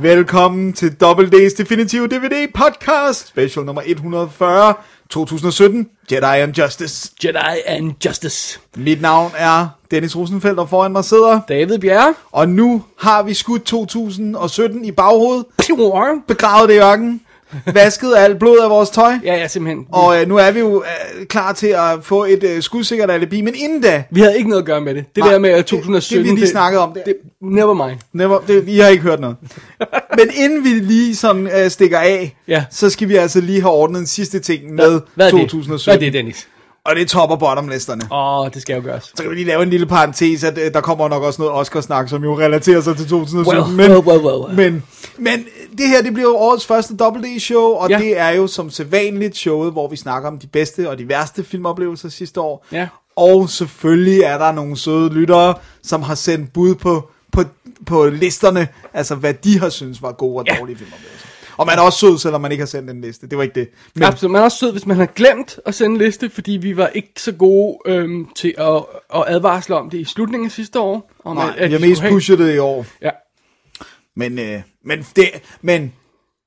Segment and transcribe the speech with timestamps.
[0.00, 4.74] Velkommen til Double D's Definitive DVD Podcast, special nummer 140,
[5.10, 7.12] 2017, Jedi and Justice.
[7.24, 8.60] Jedi and Justice.
[8.76, 12.14] Mit navn er Dennis Rosenfeldt, og foran mig sidder, David Bjerre.
[12.32, 15.46] og nu har vi skudt 2017 i baghovedet,
[16.28, 17.20] begravet det i ørkenen,
[17.74, 19.86] vasket alt blod af vores tøj, Ja, ja, simpelthen.
[19.92, 20.82] og øh, nu er vi jo
[21.20, 24.48] øh, klar til at få et øh, skudsikkert alibi, men inden da, Vi havde ikke
[24.48, 25.04] noget at gøre med det.
[25.16, 26.24] Det Nej, der med at det- 2017...
[26.26, 27.98] det vi lige snakkede om, det- det never mind.
[28.12, 29.36] Never, det, I har ikke hørt noget.
[30.18, 32.64] Men inden vi lige sådan øh, stikker af, Ja.
[32.70, 35.32] så skal vi altså lige have ordnet en sidste ting med Hvad det?
[35.32, 35.84] 2017.
[36.00, 36.48] Hvad er det, Dennis?
[36.88, 38.02] Og det er top og bottom listerne.
[38.12, 39.04] Åh, oh, det skal jo gøres.
[39.04, 41.54] Så kan vi lige lave en lille parentes, at øh, der kommer nok også noget
[41.54, 43.62] Oscar-snak, som jo relaterer sig til 2017.
[43.62, 44.72] Well, men, well, well, well, well.
[44.72, 44.82] men,
[45.18, 45.44] men
[45.78, 47.98] det her, det bliver jo årets første Double D-show, og Ja.
[47.98, 51.44] det er jo som sædvanligt showet, hvor vi snakker om de bedste og de værste
[51.44, 52.66] filmoplevelser sidste år.
[52.72, 52.88] Ja.
[53.16, 57.42] Og selvfølgelig er der nogle søde lyttere, som har sendt bud på, på,
[57.86, 60.56] på listerne, altså hvad de har synes var gode og Ja.
[60.58, 61.26] dårlige filmoplevelser.
[61.56, 63.26] Og man er også sød, selvom man ikke har sendt en liste.
[63.26, 63.68] Det var ikke det.
[63.94, 64.32] Men, Absolut.
[64.32, 66.88] Man er også sød, hvis man har glemt at sende en liste, fordi vi var
[66.88, 68.84] ikke så gode øhm, til at,
[69.14, 71.10] at advarsle om det i slutningen af sidste år.
[71.24, 72.86] Om nej, at, at jeg har vi mest pushet det i år.
[73.02, 73.10] Ja.
[74.16, 75.28] Men, øh, men, det,
[75.62, 75.92] men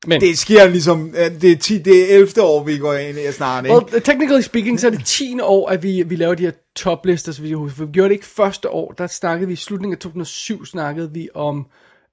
[0.07, 2.41] Men, det sker ligesom, øh, det er, 10, det er 11.
[2.41, 3.75] år, vi går ind i snart, ikke?
[3.75, 5.39] well, technically speaking, så er det 10.
[5.41, 8.69] år, at vi, vi laver de her toplister, så vi, vi gjorde det ikke første
[8.69, 8.91] år.
[8.91, 11.66] Der snakkede vi i slutningen af 2007, snakkede vi om...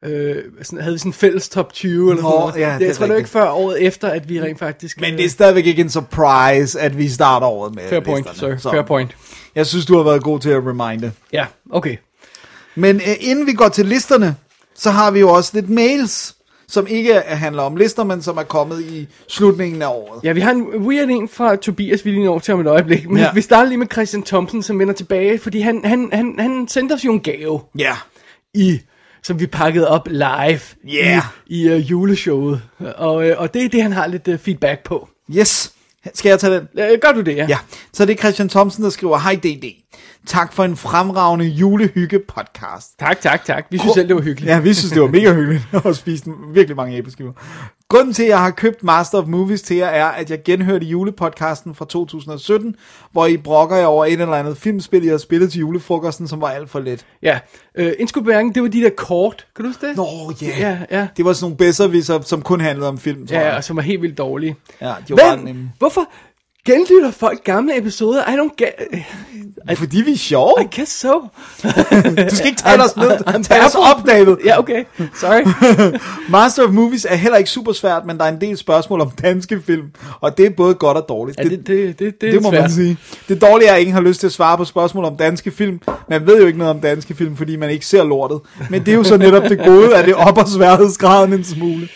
[0.06, 2.56] Øh, sådan, havde vi sådan en fælles top 20 eller Nå, sådan noget.
[2.60, 5.00] ja, det, jeg tror, det var ikke før året efter, at vi rent faktisk...
[5.00, 8.26] Men øh, det er stadigvæk ikke en surprise, at vi starter året med Fair point,
[8.30, 8.60] listerne.
[8.60, 8.70] sir.
[8.70, 9.16] Fair point.
[9.54, 11.12] Jeg synes, du har været god til at reminde.
[11.32, 11.96] Ja, okay.
[12.74, 14.36] Men øh, inden vi går til listerne,
[14.74, 16.34] så har vi jo også lidt mails,
[16.68, 20.20] som ikke er- handler om lister, men som er kommet i slutningen af året.
[20.24, 23.08] Ja, vi har en weird en fra Tobias, vi lige når til om et øjeblik.
[23.08, 23.30] Men ja.
[23.34, 26.92] vi starter lige med Christian Thompson, som vender tilbage, fordi han, han, han, han sendte
[26.92, 27.92] os jo en gave, Ja.
[28.54, 28.80] i,
[29.26, 30.60] som vi pakkede op live
[30.94, 31.22] Yeah.
[31.46, 32.62] i, i uh, juleshowet.
[32.78, 35.08] Og, uh, og det er det, han har lidt uh, feedback på.
[35.36, 35.72] Yes.
[36.14, 36.68] Skal jeg tage den?
[37.00, 37.46] Gør du det, ja?
[37.48, 37.58] Ja.
[37.92, 39.64] Så det er Christian Thomsen, der skriver, Hej DD.
[40.26, 42.98] Tak for en fremragende julehygge podcast.
[42.98, 43.66] Tak, tak, tak.
[43.70, 44.50] Vi synes selv, det var hyggeligt.
[44.50, 47.32] Ja, vi synes, det var mega hyggeligt at spise virkelig mange æbleskiver.
[47.88, 50.86] Grunden til, at jeg har købt Master of Movies til jer, er, at jeg genhørte
[50.86, 52.74] julepodcasten fra 2017,
[53.12, 56.40] hvor I brokker jer over et eller andet filmspil, I har spillet til julefrokosten, som
[56.40, 57.06] var alt for let.
[57.22, 57.38] ja.
[57.80, 59.46] Uh, Indskubbærken, det var de der kort.
[59.56, 59.96] Kan du huske det?
[59.96, 60.06] Nå,
[60.42, 60.46] ja.
[60.58, 61.06] Ja, ja.
[61.16, 63.56] Det var sådan nogle bedserviser, som kun handlede om film, tror Ja, jeg.
[63.56, 64.56] og som var helt vildt dårlige.
[64.80, 65.72] Ja, de var Men, nemme.
[65.78, 66.08] hvorfor
[66.66, 68.22] genlytter folk gamle episoder?
[68.22, 68.70] I don't get...
[69.76, 70.52] Fordi vi er sjove.
[70.60, 71.20] I guess so.
[72.30, 73.42] Du skal ikke tale os ned.
[73.44, 74.36] Tag os op, David.
[74.44, 74.84] Ja, okay.
[75.20, 75.42] Sorry.
[76.30, 79.10] Master of Movies er heller ikke super svært, men der er en del spørgsmål om
[79.10, 79.86] danske film,
[80.20, 81.38] og det er både godt og dårligt.
[81.38, 82.62] Ja, det, det, det, det, Det må svært.
[82.62, 82.96] man sige.
[83.28, 85.80] Det dårlige er, at ingen har lyst til at svare på spørgsmål om danske film.
[86.10, 88.40] Man ved jo ikke noget om danske film, fordi man ikke ser lortet.
[88.70, 91.88] Men det er jo så netop det gode, at det opper sværhedsgraden en smule.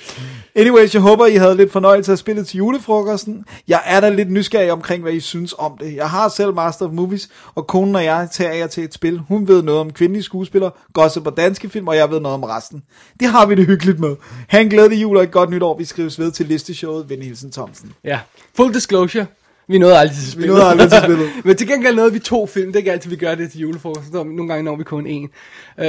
[0.54, 3.44] Anyways, jeg håber, I havde lidt fornøjelse af spillet til julefrokosten.
[3.68, 5.96] Jeg er da lidt nysgerrig omkring, hvad I synes om det.
[5.96, 9.18] Jeg har selv Master of Movies, og konen og jeg tager jer til et spil.
[9.28, 12.44] Hun ved noget om kvindelige skuespillere, gossip og danske film, og jeg ved noget om
[12.44, 12.82] resten.
[13.20, 14.16] Det har vi det hyggeligt med.
[14.48, 15.78] Ha' en glædelig jul og et godt nytår.
[15.78, 17.08] Vi skrives ved til listeshowet.
[17.08, 17.92] Vinde hilsen Thomsen.
[18.04, 18.20] Ja.
[18.56, 19.26] Full disclosure.
[19.70, 20.48] Vi nåede aldrig til spillet.
[20.50, 21.28] nåede aldrig til spillet.
[21.44, 22.66] Men til gengæld nåede vi to film.
[22.66, 24.12] Det er ikke altid, vi gør det til julefrokost.
[24.12, 25.28] Nogle gange når vi kun én.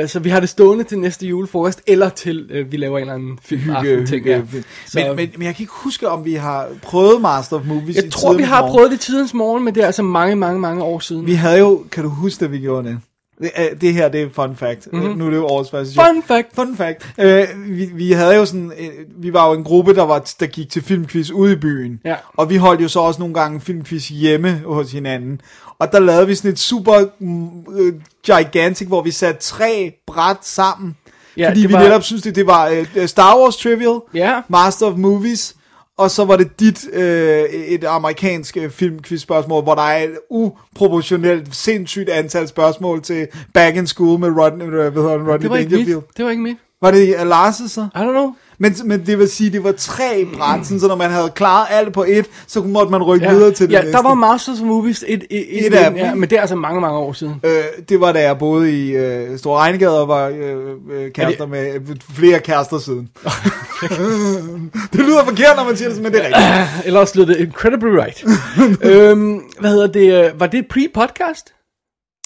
[0.01, 3.01] Uh, så vi har det stående til næste julefrokost, eller til uh, vi laver en
[3.01, 3.61] eller anden film.
[3.61, 4.31] hygge, ting, hygge.
[4.31, 4.41] ja.
[4.53, 7.95] Men, Så, men, men jeg kan ikke huske, om vi har prøvet Master of Movies
[7.97, 8.71] i jeg tror, vi har morgen.
[8.73, 11.25] prøvet det tidens morgen, men det er altså mange, mange, mange år siden.
[11.27, 12.99] Vi havde jo, kan du huske, at vi gjorde det?
[13.41, 14.87] Det, er- det her, det er fun fact.
[14.93, 15.17] Mm-hmm.
[15.17, 16.05] Nu er det jo årets første show.
[16.05, 16.47] Fun fact.
[16.55, 17.07] Fun fact.
[17.17, 20.45] Uh, vi, vi havde jo sådan, uh, vi var jo en gruppe, der, var, der
[20.45, 21.99] gik til filmquiz ude i byen.
[22.05, 22.15] Ja.
[22.37, 25.41] Og vi holdt jo så også nogle gange filmquiz hjemme hos hinanden.
[25.79, 27.93] Og der lavede vi sådan et super uh,
[28.25, 30.95] gigantic, hvor vi satte tre bræt sammen.
[31.37, 34.41] Ja, fordi vi var- netop synes, det, det var Star Wars Trivial, Ja.
[34.49, 35.55] Master of Movies,
[35.97, 41.55] og så var det dit øh, et amerikansk øh, filmquiz-spørgsmål, hvor der er et uproportionelt
[41.55, 45.57] sindssygt antal spørgsmål til Back in School med Rodney, øh, hvad hedder Rodney Det var
[45.57, 45.95] ikke Dangerfield.
[46.01, 46.17] mit.
[46.17, 46.57] Det var ikke mit.
[46.81, 47.81] Var det Lars' så?
[47.95, 48.31] I don't know.
[48.61, 51.67] Men, men det vil sige, det var tre bræt, sådan, så når man havde klaret
[51.69, 53.91] alt på et, så måtte man rykke Ja, videre til det ja næste.
[53.91, 56.55] der var Masters of Movies et, et, et, Et af ja, men det er altså
[56.55, 57.35] mange, mange år siden.
[57.43, 60.55] Øh, det var da jeg boede i øh, Store Regnegade og var øh,
[60.91, 61.81] øh, kærester med øh,
[62.13, 63.09] flere kærester siden.
[64.93, 66.85] det lyder forkert, når man siger det, men det er rigtigt.
[66.85, 68.23] Eller også lød det incredibly right.
[68.91, 70.25] øhm, hvad hedder det?
[70.25, 71.57] øh, Var det pre-podcast?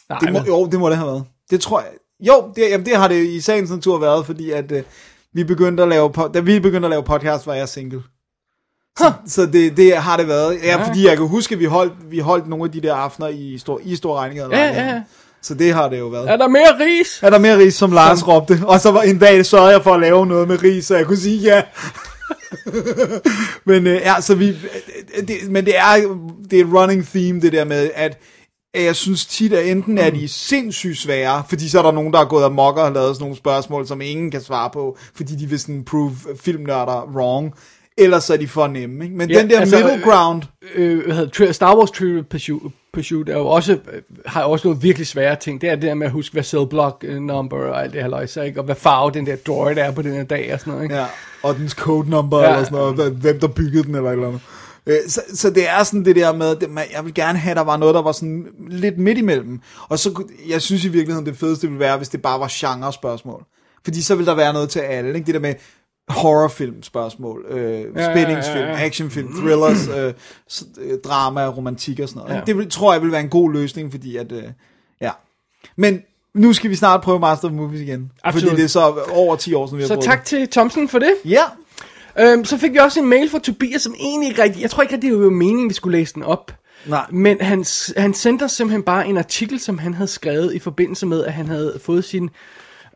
[0.09, 1.23] Nej, Det må, men- jo, det må det have været.
[1.49, 1.89] Det tror jeg.
[2.19, 4.81] Jo, det, jamen, det har det i sagens natur været, fordi at øh,
[5.35, 8.01] vi begyndte at lave, da vi begyndte at lave podcast, var jeg single.
[8.97, 10.55] Så, så det, det har det været.
[10.63, 10.87] Ja, Ja.
[10.87, 13.57] fordi jeg kan huske, at vi holdt, vi holdt nogle af de der aftener i
[13.57, 14.39] stor, i stor regning.
[14.39, 15.01] Ja, ja, ja.
[15.41, 16.29] Så det har det jo været.
[16.29, 17.19] Er der mere ris?
[17.23, 18.59] Er der mere ris, som Lars råbte?
[18.65, 21.05] Og så var en dag, sørgede jeg for at lave noget med ris, så jeg
[21.05, 21.61] kunne sige ja.
[23.65, 24.55] men øh, ja, så vi,
[25.27, 26.17] det, men det er,
[26.51, 28.17] det er et running theme, det der med, at
[28.75, 32.13] at jeg synes tit, at enten er de sindssygt svære, fordi så er der nogen,
[32.13, 34.97] der er gået amok og har lavet sådan nogle spørgsmål, som ingen kan svare på,
[35.15, 36.11] fordi de vil sådan prove
[36.41, 37.53] filmnørder wrong,
[37.97, 39.03] eller så er de for nemme.
[39.03, 39.15] Ikke?
[39.17, 40.43] Men Ja, den der altså, middle ground,
[40.75, 42.61] øh, hvad hedder, det, Star Wars Trivial Pursuit,
[42.93, 45.61] Pursuit er jo også, øh, har også nogle virkelig svære ting.
[45.61, 48.01] Det er det der med at huske, hvad cell block øh, number og alt det
[48.01, 48.59] her løjse, ikke?
[48.59, 50.95] Og hvad farve den der droid er på den her dag og sådan noget, ikke?
[50.95, 51.05] Ja,
[51.43, 52.49] og dens code number, Ja.
[52.51, 54.41] eller sådan noget, hvem- hvem der byggede den, eller et eller andet.
[54.87, 57.51] Øh, Så, så det er sådan det der med, det, man, jeg vil gerne have,
[57.51, 59.59] at der var noget, der var sådan lidt midt imellem.
[59.89, 63.45] Og så, jeg synes i virkeligheden, det fedeste ville være, hvis det bare var genre-spørgsmål.
[63.83, 65.25] Fordi så vil der være noget til alle, ikke?
[65.25, 65.53] Det der med
[66.09, 68.85] horrorfilm spørgsmål, øh, ja, spændingsfilm, ja, ja.
[68.85, 70.13] actionfilm, thrillers, øh,
[70.77, 72.33] øh, drama, romantik og sådan noget.
[72.33, 72.37] Ja.
[72.37, 72.43] Ja.
[72.45, 74.43] Det vil, tror jeg vil være en god løsning, fordi at, øh,
[75.01, 75.11] ja.
[75.77, 76.01] Men
[76.33, 78.11] nu skal vi snart prøve Master of Movies igen.
[78.23, 78.49] Absolut.
[78.49, 80.87] Fordi det er så over 10 år, siden vi har Så prøvet tak til Thompson
[80.87, 81.13] for det.
[81.23, 81.29] det.
[81.31, 81.43] Ja,
[82.19, 84.61] Øhm, så fik vi også en mail fra Tobias, som egentlig ikke rigtig...
[84.61, 86.51] Jeg tror ikke rigtig, det var meningen, vi skulle læse den op.
[86.85, 87.05] Nej.
[87.09, 87.65] Men han,
[87.97, 91.33] han sendte os simpelthen bare en artikel, som han havde skrevet i forbindelse med, at
[91.33, 92.29] han havde fået sin...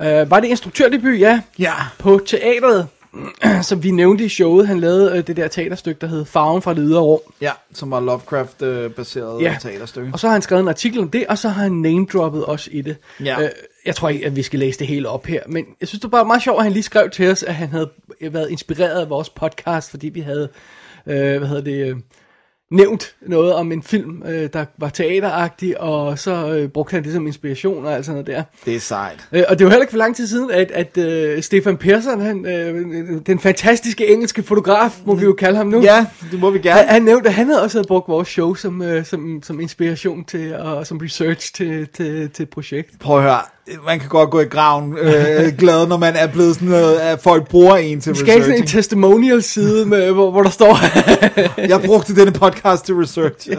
[0.01, 1.19] Øh, var det instruktørdebut?
[1.19, 1.41] Ja.
[1.59, 1.73] Ja.
[1.97, 2.87] På teatret,
[3.61, 4.67] som vi nævnte i showet.
[4.67, 7.19] Han lavede øh, det der teaterstykke, der hed Farven fra det ydre rum.
[7.41, 9.51] Ja, som var Lovecraft-baseret Ja.
[9.51, 9.57] ja.
[9.61, 10.09] teaterstykke.
[10.13, 12.69] Og så har han skrevet en artikel om det, og så har han name-droppet os
[12.71, 12.95] i det.
[13.23, 13.41] Ja.
[13.41, 13.49] Øh,
[13.85, 16.11] jeg tror ikke, at vi skal læse det hele op her, men jeg synes, det
[16.11, 17.89] var bare meget sjovt, at han lige skrev til os, at han havde
[18.21, 20.49] været inspireret af vores podcast, fordi vi havde,
[21.05, 21.95] øh, hvad hedder det, øh,
[22.71, 27.13] nævnt noget om en film, øh, der var teateragtig, og så øh, brugte han det
[27.13, 28.43] som inspiration og alt sådan noget der.
[28.65, 29.27] Det er sejt.
[29.31, 32.21] Øh, og det var heller ikke for lang tid siden, at, at øh, Stefan Persson,
[32.21, 36.49] han, øh, den fantastiske engelske fotograf, må vi jo kalde ham nu, Ja, det må
[36.49, 36.87] vi han, gerne.
[36.87, 40.23] han nævnte, at han havde også havde brugt vores show som, øh, som, som inspiration
[40.23, 42.99] til, og som research til, til, til projekt.
[42.99, 43.39] Prøv at høre,
[43.85, 47.19] man kan godt gå i graven øh, glad, når man er blevet sådan noget, at
[47.21, 48.75] folk bruger en til Vi skal have sådan en research.
[48.75, 50.77] testimonial side, med, hvor, hvor der står,
[51.69, 53.49] Jeg brugte denne podcast til research.
[53.49, 53.55] ja.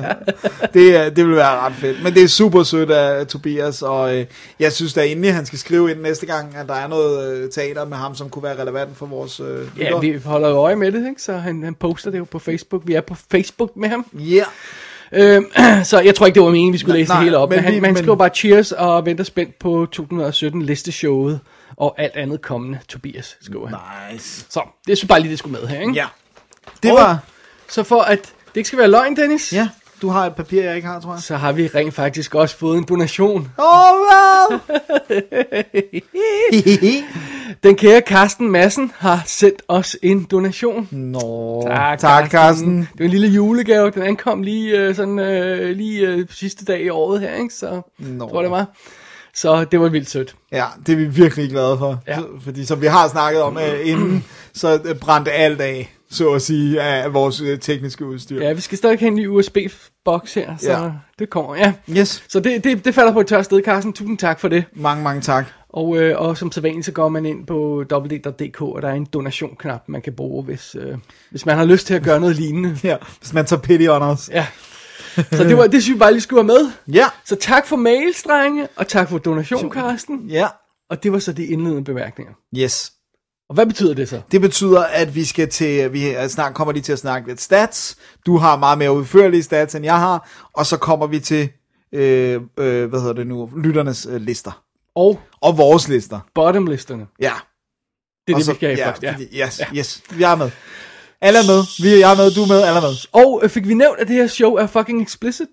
[0.75, 2.03] det, det vil være ret fedt.
[2.03, 4.27] Men det er super sødt af Tobias, og øh,
[4.61, 7.51] jeg synes da endelig, han skal skrive ind næste gang, at der er noget øh,
[7.51, 9.47] teater med ham, som kunne være relevant for vores øh,
[9.79, 11.23] ja, vi holder øje med det, ikke?
[11.23, 12.83] så han, han poster det jo på Facebook.
[12.85, 14.07] Vi er på Facebook med ham.
[14.15, 14.45] Ja,
[15.13, 15.47] Øhm,
[15.85, 17.49] så jeg tror ikke, det var meningen, vi skulle Nej, læse det nej, hele op.
[17.49, 20.63] Men, men han, vi- men han men- skriver bare cheers og venter spændt på 2017
[20.63, 21.41] listeshowet
[21.77, 23.77] og alt andet kommende, Tobias, skriver han.
[24.13, 24.45] nice.
[24.51, 25.93] Så det synes bare lige, det skulle med her, ikke?
[25.93, 26.07] Ja,
[26.83, 27.19] det Og- var...
[27.69, 29.69] Så for at det ikke skal være løgn, Dennis, Ja,
[30.03, 31.23] du har et papir, jeg ikke har, tror jeg.
[31.23, 33.53] så har vi rent faktisk også fået en donation.
[33.59, 34.59] Åh, oh,
[37.63, 40.89] Den kære Carsten Madsen har sendt os en donation.
[40.91, 42.79] Nå, Tak, tak Carsten.
[42.81, 43.91] Det var en lille julegave.
[43.91, 47.55] Den ankom lige øh, sådan øh, lige øh, sidste dag i året her, ikke?
[47.55, 48.29] Så Nå.
[48.29, 48.67] tror det var.
[49.35, 50.35] Så det var vildt sødt.
[50.53, 51.99] Ja, det er vi virkelig glade for.
[52.07, 52.17] Ja.
[52.17, 56.43] Så, fordi som vi har snakket om øh, inden, så brændte alt af, så at
[56.43, 58.43] sige, af vores øh, tekniske udstyr.
[58.43, 60.91] Ja, vi skal stadig have en ny USB-boks her, så Ja.
[61.19, 61.73] det kommer, ja.
[61.91, 63.93] Yes, Så det, det, det falder på et tørt sted, Carsten.
[63.93, 64.65] Tusind tak for det.
[64.73, 65.47] mange, mange tak.
[65.73, 69.05] Og, øh, og som sædvanligt, så går man ind på www.dk, og der er en
[69.07, 70.99] donation-knap, man kan bruge, hvis, øh,
[71.31, 72.79] hvis man har lyst til at gøre noget lignende.
[72.85, 74.31] Ja, hvis man tager pity on os.
[74.33, 74.47] Ja.
[75.33, 76.71] Så det, var, det synes vi bare lige skulle være med.
[76.95, 80.19] Ja, Så tak for mails, drenge, og tak for donation, Carsten.
[80.29, 80.49] ja,
[80.91, 82.33] Og det var så de indledende bemærkninger.
[82.57, 82.93] yes.
[83.49, 84.21] Og hvad betyder det så?
[84.33, 87.97] Det betyder, at vi skal til, vi snart kommer lige til at snakke lidt stats.
[88.27, 90.31] Du har meget mere udførlige stats, end jeg har.
[90.55, 91.49] Og så kommer vi til,
[91.93, 94.63] øh, øh, hvad hedder det nu, lytternes øh, lister.
[94.95, 96.21] Og Og vores lister.
[96.35, 97.07] bottomlisterne.
[97.21, 97.33] Ja.
[98.27, 99.03] Det er og det, så, vi skal have ja, først.
[99.03, 99.15] Ja.
[99.47, 99.67] Yes, ja.
[99.77, 100.51] yes, vi er med.
[101.21, 101.83] Alle er med.
[101.83, 102.95] Vi jeg er med, du er med, alle er med.
[103.13, 105.49] Og øh, fik vi nævnt, at det her show er fucking explicit?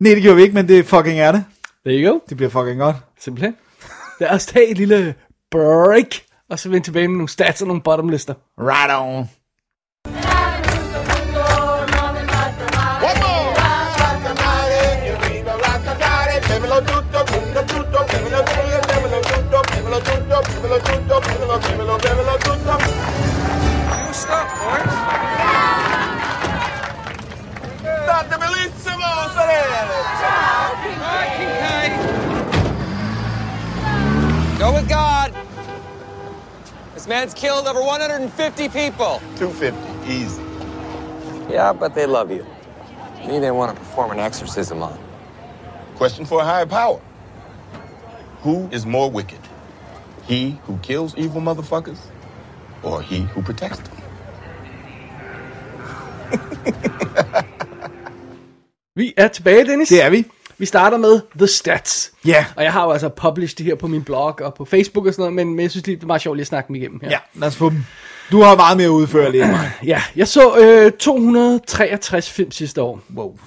[0.00, 1.44] Nej, det gjorde vi ikke, men det fucking er det.
[1.86, 2.18] There you go.
[2.28, 2.96] Det bliver fucking godt.
[3.20, 3.56] Simpelthen.
[4.20, 5.14] Lad os tage et lille
[5.50, 6.14] break,
[6.50, 8.34] og så vende tilbage med nogle stats og nogle bottomlister.
[8.58, 9.30] Right on.
[34.58, 35.34] Go with God.
[36.94, 39.20] This man's killed over 150 people.
[39.36, 40.42] 250, easy.
[41.50, 42.46] Yeah, but they love you.
[43.26, 44.98] Me, they want to perform an exorcism on.
[45.96, 47.00] Question for a higher power.
[48.40, 49.40] Who is more wicked?
[50.24, 51.98] He who kills evil motherfuckers
[52.82, 53.96] or he who protects them?
[58.96, 59.88] Vi er tilbage, Dennis.
[59.88, 60.24] Det er vi.
[60.58, 62.12] Vi starter med The Stats.
[62.26, 62.44] Ja.
[62.56, 65.12] Og jeg har jo altså published det her på min blog og på Facebook og
[65.12, 66.76] sådan noget, men, men jeg synes lige, det er meget sjovt lige at snakke dem
[66.76, 67.10] igennem her.
[67.10, 67.84] Ja, lad os få dem.
[68.32, 69.70] Du har meget mere udførligt end mig.
[69.84, 73.00] Ja, jeg så øh, 263 film sidste år.
[73.16, 73.38] Wow.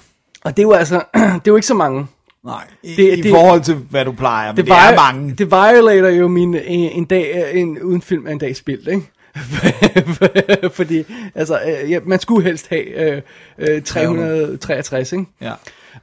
[0.44, 2.06] Og det er jo altså, det er jo ikke så mange.
[2.44, 5.34] Nej, i, Det- i det- forhold til, hvad du plejer, men det, det er mange.
[5.38, 9.02] Det violater jo min en, en dag, en, uden film er en dag spildt, ikke?
[10.76, 13.22] Fordi, altså, øh, ja, man skulle helst have øh,
[13.58, 15.24] øh, 363, ikke?
[15.40, 15.52] Ja.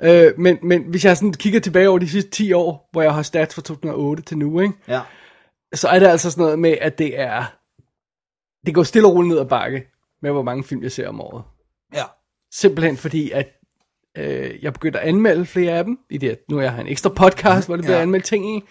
[0.04, 3.14] Øh, men, men hvis jeg sådan kigger tilbage over de sidste 10 år, hvor jeg
[3.14, 4.74] har stats fra 2008 til nu, ikke?
[4.88, 5.02] ja.
[5.74, 7.44] så er det altså sådan noget med, at det er,
[8.66, 9.88] det går stille og roligt ned ad bakke,
[10.22, 11.44] med hvor mange film jeg ser om året.
[11.96, 12.04] Ja.
[12.54, 13.48] Simpelthen fordi, at
[14.18, 16.88] øh, jeg begyndte at anmelde flere af dem, i det, at nu jeg har en
[16.88, 18.02] ekstra podcast, hvor det bliver Ja.
[18.02, 18.64] anmeldt ting i,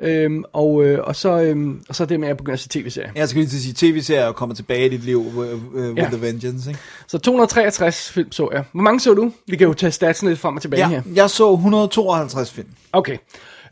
[0.00, 2.68] øhm, og, øh, og, så, øhm, og så det med, at jeg begynder at se
[2.68, 3.10] tv-serier.
[3.14, 5.98] Jeg skal lige til at sige, tv-serier kommer tilbage i dit liv uh, uh, with
[5.98, 6.04] Ja.
[6.04, 6.80] the vengeance, ikke?
[7.06, 8.64] Så 263 film så jeg.
[8.72, 9.32] Hvor mange så du?
[9.46, 11.02] Vi kan jo tage statsen lidt frem og tilbage Ja, her.
[11.14, 12.68] jeg så 152 film.
[12.92, 13.16] Okay.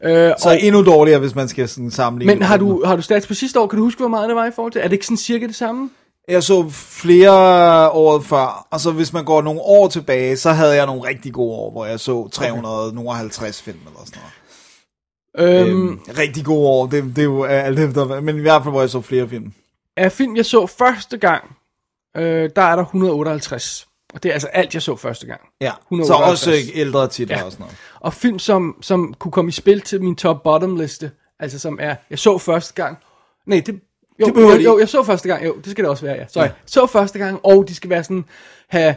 [0.04, 2.34] Øh, Så og, endnu dårligere, hvis man skal sådan sammenligne.
[2.34, 3.66] men har du, har du stats på sidste år?
[3.66, 4.78] Kan du huske, hvor meget det var i forhold til?
[4.80, 5.90] Er det ikke sådan cirka det samme?
[6.28, 7.32] Jeg så flere
[7.90, 11.32] året før, og så hvis man går nogle år tilbage, så havde jeg nogle rigtig
[11.32, 14.31] gode år, hvor jeg så 350 film eller sådan noget.
[15.38, 18.72] Øhm, Øhm, rigtig gode år, det, det er jo alt efter, men i hvert fald,
[18.72, 19.52] hvor jeg så flere film.
[19.96, 21.56] af film, jeg så første gang,
[22.16, 23.86] øh, der er der 158.
[24.14, 25.40] Og det er altså alt, jeg så første gang.
[25.60, 26.46] Ja, så 158.
[26.46, 27.44] også ældre titler Ja.
[27.44, 27.76] og sådan noget.
[28.00, 31.10] Og film, som, som kunne komme i spil til min top-bottom liste,
[31.40, 32.98] altså som er, jeg så første gang,
[33.46, 33.80] nej, det,
[34.20, 36.24] jo, Det jo, jo, jeg så første gang, jo, det skal det også være, ja,
[36.28, 36.44] sorry.
[36.44, 36.50] Ja.
[36.66, 38.24] Så første gang, og de skal være sådan,
[38.68, 38.94] have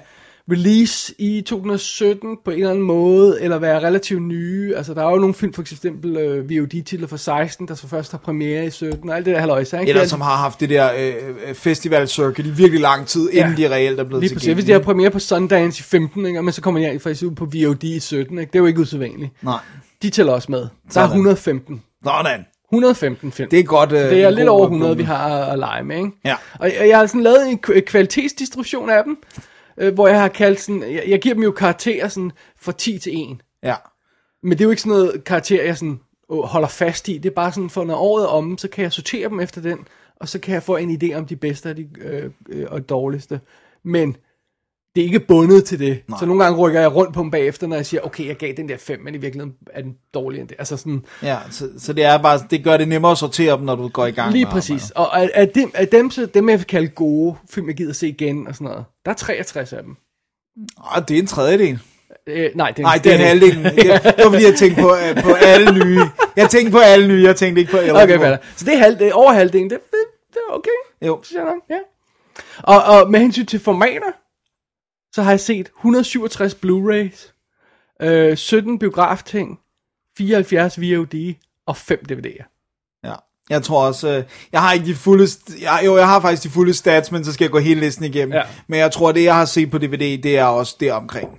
[0.51, 5.09] release i 2017 på en eller anden måde, eller være relativt nye, altså der er
[5.11, 8.69] jo nogle film, for eksempel øh, VOD-titler fra 16, der så først har premiere i
[8.69, 9.89] 17, og alt det der halløjse, ikke?
[9.89, 13.29] Eller Det er som har haft det der øh, festival circuit i virkelig lang tid,
[13.33, 13.45] Ja.
[13.45, 14.53] inden de reelt er blevet Lige præcis.
[14.53, 17.31] Hvis de har premiere på Sundance i 15, ikke, men så kommer de faktisk ud
[17.31, 18.51] på VOD i 17, ikke?
[18.51, 19.31] det er jo ikke usædvanligt.
[19.43, 19.59] Nej,
[20.01, 20.59] De tæller også med.
[20.59, 21.07] Der er Sådan.
[21.09, 21.81] 115.
[22.03, 22.45] sådan.
[22.73, 23.49] 115 film.
[23.49, 23.91] Det er godt.
[23.91, 24.95] Øh, Det er lidt over nok 100, nummer.
[24.95, 26.09] vi har at, lege med, ikke?
[26.25, 26.35] Ja.
[26.59, 29.17] Og jeg, jeg har sådan lavet en kvalitetsdistribution af dem,
[29.77, 32.99] øh, hvor jeg har kaldt sådan, jeg, jeg giver dem jo karakterer sådan fra 10
[32.99, 33.37] til 1.
[33.63, 33.75] Ja.
[34.43, 37.17] Men det er jo ikke sådan noget karakter, jeg sådan åh, holder fast i.
[37.17, 39.61] Det er bare sådan, for når året er omme, så kan jeg sortere dem efter
[39.61, 42.65] den, og så kan jeg få en idé om de bedste og de øh, øh,
[42.69, 43.39] og dårligste.
[43.83, 44.17] Men
[44.95, 46.01] det er ikke bundet til det.
[46.07, 46.19] Nej.
[46.19, 48.53] Så nogle gange rykker jeg rundt på dem bagefter, når jeg siger, okay, jeg gav
[48.57, 50.55] den der 5, men i virkeligheden er den dårligere end det.
[50.59, 53.65] Altså sådan, Ja, så, så det er bare, det gør det nemmere at sortere dem,
[53.65, 54.91] når du går i gang Lige med præcis.
[54.95, 57.93] Og af, af, dem, af dem, så, dem, jeg vil kalde gode film, jeg gider
[57.93, 59.95] se igen og sådan noget, der er 63 af dem.
[60.77, 61.01] arbejdet.
[61.01, 61.79] Ah, det er en tredjedel.
[62.27, 63.63] Øh, nej, det, Nej, det er halvdelen.
[63.75, 63.87] Det,
[64.17, 66.01] var fordi, jeg tænkte på, øh, på alle nye.
[66.35, 68.03] Jeg tænkte på alle nye, jeg tænkte ikke på Eligible.
[68.03, 68.37] Okay, fair.
[68.55, 69.69] Så det er, halv, det er over halvdelen.
[69.69, 69.99] Det, det,
[70.33, 71.07] det er okay.
[71.07, 71.19] Jo.
[71.23, 71.79] Synes jeg nok, ja.
[72.63, 74.11] Og, og med hensyn til formater,
[75.15, 77.33] så har jeg set 167 Blu-rays,
[78.01, 79.59] øh, 17 biografting,
[80.17, 81.33] 74 VOD
[81.65, 82.43] og 5 DVD'er.
[83.03, 83.13] Ja.
[83.49, 85.27] Jeg tror også, øh, jeg har ikke de fulde,
[85.61, 88.05] jeg, jo, jeg har faktisk de fulde stats, men så skal jeg gå hele listen
[88.05, 88.33] igennem.
[88.33, 88.43] Ja.
[88.67, 91.29] Men jeg tror, det jeg har set på DVD, det er også der omkring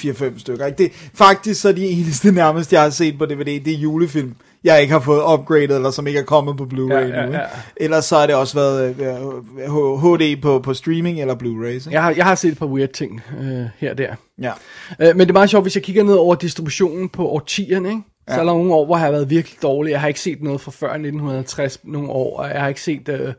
[0.00, 0.66] 4-5 stykker.
[0.66, 0.78] Ikke?
[0.78, 4.34] Det, faktisk så er de eneste nærmest, jeg har set på DVD, det er julefilm,
[4.64, 7.26] jeg ikke har fået upgraded, eller som ikke er kommet på Blu-ray Ja, ja, nu.
[7.26, 7.38] ikke?
[7.38, 7.46] ja.
[7.76, 11.74] Ellers så har det også været øh, HD på, på streaming eller Blu-rays.
[11.74, 11.90] Ikke?
[11.90, 14.14] Jeg har, jeg har set et par weird ting øh, her og der.
[14.42, 14.52] Ja.
[15.00, 18.02] Øh, men det er meget sjovt, hvis jeg kigger ned over distributionen på årtierne, ikke?
[18.28, 19.90] Så er der nogle år, hvor jeg har været virkelig dårlig.
[19.90, 23.08] Jeg har ikke set noget fra før 1950 nogle år, og jeg har ikke set
[23.08, 23.32] øh,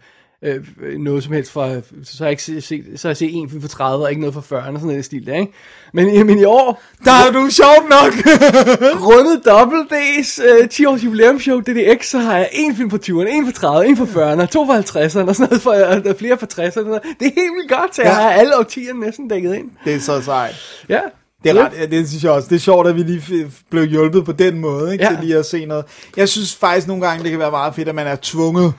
[0.44, 0.64] øh,
[1.00, 1.70] noget som helst fra...
[2.04, 4.22] Så har jeg ikke set, så har jeg set en film fra 30, og ikke
[4.22, 5.54] noget fra 40, og sådan noget i stil der, ikke?
[5.94, 8.14] Men, men i år, Der er du sjovt nok!
[9.10, 13.28] rundet Double D's øh, 10 års jubilæumsshow, DDX, så har jeg en film fra 20'erne,
[13.30, 16.14] en fra 30'erne, en fra 40'erne, to fra 50'erne, og sådan noget, for, der er
[16.18, 16.70] flere fra 60'erne.
[16.72, 17.02] sådan noget.
[17.20, 18.16] Det er helt vildt godt, så jeg Ja.
[18.22, 19.70] har alle årtierne næsten dækket ind.
[19.86, 20.56] det er så sejt.
[20.90, 21.00] Ja.
[21.44, 22.48] Det er ret, ja, det synes jeg også.
[22.50, 25.04] Det er sjovt, at vi lige blev hjulpet på den måde, ikke?
[25.04, 25.10] Ja.
[25.10, 25.86] Til lige at se noget.
[26.18, 28.74] Jeg synes faktisk nogle gange, det kan være meget fedt, at man er tvunget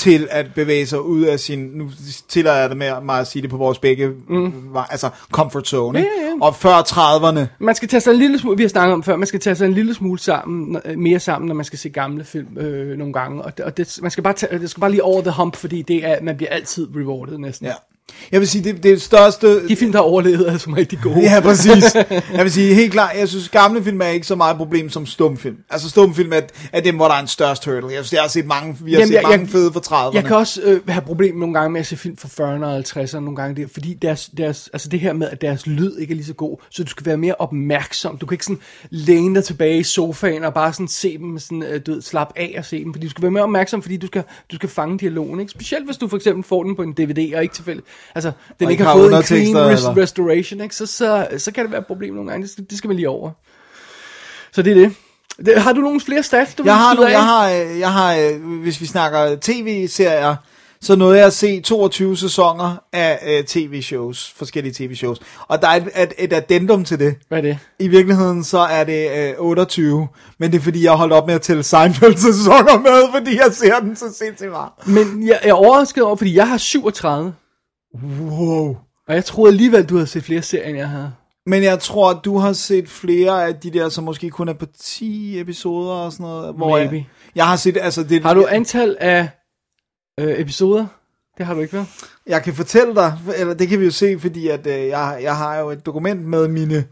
[0.00, 1.90] til at bevæge sig ud af sin, nu
[2.28, 4.52] tillader jeg det med mig at sige det på vores begge, mm.
[4.90, 5.98] altså comfort zone?
[5.98, 6.46] Ja, ja, ja.
[6.46, 9.16] og før 30'erne, Man skal tage sig en lille smule, vi har snakket om før,
[9.16, 12.24] man skal tage sig en lille smule sammen, mere sammen, når man skal se gamle
[12.24, 13.42] film øh, nogle gange.
[13.42, 15.56] Og, det, og det, man skal bare tage, det skal bare lige over the hump,
[15.56, 17.66] fordi det er, man bliver altid rewarded næsten.
[17.66, 17.72] ja.
[18.32, 19.68] Jeg vil sige, det, det største...
[19.68, 21.20] De film, der har overlevet, er som rigtig gode.
[21.20, 21.84] Ja, præcis.
[22.36, 24.90] Jeg vil sige helt klart, jeg synes, gamle film er ikke så meget et problem
[24.90, 25.56] som stumfilm.
[25.70, 26.40] Altså stumfilm er,
[26.72, 27.86] er dem, hvor der er en størst hurdle.
[27.88, 29.80] Jeg synes, jeg har set mange, vi har Jamen, set jeg- mange jeg- fede fra
[30.08, 30.14] 30'erne.
[30.14, 32.78] Jeg kan også øh, have problemer nogle gange med at se film fra 40'erne og
[32.78, 36.12] 50'erne nogle gange, det, fordi deres, deres, altså det her med, at deres lyd ikke
[36.12, 38.16] er lige så god, så du skal være mere opmærksom.
[38.18, 41.62] Du kan ikke sådan læne dig tilbage i sofaen og bare sådan se dem, sådan,
[41.62, 43.96] øh, du ved, slap af og se dem, fordi du skal være mere opmærksom, fordi
[43.96, 45.52] du skal, du skal fange dialogen, ikke?
[45.52, 48.66] Specielt hvis du for eksempel får den på en DVD og ikke tilfældigt, altså den
[48.66, 50.76] Og ikke har har fået en clean res- restoration, ikke?
[50.76, 52.96] Så, så, så kan det være et problem nogle gange, det skal, det skal man
[52.96, 53.30] lige over.
[54.52, 54.94] Så det er det.
[55.46, 57.92] det har du nogle flere stats, du vil Jeg har, nogle, jeg har, øh, jeg
[57.92, 60.36] har, øh, hvis vi snakker tv-serier,
[60.82, 65.18] så nåede jeg at se 22 sæsoner af uh, tv-shows, forskellige tv-shows.
[65.48, 67.14] Og der er et, et, et addendum til det.
[67.28, 67.58] Hvad er det?
[67.78, 71.34] I virkeligheden så er det øh, 28, men det er fordi, jeg holdt op med
[71.34, 74.70] at tælle Seinfeld-sæsoner med, fordi jeg ser den så sindssygt meget.
[74.86, 77.34] Men jeg, jeg er overrasket over, fordi jeg har 37.
[77.94, 78.76] Wow.
[79.08, 81.12] Og jeg troede alligevel, du havde set flere serier, end jeg havde.
[81.46, 84.52] Men jeg tror, at du har set flere af de der, som måske kun er
[84.52, 86.54] på 10 episoder og sådan noget.
[86.54, 86.94] Hvor Maybe.
[86.94, 87.04] Jeg,
[87.34, 88.22] jeg har set, altså det...
[88.22, 89.28] Har du antal af
[90.20, 90.86] øh, episoder?
[91.38, 91.86] Det har du ikke, vel?
[92.26, 95.36] Jeg kan fortælle dig, eller det kan vi jo se, fordi at øh, jeg, jeg
[95.36, 96.84] har jo et dokument med mine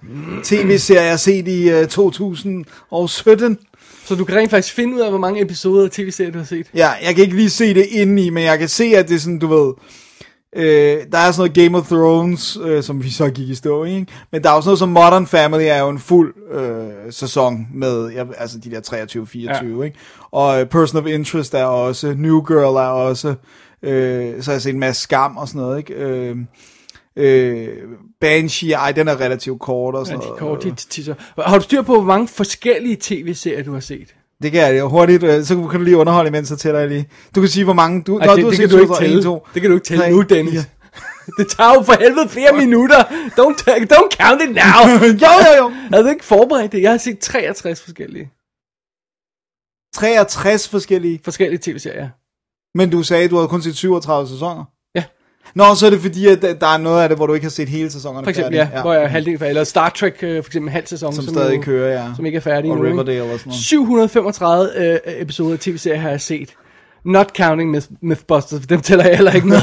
[0.44, 3.58] tv-serier, jeg har set i øh, 2017.
[4.04, 6.44] Så du kan rent faktisk finde ud af, hvor mange episoder af tv-serier, du har
[6.44, 6.66] set.
[6.74, 9.18] Ja, jeg kan ikke lige se det indeni, men jeg kan se, at det er
[9.18, 9.72] sådan, du ved...
[10.58, 13.84] Øh, der er sådan noget Game of Thrones, øh, som vi så gik i stå
[13.84, 14.12] i, ikke?
[14.32, 18.08] Men der er også noget som Modern Family, er jo en fuld øh, sæson med,
[18.08, 19.82] jeg, altså de der 23-24, ja.
[19.82, 19.98] ikke?
[20.30, 23.34] Og øh, Person of Interest er også, New Girl er også,
[23.82, 25.94] øh, så har jeg set en masse skam og sådan noget, ikke?
[25.94, 26.36] Øh,
[27.16, 27.68] øh,
[28.20, 30.40] Banshee, ej, den er relativt kort og Ja, sådan de noget.
[30.40, 34.14] kort, de, de, de, har du styr på, hvor mange forskellige tv-serier, du har set?
[34.42, 37.08] Det kan jeg hurtigt, øh, så kan du lige underholde, imens så tæller jeg lige.
[37.34, 38.18] Du kan sige, hvor mange du...
[38.18, 39.16] Ej, det, du det, kan du ikke tælle.
[39.16, 40.52] en, to, det kan du ikke tælle tre, nu, Dennis.
[40.52, 40.64] fire.
[41.38, 43.02] Det tager jo for helvede flere minutter.
[43.38, 43.60] Don't,
[43.94, 44.80] don't count it now.
[45.24, 45.68] jo, jo, jo.
[45.68, 46.82] Havde du ikke forberedt det?
[46.82, 48.30] Jeg har set 63 forskellige,
[49.94, 51.20] 63 forskellige.
[51.24, 52.08] forskellige tv-serier.
[52.78, 54.64] Men du sagde, du havde kun set 37 sæsoner.
[55.44, 55.50] Ja.
[55.54, 57.50] Nå, så er det fordi, at der er noget af det, hvor du ikke har
[57.50, 58.76] set hele sæsonerne For eksempel, færdige.
[58.76, 59.42] ja, hvor jeg halvdelen.
[59.48, 61.12] Eller Star Trek, øh, for eksempel halv sæson.
[61.12, 62.08] Som stadig jo- kører, ja.
[62.16, 62.88] Som ikke er færdig Og ikke?
[62.92, 63.60] Riverdale og sådan noget.
[63.62, 66.54] 735 øh, episoder af tv-serier har jeg set.
[67.04, 69.56] Not counting Myth, Mythbusters, for dem tæller jeg heller ikke med.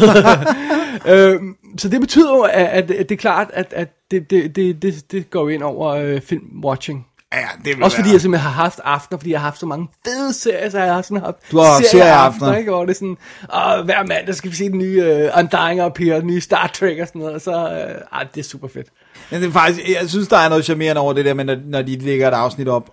[1.34, 4.56] øhm, så det betyder jo, at, at, at det er klart, at, at det, det,
[4.56, 7.15] det, det, det går ind over øh, film-watching.
[7.34, 8.14] Ja, det vil Også fordi være.
[8.14, 10.94] jeg simpelthen har haft aftener, fordi jeg har haft så mange fede serier, så jeg
[10.94, 12.58] har sådan haft Du har serieaftener.
[12.58, 12.72] ikke?
[12.72, 13.18] Hvor det er sådan,
[13.56, 16.68] åh, hver mandag skal vi se den nye uh, Undying Up Here, den nye Star
[16.68, 18.88] Trek og sådan noget, og så, uh, ah, det er super fedt.
[19.32, 21.58] Men det er faktisk, jeg synes, der er noget charmerende over det der, med, når,
[21.66, 22.90] når de lægger et afsnit op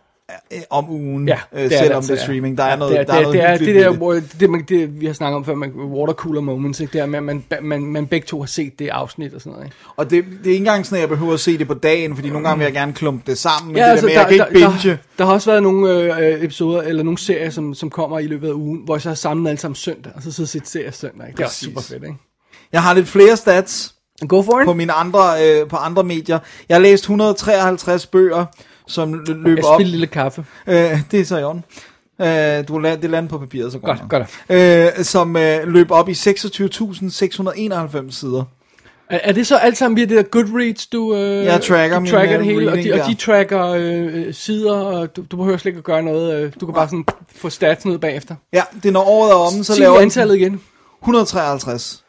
[0.70, 2.26] om ugen, Ja, øh, det er selvom altså, det er ja.
[2.26, 2.58] streaming.
[2.58, 4.50] Der er Ja, noget, det er, der er det, det, er, det der, hvor, det,
[4.50, 6.92] man, det, vi har snakket om før, man, watercooler moments, ikke?
[6.92, 9.52] det er med, at man, man, man begge to har set det afsnit og sådan
[9.52, 9.66] noget.
[9.66, 9.76] Ikke?
[9.96, 12.14] Og det, det er ikke engang sådan, at jeg behøver at se det på dagen,
[12.14, 14.20] fordi nogle gange vil jeg gerne klumpe det sammen, men Ja, det altså, der med,
[14.22, 14.90] at jeg kan ikke binge.
[14.90, 18.26] Der, der har også været nogle øh, episoder, eller nogle serier, som, som kommer i
[18.26, 20.62] løbet af ugen, hvor jeg så har samlet alle sammen søndag, og så sidder jeg
[20.64, 21.26] serier søndag.
[21.28, 21.36] Ikke?
[21.36, 22.16] Det er også super fedt, ikke?
[22.72, 23.94] Jeg har lidt flere stats
[24.28, 24.64] Go for it.
[24.66, 26.38] på mine andre, øh, på andre medier.
[26.68, 28.44] Jeg har læst 153 bøger,
[28.92, 29.76] som lø- Jeg løber op.
[29.76, 30.44] spiller lille kaffe.
[30.66, 31.64] Øh, det er så i orden.
[32.20, 34.98] Øh, du land, det lander på papiret, så går Godt, godt.
[34.98, 38.44] Øh, som øh, løb op i 26.691 sider.
[39.10, 42.06] Er, er det så alt sammen via det der Goodreads, du, øh, Jeg tracker du
[42.06, 43.02] tracker øh, det hele, og reading de, der.
[43.04, 46.34] og de tracker øh, sider, og du, du behøver slet ikke at gøre noget.
[46.42, 47.04] Øh, du kan bare sådan
[47.36, 48.34] få stats ned bagefter.
[48.52, 50.60] Ja, det er når året er omme, så Sig laver antallet igen.
[51.02, 52.01] 153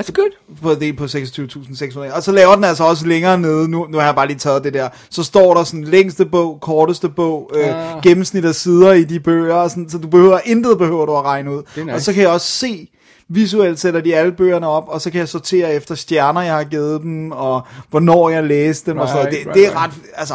[0.00, 0.30] That's good.
[0.62, 2.14] på det på 26.600.
[2.16, 4.64] Og så laver den altså også længere nede, nu, nu har jeg bare lige taget
[4.64, 8.02] det der, så står der sådan længste bog, korteste bog, øh, Ah.
[8.02, 11.24] gennemsnit af sider i de bøger, og sådan, så du behøver, intet behøver du at
[11.24, 11.62] regne ud.
[11.76, 11.92] Nice.
[11.94, 12.88] Og så kan jeg også se,
[13.28, 16.64] visuelt sætter de alle bøgerne op, og så kan jeg sortere efter stjerner, jeg har
[16.64, 19.32] givet dem, og hvornår jeg læste dem, og sådan noget.
[19.34, 19.94] Right, Det, right, det er right.
[19.96, 20.34] ret, altså,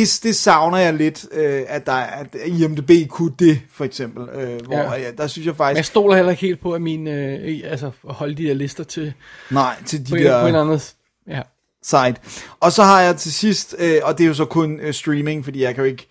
[0.00, 4.28] det, det savner jeg lidt, øh, at, der, at IMDb kunne det, for eksempel.
[4.28, 4.92] Øh, hvor Ja.
[4.94, 5.10] ja.
[5.18, 7.90] der synes jeg Men jeg faktisk, stoler heller ikke helt på, at min, øh, altså,
[8.04, 9.12] holde de der lister til
[9.50, 10.40] nej, til de på, der...
[10.42, 10.80] på en anden
[11.28, 11.42] Ja.
[11.82, 12.14] site.
[12.60, 15.44] Og så har jeg til sidst, øh, og det er jo så kun øh, streaming,
[15.44, 16.06] fordi jeg kan jo ikke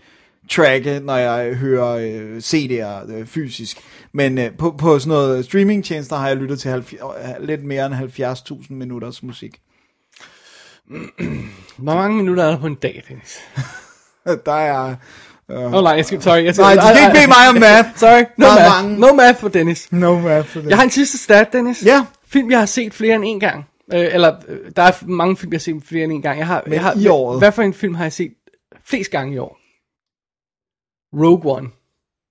[0.50, 3.78] tracke, når jeg hører øh, CD'er øh, fysisk.
[4.14, 7.86] Men øh, på, på sådan noget streamingtjenester har jeg lyttet til 70, øh, lidt mere
[7.86, 7.96] end
[8.64, 9.60] 70.000 minutters musik.
[11.78, 13.40] Hvor mange minutter er der på en dag, Dennis?
[14.46, 14.96] Der er
[15.50, 16.44] Åh oh, nej, jeg skal, sorry.
[16.44, 17.98] Jeg skal, Nej, du skal ikke bede mig om math.
[18.04, 18.84] Sorry, no Der math.
[18.84, 19.00] mange.
[19.00, 19.92] No math for Dennis.
[19.92, 20.70] No math for det.
[20.70, 21.84] Jeg har en sidste stat, Dennis.
[21.86, 22.06] Ja.
[22.28, 23.66] Film, jeg har set flere end en gang.
[23.94, 26.40] Øh, eller, øh, der er mange film, jeg har set flere end en gang.
[26.40, 27.40] Jeg har, Men jeg har, i året?
[27.40, 28.34] Hvad for en film har jeg set
[28.86, 29.60] flest gange i år?
[31.14, 31.70] Rogue One.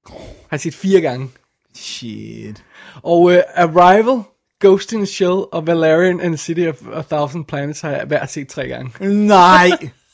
[0.09, 1.31] Har jeg set fire gange.
[1.75, 2.65] Shit.
[3.03, 4.23] Og uh, Arrival,
[4.61, 8.05] Ghost in the Shell og Valerian and the City of a Thousand Planets har jeg
[8.07, 9.09] hver set tre gange.
[9.09, 9.71] Nej.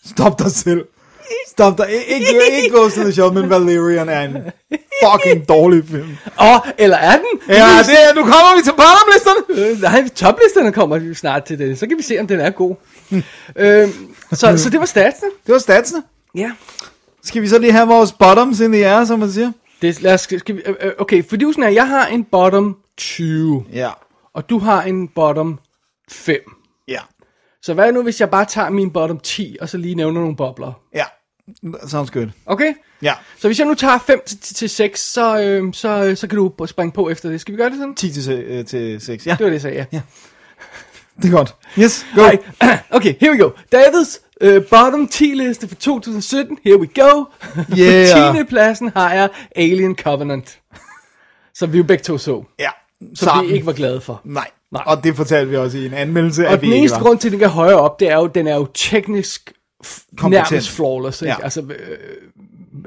[0.07, 0.85] Stop dig selv.
[1.49, 1.87] Stop dig.
[1.91, 4.37] I- Ikke, ikke Ghost in the Shell, men Valerian er en
[5.05, 6.17] fucking dårlig film.
[6.41, 7.41] Åh, oh, eller er den?
[7.49, 7.55] Ja,
[7.87, 9.71] det er, nu kommer vi til bottomlisterne.
[9.71, 11.79] Øh, nej, toplisterne kommer jo snart til det.
[11.79, 12.75] Så kan vi se, om den er god.
[13.57, 13.93] øhm,
[14.33, 15.31] så, så det var statsene.
[15.47, 16.03] Det var statsene.
[16.35, 16.51] Ja.
[17.25, 19.53] Skal vi så lige have vores bottoms in the air, som man siger?
[19.83, 22.77] Det, lad os, skal vi, øh, øh, okay, fordi sådan er, jeg har en bottom
[22.97, 23.91] 20, Ja.
[24.35, 25.59] Og du har en bottom
[26.11, 26.41] 5.
[26.89, 27.01] Ja.
[27.63, 30.37] Så hvad nu, hvis jeg bare tager min bottom 10, og så lige nævner nogle
[30.37, 30.73] bobler?
[30.95, 31.05] Ja.
[31.89, 32.29] Sounds good.
[32.47, 32.75] Okay?
[33.03, 33.15] Ja.
[33.39, 36.67] Så hvis jeg nu tager 5 til, til 6, så, øh, så, så kan du
[36.67, 37.41] springe på efter det.
[37.41, 37.95] Skal vi gøre det sådan?
[37.95, 39.27] 10 til, øh, til 6.
[39.27, 40.01] Ja, Det var det, jeg sagde, ja.
[41.23, 41.55] det er godt.
[41.79, 42.21] Yes, go.
[42.21, 42.39] Nej.
[42.91, 43.51] Okay, here we go.
[43.73, 46.59] Davids øh, bottom 10 liste for 2017.
[46.65, 47.25] Here we go.
[47.79, 48.33] Yeah.
[48.33, 48.45] På 10.
[48.45, 50.61] pladsen har jeg Alien Covenant.
[51.59, 52.45] Som vi jo begge to så.
[52.59, 52.71] Ja.
[53.15, 54.21] Som vi ikke var glade for.
[54.25, 54.47] Nej.
[54.73, 54.83] Nej.
[54.87, 57.33] Og det fortalte vi også i en anmeldelse, Og at den eneste grund til, at
[57.33, 59.53] den er højere op, det er jo, den er jo teknisk
[60.17, 60.51] Kompetent.
[60.51, 61.23] nærmest flawless.
[61.23, 61.35] Ikke?
[61.39, 61.45] Ja.
[61.45, 61.61] Altså,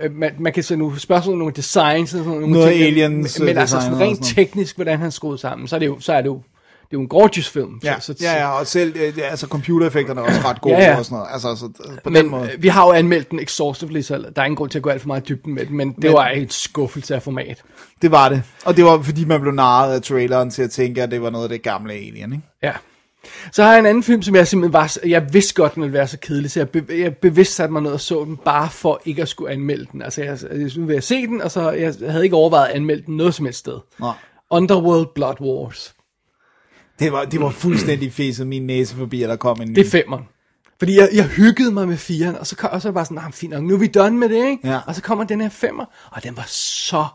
[0.02, 2.84] øh, man, man kan så nu spørgsmål om nogle designs og sådan nogle Noget ting,
[2.84, 5.86] aliens, men, men øh, altså sådan rent teknisk, hvordan han skruet sammen, så er det
[5.86, 6.42] jo, så er det jo,
[6.90, 7.80] det er jo en gorgeous film.
[7.84, 10.84] Ja, så, så, ja, ja, og selv øh, altså, computereffekterne er også ret gode Ja,
[10.92, 10.98] ja.
[10.98, 11.30] og sådan noget.
[11.34, 12.52] Altså, så, øh, på den Men måde.
[12.54, 14.90] øh, vi har jo anmeldt den exhaustively, så der er ingen grund til at gå
[14.90, 17.64] alt for meget i dybden med den, men det Men- var et skuffelse af format.
[18.02, 18.44] Det var det.
[18.66, 21.30] Og det var fordi, man blev narret af traileren til at tænke, at det var
[21.30, 22.44] noget af det gamle Alien, ikke?
[22.64, 22.72] Ja.
[23.52, 25.94] Så har jeg en anden film, som jeg simpelthen var, jeg vidste godt, den ville
[25.94, 28.70] være så kedelig, så jeg, be, jeg bevidst satte mig ned og så den, bare
[28.70, 30.02] for ikke at skulle anmelde den.
[30.02, 33.04] Altså, jeg, jeg synes, jeg se den, og så jeg havde ikke overvejet at anmelde
[33.06, 33.80] den noget som helst sted.
[34.00, 34.14] Nej.
[34.52, 35.96] Underworld Blood Wars.
[37.00, 39.76] Det var, det var fuldstændig fæset min næse forbi, at der kom en ny.
[39.76, 40.24] Det er femmeren.
[40.80, 43.16] Fordi jeg, jeg hyggede mig med firen, og så, kom, og så det bare sådan,
[43.16, 44.68] nah, fint nok, nu er vi done med det, ikke?
[44.70, 44.80] Ja.
[44.88, 47.06] Og så kommer den her femmer, og den var så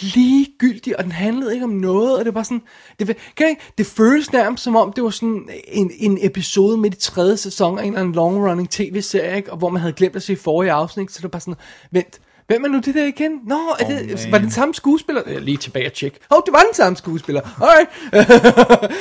[0.00, 2.62] ligegyldig, og den handlede ikke om noget, og det var sådan,
[2.98, 6.76] det, kan jeg ikke, det føles nærmest som om, det var sådan en, en episode
[6.76, 9.52] midt i tredje sæson af en eller anden long-running tv-serie, ikke?
[9.52, 11.54] og hvor man havde glemt at se forrige afsnit, så det var bare sådan,
[11.90, 13.32] vent, hvem er nu det der igen?
[13.46, 14.32] Nå, er Oh, det, man.
[14.32, 15.22] var det den samme skuespiller?
[15.26, 16.18] Jeg er lige tilbage og tjek.
[16.30, 17.40] Åh, oh, det var den samme skuespiller.
[17.62, 17.88] Alright.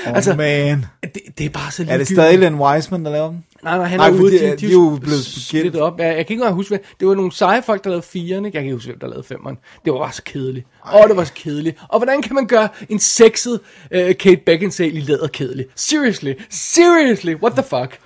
[0.07, 0.85] Oh, altså, man.
[1.03, 2.09] det, det er bare så Er ligegyldigt.
[2.09, 3.43] det stadig Len Wiseman, der laver den?
[3.63, 4.31] Nej, nej, han Nej, er ude.
[4.39, 5.99] De, øh, de, de er jo blevet splittet op.
[5.99, 8.45] Ja, jeg kan ikke engang huske, hvad, det var nogle seje folk, der lavede firen,
[8.45, 8.55] ikke?
[8.55, 9.57] Jeg kan ikke huske, hvem der lavede femmeren.
[9.85, 10.65] Det var bare så kedeligt.
[10.87, 11.77] Åh, oh, det var så kedeligt.
[11.89, 13.59] Og hvordan kan man gøre en sexet
[13.95, 15.65] uh, Kate Beckinsale i læder kedelig?
[15.75, 17.99] Seriously, seriously, what the fuck?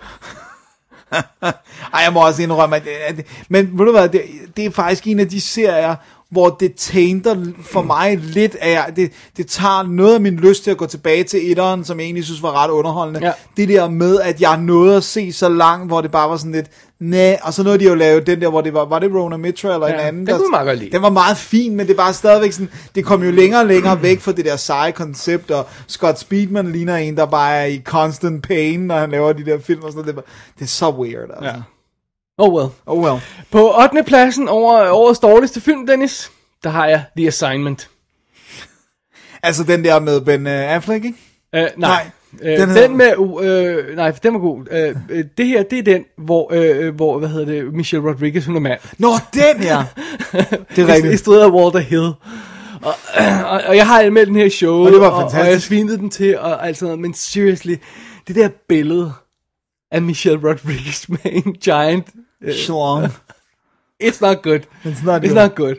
[1.94, 4.22] Ej, jeg må også indrømme, at det, at det, men ved du hvad, det,
[4.58, 5.96] det er faktisk en af de serier,
[6.32, 10.72] hvor det tainter for mig lidt af, det, det tager noget af min lyst til
[10.72, 13.26] at gå tilbage til etteren, som jeg egentlig synes var ret underholdende.
[13.26, 13.32] Ja.
[13.58, 16.52] Det der med, at jeg nåede at se så langt, hvor det bare var sådan
[16.52, 16.68] lidt,
[17.00, 19.12] næh, og så nåede de jo at lave den der, hvor det var, var det
[19.14, 20.28] Rona Mitra eller Ja, en anden?
[20.28, 20.92] den kunne meget godt lide.
[20.92, 24.02] Den var meget fin, men det var stadigvæk sådan, det kom jo længere og længere
[24.02, 27.82] væk fra det der seje koncept, og Scott Speedman ligner en, der bare er i
[27.86, 30.08] constant pain, når han laver de der film og sådan noget.
[30.08, 30.24] Det, var,
[30.60, 31.46] det er så weird, altså.
[31.50, 31.56] Ja.
[32.38, 32.70] Oh well.
[32.86, 33.22] Oh well.
[33.52, 34.04] På 8.
[34.04, 36.32] pladsen over årets dårligste film, Dennis,
[36.64, 37.90] der har jeg The Assignment.
[39.44, 41.18] Altså den der med Ben uh, Affleck, ikke?
[41.54, 41.70] Uh, nej.
[41.78, 42.10] Nej,
[42.42, 44.58] Øh, den den, med, uh, nej, den var god.
[44.58, 48.46] Uh, uh, det her, det er den, hvor, uh, hvor hvad hedder det, Michelle Rodriguez,
[48.46, 48.80] hun er mand.
[48.98, 49.84] Nå, den her!
[50.76, 51.20] Det er I rigtigt.
[51.20, 52.12] stedet af Walter Hill.
[52.82, 52.94] Og,
[53.52, 55.68] og, og jeg har anmeldt den her show, Og det var og, og jeg fantastisk.
[55.68, 57.76] svinede den til, og alt sådan noget, men seriously,
[58.28, 59.12] det der billede
[59.92, 62.08] af Michelle Rodriguez med en giant,
[62.48, 63.06] uh, Schlong.
[64.04, 64.60] it's not good.
[64.86, 65.36] It's not It's good.
[65.36, 65.76] not good.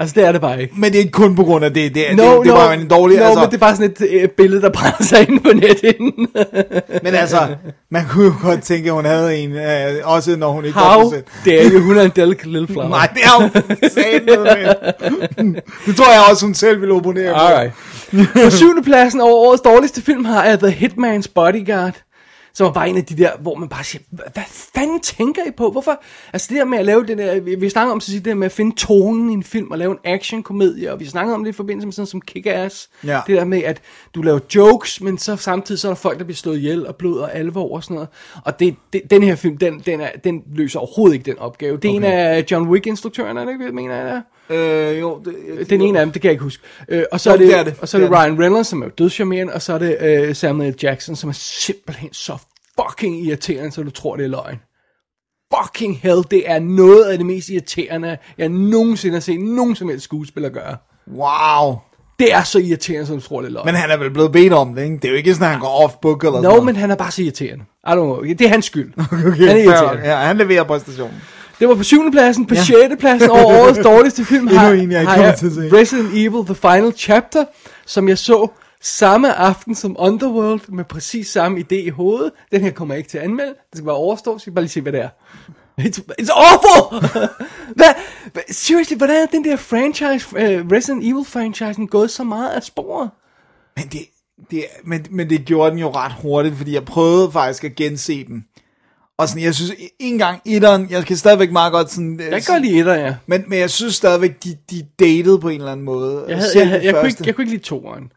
[0.00, 0.74] Altså, det er det bare ikke.
[0.76, 1.94] Men det er ikke kun på grund af det.
[1.94, 3.16] Det, No, det, det no, var en dårlig...
[3.18, 5.48] no, altså, men det er bare sådan et uh, billede, der brænder sig ind på
[5.52, 5.96] nettet.
[7.04, 7.38] men altså,
[7.90, 11.02] man kunne jo godt tænke, at hun havde en, øh, også når hun ikke How
[11.02, 11.24] var selv.
[11.44, 12.88] dare you, hun er en delicate little flower.
[12.88, 13.48] Nej, det er jo.
[15.86, 17.40] Det tror jeg også, hun selv ville opponere på.
[17.40, 17.72] Alright.
[18.44, 21.94] På syvende pladsen over årets dårligste film har jeg The Hitman's Bodyguard.
[22.58, 24.42] Som var bare en af de der, hvor man bare siger, "Hva- hvad
[24.74, 25.70] fanden tænker I på?
[25.70, 26.02] Hvorfor?
[26.32, 28.34] Altså det der med at lave den der, vi, snakker om så sige, det der
[28.34, 31.44] med at finde tonen i en film og lave en actionkomedie, og vi snakker om
[31.44, 32.88] det i forbindelse med sådan som Kick-Ass.
[33.06, 33.20] Ja.
[33.26, 33.80] Det der med, at
[34.14, 36.96] du laver jokes, men så samtidig så er der folk, der bliver slået ihjel og
[36.96, 38.08] blod og alvor og sådan noget.
[38.44, 41.76] Og det, det, den her film, den, den, er, den løser overhovedet ikke den opgave.
[41.76, 41.96] Det er okay.
[41.96, 44.22] en af John Wick-instruktørerne, er det ikke, det, mener jeg, det er?
[44.50, 46.62] Øh, jo, det, Den ene af dem, det kan jeg ikke huske.
[46.88, 47.74] Øh, og så Jo, er det, det er det.
[47.80, 49.78] Og så er det, Det er Ryan Reynolds, som er jo dødscharmerende, og så er
[49.78, 50.74] det øh, Samuel.
[50.82, 52.36] Jackson, som er simpelthen så
[52.80, 54.56] fucking irriterende, så du tror, det er løgn.
[55.56, 59.88] fucking hell, det er noget af det mest irriterende, jeg nogensinde har set nogen som
[59.88, 60.76] helst skuespiller gøre.
[61.14, 61.76] Wow.
[62.18, 63.66] Det er så irriterende, som du tror, det er løgn.
[63.66, 64.96] Men han er vel blevet bedt om det, ikke?
[64.96, 66.64] Det er jo ikke sådan, at han går off-book eller Nå, noget.
[66.64, 67.64] men han er bare så irriterende.
[67.86, 68.22] I don't know.
[68.22, 68.92] Det er hans skyld.
[68.98, 70.02] Okay, han er irriterende.
[70.04, 71.22] Ja, han leverer præstationen.
[71.60, 72.46] Det var på syvende pladsen.
[72.46, 75.52] På sjette pladsen over årets dårligste film Endnu har, en, jeg har kommer til at
[75.52, 75.76] se.
[75.76, 77.44] Resident Evil The Final Chapter,
[77.86, 78.48] som jeg så
[78.82, 82.32] samme aften som Underworld, med præcis samme idé i hovedet.
[82.52, 83.50] Den her kommer jeg ikke til at anmelde.
[83.50, 85.08] Det skal bare overstå, så jeg skal bare lige se, hvad det er.
[85.80, 87.08] It's, it's awful!
[87.78, 87.94] hvad,
[88.50, 93.10] seriously, hvordan er den der franchise, uh, Resident Evil franchisen, gået så meget af sporet?
[93.76, 94.00] Men det,
[94.50, 98.24] det, men, men det gjorde den jo ret hurtigt, fordi jeg prøvede faktisk at gense
[98.24, 98.44] den.
[99.18, 102.20] Og sådan, jeg synes, ikke engang etteren, jeg kan stadigvæk meget godt sådan...
[102.20, 103.14] Jeg kan godt lide etter, ja.
[103.26, 106.24] Men, men jeg synes stadigvæk, de, de datede på en eller anden måde.
[106.28, 108.12] Jeg, havde, jeg, den jeg, kunne ikke, jeg kunne ikke lide toeren.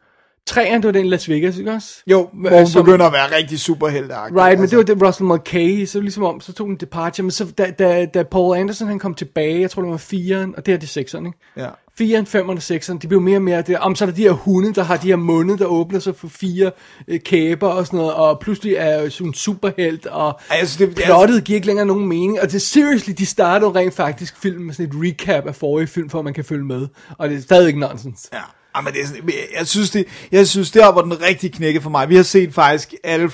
[0.52, 1.90] Treeren, det var den i Las Vegas, ikke også?
[2.08, 4.38] Jo, hvor hun som- begynder at være rigtig superhelteagtig.
[4.38, 7.32] Right, men det var det Russell Mulcahy, så ligesom om, så tog den Departure, men
[7.32, 10.66] så da, da, da Paul Anderson han kom tilbage, jeg tror det var 4'eren, og
[10.66, 11.38] det her det er 6'eren, ikke?
[11.58, 11.68] Ja.
[12.02, 14.22] 4'eren, 5'eren og 6'eren, de blev mere og mere, det, om så er der de
[14.22, 16.72] her hunde, der har de her munde, der åbner sig for fire
[17.08, 21.06] øh, kæber og sådan noget, og pludselig er sådan en superhelt, og synes, det- er-
[21.06, 24.74] plottet giver ikke længere nogen mening, og det seriously, de startede rent faktisk filmen med
[24.74, 26.88] sådan et recap af forrige film, for at man kan følge med,
[27.18, 28.30] og det er stadigvæk nonsens.
[28.34, 28.40] Ja.
[28.76, 31.54] Ej, men det er sådan, jeg- synes, det, jeg synes, det er, hvor den rigtig
[31.54, 32.10] knække for mig.
[32.10, 33.32] Vi har set faktisk alle,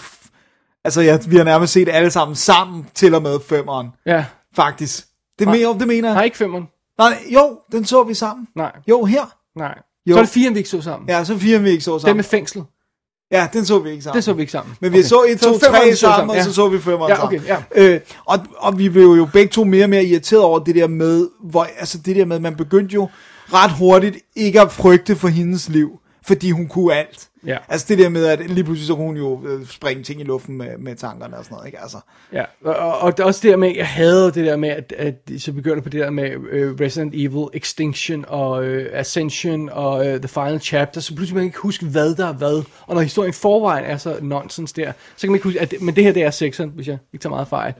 [0.86, 3.88] altså ja, vi har nærmest set alle sammen sammen til og med femeren.
[4.06, 5.06] Ja, Faktisk.
[5.40, 5.56] Det, Nej.
[5.58, 6.16] mener, det mener jeg.
[6.16, 8.48] nej ikke 5'eren, Nej, jo, den så vi sammen.
[8.56, 9.36] nej, Jo, her.
[9.60, 9.76] nej.
[10.06, 10.14] Jo.
[10.16, 11.10] Så er det 4'eren, vi ikke så sammen.
[11.10, 12.18] Ja, så fire vi ikke så Den sammen.
[12.18, 12.66] med fængslet,
[13.32, 14.16] Ja, den så vi ikke sammen.
[14.16, 14.76] det så vi ikke sammen.
[14.82, 16.44] Men vi så et, to, femeren, tre vi så sammen, og ja.
[16.44, 17.66] så så vi femeren Ja, okay, sammen.
[17.76, 20.88] Øh, og, og vi blev jo begge to mere og mere irriteret over det der
[20.88, 23.10] med, hvor, altså det der med, man begyndte jo
[23.54, 27.28] ret hurtigt ikke at frygte for hendes liv, fordi hun kunne alt.
[27.46, 27.58] Ja.
[27.70, 30.24] Altså det der med, at lige pludselig så kunne hun jo øh, springe ting i
[30.24, 31.82] luften med, med tankerne og sådan noget, ikke?
[31.82, 31.98] Altså,
[32.34, 34.94] Ja, og, og, og det også det der med, jeg havde det der med, at,
[34.98, 40.00] at så begynder på det der med uh, Resident Evil, Extinction og uh, Ascension og
[40.00, 42.64] uh, The Final Chapter, så pludselig kan man ikke huske, hvad der er hvad.
[42.88, 45.82] Og når historien forvejen er så nonsens der, så kan man ikke huske, at det,
[45.82, 47.74] men det her det er sexen, hvis jeg ikke tager meget fejl.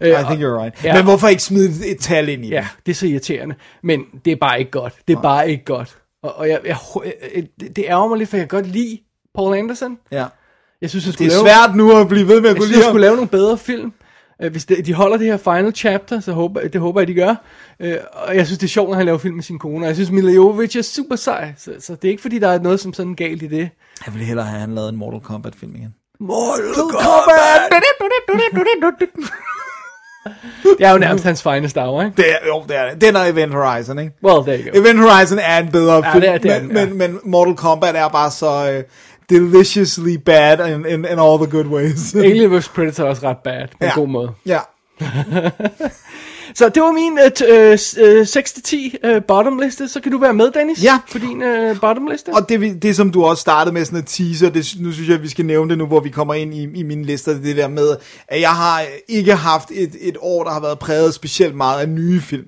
[0.00, 0.20] Ja.
[0.20, 0.84] I think you're right.
[0.84, 0.94] ja.
[0.94, 2.66] Men hvorfor ikke smide et, tal ind i Ja, den?
[2.86, 4.94] det er så irriterende, men det er bare ikke godt.
[5.08, 5.96] Det er bare ikke godt.
[6.24, 6.76] Og, og jeg, jeg,
[7.34, 8.98] jeg, det, det ærger mig lidt, for jeg kan godt lide
[9.34, 9.98] Paul Anderson.
[10.12, 10.26] Ja.
[10.80, 11.66] Jeg synes, jeg Det skulle er lave...
[11.66, 13.92] svært nu at blive ved med at kunne lide jeg skulle lave nogle bedre film.
[14.42, 17.14] Øh, Hvis de, de holder det her final chapter, så håber, det håber jeg, de
[17.14, 17.34] gør.
[17.80, 19.84] Øh, Og jeg synes, det er sjovt, når han laver film med sin kone.
[19.84, 21.52] Og jeg synes, Mila Jovovich er super sej.
[21.58, 23.68] Så, så det er ikke, fordi der er noget som sådan galt i det.
[24.06, 25.94] Jeg ville hellere have, han lavet en Mortal Kombat film igen.
[26.20, 27.60] Mortal Kombat!
[30.78, 32.16] det er jo nærmest hans finest hour, ikke?
[32.16, 33.00] Det er, jo, det er det.
[33.00, 34.12] Den er Event Horizon, ikke?
[34.24, 34.80] Well, there you go.
[34.80, 36.84] Event Horizon er en bedre Ja, film, det er- det er men, ja.
[36.86, 38.82] men, men Mortal Kombat er bare så uh,
[39.30, 42.14] deliciously bad in, in, in all the good ways.
[42.14, 42.68] Alien vs.
[42.68, 43.94] Predator er også ret bad, på en Ja.
[43.94, 44.30] god måde.
[44.46, 44.58] ja.
[46.54, 49.88] Så det var min t- uh, 6-10 uh, bottom liste.
[49.88, 50.98] Så kan du være med, Dennis, Ja.
[51.12, 52.28] på din uh, bottom liste.
[52.28, 55.16] Og det, det som du også startede med sådan at teaser, det, nu synes jeg,
[55.16, 57.56] at vi skal nævne det nu, hvor vi kommer ind i, i mine lister, det
[57.56, 57.96] der med,
[58.28, 61.88] at jeg har ikke haft et, et år, der har været præget specielt meget af
[61.88, 62.46] nye film.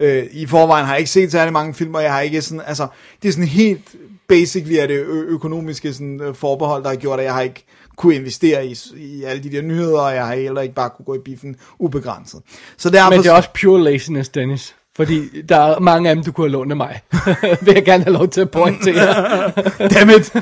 [0.00, 2.62] Øh, I forvejen har jeg ikke set særlig mange film, og jeg har ikke sådan,
[2.66, 2.86] altså,
[3.22, 3.80] det er sådan helt,
[4.28, 7.65] basically er det ø- økonomiske sådan, øh, forbehold, der har gjort, at jeg har ikke
[7.96, 11.04] kunne investere i, i alle de der nyheder, og jeg har heller ikke bare kunne
[11.04, 12.40] gå i biffen ubegrænset.
[12.76, 14.74] Så derfor, Men det er også pure laziness, Dennis.
[14.96, 17.00] Fordi der er mange af dem, du kunne have lånt af mig.
[17.62, 19.52] vil jeg gerne have lov til at pointere.
[19.94, 20.32] Dammit!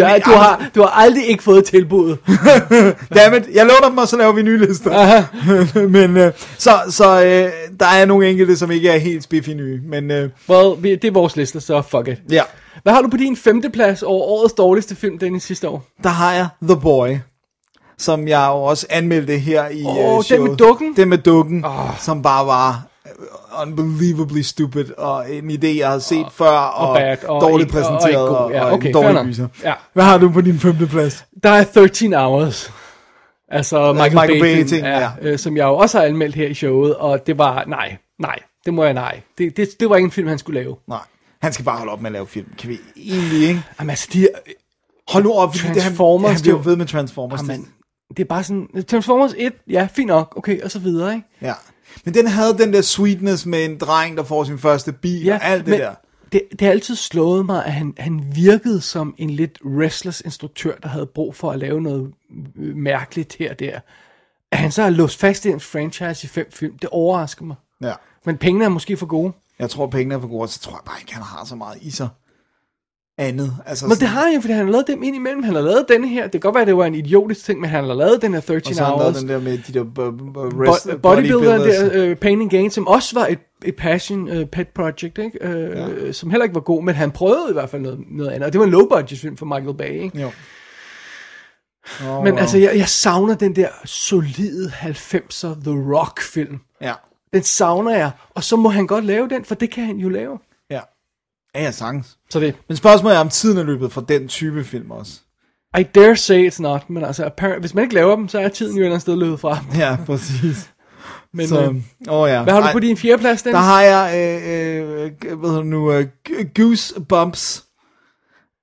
[0.00, 2.18] Ja, du, har, du har aldrig ikke fået tilbuddet.
[3.14, 5.88] Dammit, jeg låner dem, og så laver vi nye lister.
[5.88, 9.80] men øh, så, så øh, der er nogle enkelte, som ikke er helt spiffy nye.
[9.84, 12.18] Men øh, Well, det er vores liste, så fuck it.
[12.32, 12.42] ja,
[12.82, 15.84] Hvad har du på din femteplads over årets dårligste film, Dennis, sidste år?
[16.02, 17.08] der har jeg The Boy.
[17.98, 20.50] Som jeg jo også anmeldte her i Åh, øh, den showet.
[20.50, 20.96] med dukken?
[20.96, 21.98] Den med dukken, oh.
[21.98, 26.96] som bare var øh, unbelievably stupid, og en idé, jeg havde set før, og, og
[26.96, 29.48] bad, og dårligt og- og præsenteret, og, og, Ja, og okay, en fair dårlig gyser.
[29.64, 29.74] Ja.
[29.92, 31.24] Hvad har du på din femte plads?
[31.42, 32.72] Der er 13 Hours.
[33.48, 35.10] Altså Michael, Michael Bay, Bay ting, ja, ja.
[35.22, 38.38] øh, som jeg jo også har anmeldt her i showet, og det var, nej, nej,
[38.66, 39.20] det må jeg nej.
[39.38, 40.76] Det, det, det var ikke en film, han skulle lave.
[40.88, 40.98] Nej,
[41.42, 42.46] han skal bare holde op med at lave film.
[42.58, 43.62] Kan vi egentlig ikke?
[43.78, 44.28] Jamen altså, de,
[45.08, 47.40] Hold nu op, fordi det, han, Transformers, han bliver det- ved med Transformers.
[47.40, 47.68] jamen,
[48.08, 51.26] det er bare sådan, Transformers 1, ja, fint nok, okay, og så videre, ikke?
[51.42, 51.54] Ja.
[52.04, 55.34] Men den havde den der sweetness med en dreng, der får sin første bil, Ja,
[55.34, 55.94] og alt det men der.
[56.32, 60.76] Det, det har altid slået mig, at han, han virkede som en lidt restless instruktør,
[60.82, 62.12] der havde brug for at lave noget
[62.58, 63.80] øh, mærkeligt her og der.
[64.52, 67.56] At han så har låst fast i en franchise i fem film, det overrasker mig.
[67.82, 67.92] Ja.
[68.24, 69.32] Men pengene er måske for gode.
[69.60, 71.54] Jeg tror, pengene er for gode, og så tror jeg bare ikke, han har så
[71.56, 72.08] meget i sig.
[73.18, 73.56] andet.
[73.66, 75.42] Altså, Men det har han jo, fordi han har lavet dem ind imellem.
[75.42, 76.22] Han har lavet denne her.
[76.22, 78.40] Det kan godt være, det var en idiotisk ting, men han har lavet den her
[78.40, 79.14] 13 og så har han Hours.
[79.14, 79.84] lavet den der med de der
[80.72, 84.44] rest, Bo- bodybuilder der, uh, Pain and Gain, som også var et, et passion uh,
[84.44, 85.30] pet project, ikke?
[85.44, 85.50] Uh,
[86.06, 86.12] ja.
[86.12, 88.46] som heller ikke var god, men han prøvede i hvert fald noget, noget andet.
[88.46, 90.20] Og det var en low budget film for Michael Bay, ikke?
[90.20, 90.30] Jo.
[92.08, 96.58] Oh, Men altså, jeg, jeg savner den der solide 90'er The Rock film.
[96.80, 96.92] Ja,
[97.32, 100.08] Den savner jeg, og så må han godt lave den, for det kan han jo
[100.08, 100.38] lave.
[100.70, 100.80] ja.
[101.54, 102.18] Ja, ja, sagtens.
[102.30, 105.20] Så det, Men spørgsmålet er, om tiden er løbet fra den type film også.
[105.78, 108.48] I dare say it's not, men altså, apparent, hvis man ikke laver dem, så er
[108.48, 109.58] tiden jo et eller andet sted løbet fra.
[109.76, 110.70] Ja, præcis.
[111.34, 111.74] Men, Så, øh,
[112.08, 112.42] åh ja.
[112.42, 113.54] hvad har du Ej, på din fjerde plads, Dennis?
[113.54, 116.06] Der har jeg, øh, øh, hvad hedder nu, øh,
[116.56, 117.64] Goosebumps,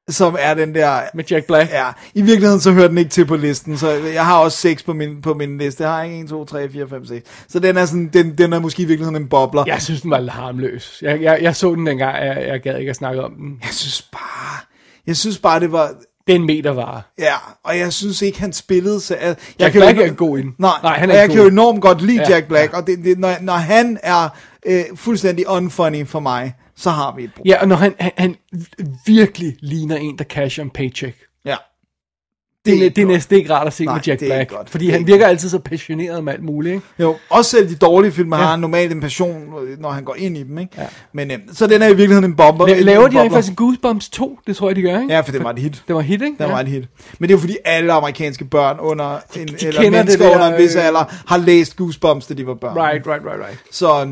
[0.09, 0.99] som er den der...
[1.13, 1.71] Med Jack Black.
[1.71, 4.83] Ja, i virkeligheden så hører den ikke til på listen, så jeg har også seks
[4.83, 5.83] på min, på min liste.
[5.83, 7.29] Jeg har ikke 1, 2, 3, 4, 5, 6.
[7.47, 9.63] Så den er, sådan, den, den er måske i virkeligheden en bobler.
[9.67, 10.99] Jeg synes, den var harmløs.
[11.01, 13.59] Jeg, jeg, jeg så den dengang, jeg, jeg gad ikke at snakke om den.
[13.63, 14.57] Jeg synes bare,
[15.07, 15.91] jeg synes bare, det var,
[16.27, 17.13] Det er en meter var.
[17.19, 19.15] ja, og jeg synes ikke, han spillede så...
[19.21, 20.55] Jeg, Jack kan Black jo, er god i den.
[20.57, 22.87] Nej, Nej, han er og jeg kan jo enormt godt lide Ja, Jack Black, og
[22.87, 24.29] det, det, når, når han er
[24.65, 27.51] øh, fuldstændig unfunny for mig, så har vi et problem.
[27.51, 28.35] Ja, og når han, han, han
[29.05, 31.17] virkelig ligner en, der casher en paycheck.
[31.45, 31.55] Ja.
[32.65, 34.49] Det, er det, det er næsten ikke rart at se Nej, med Jack det Black.
[34.49, 34.69] godt.
[34.69, 36.73] Fordi Det han virker altid så passioneret med alt muligt.
[36.73, 36.85] Ikke?
[36.99, 38.47] Jo, også selv de dårlige film har Ja.
[38.47, 40.71] han normalt en passion, når han går ind i dem, ikke?
[40.77, 40.87] Ja.
[41.13, 42.67] Men, øh, så den er i virkeligheden en bomber.
[42.67, 44.39] La- laver de rent faktisk en Goosebumps 2?
[44.47, 45.13] Det tror jeg, de gør, ikke?
[45.13, 45.83] Ja, for det var et hit.
[45.87, 46.35] Det var hit, ikke?
[46.43, 46.83] Den var et hit.
[47.19, 50.31] Men det er jo fordi alle amerikanske børn under en, de eller kender mennesker det
[50.31, 52.77] der, under en vis øh, alder har læst Goosebumps, da de var børn.
[52.77, 53.59] Right, right, right, right.
[53.71, 54.07] Så øh,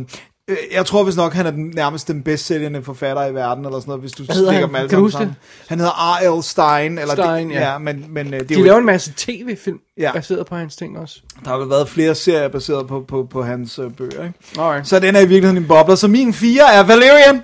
[0.71, 3.79] jeg tror vist nok, han er den, nærmest den bedst sælgende forfatter i verden, eller
[3.79, 4.63] sådan noget, hvis du stikker han?
[4.63, 5.35] dem alle Kan sammen sammen.
[5.67, 6.43] Han hedder R.L.
[6.43, 6.97] Stein.
[6.97, 7.71] Eller Stein, det, ja.
[7.71, 7.77] ja.
[7.77, 10.11] men, men øh, det er De jo, laver en masse tv-film, Ja.
[10.13, 11.19] baseret på hans ting også.
[11.43, 14.33] der har været flere serier baseret på, på, på hans øh, bøger, ikke?
[14.59, 14.87] Alright.
[14.87, 15.95] Så den er i virkeligheden en bobler.
[15.95, 17.43] Så min fire er Valerian.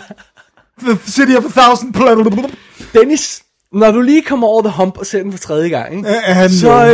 [0.82, 1.94] The City of a Thousand.
[2.92, 6.08] Dennis, når du lige kommer over the hump og ser den for tredje gang, ikke?
[6.08, 6.86] Uh, så...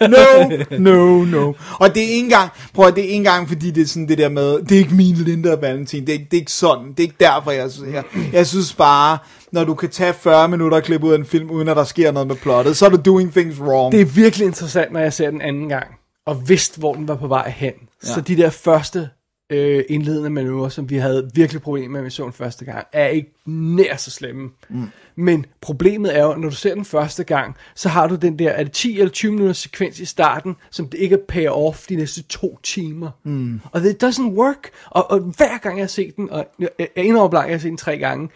[0.00, 0.16] no.
[0.50, 1.52] Øh, no, no, no.
[1.80, 4.08] Og det er ikke engang, prøv at det er ikke engang, fordi det er sådan
[4.08, 6.40] det der med, det er ikke min Linda og Valentin, det er, ikke- det er
[6.40, 9.18] ikke sådan, det er ikke derfor, jeg jeg, jeg synes bare,
[9.52, 11.84] når du kan tage 40 minutter og klippe ud af en film, uden at der
[11.84, 13.92] sker noget med plottet, så er du doing things wrong.
[13.92, 15.86] det er virkelig interessant, når jeg ser den anden gang,
[16.26, 17.72] og vidste, hvor den var på vej hen.
[18.06, 18.08] Ja.
[18.14, 19.08] Så de der første
[19.52, 22.86] øh, indledende manøvrer, som vi havde virkelig problemer med, at vi så den første gang,
[22.92, 24.48] er ikke nær så slemme.
[24.70, 24.82] Mm.
[25.16, 28.50] Men problemet er jo, når du ser den første gang, så har du den der,
[28.50, 31.96] er det 10 eller 20 minutters sekvens i starten, som det ikke pay off de
[31.96, 33.10] næste to timer.
[33.24, 33.60] Mm.
[33.72, 34.70] Og det doesn't work.
[34.86, 37.76] Og, og hver gang jeg har set den, og jeg er jeg har set den
[37.76, 38.28] tre gange,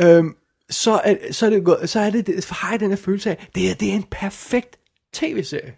[0.00, 0.34] øhm,
[0.70, 3.48] så, er, så, er det, så er det, det, har jeg den her følelse af,
[3.54, 4.78] det er, det er en perfekt
[5.12, 5.72] tv-serie.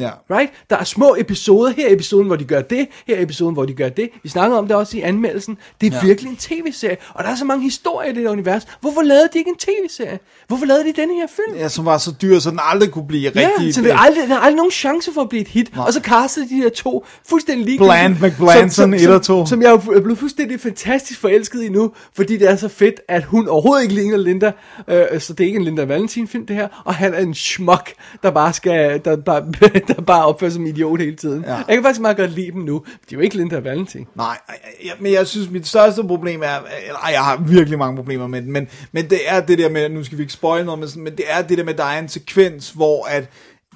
[0.00, 0.10] Ja.
[0.30, 0.52] Right?
[0.70, 1.72] Der er små episoder.
[1.72, 2.88] Her er episoden, hvor de gør det.
[3.06, 4.10] Her er episoden, hvor de gør det.
[4.22, 5.58] Vi snakkede om det også i anmeldelsen.
[5.80, 6.06] Det er ja.
[6.06, 6.96] virkelig en tv-serie.
[7.14, 8.62] Og der er så mange historier i det univers.
[8.80, 10.18] Hvorfor lavede de ikke en tv-serie?
[10.48, 11.56] Hvorfor lavede de denne her film?
[11.56, 13.74] Ja, som var så dyr, så den aldrig kunne blive Ja, rigtig...
[13.74, 15.76] så det er aldrig, der er aldrig nogen chance for at blive et hit.
[15.76, 15.86] Nej.
[15.86, 19.46] Og så castede de der to fuldstændig lige Bland McBlanson, et og to.
[19.46, 23.24] Som, jeg er blevet fuldstændig fantastisk forelsket i nu, fordi det er så fedt, at
[23.24, 24.52] hun overhovedet ikke ligner Linda.
[24.88, 26.68] Øh, så det er ikke en Linda Valentin film det her.
[26.84, 29.42] Og han er en schmuck, der bare skal, der bare,
[29.96, 31.44] der bare opfører sig som idiot hele tiden.
[31.44, 31.54] Ja.
[31.54, 32.84] Jeg kan faktisk meget godt lide dem nu.
[32.86, 34.06] De er jo ikke Linda Valentin.
[34.14, 34.38] Nej,
[34.84, 38.26] ja, men jeg synes, mit største problem er, eller ej, jeg har virkelig mange problemer
[38.26, 40.78] med den, men, men det er det der med, nu skal vi ikke spoil noget,
[40.78, 43.30] men, sådan, men det er det der med, at der er en sekvens, hvor at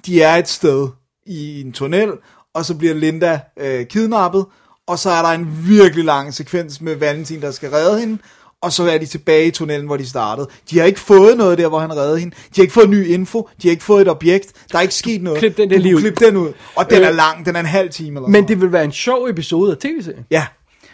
[0.07, 0.89] de er et sted
[1.27, 2.13] i en tunnel,
[2.55, 4.47] og så bliver Linda øh, kidnappet,
[4.87, 8.19] og så er der en virkelig lang sekvens med Valentin, der skal redde hende,
[8.63, 10.49] og så er de tilbage i tunnelen, hvor de startede.
[10.71, 12.35] De har ikke fået noget der, hvor han reddede hende.
[12.37, 13.49] De har ikke fået ny info.
[13.63, 14.53] De har ikke fået et objekt.
[14.73, 15.39] Der er ikke sket noget.
[15.39, 16.01] Klip den der lige ud.
[16.01, 16.53] Klip den ud.
[16.75, 17.47] Og den Øh, er lang.
[17.47, 19.79] Den er en halv time eller Men sådan det vil være en sjov episode af
[19.79, 20.25] tv-serien.
[20.31, 20.47] Ja.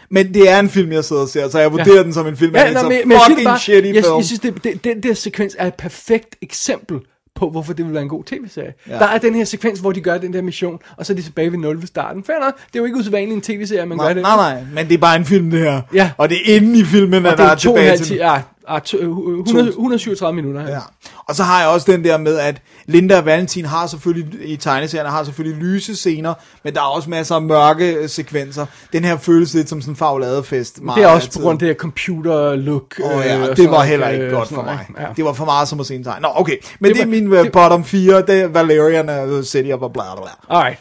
[0.09, 2.03] Men det er en film, jeg sidder og ser, så jeg vurderer ja.
[2.03, 2.55] den som en film.
[2.55, 4.15] Ja, nej, men, jeg fucking det bare, shitty jeg, film.
[4.17, 6.99] jeg synes, det, det, den der sekvens er et perfekt eksempel
[7.35, 8.73] på, hvorfor det vil være en god tv-serie.
[8.89, 8.93] Ja.
[8.93, 11.21] Der er den her sekvens, hvor de gør den der mission, og så er de
[11.23, 12.23] tilbage ved 0 ved starten.
[12.23, 14.21] Fair nok, det er jo ikke usædvanligt en tv-serie, man nej, gør det.
[14.23, 15.81] nej, nej, men det er bare en film, det her.
[15.93, 16.11] Ja.
[16.17, 18.05] Og det er inde i filmen, Og at der er er tilbage til...
[18.05, 20.69] ti- ja, ah, to- øh, 100, 137 minutter.
[20.69, 20.79] Ja.
[21.27, 24.55] Og så har jeg også den der med, at Linda og Valentin har selvfølgelig, i
[24.55, 28.65] tegneserierne har selvfølgelig lyse scener, men der er også masser af mørke øh, sekvenser.
[28.93, 30.75] Den her føles lidt som sådan en fagladefest.
[30.95, 32.99] Det er også på grund af det her computer-look.
[33.03, 34.85] Åh oh, øh, ja, det var heller øh, ikke godt sådan for mig.
[34.99, 35.05] Ja.
[35.17, 36.21] Det var for meget som at se en tegn.
[36.21, 36.57] Nå, okay.
[36.79, 39.69] Men Det det, er var- min øh, det- bottom 4, det er Valerian og City
[39.71, 40.55] of bla bla bla.
[40.57, 40.79] Alright.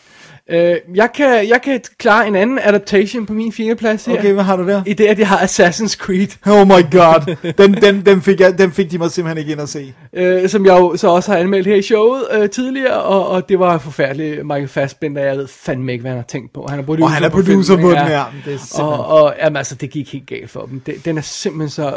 [0.50, 4.18] Øh, jeg, kan, jeg kan klare en anden adaptation på min fjerdeplads her.
[4.18, 4.82] Okay, hvad har du der?
[4.86, 7.36] I det, at jeg har Assassin's Creed, Oh my god.
[7.58, 9.94] Den, den, den, fik jeg, den fik de mig simpelthen ikke ind at se.
[10.12, 13.48] øh, som jeg jo så også har anmeldt her i showet øh, tidligere, og, og
[13.48, 14.46] det var forfærdeligt.
[14.46, 16.66] Michael Fassbender, jeg ved fandme ikke, hvad han har tænkt på.
[16.70, 18.24] Han er producer, Og han er på producer filmen, på den her.
[18.44, 18.84] Det er simpelthen...
[18.84, 20.80] Og, og jamen, altså, det gik helt galt for dem.
[20.80, 21.88] Det, den er simpelthen så...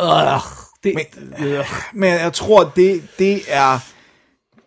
[0.00, 0.40] Øh,
[0.84, 3.78] Det, Men, øh, men jeg tror, det, det er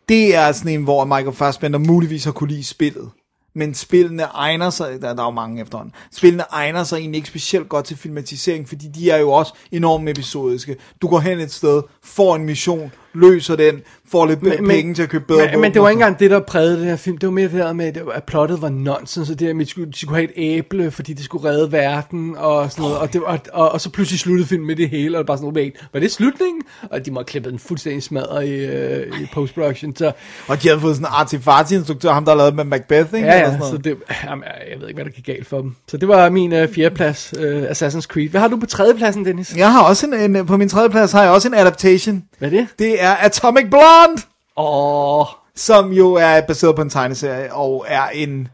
[0.09, 3.09] det er sådan en, hvor Michael Fassbender muligvis har kunne lide spillet.
[3.55, 7.29] Men spillene egner sig, der, der er jo mange efterhånden, spillene egner sig egentlig ikke
[7.29, 10.77] specielt godt til filmatisering, fordi de er jo også enormt episodiske.
[11.01, 15.03] Du går hen et sted, får en mission, løser den, får lidt men, penge til
[15.03, 17.17] at købe bedre men, men det var ikke engang det, der prægede den her film.
[17.17, 19.65] Det var mere det der med, at plottet var nonsens, og det der med, at
[19.65, 22.97] de skulle, de skulle have et æble, fordi det skulle redde verden, og sådan noget.
[22.97, 25.37] Og, det, og, og, og så pludselig sluttede filmen med det hele, og det bare
[25.37, 26.61] sådan noget, var det slutningen?
[26.91, 29.95] Og de må have klippet den fuldstændig smadret i, uh, i post-production.
[29.95, 30.11] Så,
[30.47, 33.27] og de havde fået sådan en artifarti-instruktør, ham der har lavet med Macbeth, ikke?
[33.27, 35.75] Ja, ja, så det, jamen, jeg ved ikke, hvad der gik galt for dem.
[35.87, 38.29] Så det var min uh, fjerdeplads, uh, Assassin's Creed.
[38.29, 39.57] Hvad har du på tredjepladsen, Dennis?
[39.57, 42.23] Jeg har også en, en, på min tredjeplads har jeg også en adaptation.
[42.39, 42.67] Hvad er det?
[42.79, 44.21] Det er Atomic Blonde!
[44.57, 45.25] Åh,
[45.55, 48.47] som jo er baseret på en tegneserie, og er en...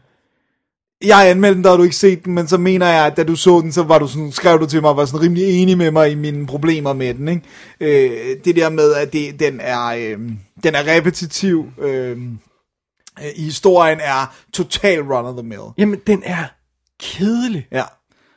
[1.04, 3.24] Jeg har anmeldt den, da du ikke set den, men så mener jeg, at da
[3.24, 5.62] du så den, så var du sådan, skrev du til mig, og var sådan rimelig
[5.62, 7.42] enig med mig i mine problemer med den, ikke?
[7.80, 10.18] Øh, det der med, at det, den, er, øh,
[10.62, 12.18] den er repetitiv, øh,
[13.34, 15.62] i historien er total run of the mill.
[15.78, 16.44] Jamen, den er
[17.00, 17.66] kedelig.
[17.72, 17.84] Ja.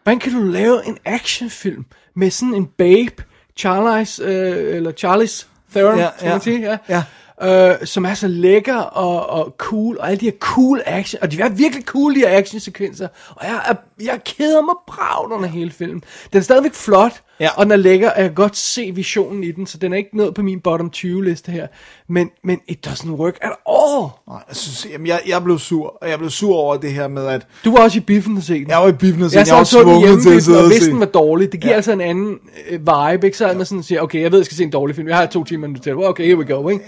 [0.03, 1.85] Hvordan kan du lave en actionfilm
[2.15, 3.23] med sådan en babe,
[3.57, 6.33] Charlize, øh, eller Charlize Theron, Ja, skal ja.
[6.33, 6.77] man sige, ja.
[6.89, 7.03] Ja.
[7.41, 11.31] Øh, som er så lækker og, og cool, og alle de her cool action, og
[11.31, 15.49] de er virkelig cool, de her actionsekvenser, og jeg, er, jeg keder mig bragt under
[15.49, 16.03] hele filmen.
[16.31, 17.49] Den er stadigvæk flot, Ja.
[17.55, 19.97] og den er lækker, og jeg kan godt se visionen i den, så den er
[19.97, 21.67] ikke noget på min bottom 20 liste her,
[22.09, 24.07] men, men it doesn't work at all.
[24.27, 27.07] Nej, jeg, synes, jamen, jeg, jeg blev sur, og jeg blev sur over det her
[27.07, 28.69] med, at Du var også i biffen at se den.
[28.69, 30.43] jeg var i biffen og se, Jeg jeg, så jeg var den hjemme, til at
[30.43, 30.91] sidde og og se.
[30.91, 31.75] den var dårlig, det giver Ja.
[31.75, 32.37] altså en anden
[32.69, 33.37] øh, vibe, ikke?
[33.37, 35.17] Så er man sådan siger, okay, jeg ved, jeg skal se en dårlig film, jeg
[35.17, 36.83] har to timer nu til, okay, here we go, ikke?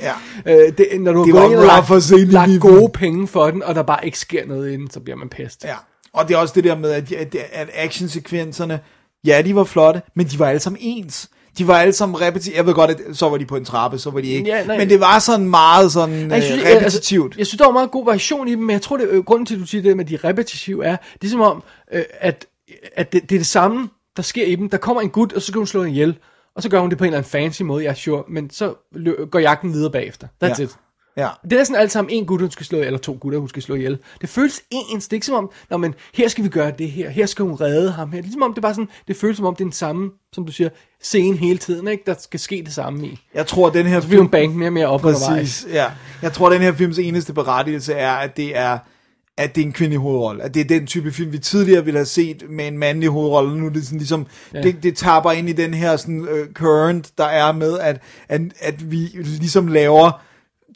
[0.45, 0.63] Ja.
[0.65, 3.27] Øh, det, når du har Det gået var ind og den lagt, lagt gode penge
[3.27, 5.63] for den, og der bare ikke sker noget inden, så bliver man pest.
[5.63, 5.75] Ja,
[6.13, 8.79] og det er også det der med, at, at, at actionsekvenserne,
[9.25, 11.29] ja, de var flotte, men de var alle sammen ens.
[11.57, 12.55] De var alle sammen repetitive.
[12.57, 14.49] Jeg ved godt, at så var de på en trappe, så var de ikke.
[14.49, 14.77] Ja, nej.
[14.77, 17.25] men det var sådan meget sådan Jeg synes, øh, jeg, repetitivt.
[17.25, 19.23] altså, jeg synes, der var meget god variation i dem, men jeg tror, det øh,
[19.23, 21.41] grunden til, at du siger det med, at de er repetitive, er, det er som
[21.41, 21.63] om,
[21.93, 22.45] øh, at,
[22.95, 24.69] at det, det er det samme, der sker i dem.
[24.69, 26.17] Der kommer en gut, og så skal hun slå en ihjel,
[26.55, 28.49] og så gør hun det på en eller anden fancy måde, jeg er sure, men
[28.49, 30.27] så lø- går jagten videre bagefter.
[30.43, 30.63] That's Ja.
[30.63, 30.75] it.
[31.17, 31.29] Ja.
[31.49, 33.49] Det er sådan alt sammen en gut, hun skal slå ihjel, eller to gutter, hun
[33.49, 33.97] skal slå ihjel.
[34.21, 35.07] Det føles ens.
[35.07, 37.45] Det er ikke som om, når men her skal vi gøre det her, her skal
[37.45, 38.21] hun redde ham her.
[38.21, 40.45] Ligesom om det er bare sådan, det føles som om det er den samme, som
[40.45, 40.69] du siger,
[41.01, 42.03] scene hele tiden, ikke?
[42.05, 43.19] Der skal ske det samme i.
[43.33, 45.01] Jeg tror, den her Så bliver hun bank mere og mere op.
[45.01, 45.85] Præcis, ja.
[46.21, 48.77] Jeg tror, den her films eneste berettigelse er, at det er
[49.37, 50.43] at det er en kvindelig hovedrolle.
[50.43, 53.59] At det er den type film, vi tidligere ville have set med en mandlig hovedrolle.
[53.59, 54.61] Nu er det sådan ligesom, ja.
[54.61, 58.41] det, det tapper ind i den her sådan, uh, current, der er med, at, at,
[58.59, 60.21] at vi ligesom laver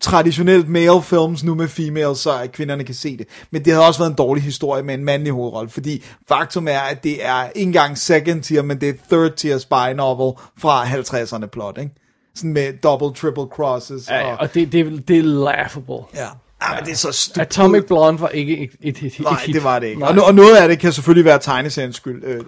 [0.02, 3.28] traditionelt male films nu med females, så at kvinderne kan se det.
[3.52, 6.80] Men det havde også været en dårlig historie med en mandlig hovedrolle, fordi faktum er,
[6.80, 10.86] at det er ikke engang second tier, men det er third tier spy novel fra
[10.86, 11.92] 50'erne plot, ikke?
[12.36, 14.10] Sådan med double, triple crosses.
[14.10, 16.06] Ja, og, og det, det, det er laughable.
[16.16, 16.28] ja.
[16.62, 17.42] Ja, men det er så stupid.
[17.42, 19.56] Atomic Blonde var ikke et, et, et, Nej, hit.
[19.56, 20.06] det var det ikke.
[20.06, 22.42] Og, no- og noget af det kan selvfølgelig være tegneseriens skyld øh, øh,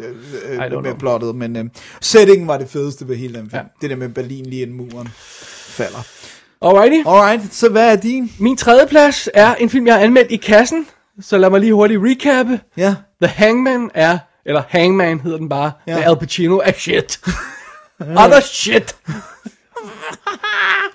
[0.52, 0.96] øh, med know.
[0.96, 1.66] plottet, men øh,
[2.02, 3.62] settingen var det fedeste ved hele den film.
[3.62, 3.68] Ja.
[3.82, 5.08] Det der med Berlin lige inden muren
[5.68, 6.00] falder.
[6.62, 7.08] Alrighty.
[7.08, 8.32] Alright, så hvad er din?
[8.40, 10.88] Min tredje plads er en film, jeg har anmeldt i kassen.
[11.22, 12.60] Så lad mig lige hurtigt recappe.
[12.78, 12.96] Ja.
[13.22, 15.92] The Hangman er, eller Hangman hedder den bare, Ja.
[15.92, 15.98] ja.
[15.98, 17.20] med Al Pacino er shit.
[18.00, 18.96] Other shit.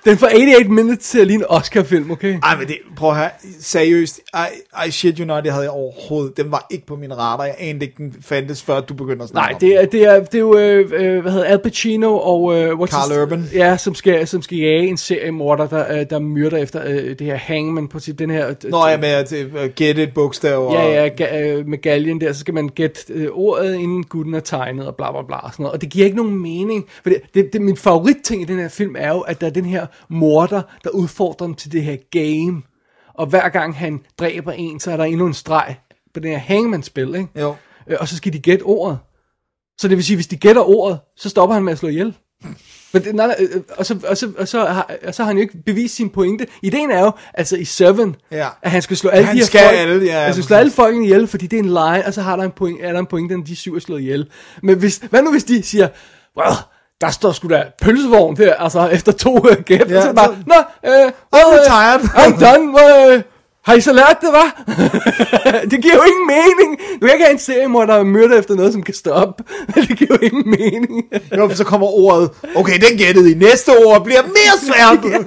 [0.04, 2.38] Den får 88 minutes til at ligne en Oscar-film, okay?
[2.42, 3.30] Ej, men det, prøv at høre,
[3.60, 7.12] seriøst, I, I shit you not, det havde jeg overhovedet, den var ikke på min
[7.18, 10.04] radar, jeg anede ikke, den fandtes, før du begynder at snakke Nej, det er, det
[10.04, 12.58] er, det er jo, øh, øh, hvad hedder Al Pacino og...
[12.58, 13.44] Øh, what's Carl his- Urban.
[13.54, 17.20] Ja, som skal, som skal jage en seriemorder, der, øh, der myrder efter øh, det
[17.20, 18.48] her hangman på sit, den her...
[18.48, 19.32] øh, Nå, jeg med at
[19.98, 20.66] et bogstav.
[20.66, 24.04] Og, Ja, ja, ga- øh, med galgen der, så skal man gætte øh, ordet, inden
[24.04, 25.74] gutten er tegnet, og bla bla bla, og sådan noget.
[25.74, 28.68] Og det giver ikke nogen mening, for det, det, det, min favoritting i den her
[28.76, 31.96] film er jo, at der er den her morder, der udfordrer dem til det her
[32.10, 32.62] game.
[33.14, 35.76] Og hver gang han dræber en, så er der endnu en streg
[36.14, 37.28] på den her hangman-spil, ikke?
[37.40, 37.54] Jo.
[37.88, 38.98] Øh, Og så skal de gætte ordet.
[39.78, 42.14] Så det vil sige, hvis de gætter ordet, så stopper han med at slå ihjel.
[42.92, 45.26] Men det, nej, nej, øh, og, så, og, så, og, så har, og så har
[45.28, 46.46] han jo ikke bevist sin pointe.
[46.62, 48.48] Ideen er jo, altså i Seven, Ja.
[48.62, 50.56] at han skal slå alle Han de her skal folk, alle, ja, han skal slå
[50.56, 52.92] alle folkene ihjel, fordi det er en lie, og så har der en point, er
[52.92, 54.30] der en pointe, når de syv er slået ihjel.
[54.62, 55.88] Men hvis, hvad nu hvis de siger,
[56.38, 56.54] well,
[57.00, 60.36] der står sgu da pølsevogn der, altså efter to øh, gæt, Ja, og så bare,
[60.46, 60.54] nå,
[60.90, 63.22] øh, I'm øh, retired." I'm done, øh,
[63.64, 64.62] har I så lært det, hva'?
[65.70, 66.80] det giver jo ingen mening.
[67.00, 69.44] Du kan ikke have en serie, hvor der er myrder efter noget, som kan stoppe.
[69.88, 71.04] det giver jo ingen mening.
[71.36, 73.34] Jo, så kommer ordet, okay, den gættede i.
[73.34, 75.22] Næste ord bliver mere svært.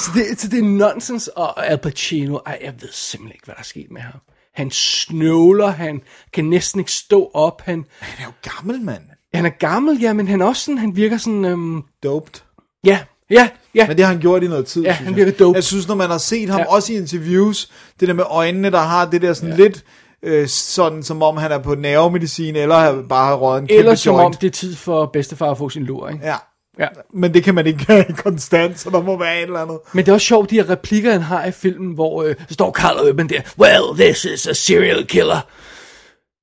[0.00, 3.54] så, det, så det er nonsens, og Al Pacino, ej, jeg ved simpelthen ikke, hvad
[3.54, 4.20] der er sket med ham.
[4.54, 6.00] Han snøvler, han
[6.32, 9.02] kan næsten ikke stå op, han, Han er jo gammel, mand.
[9.36, 12.40] Han er gammel, ja, men han er også sådan, han virker sådan, øhm, Doped.
[12.84, 12.98] ja,
[13.30, 13.86] ja, ja.
[13.86, 15.26] Men det har han gjort i noget tid, Ja, synes han jeg.
[15.26, 15.56] virker dope.
[15.56, 16.66] Jeg synes, når man har set ham, Ja.
[16.74, 17.70] også i interviews,
[18.00, 19.56] det der med øjnene, der har det der sådan ja.
[19.56, 19.84] lidt
[20.22, 23.78] øh, sådan, som om han er på nervemedicin, eller har bare har røget en kæmpe
[23.78, 26.26] Eller som om det er tid for bedstefar at få sin lur, ikke?
[26.26, 26.34] Ja.
[26.78, 26.86] Ja.
[27.14, 29.78] Men det kan man ikke gøre konstant, så der må være et eller andet.
[29.92, 32.54] Men det er også sjovt, de her replikker, han har i filmen, hvor øh, så
[32.54, 35.40] står Carl Urban der, Well, this is a serial killer.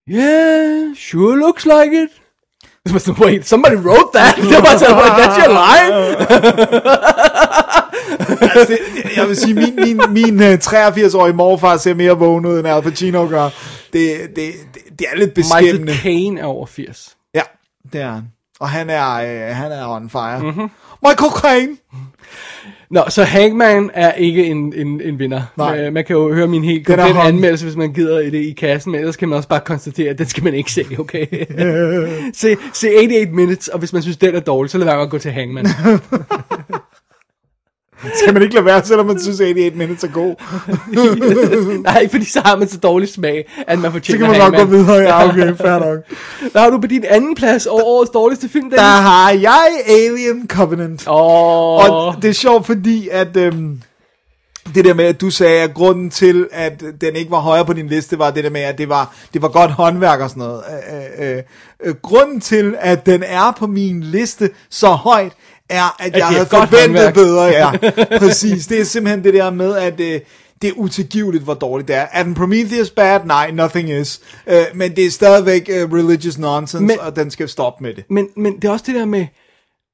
[0.09, 2.09] Yeah, sure looks like it.
[3.19, 4.35] Wait, somebody wrote that.
[4.35, 5.93] Det var sådan, "Wait, that's your line.
[8.41, 12.59] Altså, det, jeg vil sige, min, min, min øh, 83-årige morfar ser mere vågen ud,
[12.59, 13.43] end Al Pacino gør.
[13.93, 15.93] Det, det, det, det er lidt Michael beskæmmende.
[15.97, 17.15] Caine er over 80.
[17.35, 17.41] Ja,
[17.93, 18.23] det er han.
[18.59, 20.39] Og han er, øh, han er on fire.
[20.39, 20.69] Mm-hmm.
[21.07, 21.77] Michael Caine!
[22.93, 25.41] Nå, så Hangman er ikke en, en, en vinder.
[25.57, 25.79] Nej.
[25.85, 27.27] Øh, Man kan jo høre min helt Den komplet hung.
[27.27, 30.09] anmeldelse, hvis man gider i det i kassen, men ellers kan man også bare konstatere,
[30.09, 31.25] at den skal man ikke se, okay?
[32.33, 35.03] se, se 88 Minutes, og hvis man synes, den er dårlig, så lad være med
[35.03, 35.65] at gå til Hangman.
[38.21, 40.35] Skal man ikke lade være, selvom man synes, 88 Minutes er god?
[41.83, 44.59] Nej, fordi så har man så dårlig smag, at man Så fortjener kan man nok
[44.59, 44.95] gå videre.
[44.95, 45.99] Ja, okay, fair nok.
[46.51, 48.79] Hvad har du på din anden plads over årets dårligste film, Dennis?
[48.79, 51.07] Der har jeg Alien Covenant.
[51.07, 53.37] Åh, Og det er sjovt, fordi at...
[53.37, 53.81] Øhm,
[54.75, 57.73] det der med, at du sagde, at grunden til, at den ikke var højere på
[57.73, 60.43] din liste, var det der med, at det var, det var godt håndværk og sådan
[60.43, 60.63] noget.
[61.19, 61.43] Øh, øh,
[61.83, 65.31] øh, grunden til, at den er på min liste så højt,
[65.73, 67.13] er, at, det jeg havde forventet håndværk.
[67.13, 67.43] bedre.
[67.45, 67.71] Ja,
[68.19, 68.67] præcis.
[68.67, 70.19] Det er simpelthen det der med, at øh,
[70.61, 72.05] det er utilgiveligt, hvor dårligt det er.
[72.11, 73.19] Er den Prometheus bad?
[73.25, 74.19] Nej, nothing is.
[74.47, 77.93] Øh, men det er stadigvæk øh, religious nonsense, Men- men, og den skal stoppe med
[77.93, 78.03] det.
[78.09, 79.25] men, men det er også det der med,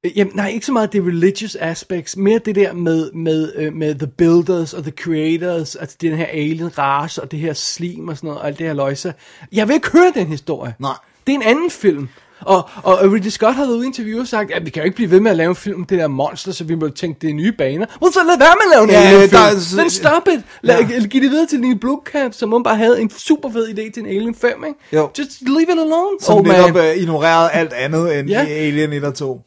[0.06, 3.72] øh, jamen, nej, ikke så meget det religious aspects, mere det der med, med, øh,
[3.74, 8.08] med the builders og the creators, altså den her alien race og det her slim
[8.08, 9.14] og sådan noget, og alt det her løjse.
[9.52, 10.74] Jeg vil ikke høre den historie.
[10.78, 10.92] Nej.
[11.26, 12.08] Det er en anden film.
[12.40, 14.84] Og, og Ridley Scott har været ude i interview og sagt, at vi kan jo
[14.84, 16.88] ikke blive ved med at lave en film om det der monster, så vi må
[16.88, 17.86] tænke, det er nye baner.
[18.02, 19.42] Well, så lad være med at lave en Ja, alien film.
[19.42, 20.40] er- Then stop it.
[20.62, 21.06] Lad, Ja.
[21.06, 24.02] Giv det videre til Neil Blomkamp, som hun bare havde en super fed idé til
[24.02, 24.78] en Alien 5, ikke?
[24.92, 25.10] Jo.
[25.18, 26.84] Just leave it alone, Som old netop man.
[26.96, 28.46] øh, ignorerede alt andet end Ja.
[28.48, 29.40] Alien 1 og 2.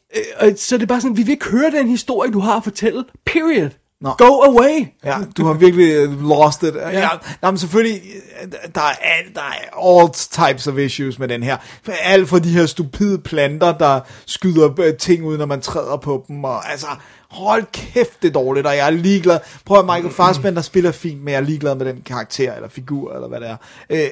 [0.43, 2.63] Øh, så er det bare sådan, vi vil ikke høre den historie, du har at
[2.63, 3.03] fortælle.
[3.25, 3.69] Period.
[4.03, 4.13] Nå.
[4.17, 4.87] Go away.
[5.03, 6.75] Ja, du har virkelig øh, lost it.
[6.75, 6.89] Ja.
[6.89, 7.09] ja
[7.41, 8.01] nej, men selvfølgelig,
[8.41, 11.57] øh, der er, alt, der er all types of issues med den her.
[11.87, 16.25] Alt fra de her stupide planter, der skyder øh, ting ud, når man træder på
[16.27, 16.43] dem.
[16.43, 16.87] Og, altså,
[17.29, 19.39] hold kæft, det er dårligt, og jeg er ligeglad.
[19.65, 23.13] Prøv at Michael Fassbender spiller fint, men jeg er ligeglad med den karakter, eller figur,
[23.13, 23.57] eller hvad det er.
[23.89, 24.07] Øh,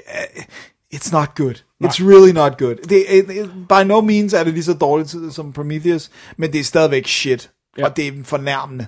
[0.96, 1.56] It's not good.
[1.84, 2.76] It's really not good.
[2.89, 6.60] Det, it, it, by no means er det lige så dårligt som Prometheus, men det
[6.60, 7.50] er stadigvæk shit.
[7.78, 7.86] Ja.
[7.86, 8.88] Og det er fornærmende.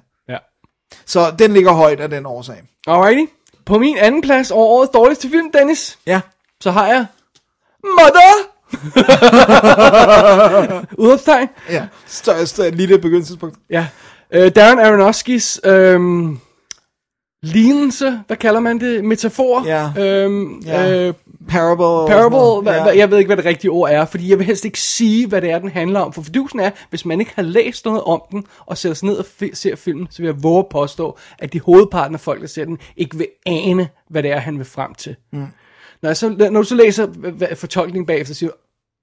[1.05, 2.61] Så den ligger højt af den årsag.
[2.87, 3.31] Alrighty.
[3.65, 6.21] På min anden plads over årets dårligste film, Dennis, Ja.
[6.61, 7.05] så har jeg
[7.83, 8.33] Mother!
[10.97, 11.47] Udopstegn.
[11.69, 11.83] Ja.
[12.07, 13.57] Største lille begyndelsespunkt.
[13.69, 13.87] Ja.
[14.37, 16.39] Uh, Darren Aronofskis øhm,
[17.43, 19.03] lignelse, hvad kalder man det?
[19.05, 19.65] Metafor.
[19.67, 19.91] Ja.
[20.03, 21.07] Øhm, Ja.
[21.07, 21.13] øh,
[21.49, 22.13] Parable.
[22.13, 22.83] Parable, hvad, ja.
[22.83, 25.27] hvad, jeg ved ikke, hvad det rigtige ord er, fordi jeg vil helst ikke sige,
[25.27, 26.13] hvad det er, den handler om.
[26.13, 29.17] For fordusen er, hvis man ikke har læst noget om den, og sætter sig ned
[29.17, 32.47] og ser filmen, så vil jeg våge at påstå, at de hovedparten af folk, der
[32.47, 35.15] ser den, ikke vil ane, hvad det er, han vil frem til.
[35.33, 35.39] Mm.
[36.01, 37.07] Når, jeg så, når du så læser
[37.55, 38.55] fortolkningen bagefter, så siger du,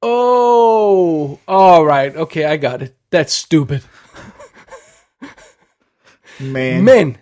[0.03, 2.93] oh, alright, okay, I got it.
[3.15, 3.79] That's stupid.
[6.41, 6.85] Man.
[6.85, 7.17] Men,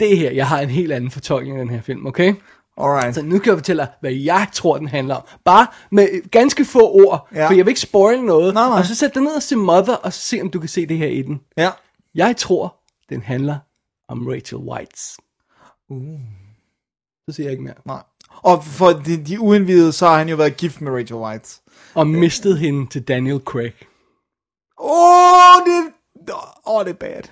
[0.00, 2.34] det her, jeg har en helt anden fortolkning af den her film, okay?
[2.80, 3.14] Alright.
[3.14, 5.22] Så nu kan jeg fortælle dig, hvad jeg tror, den handler om.
[5.44, 7.48] Bare med ganske få ord, ja.
[7.48, 8.54] For jeg vil ikke spoil noget.
[8.54, 8.78] Nej, nej.
[8.78, 10.86] Og så sæt dig ned og se Mother, og så se, om du kan se
[10.86, 11.40] det her i den.
[11.56, 11.70] Ja.
[12.14, 12.76] Jeg tror,
[13.08, 13.58] den handler
[14.08, 15.16] om Rachel Whites.
[15.90, 16.20] Uh.
[17.28, 17.74] Så siger jeg ikke mere.
[17.86, 18.02] Nej.
[18.30, 21.60] Og for de, de uindvidede, så har han jo været gift med Rachel White.
[21.94, 23.72] Og mistet hende til Daniel Craig.
[24.80, 25.92] Åh, oh, det,
[26.66, 27.22] oh, det er bad.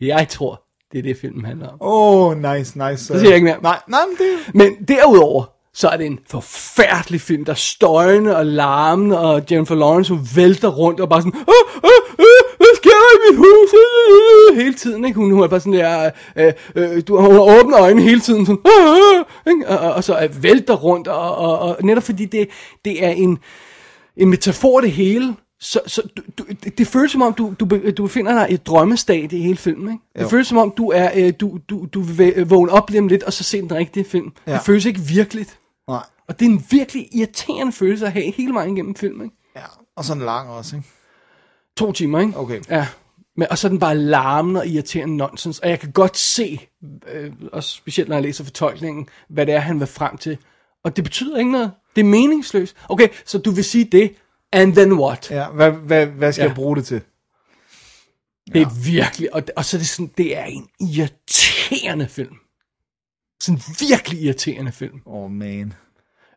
[0.00, 0.62] Jeg tror,
[0.92, 1.76] det er det, filmen handler om.
[1.80, 3.04] Åh, oh, nice, nice.
[3.04, 3.62] Så siger jeg ikke mere.
[3.62, 4.54] Nej, nej, men det...
[4.54, 9.74] Men derudover, så er det en forfærdelig film, der er støjende og larmende, og Jennifer
[9.74, 13.38] Lawrence, hun vælter rundt og bare sådan, "Åh, åh, åh, hvad sker der i mit
[13.38, 13.74] hus?
[13.74, 15.16] Øh, øh," Hele tiden, ikke?
[15.16, 18.46] Hun, hun er bare sådan der, øh, øh, du, hun har åbne øjne hele tiden,
[18.46, 19.68] sådan, "Åh, åh," ikke?
[19.68, 22.48] Og, og, og, så øh, vælter rundt, og, og, og netop fordi det,
[22.84, 23.38] det er en,
[24.16, 27.90] en metafor det hele, så, så du, du, det, det føles som om, du, du,
[27.96, 29.92] du befinder dig i et drømmestadie i hele filmen.
[29.92, 30.04] Ikke?
[30.18, 33.00] Det føles som om, du, er, øh, du, du, du vil væ- vågne op lige
[33.00, 34.32] om lidt, og så se den rigtige film.
[34.46, 34.52] Ja.
[34.52, 35.58] Det føles ikke virkeligt.
[35.88, 36.02] Nej.
[36.28, 39.24] Og det er en virkelig irriterende følelse at have hele vejen igennem filmen.
[39.24, 39.36] Ikke?
[39.56, 39.62] Ja,
[39.96, 40.88] og sådan lang også, ikke?
[41.76, 42.38] To timer, ikke?
[42.38, 42.60] Okay.
[42.70, 42.86] Ja.
[43.36, 45.58] Men, og så er den bare larmende og irriterende nonsens.
[45.58, 46.60] Og jeg kan godt se,
[47.12, 50.38] øh, og specielt når jeg læser fortolkningen, hvad det er, han vil frem til.
[50.84, 51.70] Og det betyder ikke noget.
[51.96, 52.76] Det er meningsløst.
[52.88, 54.12] Okay, så du vil sige det,
[54.52, 55.30] And then what?
[55.30, 56.48] Ja, hvad, hvad, hvad skal Ja.
[56.48, 57.00] jeg bruge det til?
[58.54, 62.36] Det er virkelig, og, og så er det sådan, det er en irriterende film.
[63.42, 65.00] Sådan en virkelig irriterende film.
[65.06, 65.72] Oh man.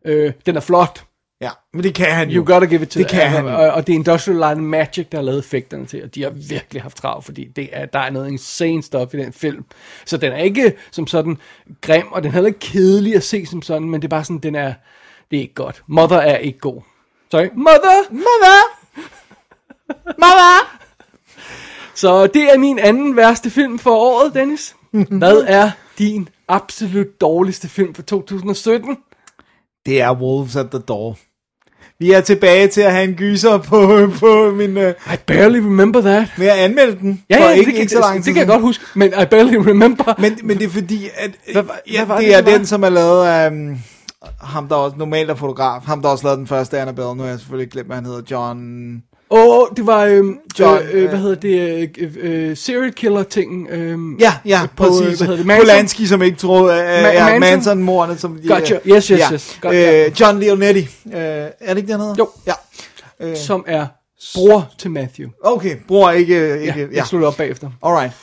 [0.05, 1.05] Øh, den er flot.
[1.41, 2.35] Ja, men det kan han jo.
[2.41, 5.07] You gotta give it to Det kan han og, og det er Industrial Light Magic,
[5.11, 7.99] der har lavet effekterne til, og de har virkelig haft travlt, fordi det er, der
[7.99, 9.65] er noget insane stuff i den film.
[10.05, 11.37] Så den er ikke som sådan
[11.81, 14.23] grim, og den er heller ikke kedelig at se som sådan, men det er bare
[14.23, 14.73] sådan, den er,
[15.31, 15.83] det er ikke godt.
[15.87, 16.81] Mother er ikke god.
[17.33, 18.11] Sorry, Mother!
[18.11, 18.59] Mother!
[20.05, 20.77] Mother!
[21.95, 24.75] Så det er min anden værste film for året, Dennis.
[25.09, 28.97] Hvad er din absolut dårligste film for 2017?
[29.85, 31.17] Det er Wolves at the Door.
[31.99, 34.77] Vi er tilbage til at have en gyser på, på min...
[34.77, 36.27] Uh, I barely remember that.
[36.37, 37.23] med at anmelde den.
[37.29, 38.61] Ja, for ja, ikke, det, kan, ikke så lang det, tid det kan jeg godt
[38.61, 40.13] huske, men I barely remember.
[40.21, 42.65] Men, men det er fordi, at Hvad ja, hvad var det, det, er det den,
[42.65, 43.77] som er lavet af um,
[44.41, 45.81] ham, der også normalt er fotograf.
[45.81, 47.15] Ham, der også lavede den første Annabelle.
[47.15, 48.21] Nu har jeg selvfølgelig glemt, hvad han hedder.
[48.31, 49.03] John...
[49.29, 52.93] Åh, oh, det var, øhm, John, øh, øh, hvad øh, hedder det, øh, øh, serial
[52.93, 53.67] killer ting.
[53.69, 55.19] Øhm, Ja, ja, på, præcis.
[55.21, 55.65] hvad det, Manson?
[55.65, 56.73] Polanski, som ikke troede...
[56.73, 57.39] Uh, ja, Manson?
[57.39, 58.37] Manson-mordene, som...
[58.37, 58.77] de- Gotcha.
[58.85, 59.57] Yes, yes, yes.
[59.61, 60.05] Godt, ja.
[60.05, 60.87] Øh, John Leonetti.
[61.05, 62.15] Uh, er det ikke det, han hedder?
[62.19, 62.29] Jo.
[62.47, 63.35] Ja.
[63.35, 63.85] Som er
[64.35, 65.29] bror til Matthew.
[65.43, 66.47] Okay, bror ikke...
[66.47, 67.05] Ja, ikke jeg ja.
[67.05, 67.69] slutter op bagefter.
[67.83, 68.13] Alright.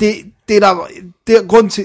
[0.00, 0.14] Det,
[0.48, 0.88] det der,
[1.26, 1.84] det er grund til,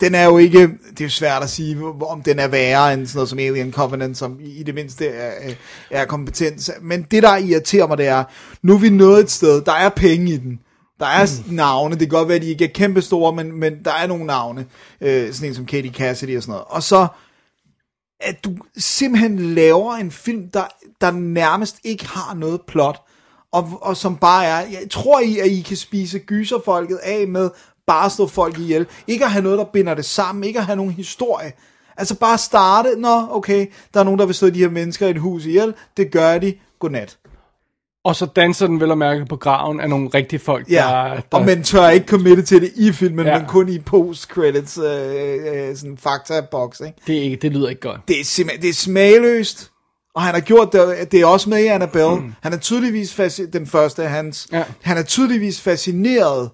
[0.00, 0.58] den er jo ikke,
[0.90, 3.72] det er jo svært at sige, om den er værre end sådan noget som Alien
[3.72, 5.54] Covenant, som i, det mindste er,
[5.90, 6.70] er kompetent.
[6.82, 8.24] Men det der irriterer mig, det er,
[8.62, 10.60] nu er vi nået et sted, der er penge i den.
[11.00, 11.54] Der er mm.
[11.54, 14.06] navne, det kan godt være, at de ikke er kæmpe store, men, men der er
[14.06, 14.66] nogle navne,
[15.00, 16.64] øh, sådan en som Katie Cassidy og sådan noget.
[16.68, 17.06] Og så,
[18.20, 20.64] at du simpelthen laver en film, der,
[21.00, 23.00] der nærmest ikke har noget plot,
[23.52, 27.50] og, og som bare er, jeg tror I, at I kan spise gyserfolket af med
[27.90, 30.76] bare slå folk ihjel, ikke at have noget, der binder det sammen, ikke at have
[30.76, 31.52] nogen historie,
[31.96, 35.10] altså bare starte, nå okay, der er nogen, der vil slå de her mennesker i
[35.10, 37.16] et hus ihjel, det gør de, godnat.
[38.04, 41.14] Og så danser den vel at mærke på graven af nogle rigtige folk, Ja, der,
[41.14, 41.20] der...
[41.38, 43.38] og man tør ikke committe til det i filmen, Ja.
[43.38, 46.98] men kun i post-credits, øh, øh, sådan fakta-box, ikke?
[47.06, 48.00] Det, er ikke, det lyder ikke godt.
[48.08, 49.70] det er simpelthen, det er smagløst.
[50.14, 52.14] Og han har gjort det, det er også med i Annabelle.
[52.16, 52.34] Mm.
[52.42, 54.48] Han er tydeligvis fasci- den første af hans.
[54.52, 54.64] Ja.
[54.82, 56.50] Han er tydeligvis fascineret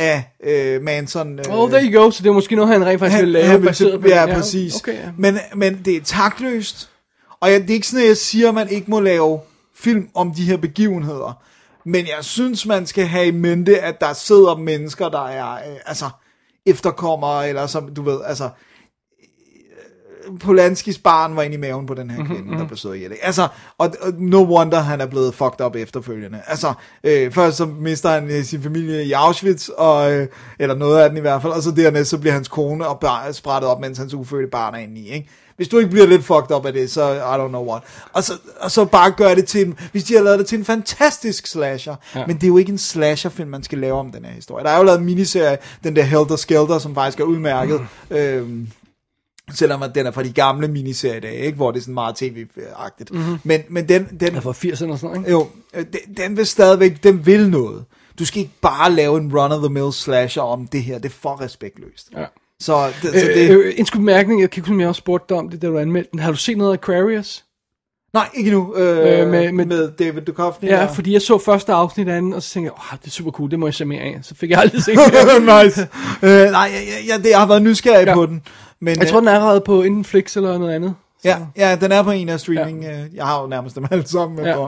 [0.00, 1.38] af øh, Manson.
[1.38, 2.10] Øh, Oh, there you go.
[2.10, 4.26] Så det er måske noget, han rent faktisk vil lave, han vil baseret på ja,
[4.26, 4.34] den.
[4.34, 4.76] præcis.
[4.76, 5.10] Okay, ja.
[5.18, 6.90] men, men det er taktløst.
[7.40, 9.40] Og jeg, det er ikke sådan, at jeg siger, at man ikke må lave
[9.74, 11.42] film om de her begivenheder.
[11.84, 15.76] Men jeg synes, man skal have i mente, at der sidder mennesker, der er øh,
[15.86, 16.08] altså
[16.66, 18.50] efterkommere, eller som du ved, altså øh,
[20.40, 22.58] Polanskis barn var inde i maven på den her kvinde, mm-hmm.
[22.58, 23.12] der blev slået ihjel.
[23.22, 23.48] Altså,
[23.78, 26.40] og, og no wonder, han er blevet fucked up efterfølgende.
[26.46, 26.72] Altså,
[27.04, 31.08] øh, først så mister han øh, sin familie i Auschwitz, og, øh, eller noget af
[31.08, 33.80] den i hvert fald, og så dernæst så bliver hans kone og bar, sprættet op,
[33.80, 35.28] mens hans ufødte barn er inde i, ikke?
[35.56, 37.82] Hvis du ikke bliver lidt fucked up af det, så I don't know what.
[38.12, 40.58] Og så, og så bare gøre det til en, hvis de har lavet det til
[40.58, 42.26] en fantastisk slasher, ja.
[42.26, 44.64] men det er jo ikke en slasherfilm, man skal lave om den her historie.
[44.64, 48.68] Der er jo lavet en miniserie, den der Helter Skelter, som faktisk er udmærket, øhm,
[49.54, 51.56] selvom at den er fra de gamle miniserier, ikke?
[51.56, 53.12] hvor det er sådan meget tv-agtigt.
[53.12, 53.38] Mm-hmm.
[53.44, 55.30] Men, men den, den, Ja, fra 80'erne og sådan noget, ikke?
[55.30, 57.84] jo, øh, den, den vil stadigvæk, den vil noget.
[58.18, 62.08] Du skal ikke bare lave en run-of-the-mill slasher om det her, det er for respektløst.
[62.16, 62.24] Ja.
[62.60, 64.88] Så, det, så det, Øh, øh, en skud bemærkning, jeg kan ikke huske, om jeg
[64.88, 66.20] også spurgte dig om det, da du anmeldte den.
[66.20, 67.44] Har du set noget af Aquarius?
[68.14, 70.68] nej, ikke nu, øh, Øh, med, med- med, David Duchovny.
[70.68, 73.06] Ja, og- fordi jeg så første afsnit af den, og så tænkte jeg, åh, det
[73.06, 74.18] er super cool, det må jeg se mere af.
[74.22, 75.64] Så fik jeg aldrig set det.
[75.64, 75.80] nice.
[76.22, 78.14] øh, nej, jeg, jeg, jeg, det, jeg har været nysgerrig ja.
[78.14, 78.42] på den.
[78.80, 80.94] Men, Jeg tror, den er allerede på enten Flix eller noget andet.
[81.22, 81.28] Så.
[81.28, 82.82] Ja, ja, den er på en af streaming.
[82.82, 83.04] Ja.
[83.14, 84.60] Jeg har jo nærmest dem alle sammen med Ja.
[84.60, 84.66] ja.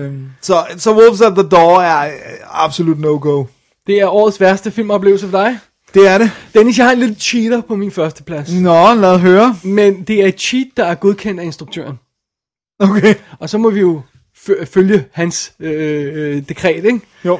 [0.00, 2.12] øhm, så, så Wolves at the Door er øh,
[2.50, 3.44] absolut no-go.
[3.86, 5.58] Det er årets værste filmoplevelse for dig.
[5.94, 6.30] Det er det.
[6.54, 8.52] Dennis, jeg har en lille cheater på min første plads.
[8.52, 9.56] Nå, lad høre.
[9.62, 11.98] Men det er et cheat, der er godkendt af instruktøren.
[12.80, 13.14] Okay.
[13.38, 14.02] Og så må vi jo
[14.38, 17.00] fø- følge hans øh, øh, dekret, ikke?
[17.24, 17.38] Jo.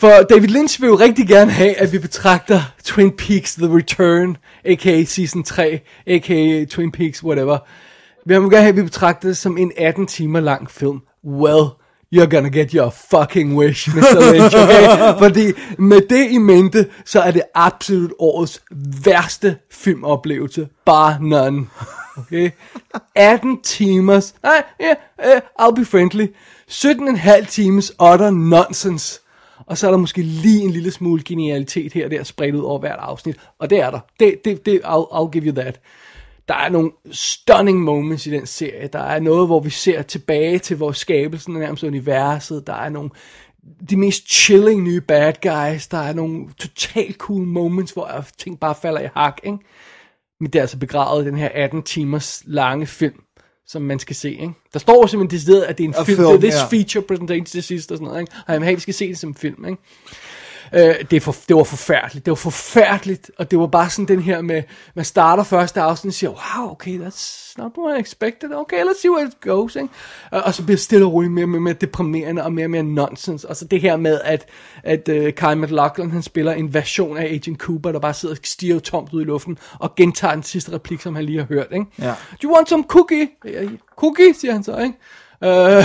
[0.00, 4.36] For David Lynch vil jo rigtig gerne have, at vi betragter Twin Peaks The Return,
[4.64, 5.04] a.k.a.
[5.04, 6.64] Season 3, a.k.a.
[6.64, 7.58] Twin Peaks, whatever.
[8.26, 11.00] Vi vil gerne have, at vi betragter det som en 18 timer lang film.
[11.24, 11.66] Well,
[12.14, 14.32] you're gonna get your fucking wish, Mr.
[14.32, 14.86] Lynch, okay?
[15.24, 18.62] Fordi med det i mente, så er det absolut årets
[19.04, 20.68] værste filmoplevelse.
[20.86, 21.66] Bare none.
[22.16, 22.50] Okay?
[23.14, 26.26] 18 timers, nej, yeah, uh, I'll be friendly.
[26.70, 29.20] 17,5 timers utter nonsense.
[29.66, 32.62] Og så er der måske lige en lille smule genialitet her og der spredt ud
[32.62, 33.36] over hvert afsnit.
[33.58, 34.00] Og det er der.
[34.20, 35.80] Det, det, det, I'll, I'll give you that.
[36.48, 38.88] Der er nogle stunning moments i den serie.
[38.92, 42.66] Der er noget, hvor vi ser tilbage til vores skabelsen af nærmest universet.
[42.66, 43.10] Der er nogle
[43.90, 45.88] de mest chilling nye bad guys.
[45.88, 49.58] Der er nogle totalt cool moments, hvor ting bare falder i hak, ikke?
[50.40, 53.22] Men det er altså begravet i den her 18 timers lange film,
[53.68, 54.52] som man skal se, ikke?
[54.72, 56.66] Der står simpelthen decideret, at det er en film, film, film this ja.
[56.66, 58.32] feature presentation til sidst og sådan noget, ikke?
[58.46, 59.82] Og have, at vi skal se det som film, ikke?
[60.74, 62.26] Øh, det, for, det var forfærdeligt.
[62.26, 64.62] Det var forfærdeligt, og det var bare sådan den her med,
[64.94, 68.54] man starter første afsnit og siger, wow, okay, that's not what I expected.
[68.54, 69.88] Okay, let's see where it goes, ikke?
[70.30, 72.70] Og, og så bliver stille og roligt mere og mere, mere deprimerende og mere og
[72.70, 73.44] mere nonsens.
[73.44, 74.48] Og så det her med, at,
[74.82, 78.38] at uh, Kyle MacLachlan, han spiller en version af Agent Cooper, der bare sidder og
[78.44, 81.66] stiger tomt ud i luften, og gentager den sidste replik, som han lige har hørt,
[81.72, 81.86] ikke?
[81.98, 82.14] Ja.
[82.42, 83.28] Do you want some cookie?
[83.96, 84.94] Cookie, siger han så, ikke?
[85.44, 85.84] Øh,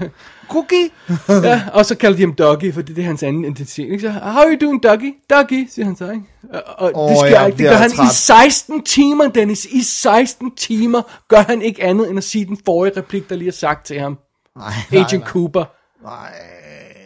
[0.52, 0.90] Cookie?
[1.28, 3.84] ja, og så kalder de ham Doggy, for det, er hans anden identitet.
[3.84, 4.00] Ikke?
[4.00, 5.14] Så, how are you doing, Doggy?
[5.30, 6.24] Doggy, siger han så, ikke?
[6.52, 7.58] Og, og Åh, det, sker ja, ikke.
[7.58, 8.12] det gør han træt.
[8.12, 9.64] i 16 timer, Dennis.
[9.64, 13.48] I 16 timer gør han ikke andet end at sige den forrige replik, der lige
[13.48, 14.18] er sagt til ham.
[14.56, 15.64] Nej, Agent Cooper.
[16.02, 16.32] Nej,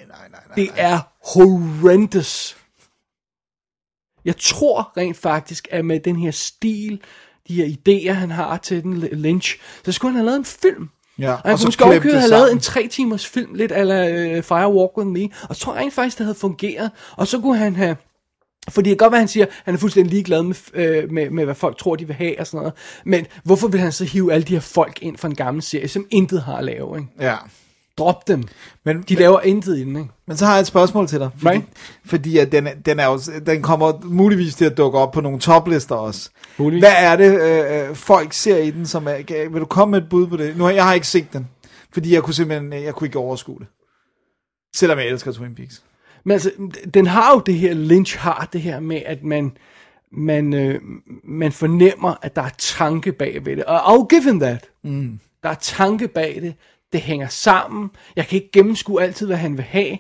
[0.09, 0.55] nej, nej, nej.
[0.55, 0.99] Det er
[1.35, 2.57] horrendous.
[4.25, 7.01] Jeg tror rent faktisk, at med den her stil,
[7.49, 10.89] de her idéer, han har til den Lynch, så skulle han have lavet en film.
[11.19, 14.43] Ja, og han og også det have lavet en tre timers film, lidt ala uh,
[14.45, 16.91] Fire Walk With Me, og jeg tror rent faktisk, det havde fungeret.
[17.17, 17.97] Og så kunne han have,
[18.69, 21.31] fordi det kan godt være, han siger, at han er fuldstændig ligeglad med, øh, med,
[21.31, 22.73] med, hvad folk tror, de vil have og sådan noget.
[23.05, 25.89] Men hvorfor vil han så hive alle de her folk ind fra en gammel serie,
[25.89, 27.09] som intet har at lave, ikke?
[27.21, 27.37] Ja.
[27.99, 28.43] Drop dem.
[28.85, 30.09] Men, De laver intet i den, ikke?
[30.27, 31.31] men så har jeg et spørgsmål til dig.
[31.39, 31.65] Fordi, Right.
[32.05, 35.39] fordi at den, den, er jo, den kommer muligvis til at dukke op på nogle
[35.39, 36.31] toplister også.
[36.59, 36.83] Muligvis.
[36.83, 39.49] Hvad er det, øh, øh, folk ser i den, som er...
[39.51, 40.57] Vil du komme med et bud på det?
[40.57, 41.49] Nu jeg har ikke set den.
[41.93, 43.67] Fordi jeg kunne simpelthen øh, jeg kunne ikke overskue det.
[44.77, 45.83] Selvom jeg elsker Twin Peaks.
[46.25, 46.51] Men altså,
[46.95, 49.57] den har jo det her, Lynch har det her med, at man,
[50.13, 50.81] man, øh,
[51.25, 53.65] man fornemmer, at der er tanke bag ved det.
[53.65, 54.69] Og I'll give him that.
[54.85, 55.21] Mm.
[55.43, 56.55] Der er tanke bag det.
[56.95, 57.91] Det hænger sammen.
[58.17, 59.99] Jeg kan ikke gennemskue altid, hvad han vil have.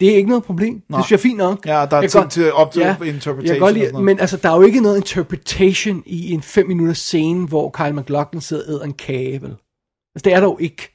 [0.00, 0.82] Det er ikke noget problem.
[0.88, 0.98] Nej.
[0.98, 1.66] Det synes jeg er fint nok.
[1.66, 4.20] Ja, der er Jeg tid kan til- op til jeg interpretation godt og lide, men
[4.20, 8.40] altså, der er jo ikke noget interpretation i en 5 minutters scene, hvor Kyle MacLachlan
[8.40, 9.50] sidder og æder en kage, vel?
[10.14, 10.94] Altså, det er der jo ikke.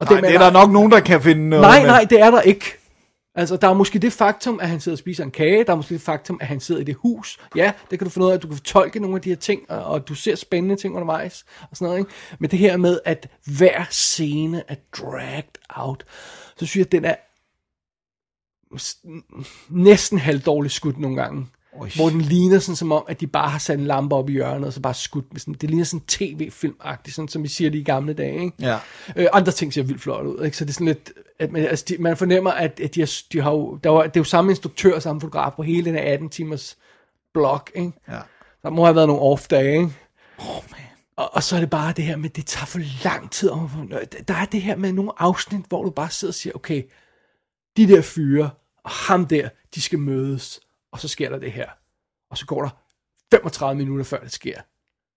[0.00, 1.86] Og Nej, det er der nok nogen, der kan finde noget Nej, med.
[1.88, 2.77] nej, det er der ikke.
[3.38, 5.64] Altså, der er måske det faktum, at han sidder og spiser en kage.
[5.64, 7.38] Der er måske det faktum, at han sidder i det hus.
[7.56, 9.36] Ja, det kan du finde ud af, at du kan fortolke nogle af de her
[9.36, 12.10] ting, og, og du ser spændende ting undervejs, og sådan noget, ikke?
[12.38, 13.28] Men det her med, at
[13.58, 16.04] hver scene er dragged out,
[16.56, 17.14] så synes jeg, at den er
[19.68, 21.46] næsten halvdårligt skudt nogle gange.
[21.72, 21.90] Oj.
[21.96, 24.32] Hvor den ligner sådan som om, at de bare har sat en lampe op i
[24.32, 27.70] hjørnet, og så bare skudt med sådan, det ligner sådan tv-filmagtigt, sådan som vi siger
[27.70, 28.52] det i gamle dage, ikke?
[28.60, 28.78] Ja.
[29.16, 30.56] Øh, andre ting ser vildt flot ud, ikke?
[30.56, 33.10] Så det er sådan lidt, at man, altså, de, man fornemmer, at, at de, har,
[33.32, 35.84] de har jo, der var, det er jo samme instruktør og samme fotograf på hele
[35.84, 36.76] den her 18 timers
[37.34, 37.92] blok, ikke?
[38.08, 38.18] Ja.
[38.62, 39.92] Der må have været nogle off-dage, ikke?
[40.38, 40.80] Oh, man.
[41.16, 43.50] Og, og så er det bare det her med, det tager for lang tid.
[43.50, 43.92] om-
[44.28, 46.82] Der er det her med nogle afsnit, hvor du bare sidder og siger, okay,
[47.76, 48.50] de der fyre
[48.84, 50.60] og ham der, de skal mødes,
[50.92, 51.68] og så sker der det her.
[52.30, 52.70] Og så går der
[53.32, 54.60] 35 minutter, før det sker.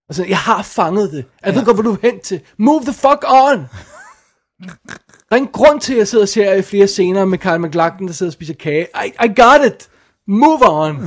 [0.08, 1.24] Altså, jeg har fanget det.
[1.44, 1.58] Jeg ja.
[1.58, 2.40] ved godt, hvor du er hen til.
[2.56, 3.58] Move the fuck on!
[5.28, 8.08] Der er en grund til, at jeg sidder og ser flere scener med Kyle MacLachlan,
[8.08, 8.86] der sidder og spiser kage.
[9.04, 9.90] I, I got it!
[10.26, 10.96] Move on!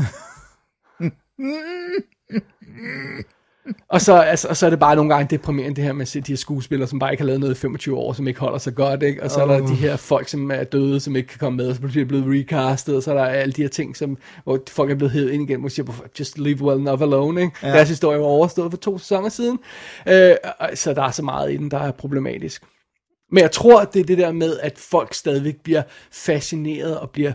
[3.89, 6.07] Og så, altså, og så er det bare nogle gange deprimerende det her med at
[6.07, 8.39] se de her skuespillere, som bare ikke har lavet noget i 25 år, som ikke
[8.39, 9.23] holder sig godt, ikke?
[9.23, 11.67] Og så er der de her folk, som er døde, som ikke kan komme med,
[11.69, 14.17] og så bliver de blevet recastet, og så er der alle de her ting, som,
[14.43, 17.41] hvor folk er blevet hævet ind igen, hvor siger, "Hvorfor- just leave well enough alone,
[17.41, 17.53] ikke?
[17.63, 17.71] Ja.
[17.71, 19.59] Deres historie var overstået for to sæsoner siden.
[20.07, 20.35] Øh,
[20.73, 22.63] så der er så meget i den, der er problematisk.
[23.31, 27.09] Men jeg tror, at det er det der med, at folk stadigvæk bliver fascineret og
[27.09, 27.31] bliver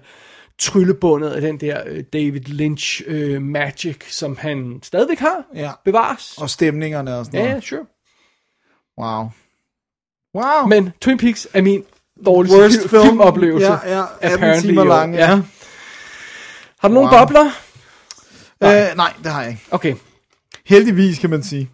[0.61, 5.45] tryllebundet af den der øh, David Lynch øh, magic, som han stadigvæk har.
[5.55, 5.71] Ja.
[5.85, 6.39] Bevares.
[6.39, 7.55] Og stemningerne og sådan Ja, noget.
[7.57, 7.87] ja, sure.
[8.99, 9.31] Wow.
[10.35, 10.67] Wow.
[10.69, 11.85] Men Twin Peaks er min
[12.27, 13.03] dårligste Worst film, film.
[13.03, 13.67] filmoplevelse.
[13.73, 14.05] Ja, ja.
[14.21, 15.41] 18 apparently timer lang, ja.
[16.79, 17.09] Har du Wow.
[17.11, 17.45] bobler?
[18.63, 19.63] Øh, nej, det har jeg ikke.
[19.71, 19.95] Okay.
[20.67, 21.71] Heldigvis, kan man sige.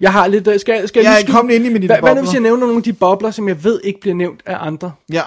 [0.00, 0.48] Jeg har lidt...
[0.48, 2.22] øh, Skal, skal Jeg lige er skyde- ind i med dine Hvad, hvad nu, bobler.
[2.22, 4.92] hvis jeg nævner nogle af de bobler, som jeg ved ikke bliver nævnt af andre?
[5.12, 5.22] Ja.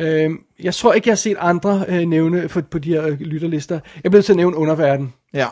[0.00, 3.20] Øhm, jeg tror ikke, jeg har set andre øh, nævne for, på de her øh,
[3.20, 3.80] lytterlister.
[4.04, 5.12] Jeg bliver til at nævne Underverden.
[5.34, 5.46] Ja.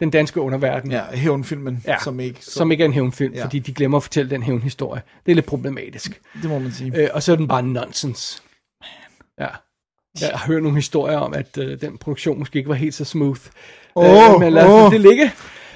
[0.00, 0.90] Den danske Underverden.
[0.90, 2.44] Ja, hævnfilmen, Ja, som ikke...
[2.44, 3.44] Så, Som ikke er en hævnfilm, Ja.
[3.44, 5.02] fordi de glemmer at fortælle den hævnhistorie.
[5.26, 6.20] Det er lidt problematisk.
[6.42, 6.92] Det må man sige.
[6.96, 8.42] Øh, og så er den bare nonsens.
[9.40, 9.46] Ja.
[10.20, 13.04] Jeg har hørt nogle historier om, at øh, den produktion måske ikke var helt så
[13.04, 13.40] smooth.
[13.96, 14.92] Åh, øh, men lad os oh.
[14.92, 15.32] det ligge.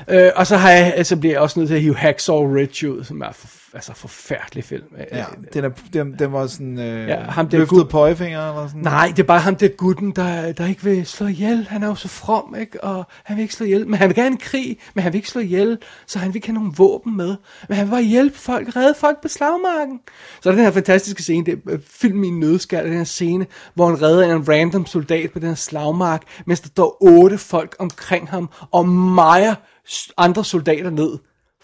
[0.09, 2.93] Øh, og så, har jeg, så bliver jeg også nødt til at hive Hacksaw Ridge
[2.93, 3.33] ud, som er
[3.77, 4.85] altså forfærdelig film.
[5.13, 8.83] Ja, den, er, den, den var sådan øh, Ja, ham der løftet pøjefinger eller sådan.
[8.83, 11.67] Nej, det er bare ham der gutten, der, der ikke vil slå ihjel.
[11.69, 12.85] Han er jo så from, ikke?
[12.85, 13.89] Og han vil ikke slå ihjel.
[13.89, 15.79] Men han vil gerne i krig, men han vil ikke slå ihjel.
[16.07, 17.37] Så han vil ikke have nogen våben med.
[17.69, 20.01] Men han vil bare hjælpe folk, redde folk på slagmarken.
[20.41, 22.97] Så er der den her fantastiske scene, det er øh, film i en nødskal, den
[22.97, 26.97] her scene, hvor han redder en random soldat på den her slagmark, mens der står
[27.01, 29.55] otte folk omkring ham og mejer
[30.17, 31.19] andre soldater ned.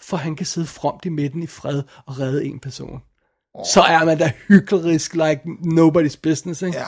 [0.07, 2.99] For han kan sidde fromt i midten i fred og redde en person.
[3.73, 6.77] Så er man da hyklerisk like nobody's business, ikke?
[6.77, 6.85] Ja.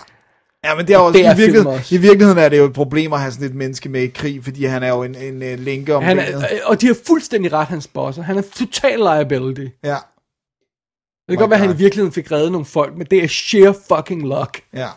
[0.65, 1.95] Ja, men det er også, det er i, virkeligheden, også.
[1.95, 4.43] i virkeligheden er det jo et problem at have sådan et menneske med i krig,
[4.43, 6.33] fordi han er jo en, en, en linke om Han benet.
[6.43, 8.21] er, og de har fuldstændig ret, hans bosser.
[8.23, 9.65] Han er total liability.
[9.83, 9.95] Ja,
[11.27, 13.27] Det kan godt være, at han i virkeligheden fik reddet nogle folk, men det er
[13.27, 14.61] sheer fucking luck.
[14.73, 14.87] ja.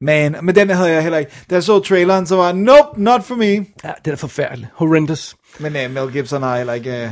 [0.00, 1.32] Man, men den havde jeg heller ikke.
[1.50, 3.44] Da jeg så traileren, så var nope, not for me.
[3.84, 4.70] Ja, det er forfærdeligt.
[4.74, 5.36] Horrendous.
[5.58, 7.04] Men uh, Mel Gibson har heller ikke...
[7.04, 7.10] Uh,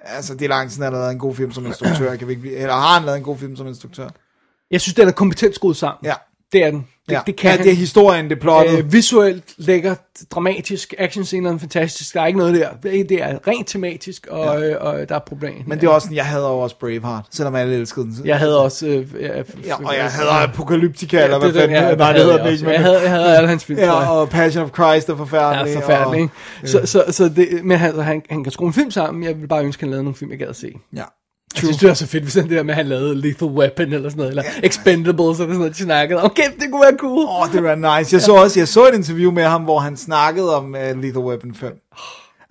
[0.00, 2.16] altså, det er lang tid, han har lavet en god film som instruktør.
[2.16, 4.08] Kan vi ikke, eller har han lavet en god film som instruktør?
[4.70, 5.98] Jeg synes, den er kompetent skruet sammen.
[6.04, 6.14] Ja.
[6.52, 6.86] Det er den.
[7.08, 7.20] Det, ja.
[7.26, 8.78] det kan ja, det er historien, det er plottet.
[8.78, 9.98] Øh, visuelt lækkert,
[10.30, 12.14] dramatisk, actionscenerne fantastisk.
[12.14, 12.68] Der er ikke noget der.
[12.82, 14.76] Det er- rent tematisk, og, ja.
[14.76, 15.62] og der er problemer.
[15.66, 18.16] Men det er også sådan, jeg jo også Braveheart, selvom alle elskede den.
[18.24, 18.86] Jeg havde også...
[18.86, 19.26] Øh, ja,
[19.66, 22.52] Ja, og jeg hader Apocalyptica, eller hvad fanden ja, Nej, det havde hedder jeg også.
[22.52, 22.70] ikke.
[22.70, 23.86] Jeg men- havde, jeg havde alle hans film, jeg.
[23.86, 25.74] Ja, og Passion of Christ er Ja, forfærdelig.
[25.74, 26.34] forfærdelig, ikke?
[26.62, 29.24] Og, Så, så, så det, men han, han, han kan skrue en film sammen.
[29.24, 30.72] Jeg vil bare ønske, at han lavede nogle film, jeg gad at se.
[30.96, 31.02] ja.
[31.54, 33.92] Jeg synes, det var så fedt, hvis det der med, at han lavede Lethal Weapon
[33.92, 36.24] eller sådan noget, eller Expendables eller sådan noget, de snakkede.
[36.24, 37.24] Okay, det kunne være cool.
[37.28, 38.14] Åh, oh, det var nice.
[38.14, 41.18] Jeg så også jeg så et interview med ham, hvor han snakkede om uh, Lethal
[41.18, 41.72] Weapon 5.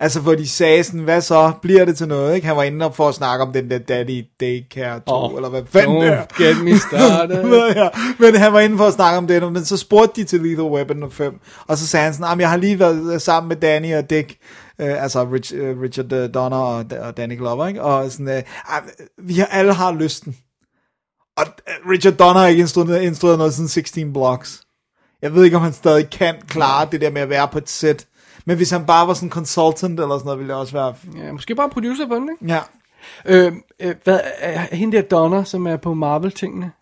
[0.02, 1.52] Altså, hvor de sagde sådan, hvad så?
[1.62, 2.46] Bliver det til noget, ikke?
[2.46, 5.62] Han var inde for at snakke om den der Daddy Daycare 2, Åh, eller hvad
[5.70, 6.22] fanden det er.
[6.38, 7.44] Get me started.
[7.82, 7.88] ja,
[8.18, 10.64] men han var inde for at snakke om det, men så spurgte de til Lethal
[10.64, 11.34] Weapon 5,
[11.68, 14.34] og så sagde han sådan, "Jamen, jeg har lige været sammen med Danny og Dick,
[14.80, 17.82] øh, altså Rich, øh, Richard øh, Donner og, og Danny Glover, ikke?
[17.82, 18.82] og sådan, øh, "Ej,
[19.18, 20.36] vi har, alle har lysten.
[21.36, 24.62] Og øh, Richard Donner har ikke instrueret, instrueret noget siden 16 Blocks.
[25.22, 27.68] Jeg ved ikke, om han stadig kan klare det der med at være på et
[27.68, 28.06] sæt.
[28.44, 30.94] Men hvis han bare var sådan en consultant eller sådan noget, ville det også være...
[31.16, 32.54] Ja, måske bare producer på den, ikke?
[32.54, 32.60] Ja,
[33.24, 36.72] Øh, øh, hvad, er hende der Donna, som er på Marvel-tingene?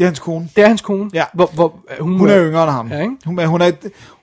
[0.00, 0.48] Det er hans kone.
[0.56, 1.10] Det er hans kone?
[1.14, 1.24] Ja.
[1.34, 2.88] Hvor, hvor, hun, Hun er yngre end ham.
[2.88, 3.16] Ja, ikke?
[3.26, 3.70] Hun, er, hun, er,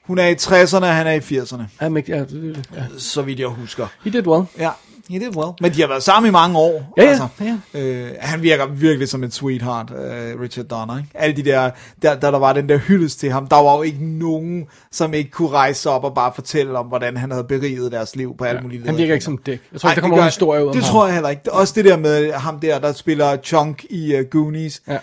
[0.07, 1.61] hun er i 60'erne, og han er i 80'erne.
[1.81, 2.83] Ja, men, ja, det- det- ja.
[2.97, 3.87] Så vidt jeg husker.
[4.03, 4.43] He did well.
[4.59, 4.69] Ja,
[5.09, 5.51] he did well.
[5.61, 6.93] Men de har været sammen i mange år.
[6.97, 7.79] Ja, ja, ja.
[7.81, 10.97] Øh, han virker virkelig som en sweetheart, øh, Richard Donner.
[10.97, 11.09] Ikke?
[11.13, 11.69] Alle de der,
[12.01, 15.13] der, der, der var den der hyldest til ham, der var jo ikke nogen, som
[15.13, 18.43] ikke kunne rejse op og bare fortælle om, hvordan han havde beriget deres liv på
[18.43, 19.61] alle mulige Han virker ikke som Dick.
[19.71, 20.91] Jeg tror, Ej, ikke, der det kommer nogen historie ud om Det ham.
[20.91, 21.53] tror jeg heller ikke.
[21.53, 24.97] Også det der med ham der, der spiller Chunk i uh, Goonies, Ja.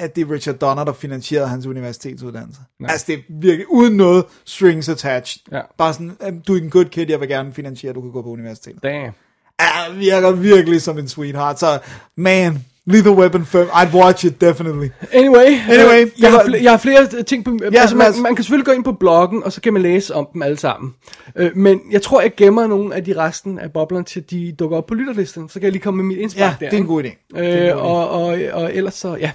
[0.00, 2.60] At det er Richard Donner, der finansierede hans universitetsuddannelse.
[2.80, 2.86] Ja.
[2.90, 5.42] Altså det er virkelig uden noget strings attached.
[5.52, 5.60] Ja.
[5.78, 8.10] Bare sådan, "Øhm, du er en good kid, jeg vil gerne finansiere, at du kan
[8.10, 8.82] gå på universitetet.
[8.82, 9.12] Damn.
[9.60, 11.60] Ja, virker virkelig som en sweetheart.
[11.60, 11.78] Så,
[12.16, 14.88] man, Lethal Weapon 5, I'd watch it, definitely.
[15.12, 17.58] Anyway, Anyway, øh, jeg, har, det var- fl- jeg har flere ting på...
[17.72, 20.14] Ja, altså, man, man kan selvfølgelig gå ind på bloggen, og så kan man læse
[20.14, 20.94] om dem alle sammen.
[21.36, 24.76] Øh, men jeg tror, jeg gemmer nogle af de resten af boblerne, til de dukker
[24.76, 25.48] op på lytterlisten.
[25.48, 26.70] Så kan jeg lige komme med mit indspark Ja, der.
[26.70, 27.38] det er en god idé.
[27.38, 27.72] Øh, god idé.
[27.72, 29.30] og, og, og ellers så, ja.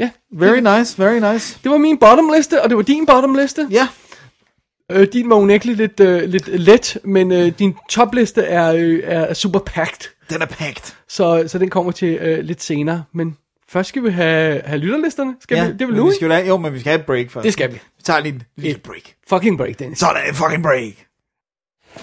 [0.00, 1.58] Ja, Very nice, very nice.
[1.62, 3.66] det var min bottomliste, og det var din bottomliste.
[3.70, 3.88] Ja,
[4.92, 9.34] Øh, din var unægteligt lidt, øh, lidt let, men øh, din topliste er, øh, er
[9.34, 10.10] super packed.
[10.30, 10.94] den er packed.
[11.08, 13.04] Så, så den kommer til øh, lidt senere.
[13.14, 13.36] Men
[13.68, 15.34] først skal vi have, have lytterlisterne.
[15.40, 16.80] Skal ja, vi, det er vel men nu, vi skal jo, have- jo, men vi
[16.80, 17.44] skal have et break først.
[17.44, 17.74] Det skal vi.
[17.96, 19.14] Vi tager lige en lille Et- break.
[19.28, 19.98] Fucking break, Dennis.
[19.98, 20.92] Så er der en fucking break.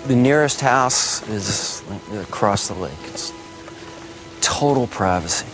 [0.06, 1.84] The nearest house is
[2.30, 2.93] across the lake.
[3.16, 3.34] It's
[4.41, 5.45] total privacy.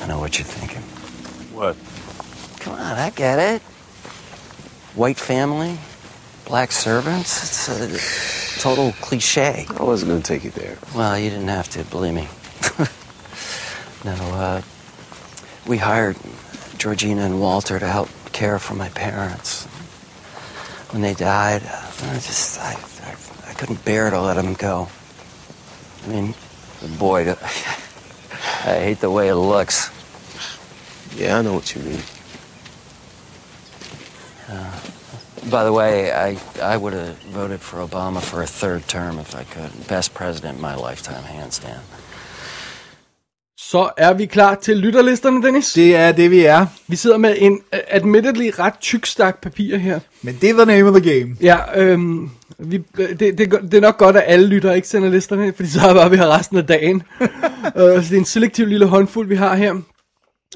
[0.00, 0.82] I know what you're thinking.
[1.56, 1.76] What?
[2.60, 3.62] Come on, I get it.
[4.94, 5.78] White family,
[6.46, 7.68] black servants.
[7.68, 9.66] It's a total cliche.
[9.78, 10.76] I wasn't going to take you there.
[10.94, 12.28] Well, you didn't have to, believe me.
[14.04, 14.62] no, uh,
[15.66, 16.16] we hired
[16.76, 19.66] Georgina and Walter to help care for my parents.
[20.92, 22.72] When they died, I just, I,
[23.04, 24.88] I, I couldn't bear to let them go.
[26.04, 26.34] I mean,
[26.98, 27.34] boy,
[28.64, 29.90] I hate the way it looks.
[31.14, 32.00] Yeah, I know what you mean.
[34.48, 34.80] Uh,
[35.50, 39.34] by the way, I, I would have voted for Obama for a third term if
[39.34, 39.88] I could.
[39.88, 41.82] Best president in my lifetime, hands down.
[43.70, 45.72] Så er vi klar til lytterlisterne, Dennis.
[45.72, 46.66] Det er det, vi er.
[46.86, 50.00] Vi sidder med en uh, admittedly ret tyk stak papir her.
[50.22, 51.36] Men det er the name of the game.
[51.40, 55.52] Ja, øhm, vi, det, det, det er nok godt, at alle lytter ikke sender listerne,
[55.56, 57.02] fordi så er bare, vi har resten af dagen.
[57.20, 57.26] uh,
[57.74, 59.74] så det er en selektiv lille håndfuld, vi har her.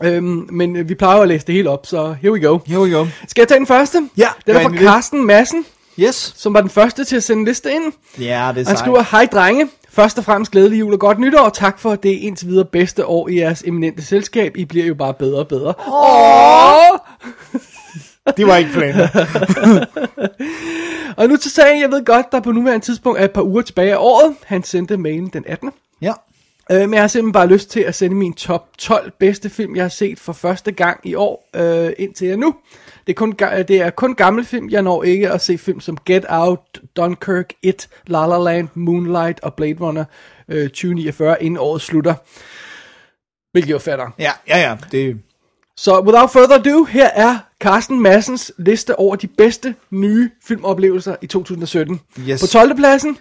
[0.04, 2.58] Øhm, men øh, vi plejer at læse det helt op, så here we go.
[2.66, 3.06] Here we go.
[3.28, 4.08] Skal jeg tage den første?
[4.16, 4.76] Ja, Den er fra.
[4.76, 5.64] Carsten Madsen,
[6.00, 6.34] Yes.
[6.36, 7.92] som var den første til at sende en liste ind.
[8.18, 8.78] Ja, det er Han sejt.
[8.78, 11.48] skriver, hej drenge, først og fremmest glædelig jul og godt nytår.
[11.48, 14.56] Tak for det indtil videre bedste år i jeres eminente selskab.
[14.56, 15.74] I bliver jo bare bedre og bedre.
[15.88, 16.98] Åh!
[18.36, 19.00] Det var ikke planen.
[21.16, 23.62] Og nu til sagen, jeg ved godt, der på nuværende tidspunkt er et par uger
[23.62, 24.36] tilbage af året.
[24.44, 25.70] Han sendte mailen den 18.
[26.02, 26.12] ja.
[26.70, 29.76] Øh, men jeg har simpelthen bare lyst til at sende min top 12 bedste film,
[29.76, 32.54] jeg har set for første gang i år øh, indtil jeg nu.
[33.06, 33.32] Det er, kun,
[33.68, 34.68] det er kun gamle film.
[34.70, 39.40] Jeg når ikke at se film som Get Out, Dunkirk, It, La La Land, Moonlight
[39.40, 40.04] og Blade Runner
[40.48, 42.14] øh, 2049, inden året slutter.
[43.52, 44.10] Hvilket jo fatter.
[44.18, 44.76] Ja, ja, ja.
[44.92, 45.20] Det,
[45.76, 51.26] Så without further ado, her er Carsten Massens liste over de bedste nye filmoplevelser i
[51.26, 52.00] 2017.
[52.28, 52.40] Yes.
[52.40, 52.76] På 12.
[52.76, 53.18] pladsen,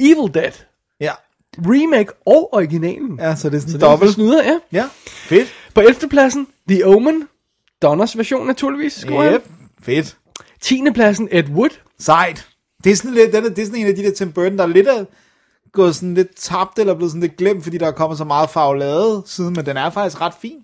[0.00, 0.52] Evil Dead.
[1.00, 1.12] ja.
[1.58, 3.18] Remake og originalen.
[3.18, 4.12] ja, så det er sådan Så en det er dobbelt.
[4.12, 4.58] snyder, ja.
[4.72, 5.48] Ja, fedt.
[5.74, 6.08] På 11.
[6.10, 7.28] pladsen, The Omen.
[7.82, 9.02] Donners version naturligvis.
[9.02, 9.32] han.
[9.34, 9.48] Yep.
[9.82, 10.16] Fedt.
[10.60, 10.82] 10.
[10.94, 11.70] pladsen, Ed Wood.
[11.98, 12.48] Sejt.
[12.84, 14.56] Det er sådan lidt, den er, det er sådan en af de der Tim Burton,
[14.58, 15.04] der er lidt er
[15.72, 18.50] gået sådan lidt tabt, eller blevet sådan lidt glemt, fordi der er kommet så meget
[18.50, 20.56] farvelade siden, men den er faktisk ret fin.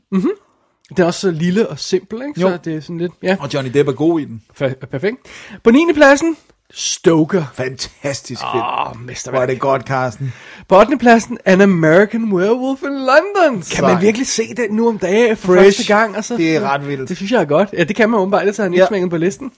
[0.90, 2.40] Det er også så lille og simpel, ikke?
[2.40, 2.48] Jo.
[2.48, 4.42] Så det er sådan lidt, ja, Og Johnny Depp er god i den.
[4.62, 5.16] fa- perfekt.
[5.64, 5.78] På 9.
[5.94, 6.36] pladsen,
[6.72, 7.44] Stoker.
[7.54, 8.54] Fantastisk fedt.
[8.54, 9.48] Åh, Hvor er mesterværk.
[9.48, 10.32] det godt, Carsten.
[10.68, 10.98] På 8.
[10.98, 13.62] pladsen, An American Werewolf in London.
[13.74, 15.64] Kan man virkelig se den nu om dagen for Fresh.
[15.78, 16.16] første gang?
[16.16, 17.08] Og så, Det er ret vildt.
[17.08, 17.68] Det synes jeg er godt.
[17.78, 18.88] Ja, det kan man åbenbart, ellers har han ikke Ja.
[18.88, 19.50] smænket på listen.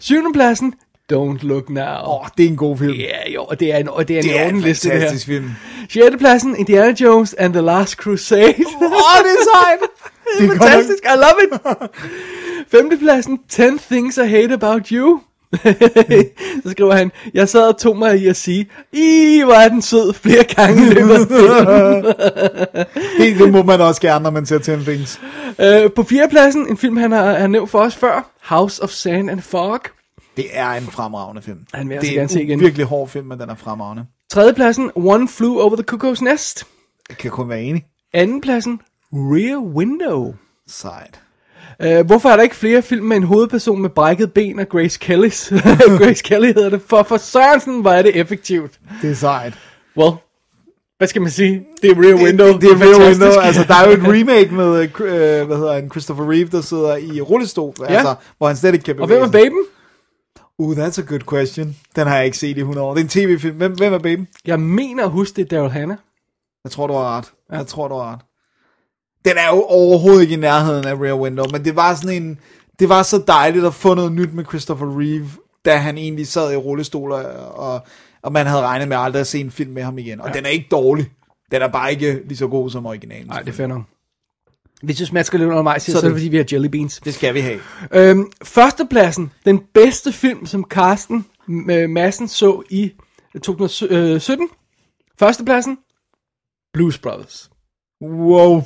[0.00, 0.32] 7.
[0.32, 0.74] pladsen,
[1.12, 1.84] Don't Look Now.
[1.84, 2.92] Åh, oh, det er en god film.
[2.92, 4.92] Ja, jo, og det er en, og det er en, det er en liste, det
[4.92, 5.00] her.
[5.00, 5.50] fantastisk film.
[5.90, 6.16] 6.
[6.18, 8.54] pladsen, Indiana Jones and the Last Crusade.
[8.66, 8.88] Åh, oh,
[9.24, 9.80] det er sejt.
[10.38, 11.90] det er fantastisk, I love it.
[12.70, 12.98] 5.
[12.98, 15.20] pladsen, 10 Things I Hate About You.
[16.64, 19.82] så skriver han, jeg sad og tog mig i at sige, i hvor er den
[19.82, 22.04] sød flere gange i løbet af filmen."
[23.18, 25.20] det, det må man også gerne, når man ser 10 Things.
[25.58, 29.30] Øh, på fjerdepladsen, en film, han har, har nævnt for os før, House of Sand
[29.30, 29.80] and Fog.
[30.36, 31.58] Det er en fremragende film.
[31.74, 32.60] Han vil det altså er en igen.
[32.60, 34.04] virkelig hård film, men den er fremragende.
[34.30, 36.66] Tredjepladsen, One Flew Over the Cuckoo's Nest.
[37.08, 37.84] Jeg kan kun være enig.
[38.12, 38.80] Andenpladsen,
[39.12, 40.34] Rear Window.
[40.68, 41.20] Sejt.
[41.84, 44.98] Uh, hvorfor er der ikke flere film med en hovedperson med brækket ben og Grace
[45.00, 45.52] Kellys?
[46.00, 46.82] Grace Kelly hedder det.
[46.86, 48.78] For, for Sørensen, er det effektivt.
[49.02, 49.58] Det er sejt.
[49.96, 50.12] Well,
[50.98, 51.66] hvad skal man sige?
[51.82, 52.46] Det er Rear Window.
[52.46, 53.20] Det, det, det er Rear fantastisk.
[53.20, 53.40] Window.
[53.40, 56.96] Altså, der er jo et remake med, øh, hvad hedder han, Christopher Reeve, der sidder
[56.96, 57.84] i rullestol, ja.
[57.84, 59.44] altså, hvor han slet ikke kan Og bevæge hvem er sig.
[59.44, 59.58] baben?
[60.58, 61.76] Uh, that's a good question.
[61.96, 62.94] Den har jeg ikke set i 100 år.
[62.94, 63.56] Det er en tv-film.
[63.56, 64.28] Hvem, hvem er baben?
[64.46, 65.96] Jeg mener at huske, det er Daryl Hannah.
[66.64, 67.24] Jeg tror, du har ret.
[67.52, 67.56] Ja.
[67.56, 68.20] Jeg tror, du har ret.
[69.24, 72.38] Den er jo overhovedet ikke i nærheden af Rear Window, men det var sådan en...
[72.78, 75.28] Det var så dejligt at få noget nyt med Christopher Reeve,
[75.64, 77.82] da han egentlig sad i rullestol, og,
[78.22, 80.20] og, man havde regnet med aldrig at se en film med ham igen.
[80.20, 80.32] Og ja.
[80.32, 81.10] den er ikke dårlig.
[81.50, 83.26] Den er bare ikke lige så god som originalen.
[83.26, 83.82] Nej, det er nok.
[84.82, 87.00] Hvis du smasker lidt under mig, så, Så er det fordi, vi har jelly beans.
[87.04, 87.60] Det skal vi have.
[87.92, 91.26] Øhm, førstepladsen, den bedste film, som Carsten
[91.70, 92.92] øh, Madsen så i
[93.42, 94.48] 2017.
[95.18, 95.78] Førstepladsen,
[96.72, 97.50] Blues Brothers.
[98.02, 98.62] Wow.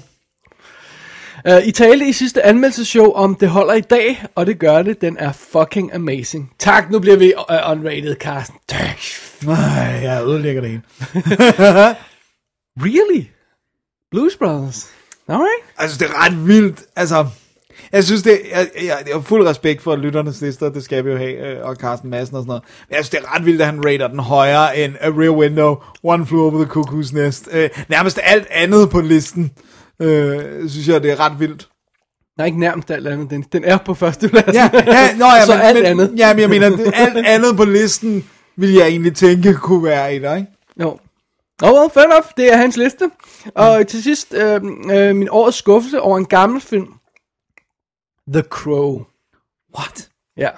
[1.44, 5.00] Uh, I talte i sidste anmeldelseshow om, det holder i dag, og det gør det.
[5.00, 6.52] Den er fucking amazing.
[6.58, 8.56] Tak, nu bliver vi uh, unrated, Carsten.
[9.44, 10.82] Nej, jeg ødelægger det hele.
[12.80, 13.24] Really?
[14.10, 14.86] Blues Brothers?
[15.28, 15.64] Alright.
[15.78, 16.82] Altså, det er ret vildt.
[16.96, 17.26] Altså,
[17.92, 21.10] jeg synes, det jeg, jeg, jeg har fuld respekt for lytternes lister, det skal vi
[21.10, 22.62] jo have, øh, og Carsten Madsen og sådan noget.
[22.88, 25.30] Men jeg synes, det er ret vildt, at han rater den højere end A Rear
[25.30, 27.48] Window, One Flew Over the Cuckoo's Nest.
[27.52, 29.50] Øh, nærmest alt andet på listen,
[30.02, 31.68] øh, synes jeg, det er ret vildt.
[32.38, 33.30] Nej, ikke nærmest alt andet.
[33.30, 34.54] Den, den er på førstepladsen.
[34.54, 36.14] Ja, ja, nå, ja Så men, alt men, andet.
[36.16, 40.14] Ja, men jeg mener, det, alt andet på listen, vil jeg egentlig tænke kunne være
[40.14, 40.46] et, ikke?
[40.80, 40.98] Jo.
[41.62, 42.26] Oh, well, fair enough.
[42.36, 43.10] Det er hans liste.
[43.54, 44.60] Og til sidst, øh,
[44.92, 46.94] øh, min årets skuffelse over en gammel film.
[48.32, 49.04] The Crow.
[49.78, 50.08] What?
[50.36, 50.50] Ja.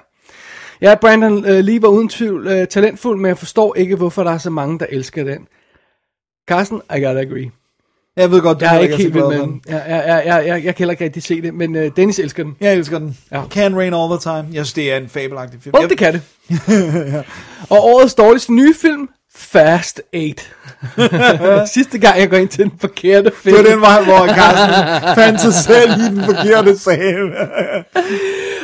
[0.81, 4.31] Ja, Brandon øh, Lee var uden tvivl øh, talentfuld, men jeg forstår ikke, hvorfor der
[4.31, 5.49] er så mange, der elsker den.
[6.49, 7.51] Carsten, I gotta agree.
[8.17, 9.61] Jeg ved godt, du Jeg er ikke helt vild med den.
[9.69, 12.43] Jeg, jeg, jeg, jeg, jeg kan heller ikke rigtig se det, men øh, Dennis elsker
[12.43, 12.57] den.
[12.61, 13.17] Jeg elsker den.
[13.33, 13.43] Ja.
[13.51, 14.55] Can Rain All the Time.
[14.55, 15.75] Jeg synes, det er en fabelagtig film.
[15.75, 16.23] Well, Jeg- det kan det.
[17.71, 19.09] Og årets dårligste nye film,
[19.41, 20.43] Fast 8.
[21.75, 23.57] Sidste gang, jeg går ind til den forkerte film.
[23.57, 27.31] Det var den vej, hvor Carsten fandt sig selv i den forkerte sal.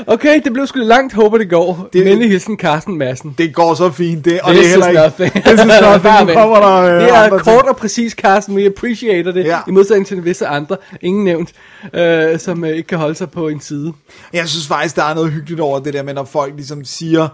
[0.09, 1.89] Okay, det blev sgu langt, håber det går.
[1.93, 3.35] Det- Venlig hilsen, Carsten Madsen.
[3.39, 5.01] Det går så fint, det, og This det er heller ikke...
[5.01, 5.33] nothing.
[5.47, 6.33] This is nothing.
[6.39, 7.69] Kommer der øh, Det er kort ting.
[7.69, 8.57] og præcis, Carsten.
[8.57, 9.45] Vi appreciater det.
[9.45, 9.59] Ja.
[9.69, 10.77] I modsætning til visse andre.
[11.03, 11.53] Ingen nævnt.
[11.95, 13.93] Øh, som øh, ikke kan holde sig på en side.
[14.33, 17.29] Jeg synes faktisk, der er noget hyggeligt over det der med, når folk ligesom siger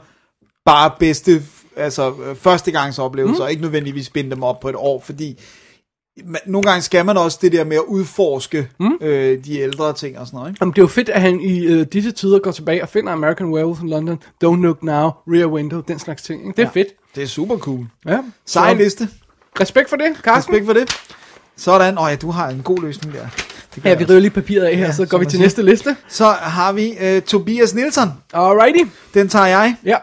[0.66, 1.42] bare bedste,
[1.76, 3.44] altså øh, førstegangsoplevelser, mm.
[3.44, 5.40] og ikke nødvendigvis binde dem op på et år, fordi
[6.24, 8.98] man, nogle gange skal man også det der med at udforske mm.
[9.00, 10.58] øh, de ældre ting og sådan noget, ikke?
[10.60, 13.12] Jamen, det er jo fedt, at han i øh, disse tider går tilbage og finder
[13.12, 16.40] American Werewolf in London, Don't Look Now, Rear Window, den slags ting.
[16.40, 16.56] Ikke?
[16.56, 16.80] Det er ja.
[16.80, 16.88] fedt.
[17.14, 17.86] Det er super cool.
[18.06, 18.18] Ja.
[18.46, 19.08] Sej liste.
[19.60, 20.54] Respekt for det, Carsten.
[20.54, 20.90] Respekt for det.
[21.56, 21.98] Sådan.
[21.98, 23.26] Åh ja, du har en god løsning der.
[23.74, 25.42] Det Ja, vi river lige papiret af her, Ja, så går vi til siger.
[25.42, 25.96] næste liste.
[26.08, 28.08] Så har vi øh, Tobias Nielsen.
[28.32, 28.84] Alrighty.
[29.14, 29.76] Den tager jeg.
[29.84, 29.96] Ja.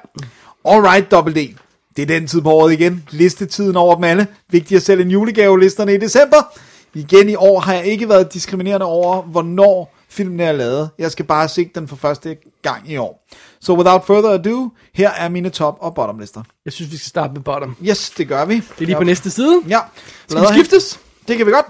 [0.66, 1.56] Alright, D.
[1.96, 3.04] Det er den tid på året igen.
[3.10, 4.28] Listetiden over dem alle.
[4.52, 6.54] Vigtigt at sælge en julegave listerne i december.
[6.94, 10.90] Igen i år har jeg ikke været diskriminerende over, hvornår filmen er lavet.
[10.98, 13.28] Jeg skal bare se den for første gang i år.
[13.62, 16.44] Så without further ado, her er mine top- og bottom-lister.
[16.66, 17.76] Jeg synes, vi skal starte med bottom.
[17.84, 18.56] Yes, det gør vi.
[18.56, 19.62] Det er lige på næste side.
[19.68, 19.80] Ja.
[20.28, 21.00] Skal vi skiftes?
[21.28, 21.66] Det kan vi godt.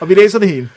[0.00, 0.70] Og vi læser det hele.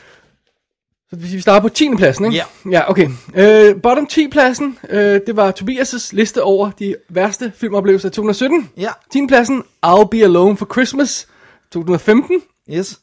[1.12, 1.88] Så vi starter på 10.
[1.96, 2.36] pladsen, ikke?
[2.36, 2.70] Ja.
[2.70, 3.08] Ja, okay.
[3.34, 8.70] Øh, bottom 10 pladsen, øh, det var Tobias' liste over de værste filmoplevelser af 2017.
[8.76, 8.88] Ja.
[9.12, 9.26] 10.
[9.26, 11.26] pladsen, I'll Be Alone for Christmas,
[11.72, 12.42] 2015.
[12.70, 13.00] Yes.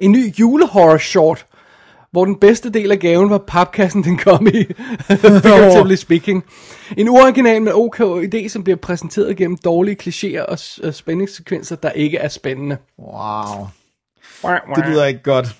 [0.00, 1.46] En ny julehorror short,
[2.12, 4.64] hvor den bedste del af gaven var papkassen, den kom i.
[5.42, 6.44] Figuratively speaking.
[6.96, 11.90] En uoriginal, men ok idé, som bliver præsenteret gennem dårlige klichéer og og spændingssekvenser, der
[11.90, 12.76] ikke er spændende.
[12.98, 13.66] Wow.
[14.76, 15.56] Det lyder ikke godt.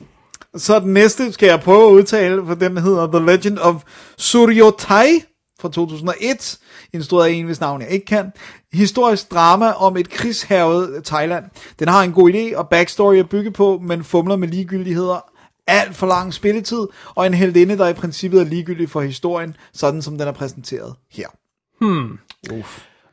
[0.57, 3.83] Så den næste skal jeg prøve at udtale, for den hedder The Legend of
[4.19, 5.23] Suryotai
[5.61, 6.59] fra 2001,
[6.93, 8.33] instrueret af en, hvis navn jeg ikke kan.
[8.73, 11.45] Historisk drama om et krigshavet Thailand.
[11.79, 15.25] Den har en god idé og backstory at bygge på, men fumler med ligegyldigheder.
[15.67, 20.03] Alt for lang spilletid, og en heldinde, der i princippet er ligegyldig for historien, sådan
[20.03, 21.27] som den er præsenteret her.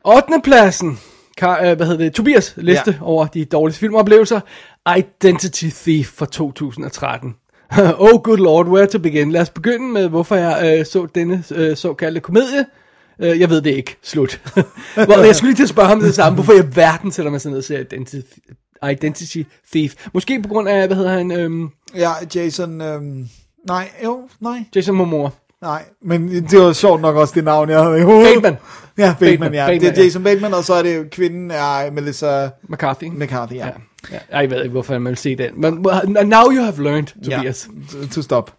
[0.04, 0.40] 8.
[0.44, 0.98] pladsen,
[1.38, 3.06] Kar, øh, hvad hedder det, Tobias liste ja.
[3.06, 4.40] over de dårligste filmoplevelser.
[4.98, 7.34] Identity Thief fra 2013.
[7.98, 9.32] oh good lord, where to begin?
[9.32, 12.66] Lad os begynde med, hvorfor jeg øh, så denne øh, såkaldte komedie.
[13.22, 13.96] Øh, jeg ved det ikke.
[14.02, 14.40] Slut.
[14.96, 16.34] well, jeg skulle lige til at spørge ham det samme.
[16.34, 18.20] Hvorfor i verden sætter man sig ned og ser Identity,
[18.92, 19.94] Identity Thief?
[20.14, 21.32] Måske på grund af, hvad hedder han?
[21.32, 22.80] Øhm, Ja, Jason...
[22.80, 23.28] Øhm,
[23.66, 24.64] nej, jo, nej.
[24.76, 25.30] Jason Momoa.
[25.62, 28.26] Nej, men det var sjovt nok også det navn, jeg havde i hovedet.
[28.34, 28.56] Bateman.
[28.98, 29.66] Ja, Bateman, Bateman, ja.
[29.66, 30.04] Bateman, det er ja.
[30.04, 33.04] Jason Bateman, og så er det kvinden er Melissa McCarthy.
[33.04, 33.66] McCarthy, ja.
[33.66, 33.72] Ja.
[34.12, 34.18] Ja.
[34.40, 35.50] Jeg ved ikke, hvorfor man vil se den.
[35.60, 35.86] Men
[36.28, 37.68] now you have learned, Tobias.
[38.02, 38.52] Ja, to stop.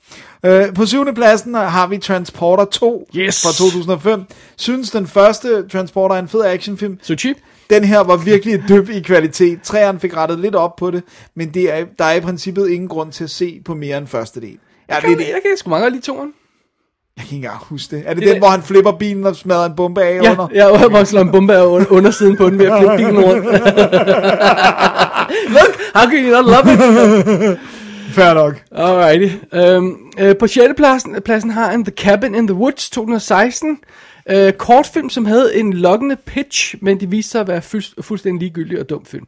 [0.47, 3.41] Uh, på syvende pladsen har vi Transporter 2 Yes.
[3.43, 4.23] fra 2005.
[4.57, 6.99] Synes den første Transporter er en fed actionfilm.
[7.01, 7.37] So cheap.
[7.69, 9.61] Den her var virkelig et dyb i kvalitet.
[9.61, 11.03] Træerne fik rettet lidt op på det,
[11.35, 14.07] men det er, der er i princippet ingen grund til at se på mere end
[14.07, 14.57] første del.
[14.89, 16.29] Ja, Jeg det, kan, det, jeg kan sgu godt lide toren.
[17.19, 18.03] Jeg kan ikke engang huske det.
[18.07, 20.47] Er det, Det den, hvor han flipper bilen og smadrer en bombe af Ja, under?
[20.53, 23.45] ja hvor slår en bombe af under, undersiden på den ved at flippe bilen rundt.
[25.55, 26.79] Look, how can you not love it?
[28.11, 28.63] Fair nok.
[28.71, 29.35] Alrighty.
[29.77, 30.59] Um, uh, på 6.
[30.77, 33.77] pladsen, pladsen har han The Cabin in the Woods 2016.
[34.33, 38.41] Uh, kortfilm, som havde en lokkende pitch, men det viste sig at være fu- fuldstændig
[38.41, 39.25] ligegyldig og dum film.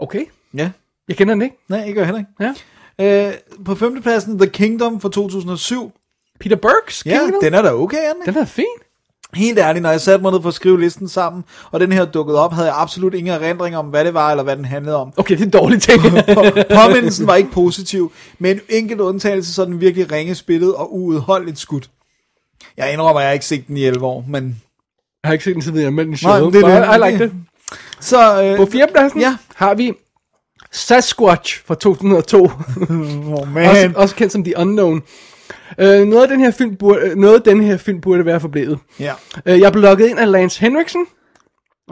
[0.00, 0.22] Okay,
[0.56, 0.70] Ja.
[1.08, 1.56] jeg kender den ikke.
[1.68, 2.54] Nej, jeg gør heller ikke.
[2.98, 3.26] Ja.
[3.28, 3.32] Øh,
[3.64, 5.92] på femtepladsen, The Kingdom fra 2007.
[6.40, 7.40] Peter Burks Ja, Kingdom.
[7.42, 8.32] den er da okay, er den ikke?
[8.32, 8.64] den er fin.
[9.34, 12.04] Helt ærligt, når jeg satte mig ned for at skrive listen sammen, og den her
[12.04, 14.96] dukkede op, havde jeg absolut ingen erindring om, hvad det var, eller hvad den handlede
[14.96, 15.12] om.
[15.16, 16.02] Okay, det er en dårlig ting.
[16.80, 21.58] Påmindelsen var ikke positiv, men en enkelt undtagelse, så den virkelig ringe spillet og uudholdeligt
[21.58, 21.90] skudt.
[22.76, 24.44] Jeg indrømmer, at jeg har ikke set den i 11 år, men...
[25.22, 27.06] jeg har ikke set den siden jeg anmeldte den Nej, det er det.
[27.08, 27.32] I like det.
[28.00, 29.36] Så, øh, På fjerdepladsen Ja.
[29.54, 29.92] har vi
[30.72, 32.44] Sasquatch fra 2002.
[32.44, 32.50] Oh,
[33.54, 33.68] man.
[33.70, 35.02] også, også kendt som The Unknown.
[35.78, 38.40] Uh, noget, af den her film burde, øh, noget af den her film burde være
[38.40, 38.78] forblevet.
[39.00, 39.12] Ja.
[39.50, 41.06] Uh, jeg blev logget ind af Lance Henriksen.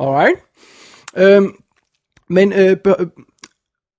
[0.01, 0.35] Alright.
[1.17, 1.51] Uh,
[2.29, 3.07] men, uh, be, øh,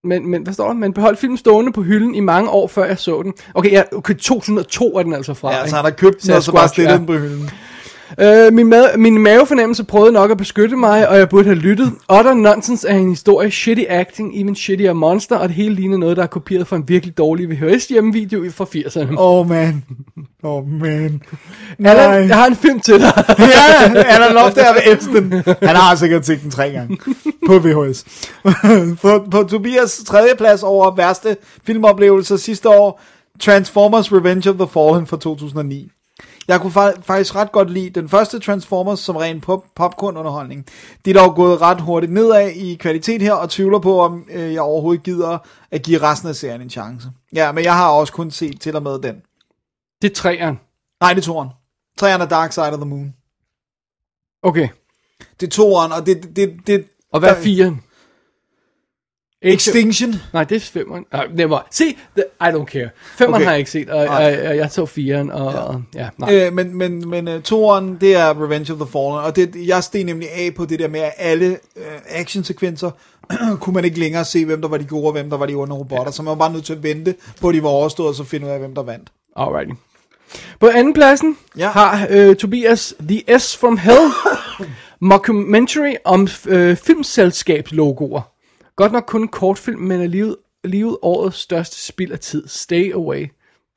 [0.03, 0.73] men, men, hvad står der?
[0.73, 3.33] Men beholdt filmen stående på hylden i mange år, før jeg så den.
[3.53, 5.51] Okay, ja, okay 2002 er den altså fra.
[5.51, 5.69] Ja, ikke?
[5.69, 6.97] så han har købt den, og så bare stillet ja.
[6.97, 7.49] den på hylden.
[8.19, 11.93] Øh, min, mad, min mavefornemmelse prøvede nok at beskytte mig, og jeg burde have lyttet.
[12.17, 16.17] Utter nonsense er en historie, shitty acting, even shittier monster, og det hele ligner noget,
[16.17, 19.15] der er kopieret fra en virkelig dårlig VHS hjemmevideo fra 80'erne.
[19.17, 19.83] Oh, man.
[20.43, 21.21] Oh, man.
[21.85, 23.13] Allan, jeg har en film til dig.
[23.39, 25.31] ja, Alan Loft er ved elske den.
[25.67, 26.97] Han har sikkert set den tre gange
[27.47, 28.05] på VHS.
[29.01, 33.01] på, på Tobias tredje plads over værste filmoplevelser sidste år,
[33.39, 35.91] Transformers Revenge of the Fallen fra 2009.
[36.47, 40.65] Jeg kunne fa- faktisk ret godt lide den første Transformers som ren pop- popcorn-underholdning.
[41.05, 44.53] De er dog gået ret hurtigt nedad i kvalitet her, og tvivler på, om øh,
[44.53, 45.37] jeg overhovedet gider
[45.71, 47.07] at give resten af serien en chance.
[47.33, 49.15] Ja, men jeg har også kun set til og med den.
[50.01, 50.59] Det er træeren.
[51.01, 51.49] Nej, det er toeren.
[51.97, 53.13] Træerne er Dark Side of the Moon.
[54.43, 54.67] Okay.
[55.39, 56.23] Det er toeren, og det...
[56.23, 57.41] det, det, det Og hvad er der-
[59.43, 60.15] Ikke Extinction.
[60.33, 61.05] Nej, det er femmeren.
[61.13, 61.67] Nej, never.
[61.71, 61.83] Se,
[62.17, 62.89] the, I don't care.
[63.17, 63.45] Femmeren Okay.
[63.45, 66.35] har jeg ikke set, og, og, og jeg så firen, og ja, og, ja nej.
[66.47, 69.83] Øh, men men, men uh, toeren, det er Revenge of the Fallen, og det, jeg
[69.83, 72.91] steg nemlig af på det der med, at alle uh, actionsekvenser,
[73.61, 75.53] kunne man ikke længere se, hvem der var de gode, og hvem der var de
[75.55, 78.09] onde robotter, så man var bare nødt til at vente på, at de var overstået,
[78.09, 79.09] og så finde ud af, hvem der vandt.
[79.35, 79.73] Alrighty.
[80.59, 81.69] På anden pladsen Ja.
[81.69, 83.99] har øh, Tobias The S from Hell
[85.01, 88.21] mockumentary om øh, filmselskabslogoer.
[88.75, 92.43] Godt nok kun en kortfilm, men alligevel, alligevel årets største spild af tid.
[92.47, 93.27] Stay Away.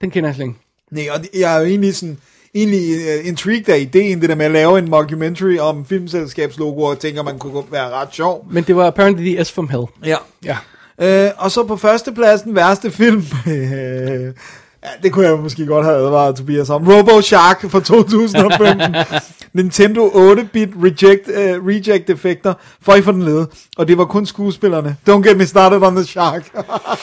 [0.01, 0.59] Den kender jeg slet ikke.
[0.91, 2.19] Nej, og jeg er jo egentlig sådan,
[2.55, 6.99] egentlig uh, intrigued af ideen, det der med at lave en mockumentary om filmselskabslogoer, og
[6.99, 8.47] tænker, man kunne være ret sjov.
[8.51, 9.85] Men det var apparently The S from Hell.
[10.05, 10.17] Ja.
[10.45, 10.57] Ja.
[11.01, 13.23] Øh, og så på førstepladsen, værste film.
[14.87, 16.89] ja, det kunne jeg måske godt have advaret Tobias om.
[16.89, 18.95] Robo Shark fra 2015.
[19.55, 22.55] Nintendo 8-bit reject, uh, reject effekter,
[22.99, 23.47] I for den lede.
[23.77, 24.97] Og det var kun skuespillerne.
[25.11, 26.43] Don't get me started on the shark.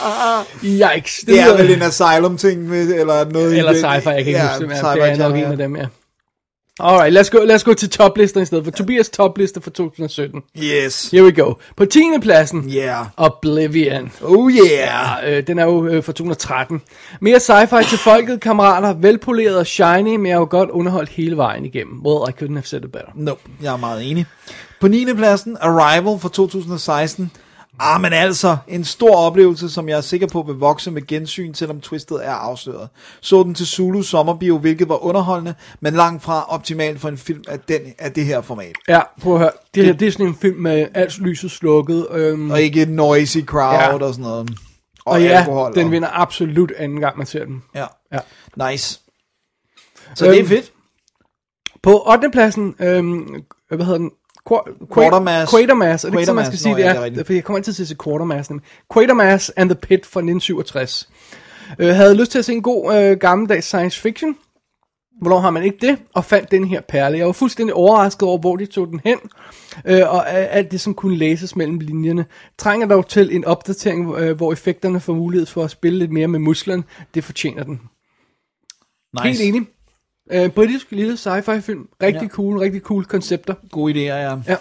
[0.64, 1.18] Yikes.
[1.28, 4.32] det er lyder- vel en asylum ting, eller noget i Eller sci-fi, jeg kan ikke
[4.32, 5.86] ja, huske, sci-fi det er nok en af dem, ja.
[6.80, 8.72] Alright, lad os gå, lad os gå til toplisten i stedet for.
[8.72, 10.42] Tobias topliste for 2017.
[10.58, 11.12] Yes.
[11.12, 11.54] Here we go.
[11.78, 12.00] På 10.
[12.22, 13.06] pladsen, Yeah.
[13.18, 14.12] Oblivion.
[14.22, 14.70] Oh yeah.
[15.24, 16.82] Ja, øh, den er jo øh, fra 2013.
[17.22, 18.94] Mere sci-fi til folket, kammerater.
[18.94, 22.06] Velpoleret og shiny, men jeg har jo godt underholdt hele vejen igennem.
[22.06, 23.10] Well, I couldn't have said it better.
[23.16, 24.26] Nope, jeg er meget enig.
[24.82, 25.06] På 9.
[25.14, 27.32] pladsen, Arrival fra 2016.
[27.80, 31.54] Ah, men altså, en stor oplevelse, som jeg er sikker på vil vokse med gensyn,
[31.54, 32.90] selvom twistet er afsløret.
[33.22, 37.44] Så den til Zulu sommerbio, hvilket var underholdende, men langt fra optimalt for en film
[37.48, 38.76] af, den, af det her format.
[38.88, 39.52] Ja, prøv at høre.
[39.76, 42.08] Det her, det er sådan en film med alt lyset slukket.
[42.12, 43.94] Øhm, Og ikke et noisy crowd Ja.
[44.08, 44.50] og sådan noget.
[45.06, 45.76] Og, og ja, alkohol.
[45.76, 47.64] den og, vinder absolut anden gang, man ser den.
[47.76, 48.20] Ja, Ja.
[48.72, 49.00] nice.
[50.16, 50.72] Så det er Øhm, fedt.
[51.84, 52.30] På 8.
[52.32, 54.12] pladsen, øhm, hvad hedder den?
[54.52, 55.52] Qu- Quatermass.
[55.52, 56.84] Quatermass, er det ikke så, man skal sige nå det?
[56.84, 58.52] ja, det er for jeg kommer altid til at sige Quatermass.
[58.94, 61.10] Quatermass and the Pit fra 1967.
[61.80, 64.36] Øh, havde lyst til at se en god øh, gammeldags science fiction.
[65.22, 65.98] Hvornår har man ikke det?
[66.14, 67.18] Og fandt den her perle.
[67.18, 69.18] Jeg var fuldstændig overrasket over, hvor de tog den hen.
[69.86, 72.26] Øh, og alt det, som kunne læses mellem linjerne.
[72.58, 76.28] Trænger dog til en opdatering, øh, hvor effekterne får mulighed for at spille lidt mere
[76.28, 76.84] med musklerne.
[77.14, 77.82] Det fortjener den.
[79.24, 79.28] Nice.
[79.28, 79.68] Helt enig.
[80.32, 81.88] Øh, britisk lille sci-fi film.
[82.04, 82.28] Rigtig Ja.
[82.28, 83.54] cool, rigtig cool koncepter.
[83.72, 84.36] Gode idéer, ja.
[84.48, 84.56] Ja.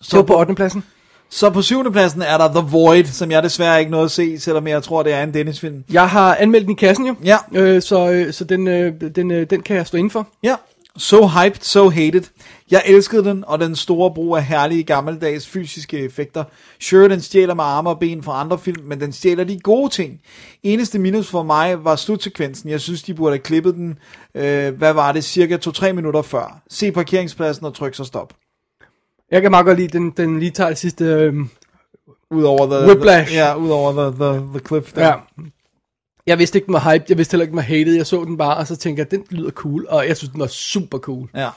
[0.00, 0.54] Så på på, 8.
[0.54, 0.84] pladsen.
[1.30, 4.38] så på syvende pladsen er der The Void, som jeg desværre ikke nåede at se,
[4.40, 5.84] selvom jeg tror, det er en Dennis-film.
[5.92, 7.14] Jeg har anmeldt den i kassen jo.
[7.24, 7.36] Ja.
[7.52, 10.28] Øh, så øh, så den, øh, den, øh, den kan jeg stå inden for.
[10.42, 10.54] Ja.
[10.96, 12.22] So hyped, so hated.
[12.70, 16.44] Jeg elskede den, og den store brug af herlige gammeldags fysiske effekter.
[16.80, 19.90] Sure, den stjæler med arme og ben fra andre film, men den stjæler de gode
[19.90, 20.20] ting.
[20.62, 22.70] Eneste minus for mig var slutsekvensen.
[22.70, 23.98] Jeg synes, de burde have klippet den,
[24.34, 26.60] øh, hvad var det, cirka 2-3 minutter før.
[26.70, 28.34] Se parkeringspladsen og tryk så stop.
[29.30, 31.04] Jeg kan meget godt lide, den, den lige tager det sidste...
[31.04, 31.34] Øh,
[32.30, 33.30] Udover the, Whiplash.
[33.30, 35.06] The, ja, udover the, the, the cliff der.
[35.06, 35.14] ja.
[36.30, 37.04] Jeg vidste ikke, den var hype.
[37.08, 37.94] Jeg vidste heller ikke, den var hated.
[37.96, 39.86] Jeg så den bare, og så tænkte jeg, den lyder cool.
[39.88, 41.28] Og jeg synes, den var super cool.
[41.34, 41.48] ja.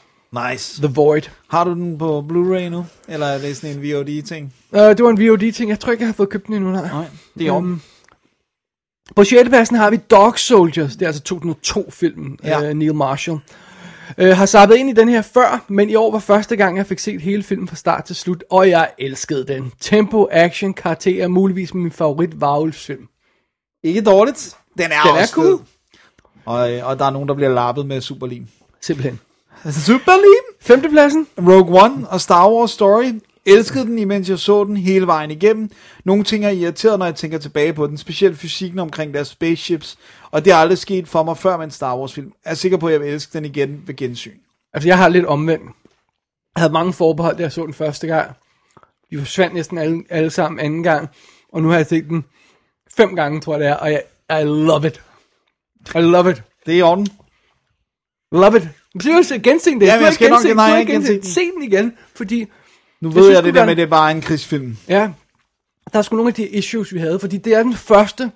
[0.52, 0.82] Nice.
[0.82, 1.22] The Void.
[1.50, 2.86] Har du den på Blu-ray nu?
[3.08, 4.54] Eller er det sådan en VOD-ting?
[4.72, 5.70] Uh, det var en VOD-ting.
[5.70, 6.72] Jeg tror ikke, jeg har fået købt den endnu.
[6.72, 6.88] Nej.
[6.88, 7.06] Nej,
[7.38, 7.72] det er om.
[7.72, 7.82] Øhm,
[9.16, 9.50] På 6.
[9.50, 10.94] pladsen har vi Dog Soldiers.
[10.96, 12.40] Det er altså 2002-filmen.
[12.44, 12.70] Ja.
[12.70, 13.40] Uh, Neil Marshall.
[14.18, 16.86] Uh, har sappet ind i den her før, men i år var første gang, jeg
[16.86, 19.72] fik set hele filmen fra start til slut, og jeg elskede den.
[19.80, 23.08] Tempo, action, karakterer, muligvis min favorit varulvsfilm.
[23.84, 24.56] Ikke dårligt.
[24.78, 25.46] Den er, Den er også cool.
[25.46, 25.60] fed.
[26.46, 28.48] Og, øh, og der er nogen, der bliver lappet med superlim.
[28.82, 29.20] Simpelthen.
[29.72, 30.44] Superlim?
[30.62, 31.28] Femtepladsen?
[31.38, 33.14] Rogue One og Star Wars Story.
[33.46, 35.70] Elskede den, imens jeg så den hele vejen igennem.
[36.06, 37.98] Nogle ting er irriteret, når jeg tænker tilbage på den.
[37.98, 39.98] Specielt fysikken omkring deres spaceships.
[40.32, 42.34] Og det er aldrig sket for mig før med en Star Wars film.
[42.46, 44.38] Jeg er sikker på, at jeg vil elske den igen ved gensyn.
[44.74, 45.64] Altså, jeg har lidt omvendt.
[46.56, 48.32] Jeg havde mange forbehold, da jeg så den første gang.
[49.12, 51.10] De forsvandt næsten alle, alle sammen anden gang.
[51.54, 52.26] Og nu har jeg set den
[52.98, 53.76] fem gange, tror jeg det er.
[53.76, 55.02] Og jeg, I love it.
[55.96, 56.44] I love it.
[56.66, 57.08] Det er i orden.
[58.32, 58.68] Love it.
[59.02, 60.56] Seriøst, gense Du har jeg skal nok- genset den.
[60.56, 61.20] nej, jeg.
[61.24, 62.40] Se den igen, fordi...
[63.02, 64.78] Nu Jeg ved synes jeg sgu, det der med, det er bare en krigsfilm.
[64.88, 65.10] Ja,
[65.94, 68.32] der er sgu nogle af de issues, vi havde, fordi det er den første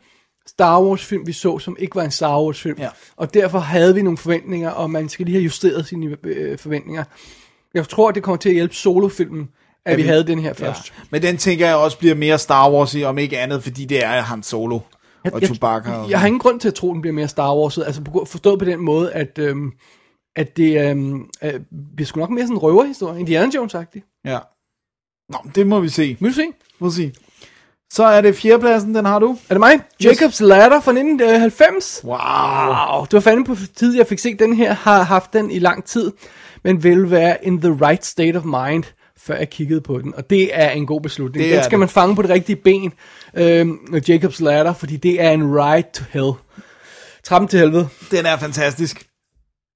[0.47, 2.79] Star Wars film, vi så, som ikke var en Star Wars film.
[2.79, 2.89] Ja.
[3.15, 7.03] Og derfor havde vi nogle forventninger, og man skal lige have justeret sine øh, forventninger.
[7.73, 9.49] Jeg tror, det kommer til at hjælpe solofilmen,
[9.85, 10.67] at, at vi, vi- havde den her Ja.
[10.67, 10.93] først.
[11.09, 14.03] Men den tænker jeg også bliver mere Star Wars i, om ikke andet, fordi det
[14.05, 14.79] er Han Solo
[15.33, 15.91] og Chewbacca.
[15.91, 17.77] Og jeg har ingen grund til at tro, at den bliver mere Star Wars.
[17.77, 19.71] Altså på- forstået på den måde, at, øhm,
[20.35, 21.53] at det øhm, øh,
[21.95, 23.19] bliver sgu nok mere sådan en røverhistorie.
[23.19, 24.21] Indiana Jones-agtig.
[24.25, 24.39] Ja.
[25.29, 26.17] Nå, det må vi se.
[26.19, 26.45] Vil du se?
[26.79, 27.13] Må vi se.
[27.93, 29.31] Så er det fjerdepladsen, den har du.
[29.49, 29.79] Er det mig?
[30.03, 32.01] Jacob's Ladder fra 1990.
[32.03, 32.13] Wow.
[32.15, 35.59] Wow, det var fandme på tid, jeg fik set den her, har haft den i
[35.59, 36.11] lang tid,
[36.63, 38.83] men vil være in the right state of mind,
[39.27, 41.45] før jeg kiggede på den, og det er en god beslutning.
[41.45, 41.79] Det den skal det.
[41.79, 42.93] man fange på det rigtige ben,
[43.33, 43.79] øhm,
[44.09, 46.31] Jacob's Ladder, fordi det er en ride to hell.
[47.23, 47.87] Trappen til helvede.
[48.11, 49.03] Den er fantastisk.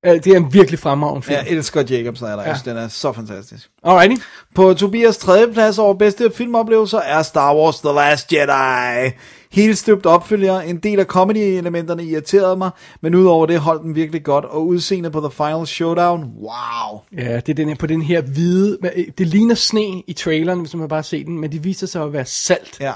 [0.05, 1.37] Øh, Det er en virkelig fremragende film.
[1.37, 2.43] Jeg elsker Jacobs Ladder.
[2.43, 2.49] Ja.
[2.49, 2.55] Ja.
[2.65, 3.69] Den er så fantastisk.
[3.83, 4.21] Alrighty.
[4.55, 9.11] På Tobias tredje plads over bedste filmoplevelser er Star Wars The Last Jedi.
[9.51, 10.59] Helt støbt opfølger.
[10.59, 12.69] En del af comedy-elementerne irriterede mig,
[13.01, 14.45] men udover det holdt den virkelig godt.
[14.45, 17.01] Og udseendet på The Final Showdown, wow.
[17.17, 18.77] Ja, det er den her, på den her hvide,
[19.17, 22.13] det ligner sne i traileren, hvis man bare ser den, men det viser sig at
[22.13, 22.77] være salt.
[22.79, 22.93] Ja.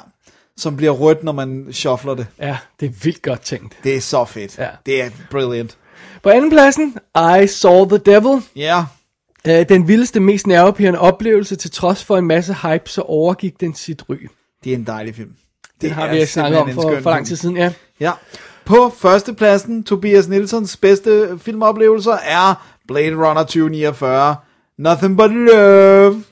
[0.58, 2.28] Som bliver rødt, når man shuffler det.
[2.40, 3.78] Ja, det er vildt godt tænkt.
[3.84, 4.58] Det er så fedt.
[4.58, 4.68] Ja.
[4.86, 5.78] Det er brilliant.
[6.24, 8.42] På anden pladsen, I Saw the Devil.
[8.56, 8.86] Ja.
[9.48, 13.76] Øh, den vildeste, mest nervepirrende oplevelse, til trods for en masse hype, så overgik den
[13.76, 14.16] sit ry.
[14.64, 15.32] Det er en dejlig film.
[15.82, 17.72] Den har vi snakket om for, for lang tid siden, ja.
[18.00, 18.12] Ja.
[18.66, 24.36] På førstepladsen, Tobias Nilsons bedste filmoplevelser er Blade Runner 2049.
[24.78, 26.24] Nothing but love.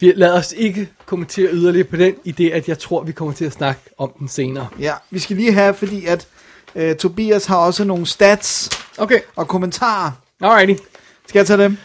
[0.00, 3.34] Vi lader os ikke kommentere yderligere på den, i det at jeg tror, vi kommer
[3.34, 4.68] til at snakke om den senere.
[4.78, 6.26] Ja, vi skal lige have, fordi at
[6.74, 10.10] øh, Tobias har også nogle stats Okay, og kommentarer.
[10.40, 10.82] alrighty.
[11.28, 11.76] Skal jeg tage dem?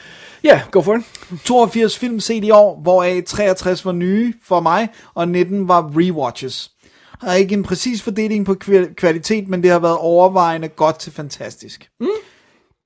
[0.44, 1.04] Ja, yeah, go for it.
[1.46, 6.72] 82 film set i år, hvoraf 63 var nye for mig, og 19 var rewatches.
[7.24, 11.12] Er ikke en præcis fordeling på kval- kvalitet, men det har været overvejende godt til
[11.12, 11.90] fantastisk.
[12.00, 12.08] Mm.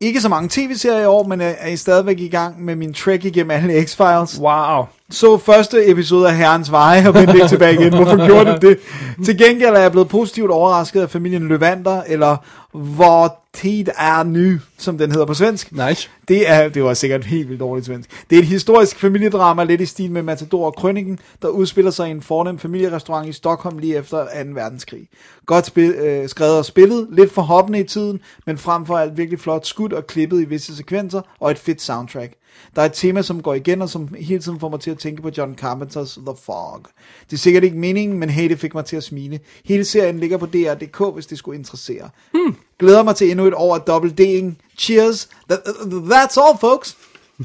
[0.01, 2.93] Ikke så mange tv-serier i år, men er, er I stadigvæk i gang med min
[2.93, 4.41] trek igennem alle X-Files.
[4.41, 4.85] Wow.
[5.11, 7.95] Så første episode af Herrens Veje og vendte ikke tilbage igen.
[7.95, 8.79] Hvorfor gjorde det det?
[9.25, 12.37] Til gengæld er jeg blevet positivt overrasket af familien Løvander, eller
[12.71, 15.71] Hvor tid er ny, som den hedder på svensk.
[15.71, 16.09] Nice.
[16.27, 18.09] Det, er, det var sikkert helt vildt dårligt svensk.
[18.29, 22.07] Det er et historisk familiedrama, lidt i stil med Matador og Krøniken, der udspiller sig
[22.07, 24.49] i en fornem familierestaurant i Stockholm lige efter 2.
[24.53, 25.07] verdenskrig.
[25.45, 29.17] Godt spil, øh, skrevet og spillet, lidt for hoppende i tiden, men frem for alt
[29.17, 32.33] virkelig flot skud og klippet i visse sekvenser, og et fedt soundtrack.
[32.75, 34.99] Der er et tema, som går igen, og som hele tiden får mig til at
[34.99, 36.81] tænke på John Carpenters The Fog.
[37.29, 39.39] Det er sikkert ikke meningen, men hey, det fik mig til at smile.
[39.65, 42.09] Hele serien ligger på DR.dk, hvis det skulle interessere.
[42.31, 42.55] Hmm.
[42.79, 44.53] Glæder mig til endnu et år af dobbelt D'ing.
[44.77, 45.29] Cheers.
[45.49, 46.97] That, that's all, folks.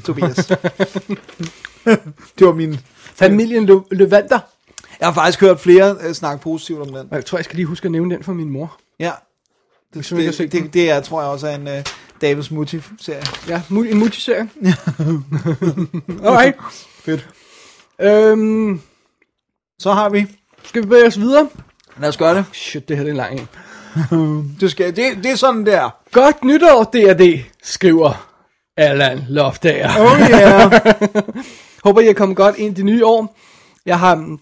[0.05, 0.35] Tobias.
[2.37, 2.77] det var min...
[3.15, 4.39] Familien Lø- Løvander.
[4.99, 7.07] Jeg har faktisk hørt flere uh, snakke positivt om den.
[7.11, 8.77] Jeg tror, jeg skal lige huske at nævne den for min mor.
[8.99, 9.11] Ja.
[9.93, 10.63] Det, det, den.
[10.63, 11.73] det, det er, tror jeg også er en uh,
[12.21, 13.23] David Mutti-serie.
[13.47, 14.49] Ja, en multiserie.
[16.25, 16.55] Alright.
[17.03, 17.27] Fedt.
[18.01, 18.81] Øhm,
[19.79, 20.25] Så har vi...
[20.63, 21.49] skal vi bevæge os videre?
[21.99, 22.45] Lad os gøre det.
[22.53, 23.47] Shit, det her det er en lang en.
[24.59, 25.89] Det, skal, det, det er sådan der.
[26.11, 28.27] Godt nytår, D&D, skriver
[28.77, 29.89] Allan Loftager.
[29.99, 30.71] Oh yeah.
[31.83, 33.37] Håber, I er kommet godt ind i det nye år.
[33.85, 34.37] Jeg har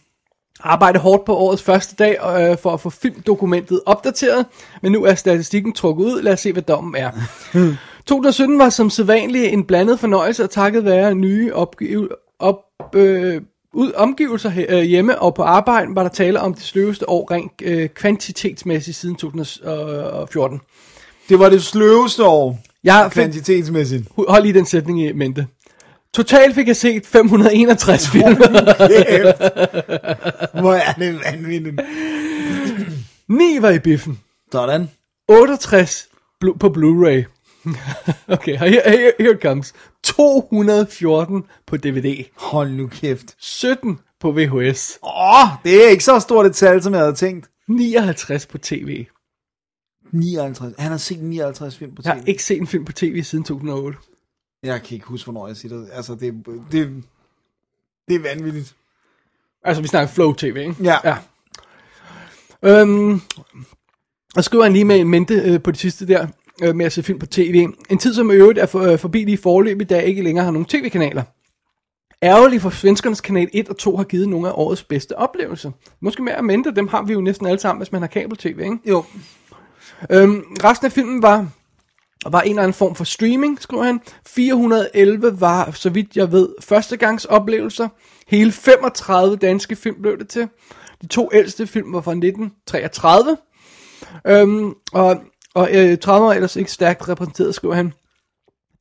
[0.59, 4.45] arbejdet hårdt på årets første dag øh, for at få filmdokumentet opdateret,
[4.81, 6.21] men nu er statistikken trukket ud.
[6.21, 7.11] Lad os se, hvad dommen er.
[8.05, 12.09] 2017 var som sædvanligt en blandet fornøjelse, og takket være nye opgiv,
[12.39, 12.59] op,
[12.95, 13.41] øh,
[13.73, 17.51] ud, omgivelser øh, hjemme og på arbejde, var der tale om det sløveste år rent
[17.63, 20.61] øh, kvantitetsmæssigt siden 2014.
[21.29, 22.59] det var det sløveste år.
[22.83, 24.03] Jeg Kvantitetsmæssigt.
[24.27, 25.47] hold lige den sætning i mente.
[26.15, 28.35] Totalt fik jeg set 561 film.
[30.61, 31.81] Hvor er det vanvittigt.
[33.27, 34.19] 9 var i biffen.
[34.51, 34.89] Sådan.
[35.27, 36.09] 68
[36.45, 37.23] blu- på Blu-ray.
[38.35, 39.73] okay, here, here, here it comes.
[40.03, 42.23] 214 på DVD.
[42.37, 43.35] Hold nu kæft.
[43.39, 44.99] 17 på VHS.
[45.03, 45.09] Åh,
[45.43, 47.49] oh, det er ikke så stort et tal, som jeg havde tænkt.
[47.67, 49.05] 59 på tv.
[50.11, 50.75] 59.
[50.79, 52.07] Han har set 59 film på TV.
[52.07, 53.97] Jeg har ikke set en film på tv siden 2008.
[54.65, 55.89] Jeg kan ikke huske, hvornår jeg siger det.
[55.93, 57.03] Altså, det, det,
[58.07, 58.75] det er vanvittigt.
[59.63, 60.75] Altså, vi snakker Flow TV, ikke?
[60.83, 60.97] Ja.
[61.03, 61.17] ja.
[62.63, 63.21] Øhm,
[64.35, 66.27] og skriver han lige med en mente øh, på det sidste der,
[66.63, 67.67] øh, med at se film på tv.
[67.89, 70.45] En tid, som i øvrigt er for, øh, forbi lige forløb, da jeg ikke længere
[70.45, 71.23] har nogen tv-kanaler.
[72.23, 75.71] Ærgerligt for svenskernes kanal 1 og 2 har givet nogle af årets bedste oplevelser.
[75.99, 78.59] Måske mere at mente, dem har vi jo næsten alle sammen, hvis man har kabel-tv,
[78.59, 78.77] ikke?
[78.85, 79.03] Jo.
[80.09, 81.47] Øhm, resten af filmen var,
[82.31, 84.01] var en eller anden form for streaming, skriver han.
[84.27, 87.87] 411 var, så vidt jeg ved, førstegangs oplevelser.
[88.27, 90.47] Hele 35 danske film blev det til.
[91.01, 93.37] De to ældste film var fra 1933.
[94.27, 95.21] Øhm, og
[95.55, 97.93] og øh, 30 er ellers ikke stærkt repræsenteret, skriver han.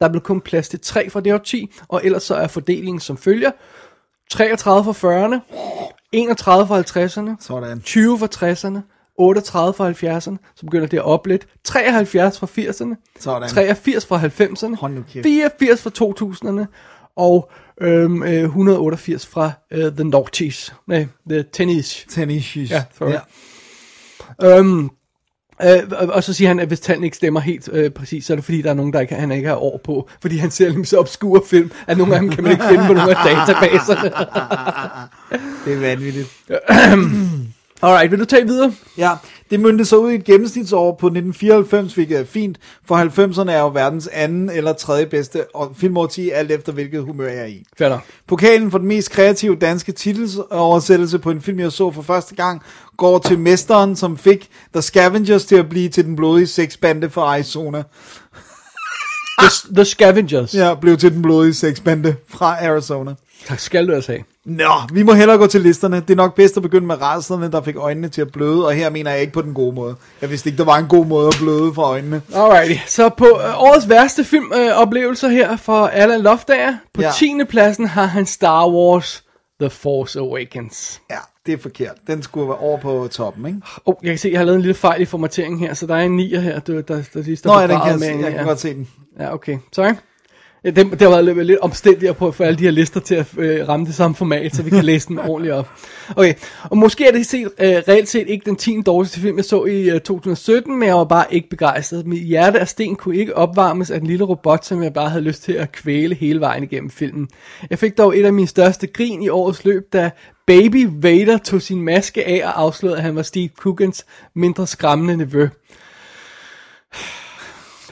[0.00, 3.16] Der blev kun plads til 3 fra det 10, og ellers så er fordelingen som
[3.16, 3.50] følger.
[4.30, 5.40] 33 fra 40'erne,
[6.12, 7.80] 31 fra 50'erne, Sådan.
[7.80, 12.95] 20 fra 60'erne, 38 fra 70'erne, så begynder det at op lidt, 73 fra 80'erne,
[13.20, 13.49] Sådan.
[13.49, 15.24] 83 fra 90'erne, Hold nu kæft.
[15.27, 15.91] 84 fra
[16.61, 16.65] 2000'erne,
[17.16, 17.51] og
[17.81, 22.07] øhm, øh, 188 fra øh, The Noughties, nej, The Tennis.
[22.11, 22.57] Tennis.
[22.57, 23.11] Ja, sorry.
[23.11, 24.59] Ja.
[24.59, 24.85] Øhm,
[25.62, 28.32] øh, og- og så siger han, at hvis tallene ikke stemmer helt øh, præcis, så
[28.32, 30.09] er det fordi, der er nogen, der ikke, han ikke har år på.
[30.20, 32.85] Fordi han ser lidt så obskure film, at nogle af dem kan man ikke finde
[32.86, 34.11] på nogle af databaserne.
[35.65, 36.28] Det er vanvittigt.
[37.85, 38.73] Alright, vil du tage videre?
[38.98, 39.11] Ja,
[39.51, 43.61] det myndte sig ud i et gennemsnitsår på 1994, hvilket er fint, for 90'erne er
[43.61, 47.65] jo verdens anden eller tredje bedste og filmårti, alt efter hvilket humør jeg er i.
[47.78, 47.98] Færdig.
[48.27, 52.62] Pokalen for den mest kreative danske titelsoversættelse på en film, jeg så for første gang,
[52.97, 57.23] går til mesteren, som fik The Scavengers til at blive til den blodige sexbande for
[57.23, 57.82] Arizona.
[59.39, 60.55] The, the Scavengers.
[60.55, 63.15] Ja, blev til den blodige sexbande fra Arizona.
[63.47, 64.24] Tak skal du altså have.
[64.46, 65.96] Nå, vi må hellere gå til listerne.
[66.00, 68.72] Det er nok bedst at begynde med rædslerne, der fik øjnene til at bløde, og
[68.72, 69.96] her mener jeg ikke på den gode måde.
[70.20, 72.22] Jeg vidste ikke, der var en god måde at bløde fra øjnene.
[72.34, 76.76] Alrighty, så på øh, årets værste filmoplevelser øh, her for Alan Loftager.
[76.94, 77.06] På Ja.
[77.06, 77.12] ja.
[77.12, 77.44] 10.
[77.48, 79.24] pladsen har han Star Wars
[79.60, 81.00] The Force Awakens.
[81.10, 81.16] Ja,
[81.46, 81.94] det er forkert.
[82.06, 83.58] Den skulle være over på toppen, ikke?
[83.86, 85.94] Oh, jeg kan se, jeg har lavet en lille fejl i formateringen her, så der
[85.94, 88.32] er en 9'er her, der, der, der lige står Nå, ja, den kan jeg, jeg
[88.32, 88.88] kan godt se den.
[89.20, 89.58] Ja, okay.
[89.72, 89.94] Sorry.
[90.65, 93.15] Ja, det, det har været lidt, lidt omstændigt at få alle de her lister til
[93.15, 95.70] at øh, ramme det samme format, så vi kan læse dem ordentligt op.
[96.16, 98.82] Okay, og måske er det set, øh, reelt set ikke den 10.
[98.86, 102.07] dårligste film, jeg så i øh, 2017, men jeg var bare ikke begejstret.
[102.07, 105.24] Mit hjerte af sten kunne ikke opvarmes af den lille robot, som jeg bare havde
[105.24, 107.28] lyst til at kvæle hele vejen igennem filmen.
[107.70, 110.11] Jeg fik dog et af mine største grin i årets løb, da
[110.47, 114.05] Baby Vader tog sin maske af og afslørede, at han var Steve Coogans
[114.35, 115.49] mindre skræmmende nevø.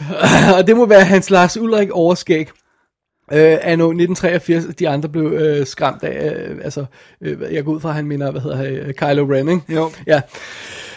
[0.58, 2.48] og det må være hans Lars Ulrik overskæg.
[3.32, 6.84] Øh, anno 1983, de andre blev øh, skræmt af, øh, altså,
[7.20, 9.62] øh, jeg går ud fra, at han mener, hvad hedder han, øh, Kylo Ren, ikke?
[9.68, 9.90] Jo.
[10.06, 10.20] Ja,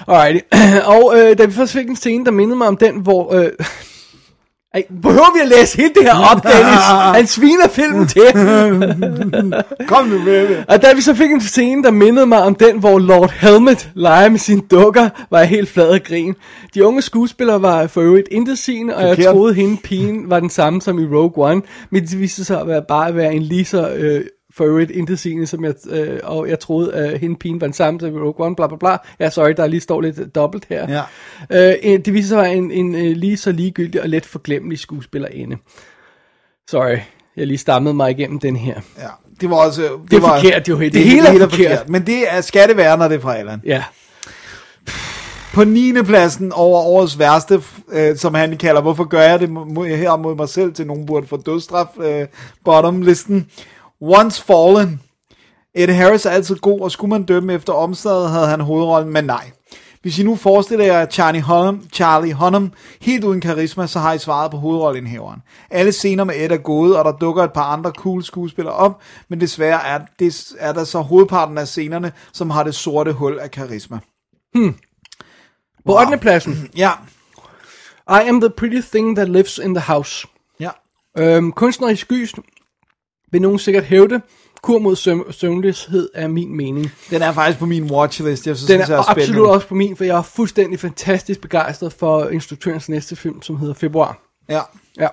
[0.07, 0.45] alright.
[0.95, 3.34] Og øh, da vi først fik en scene, der mindede mig om den, hvor...
[3.34, 3.52] Øh,
[4.76, 6.86] ej, behøver vi at læse hele det her op, Dennis?
[7.18, 8.24] Han sviner filmen til.
[9.88, 10.66] Kom nu med det.
[10.68, 13.90] Og da vi så fik en scene, der mindede mig om den, hvor Lord Helmet
[13.94, 16.36] leger med sine dukker, var jeg helt flad af grin.
[16.74, 19.34] De unge skuespillere var for øvrigt intetsigende, og jeg Forkert.
[19.34, 22.68] troede, hende pigen var den samme som i Rogue One, men det viste sig at
[22.68, 24.22] være bare at være en lige så øh,
[24.57, 27.99] for øvrigt intetsigende, som jeg, øh, og jeg troede, at hende pigen var den samme
[28.03, 28.98] i Rogue One, bla bla bla.
[29.19, 31.03] Ja, sorry, der lige står lidt dobbelt her.
[31.49, 31.73] Ja.
[31.94, 34.80] Øh, det viste sig at være en, en, en lige så ligegyldig og let forglemmelig
[34.80, 35.57] skuespillerinde.
[36.69, 36.98] Sorry,
[37.38, 38.76] jeg lige stammede mig igennem den her.
[38.98, 39.07] Ja,
[39.41, 39.82] det var også...
[39.82, 40.80] Det, Det er var, forkert, jo.
[40.80, 41.90] Det hele er forkert.
[41.90, 43.61] Men det er, skal det være, når det er fra Allan.
[43.65, 43.84] Ja.
[45.53, 45.94] På 9.
[46.06, 47.61] pladsen over årets værste,
[47.91, 49.49] øh, som han kalder, hvorfor gør jeg det
[49.98, 52.27] her mod mig selv, til nogen burde få dødstraf, øh,
[52.65, 53.48] bottom-listen.
[54.02, 55.02] Once Fallen.
[55.76, 59.24] Ed Harris er altid god, og skulle man dømme efter omstedet, havde han hovedrollen, men
[59.26, 59.52] nej.
[60.02, 64.18] Hvis I nu forestiller jer Charlie Hunnam, Charlie Hunnam helt uden karisma, så har I
[64.20, 65.42] svaret på hovedrollenhæveren.
[65.70, 69.02] Alle scener med Ed er gode, og der dukker et par andre cool skuespillere op,
[69.30, 73.40] men desværre er, det, er der så hovedparten af scenerne, som har det sorte hul
[73.40, 74.00] af karisma.
[75.86, 76.18] På 8.
[76.18, 76.92] pladsen, Ja,
[78.10, 80.28] I am the pretty thing that lives in the house.
[80.60, 80.70] ja.
[81.18, 82.34] Øhm, kunstnerisk gys
[83.32, 84.22] vil nogen sikkert hævde.
[84.62, 86.92] Kur mod søvn, søvnløshed er min mening.
[87.10, 88.48] Den er faktisk på min watchlist.
[88.48, 89.22] Jeg synes, Den er er spændende.
[89.22, 93.58] absolut også på min, for jeg er fuldstændig fantastisk begejstret for instruktørens næste film, som
[93.58, 94.20] hedder Februar.
[94.50, 94.62] Ja,
[95.00, 95.08] Ja.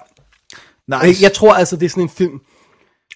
[1.07, 1.23] nice.
[1.23, 2.41] Jeg, tror altså, det er sådan en film.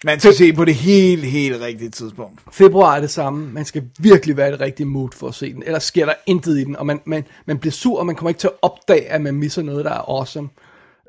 [0.03, 2.39] Man skal se på det helt, helt rigtige tidspunkt.
[2.51, 3.53] Februar er det samme.
[3.53, 5.63] Man skal virkelig være i det rigtige mood for at se den.
[5.65, 8.29] Ellers sker der intet i den, og man, man, man bliver sur, og man kommer
[8.29, 10.49] ikke til at opdage, at man misser noget, der er awesome.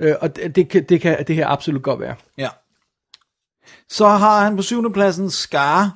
[0.00, 2.14] Øh, og det, det, kan, det kan det her absolut godt være.
[2.38, 2.48] Ja.
[3.90, 5.90] Så har han på syvende pladsen Scar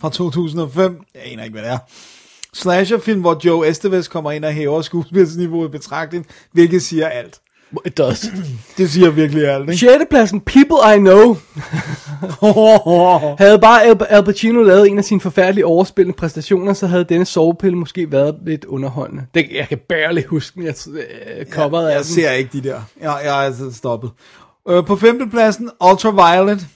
[0.00, 1.00] fra 2005.
[1.14, 1.78] Jeg aner ikke, hvad det er.
[2.54, 7.40] Slasherfilm, hvor Joe Estevez kommer ind og hæver skuespilsniveauet betragtning, hvilket siger alt.
[7.86, 8.26] It does.
[8.78, 9.78] Det siger virkelig alt, ikke?
[9.78, 9.90] 6.
[10.10, 11.36] pladsen, People I Know.
[13.44, 17.24] havde bare Al, Al Pacino lavet en af sine forfærdelige overspillende præstationer, så havde denne
[17.24, 19.26] sovepille måske været lidt underholdende.
[19.34, 22.12] Det, jeg kan barely huske, jeg øh, coveret af jeg den.
[22.14, 22.80] ser ikke de der.
[23.00, 24.10] Jeg, jeg er altså stoppet.
[24.68, 26.66] Øh, på femte pladsen, Ultraviolet.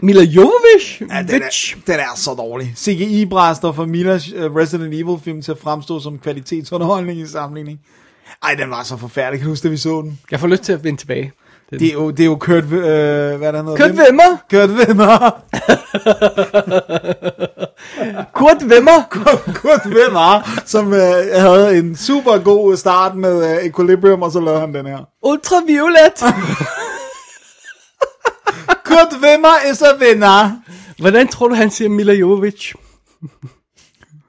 [0.00, 1.02] Mila Jovovich?
[1.10, 2.72] Ja, den, er, den er så dårlig.
[2.76, 7.80] CGI bræster for Milas uh, Resident Evil film til at fremstå som kvalitetsunderholdning i sammenligning.
[8.42, 9.40] Ej, den var så forfærdelig.
[9.40, 10.20] Kan du huske, da vi så den?
[10.30, 11.32] Jeg får lyst til at vende tilbage.
[11.70, 13.76] Det er jo, det er jo Kurt, øh, hvad er det, han hedder?
[13.76, 13.98] Kurt Hvem?
[14.06, 14.36] Wimmer?
[14.50, 15.30] Kurt Wimmer.
[18.38, 19.02] Kurt Wimmer?
[19.60, 24.60] Kurt Wimmer, som øh, havde en super god start med øh, Equilibrium, og så lavede
[24.60, 24.98] han den her.
[25.22, 26.24] Ultraviolet?
[28.94, 30.62] Kurt Wimmer is a winner.
[30.98, 32.74] Hvordan tror du, han siger Mila Jovovich?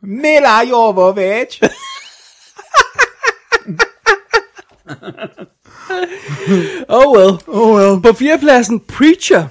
[0.02, 1.62] Mila Jovovich.
[6.88, 7.40] Oh well.
[7.48, 8.02] Oh well.
[8.02, 9.48] På fjerdepladsen, Preacher.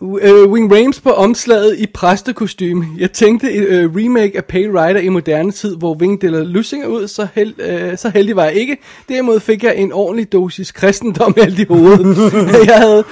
[0.00, 2.86] Uh, Wing Rames på omslaget i præstekostyme.
[2.98, 6.86] Jeg tænkte et uh, remake af Pale Rider i moderne tid, hvor Wing deler lussinger
[6.86, 8.76] ud, så, held, uh, så heldig var jeg ikke.
[9.08, 12.32] Derimod fik jeg en ordentlig dosis kristendom alt i hovedet.
[12.70, 13.04] jeg havde,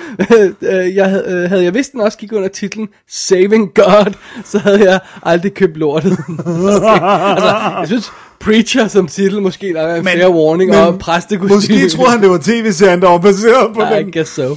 [0.60, 4.12] uh, jeg havde, uh, havde jeg vidst den også gik under titlen Saving God,
[4.44, 6.12] så havde jeg aldrig købt lortet.
[6.18, 6.98] okay.
[7.30, 11.54] altså, jeg synes, Preacher som titel måske der er en fair warning, og præstekostyme.
[11.54, 14.12] Måske troede han, det var tv-serien, der var baseret på I den.
[14.12, 14.56] guess so.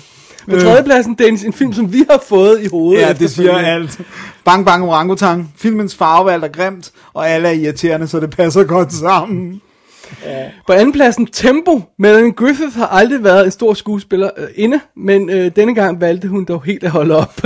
[0.50, 3.02] På tredjepladsen, Dennis, en film, som vi har fået i hovedet.
[3.02, 4.02] Ja, det siger alt.
[4.46, 5.54] Bang Bang Orangutang.
[5.58, 9.62] Filmens farvevalg er grimt, og alle er irriterende, så det passer godt sammen.
[10.68, 11.82] På andenpladsen, Tempo.
[12.00, 16.28] Melanie Griffith har aldrig været en stor skuespiller øh, inde, men øh, denne gang valgte
[16.28, 17.34] hun dog helt at holde op.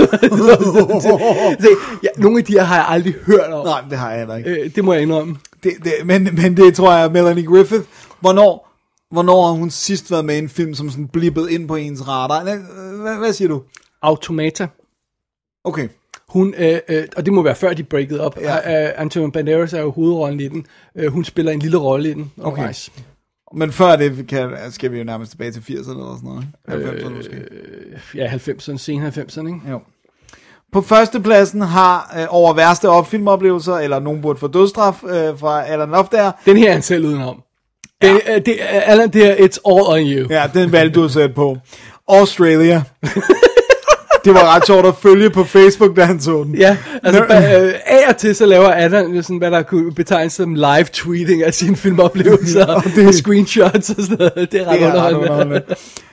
[1.60, 1.68] Se,
[2.02, 3.66] ja, nogle af de her har jeg aldrig hørt om.
[3.66, 4.50] Nej, det har jeg heller ikke.
[4.50, 5.36] Øh, det må jeg indrømme.
[5.62, 7.82] Det, det, men, men det tror jeg Melanie Griffith.
[8.20, 8.69] Hvornår,
[9.10, 12.08] hvornår har hun sidst været med i en film, som sådan blippet ind på ens
[12.08, 12.42] radar?
[12.42, 13.62] Hvad, hvad siger du?
[14.02, 14.68] Automata.
[15.64, 15.88] Okay.
[16.28, 18.40] Hun, øh, øh, og det må være før de breakede op.
[18.40, 18.70] Ja.
[18.70, 18.88] Ja.
[18.88, 20.66] Uh, Antonio Banderas er jo hovedrollen i den.
[20.94, 22.32] Uh, hun spiller en lille rolle i den.
[22.42, 22.66] Okay.
[22.66, 22.92] Nice.
[23.54, 26.46] Men før det kan, skal vi jo nærmest tilbage til 80'erne eller sådan noget.
[26.68, 27.04] ikke?
[27.04, 27.44] 90'erne måske.
[28.14, 29.60] Ja, 90'erne, sen 90'erne, ikke?
[29.70, 29.80] Jo.
[30.72, 35.66] På førstepladsen har øh, over værste op filmoplevelser, eller nogen burde få dødstraf øh, fra
[35.66, 36.32] Alan Loftager.
[36.44, 37.42] Den her er han selv udenom.
[38.02, 40.26] Det, øh, det, er- Allan, det er It's All On You.
[40.30, 41.56] Ja, den valgte du at sætte på.
[42.08, 42.82] Australia.
[44.24, 46.54] det var ret sjovt at følge på Facebook, da han så den.
[46.54, 50.32] Ja, altså ba- øh, af og til så laver Adam sådan, hvad der kunne betegnes
[50.32, 54.52] som live tweeting af sine filmoplevelser, og det er screenshots og sådan noget.
[54.52, 55.20] Det er ret Det er underholdende.
[55.30, 55.62] underholdende.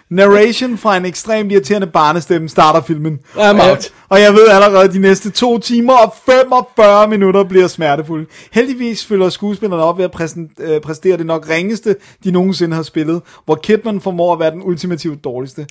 [0.09, 3.19] Narration fra en ekstremt irriterende barnestemme starter filmen.
[3.35, 3.91] I'm out.
[4.09, 8.25] Og jeg ved allerede, at de næste to timer og 45 minutter bliver smertefulde.
[8.51, 13.21] Heldigvis følger skuespillerne op ved at øh, præstere det nok ringeste, de nogensinde har spillet,
[13.45, 15.65] hvor Kidman formår at være den ultimativt dårligste.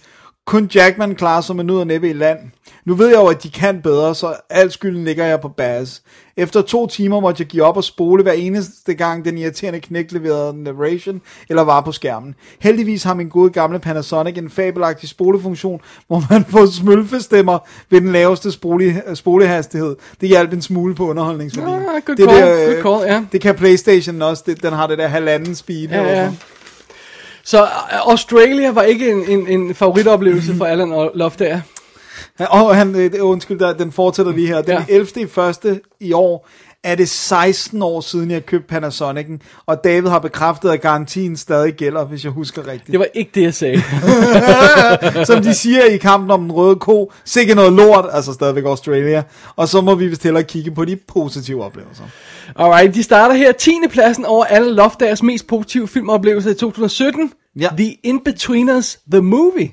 [0.46, 2.38] Kun Jackman klarer sig med nød og næppe i land.
[2.84, 6.00] Nu ved jeg jo, at de kan bedre, så al skylden ligger jeg på Baz.
[6.36, 10.12] Efter to timer måtte jeg give op og spole hver eneste gang, den irriterende knæk
[10.12, 12.34] leverede narration eller var på skærmen.
[12.60, 17.58] Heldigvis har min gode gamle Panasonic en fabelagtig spolefunktion, hvor man får smølfestemmer
[17.90, 19.96] ved den laveste spole, spolehastighed.
[20.20, 21.74] Det hjalp en smule på underholdningsværdien.
[21.74, 23.24] Ah, det, call, øh, good call, ja.
[23.32, 25.88] det kan Playstation også, det, den har det der halvanden speed.
[25.88, 26.32] Ja, ja.
[27.46, 31.60] Så uh, Australia var ikke en, en, en favoritoplevelse for Allan og Loftager.
[32.38, 34.62] Og han, øh, undskyld, der, den fortsætter lige her.
[34.62, 34.84] Den ja.
[34.88, 35.06] 11.
[35.16, 36.48] i første i år
[36.86, 41.74] er det 16 år siden, jeg købte Panasonic'en, og David har bekræftet, at garantien stadig
[41.74, 42.92] gælder, hvis jeg husker rigtigt.
[42.92, 43.82] Det var ikke det, jeg sagde.
[45.26, 49.22] Som de siger i kampen om den røde ko, sikke noget lort, altså stadigvæk Australia.
[49.56, 52.04] Og så må vi vist hellere kigge på de positive oplevelser.
[52.56, 53.70] Alright, de starter her 10.
[53.90, 57.32] pladsen over alle Loftagers mest positive filmoplevelser i 2017.
[57.60, 57.68] Ja.
[57.76, 59.72] The In-Betweeners, The Movie.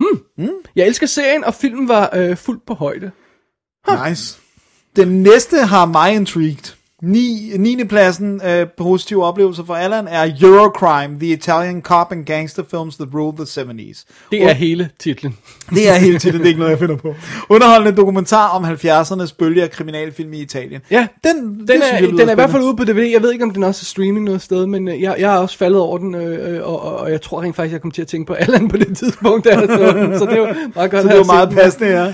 [0.00, 0.20] Hmm.
[0.38, 0.54] Mm.
[0.76, 3.10] Jeg elsker serien, og filmen var øh, fuldt på højde.
[4.08, 4.43] Nice.
[4.96, 6.74] Den næste har mig intrigued.
[7.02, 7.52] 9.
[7.58, 7.84] 9.
[7.84, 13.08] pladsen øh, positive oplevelser for Allan er Eurocrime, The Italian Cop and Gangster Films That
[13.14, 14.04] Ruled the 70s.
[14.30, 15.36] Det er hele titlen.
[15.70, 17.14] Det er helt titlen, det er ikke noget, jeg finder på.
[17.54, 20.80] Underholdende dokumentar om 70'ernes bølge af kriminalfilm i Italien.
[20.90, 23.10] Ja, Den, Den det er, synes jeg den er i hvert fald ude på DVD.
[23.12, 25.38] Jeg ved ikke, om den også er streaming noget sted, men øh, jeg, jeg er
[25.38, 27.90] også faldet over den, øh, øh, og, og, og jeg tror rent faktisk, jeg kom
[27.90, 31.02] til at tænke på Allan på det tidspunkt, der, så, så det var meget godt
[31.02, 32.12] Så det var meget passende, ja.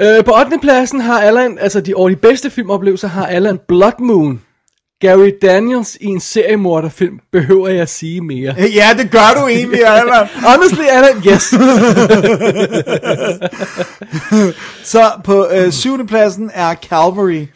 [0.00, 0.58] Øh, på 8.
[0.62, 4.42] pladsen har Allan, altså de, over de bedste filmoplevelser, har Allan Blood Moon.
[5.00, 8.54] Gary Daniels i en seriemorderfilm, behøver jeg sige mere.
[8.58, 10.26] Ja, det gør du egentlig, Allan.
[10.34, 11.42] Honestly, Allan, yes.
[14.92, 17.46] Så på øh, syvende pladsen er Calvary.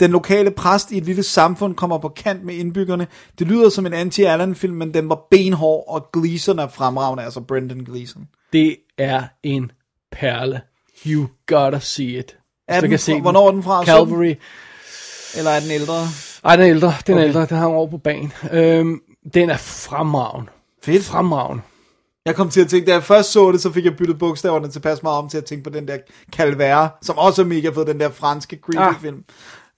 [0.00, 3.06] Den lokale præst i et lille samfund kommer på kant med indbyggerne.
[3.38, 7.78] Det lyder som en anti-Allan-film, men den var benhård, og Gleason er fremragende, altså Brendan
[7.78, 8.28] Gleason.
[8.52, 9.70] Det er en
[10.12, 10.60] perle.
[11.06, 12.36] You gotta see it.
[12.68, 13.22] Er den kan se den.
[13.22, 13.84] hvornår er den fra?
[13.84, 14.34] Calvary.
[15.36, 15.94] Eller er den ældre?
[16.44, 16.94] Ej, den er ældre.
[17.06, 17.28] Den er Okay.
[17.28, 17.46] ældre.
[17.46, 18.32] Den har over på banen.
[18.52, 19.00] Øhm,
[19.34, 20.50] den er fremragende.
[20.84, 21.04] Fedt.
[21.04, 21.62] Fremragende.
[22.26, 24.68] Jeg kom til at tænke, da jeg først så det, så fik jeg byttet bogstaverne
[24.70, 25.98] tilpas meget om til at tænke på den der
[26.36, 29.12] Calvare, som også er mega fed, den der franske creepy Ah.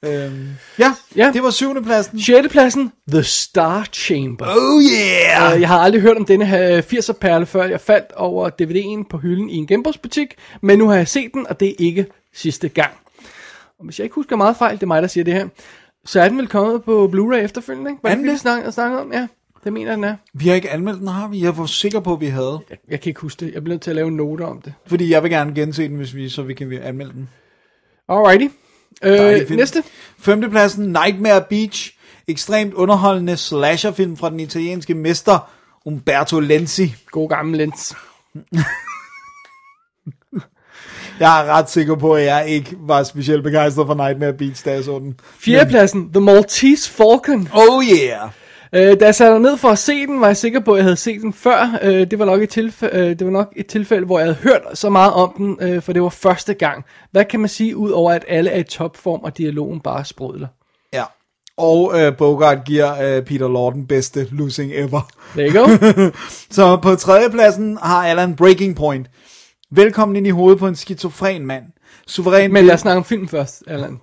[0.05, 0.49] Øhm,
[0.79, 1.31] ja, Ja.
[1.35, 2.21] det var syvende pladsen.
[2.21, 2.49] 6.
[2.49, 4.47] pladsen, The Star Chamber.
[4.47, 5.55] Oh yeah!
[5.55, 7.65] Uh, jeg har aldrig hørt om denne her 80'er perle før.
[7.65, 11.47] Jeg faldt over DVD'en på hylden i en genbrugsbutik, men nu har jeg set den,
[11.49, 12.91] og det er ikke sidste gang.
[13.79, 15.49] Og hvis jeg ikke husker meget fejl, det er mig, der siger det her,
[16.05, 18.03] så er den vel kommet på Blu-ray efterfølgende, ikke?
[18.03, 19.13] Var det Er det, vi snakkede snakke om?
[19.13, 19.27] Ja,
[19.65, 20.15] det mener den er.
[20.35, 21.41] Vi har ikke anmeldt den, har vi?
[21.45, 22.59] Jeg var sikker på, at vi havde.
[22.71, 23.55] Jeg, jeg kan ikke huske det.
[23.55, 24.75] Jeg bliver nødt til at lave en note om det.
[24.87, 27.29] Fordi jeg vil gerne gense den, hvis vi, så vi kan anmelde den.
[28.09, 28.47] Alrighty.
[29.03, 29.83] Øh, næste.
[30.19, 31.95] Femtepladsen, Nightmare Beach.
[32.29, 35.51] Ekstremt underholdende slasherfilm fra den italienske mester
[35.85, 36.95] Umberto Lenzi.
[37.11, 37.95] God gammel lens.
[41.21, 44.73] Jeg er ret sikker på, at jeg ikke var specielt begejstret for Nightmare Beach, da
[44.73, 45.21] jeg så den.
[45.39, 47.49] Fjerdepladsen, The Maltese Falcon.
[47.53, 48.31] Oh yeah!
[48.75, 50.85] Øh, da jeg satte ned for at se den, var jeg sikker på, at jeg
[50.85, 51.79] havde set den før.
[51.83, 54.39] Øh, det, var nok et tilfælde, øh, det var nok et tilfælde, hvor jeg havde
[54.43, 56.85] hørt så meget om den, øh, for det var første gang.
[57.11, 60.47] Hvad kan man sige, ud over at alle er i topform, og dialogen bare sprudler?
[60.93, 61.05] Ja.
[61.57, 65.11] Og øh, Bogart giver øh, Peter Lorton bedste losing ever.
[65.37, 65.67] There you go.
[66.57, 69.11] Så på tredjepladsen har Alan Breaking Point.
[69.71, 71.65] Velkommen ind i hovedet på en skizofren mand.
[72.07, 74.01] Suveræn Men lad os snakke om film først, Allan.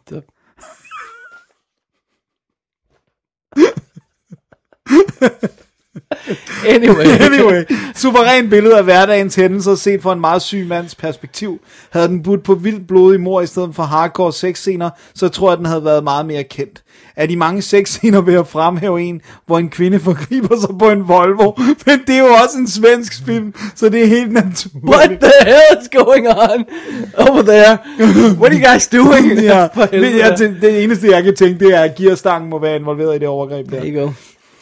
[6.67, 7.05] Anyway.
[7.05, 7.63] Anyway,
[7.95, 11.59] suveræn billede af hverdagens hændelser set fra en meget syg mands perspektiv.
[11.89, 15.57] Havde den budt på vildt blodig mor i stedet for hardcore sexscener, så tror jeg,
[15.57, 16.83] den havde været meget mere kendt.
[17.15, 21.07] Af de mange sexscener vil jeg fremhæve en, hvor en kvinde forgriber sig på en
[21.07, 21.51] Volvo,
[21.85, 24.83] men det er jo også en svensk film, så det er helt naturligt.
[24.83, 26.65] What the hell is going on
[27.17, 27.77] over there?
[28.39, 29.39] What are you guys doing?
[29.49, 32.75] Ja, men jeg, det, det eneste jeg kan tænke, det er, at gearstangen må være
[32.75, 33.79] involveret i det overgreb der.
[33.79, 34.11] There you go.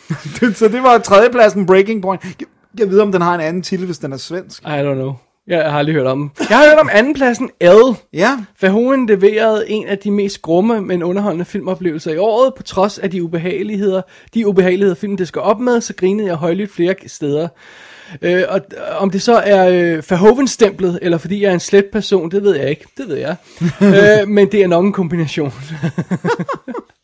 [0.60, 2.24] så det var tredjepladsen Breaking Point.
[2.24, 2.48] Jeg,
[2.80, 4.64] jeg ved, om den har en anden titel, hvis den er svensk.
[4.64, 5.14] I don't know.
[5.48, 6.46] Jeg har aldrig hørt om den.
[6.50, 7.96] Jeg har hørt om andenpladsen L.
[8.14, 13.00] Ja, Verhoeven leverede en af de mest grumme, men underholdende filmoplevelser i året, på trods
[13.00, 14.02] af de ubehageligheder,
[14.34, 17.48] de ubehageligheder filmen det skal op med, så grinede jeg højlydt flere steder.
[18.22, 21.86] Øh, og og om det så er øh, Verhoeven-stemplet, eller fordi jeg er en slet
[21.86, 22.86] person, det ved jeg ikke.
[22.98, 23.36] Det ved jeg.
[24.22, 25.54] øh, men det er nok en kombination.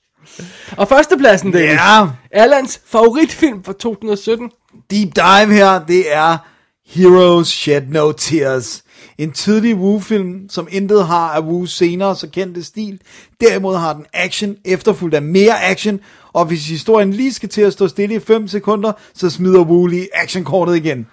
[0.77, 1.71] og førstepladsen, Dennis.
[1.71, 2.07] Ja.
[2.31, 4.51] Erlands favoritfilm fra 2017.
[4.91, 6.37] deep dive her, det er
[6.85, 8.83] Heroes Shed No Tears.
[9.17, 13.01] En tidlig Woo-film, som intet har af Woos senere så kendte stil.
[13.41, 15.99] Derimod har den action, efterfulgt af mere action,
[16.33, 19.85] og hvis historien lige skal til at stå stille i 5 sekunder, så smider Woo
[19.85, 21.07] lige actionkortet igen.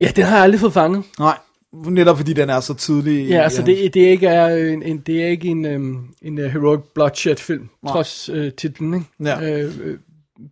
[0.00, 1.04] Ja, den har jeg aldrig fået fanget.
[1.18, 1.38] Nej,
[1.72, 3.28] netop fordi den er så tidlig.
[3.28, 6.44] Ja, altså det, det, ikke er en, en, det er ikke en, um, en uh,
[6.44, 7.92] heroic bloodshed film, Nej.
[7.92, 9.06] trods uh, titlen, ikke?
[9.20, 9.62] Ja.
[9.62, 9.98] Øh, øh,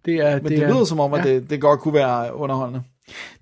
[0.04, 1.34] det er, Men det, det er, lyder som om, at ja.
[1.34, 2.82] det, det godt kunne være underholdende.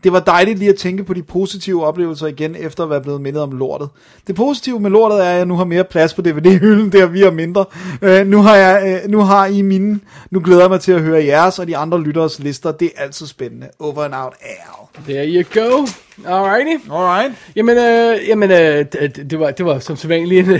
[0.04, 3.20] Det var dejligt lige at tænke på de positive oplevelser igen, efter at være blevet
[3.20, 3.88] mindet om lortet.
[4.26, 7.20] Det positive med lortet er, at jeg nu har mere plads på DVD-hylden, der vi
[7.20, 7.64] har mindre.
[8.02, 10.00] Uh, nu, har jeg, uh, nu har I mine.
[10.30, 12.72] Nu glæder jeg mig til at høre jeres og de andre lytteres lister.
[12.72, 13.66] Det er altid spændende.
[13.78, 15.04] Over and out, Al.
[15.08, 15.86] There you go.
[16.26, 16.84] Alrighty.
[16.92, 17.32] Alright.
[17.56, 20.54] Jamen, øh, jamen øh, det, det, var, det var som sædvanligt en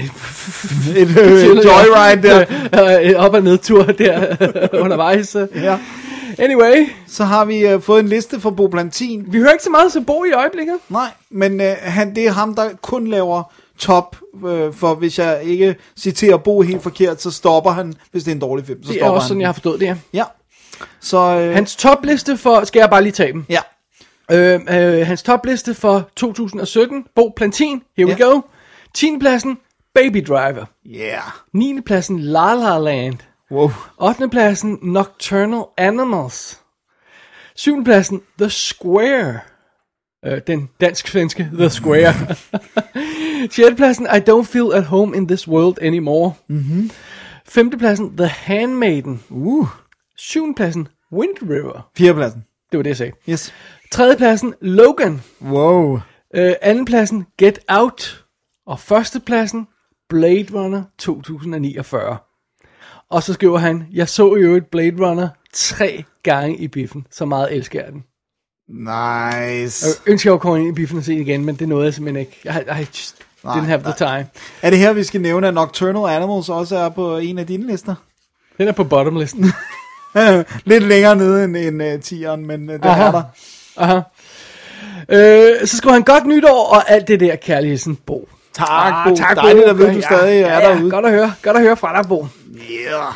[0.97, 2.45] Et uh, joyride der.
[3.15, 4.37] øh, op- og nedtur der
[4.85, 5.37] undervejs.
[5.55, 5.78] Ja.
[6.39, 9.25] Anyway, Så har vi uh, fået en liste for Bo Plantin.
[9.29, 10.79] vi hører ikke så meget til Bo i øjeblikket.
[10.89, 13.43] Nej, men øh, han, det er ham, der kun laver
[13.79, 18.31] top, øh, for hvis jeg ikke citerer Bo helt forkert, så stopper han, hvis det
[18.31, 18.83] er en dårlig film.
[18.83, 19.29] Så Det er stopper også han.
[19.29, 19.97] sådan, jeg har forstået det her.
[20.13, 20.25] Ja.
[21.01, 23.45] Så, øh, Hans topliste for, skal jeg bare lige tage dem.
[23.49, 23.61] ja.
[24.31, 28.25] Øh, øh, hans topliste for 2017, Bo Plantin, here we Ja.
[28.25, 28.41] go.
[28.95, 29.19] 10.
[29.21, 29.59] pladsen,
[29.95, 30.65] Baby Driver.
[30.87, 31.23] Yeah.
[31.53, 31.81] 9.
[31.87, 33.15] pladsen, La La Land.
[33.51, 33.70] Wow.
[33.98, 34.28] 8.
[34.31, 36.60] pladsen, Nocturnal Animals.
[37.56, 37.85] 7.
[37.85, 39.40] pladsen, The Square.
[40.27, 42.14] Øh, den dansk-svenske The Square.
[43.51, 43.77] 6.
[43.77, 46.32] pladsen, I Don't Feel at Home in This World Anymore.
[46.48, 46.90] Mm-hmm.
[47.48, 47.70] 5.
[47.70, 49.23] pladsen, The Handmaiden.
[49.31, 49.68] Uh.
[50.18, 50.55] 7.
[50.55, 51.90] pladsen, Wind River.
[51.98, 52.44] Fjerdepladsen.
[52.70, 53.12] Det var det, jeg sagde.
[53.31, 53.52] Yes.
[53.93, 54.16] 3.
[54.16, 55.23] pladsen, Logan.
[55.43, 56.01] Wow.
[56.35, 58.24] Øh, anden pladsen, Get Out.
[58.66, 59.68] Og første pladsen,
[60.09, 62.18] Blade Runner 2049.
[63.11, 67.07] Og så skriver han, jeg så jo et Blade Runner tre gange i biffen.
[67.11, 68.05] Så meget elsker jeg den.
[68.69, 69.87] Nice.
[69.87, 71.95] Jeg ønsker, jeg var kommet ind i biffen og se igen, men det nåede jeg
[71.95, 72.41] simpelthen ikke.
[72.45, 74.27] Jeg, I just Nej, didn't have the time.
[74.62, 77.66] Er det her, vi skal nævne, at Nocturnal Animals også er på en af dine
[77.66, 77.95] lister?
[78.59, 79.45] Den er på bottomlisten.
[80.65, 83.03] Lidt længere nede end, end uh, tieren, men uh, den Aha.
[83.03, 83.23] er der.
[83.77, 84.01] Aha.
[85.09, 88.28] Øh, så skriver han godt nytår og alt det der kærligheden, Bo.
[88.57, 89.15] Tak, Ah, Bo.
[89.16, 90.85] tak, Dejligt at vide, du stadig er ja, derude.
[90.85, 91.33] Ja, godt at høre.
[91.43, 92.27] Godt at høre fra dig, Bo.
[92.70, 93.12] Yeah.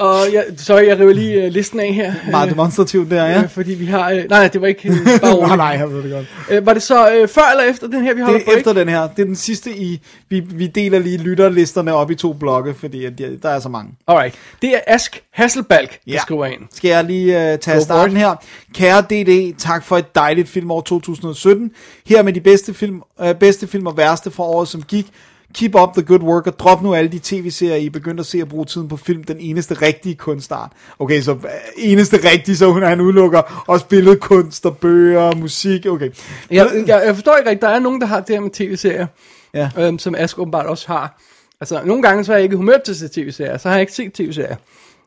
[0.00, 2.12] Og jeg, sorry, jeg river lige uh, listen af her.
[2.30, 3.42] Meget demonstrativt der, ja.
[3.42, 4.10] Øh, fordi vi har...
[4.10, 4.88] Øh, nej, det var ikke...
[4.88, 5.56] Øh, bare Nej, roligt.
[5.56, 6.26] nej, jeg ved det godt.
[6.50, 8.72] Øh, var det så øh, før eller efter den her, vi holder Det er efter
[8.72, 9.00] den her.
[9.00, 10.00] Det er den sidste i...
[10.28, 13.68] Vi, vi deler lige lytterlisterne op i to blokke, fordi at de, der er så
[13.68, 13.92] mange.
[14.08, 14.34] Alright.
[14.62, 16.18] Det er Ask Hasselbalg, der Ja.
[16.22, 16.60] skriver ind.
[16.74, 18.34] Skal jeg lige uh, tage for starten her.
[18.74, 21.70] Kære DD, tak for et dejligt filmår 2017.
[22.06, 25.06] Her med de bedste film, uh, bedste film og værste fra året, som gik.
[25.54, 28.26] Keep up the good work, og drop nu alle de tv-serier, I er begyndt at
[28.26, 29.24] se og bruge tiden på film.
[29.24, 30.72] Den eneste rigtige kunstart.
[30.98, 31.40] Okay, så uh,
[31.76, 35.86] eneste rigtige, så hun han udelukker også billedkunst og bøger og musik.
[35.86, 36.10] Okay.
[36.50, 39.06] Jeg, jeg, jeg forstår ikke rigtigt, der er nogen, der har det her med tv-serier,
[39.54, 39.70] Ja.
[39.78, 41.22] øhm, som Ask åbenbart også har.
[41.60, 43.76] Altså, nogle gange så er jeg ikke i humør til at se tv-serier, så har
[43.76, 44.56] jeg ikke set tv-serier.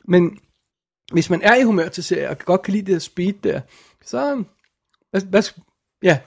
[0.08, 0.38] Men
[1.12, 3.62] hvis man er i humør til serier, og godt kan lide det der speed der,
[4.06, 4.44] så...
[5.12, 5.44] Hvad, hvad,
[6.04, 6.18] Ja.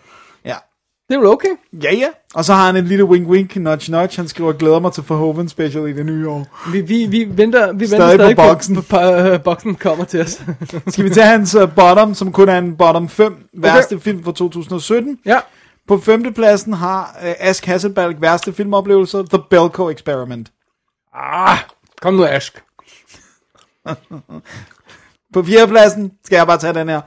[1.09, 1.49] Det er vel okay.
[1.83, 2.09] Ja, ja.
[2.35, 4.17] Og så har han en lille wink-wink, nudge-nudge.
[4.17, 6.47] Han skriver, glæder mig til Verhoeven special i det nye år.
[6.73, 8.77] Vi, vi, vi venter, vi Stadig venter på stadig boksen.
[8.77, 10.43] på, på, på uh, boksen kommer til os.
[10.93, 14.33] Skal vi tage hans uh, bottom, som kun er en bottom 5 værste film for
[14.33, 15.19] 2017?
[15.27, 15.39] ja.
[15.89, 20.53] På femtepladsen har uh, Ask Hasselbalg værste filmoplevelser, The Belko Experiment.
[21.15, 21.59] Ah,
[22.03, 22.63] kom nu, Ask.
[25.35, 27.01] På fjerdepladsen, skal jeg bare tage den her,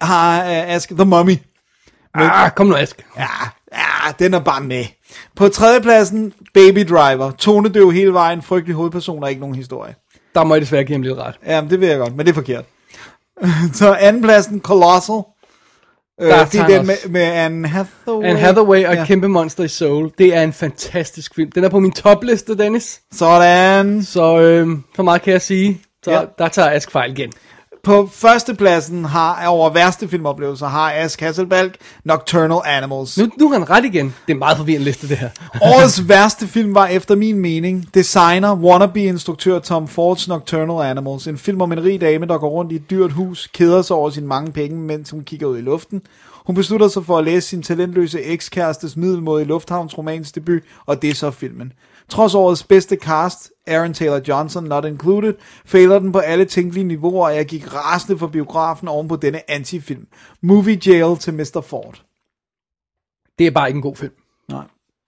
[0.00, 1.36] har uh, Ask The Mummy.
[2.22, 3.06] Ah, kom nu, Ask.
[3.16, 3.26] Ja,
[3.72, 4.84] ja, den er bare med.
[5.36, 7.30] På tredjepladsen, Baby Driver.
[7.30, 9.94] Tonedøv hele vejen, frygtelig hovedperson og ikke nogen historie.
[10.34, 11.34] Der må jeg desværre give ham lidt ret.
[11.46, 12.64] Ja, det ved jeg godt, men det er forkert.
[13.72, 15.22] Så andenpladsen, Colossal.
[16.20, 18.24] Øh, det er den med, med Anne Hathaway.
[18.24, 19.04] Anne Hathaway og Ja.
[19.04, 20.10] Kæmpe Monster i Soul.
[20.18, 21.50] Det er en fantastisk film.
[21.50, 23.00] Den er på min topliste, Dennis.
[23.12, 24.02] Sådan.
[24.02, 25.80] Så øh, for meget kan jeg sige.
[26.04, 26.20] Så ja.
[26.38, 27.32] der tager Ask fejl igen.
[27.86, 33.18] På førstepladsen har, over værste filmoplevelser har Ask Hasselbalg Nocturnal Animals.
[33.18, 34.14] Nu, nu har han ret igen.
[34.26, 35.30] Det er meget forvirrende liste, det her.
[35.74, 41.26] Årets værste film var efter min mening designer, wannabe-instruktør Tom Fords Nocturnal Animals.
[41.26, 43.96] En film om en rig dame, der går rundt i et dyrt hus, keder sig
[43.96, 46.02] over sine mange penge, mens hun kigger ud i luften.
[46.46, 51.02] Hun beslutter sig for at læse sin talentløse ekskærestes middelmåde i Lufthavns romans debut, og
[51.02, 51.72] det er så filmen.
[52.08, 55.34] Trods årets bedste cast, Aaron Taylor Johnson not included,
[55.64, 59.50] fejler den på alle tænkelige niveauer, og jeg gik rasende for biografen oven på denne
[59.50, 60.06] antifilm.
[60.42, 61.60] Movie Jail til Mr.
[61.68, 62.02] Ford.
[63.38, 64.12] Det er bare ikke en god film.
[64.48, 64.62] Nej.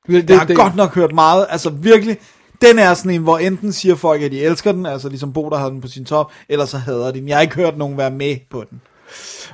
[0.06, 2.18] Det, Jeg har godt nok hørt meget, altså virkelig,
[2.62, 5.50] den er sådan en, hvor enten siger folk, at de elsker den, altså ligesom Bo,
[5.50, 7.28] der havde den på sin top, eller så hader de den.
[7.28, 8.80] Jeg har ikke hørt nogen være med på den.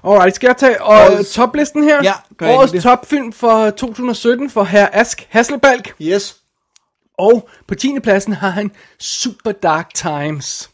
[0.05, 2.01] Alright, skal jeg tage og, Årets- toplisten her?
[2.03, 2.83] Ja, gør Årets det.
[2.83, 5.93] topfilm for 2017 for herr Ask Hasselbalg.
[6.03, 6.37] Yes.
[7.19, 8.01] Og på 10.
[8.01, 10.71] pladsen har han Super Dark Times.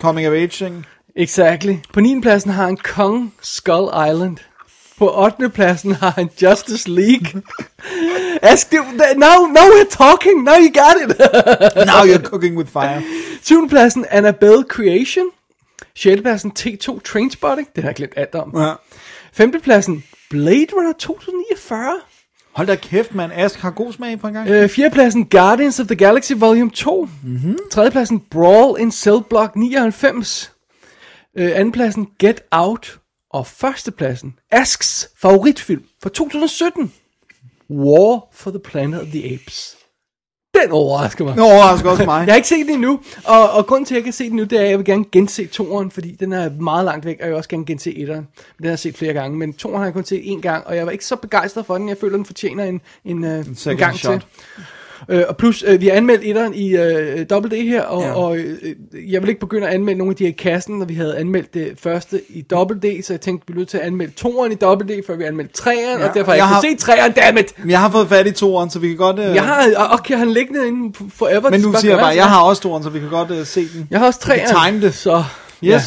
[0.00, 0.84] Coming of age.
[1.16, 1.74] Exactly.
[1.92, 2.20] På 9.
[2.20, 4.36] pladsen har han Kong Skull Island.
[4.98, 5.48] På 8.
[5.48, 7.42] pladsen har han Justice League.
[8.42, 8.78] Ask, det-
[9.16, 10.44] now, now we're talking.
[10.44, 11.18] Now you got it.
[11.90, 13.02] Now you're cooking with fire.
[13.42, 13.68] 7.
[13.68, 15.24] pladsen Annabelle Creation.
[15.96, 16.22] 6.
[16.22, 17.68] pladsen T2 Trainspotting.
[17.76, 18.60] Det har jeg glemt alt om.
[18.62, 18.74] Ja.
[19.32, 19.52] 5.
[19.62, 22.00] pladsen Blade Runner 2049.
[22.54, 23.32] Hold da kæft, man.
[23.32, 24.48] Ask har god smag på en gang.
[24.48, 24.90] Øh, 4.
[24.90, 27.08] pladsen Guardians of the Galaxy Volume 2.
[27.22, 27.58] Mm-hmm.
[27.70, 27.90] 3.
[27.90, 30.52] pladsen Brawl in Cell Block 99.
[31.38, 31.70] Øh, 2.
[31.70, 32.98] pladsen Get Out.
[33.30, 33.46] Og
[33.86, 33.94] 1.
[33.96, 36.92] pladsen Asks favoritfilm for 2017.
[37.70, 39.76] War for the Planet of the Apes.
[40.62, 41.34] Den overrasker mig.
[41.34, 42.20] Det overrasker også mig.
[42.26, 44.36] Jeg har ikke set den endnu, og, og grunden til, at jeg kan se den
[44.36, 47.16] nu, det er, at jeg vil gerne gense toeren, fordi den er meget langt væk,
[47.20, 48.28] og jeg vil også gerne gense etteren.
[48.58, 50.76] Den har jeg set flere gange, men toeren har jeg kun set én gang, og
[50.76, 51.88] jeg var ikke så begejstret for den.
[51.88, 54.20] Jeg føler, den fortjener en, en, en, en second gang shot.
[54.20, 54.64] til.
[55.08, 58.12] Øh, og plus, øh, vi har anmeldt etteren i øh, Double D her, og, Ja.
[58.12, 58.56] og øh,
[59.12, 61.16] jeg vil ikke begynde at anmelde nogle af de her i kassen, når vi havde
[61.16, 64.12] anmeldt det første i Double D, så jeg tænkte, vi er nødt til at anmelde
[64.12, 66.54] toeren i Double D, før vi anmeldte treeren, Ja, og derfor har jeg, jeg ikke
[66.54, 67.54] har- fået set treeren, dammit!
[67.68, 69.18] Jeg har fået fat i toeren, så vi kan godt...
[69.18, 69.34] Øh...
[69.34, 71.50] Jeg har, og okay, han liggende inde forever.
[71.50, 73.60] Men nu siger jeg bare, jeg har også toeren, så vi kan godt øh, se
[73.60, 73.88] den.
[73.90, 74.70] Jeg har også Vi treeren.
[74.72, 74.94] time det.
[74.94, 75.24] Så,
[75.64, 75.70] Yes.
[75.70, 75.80] Ja.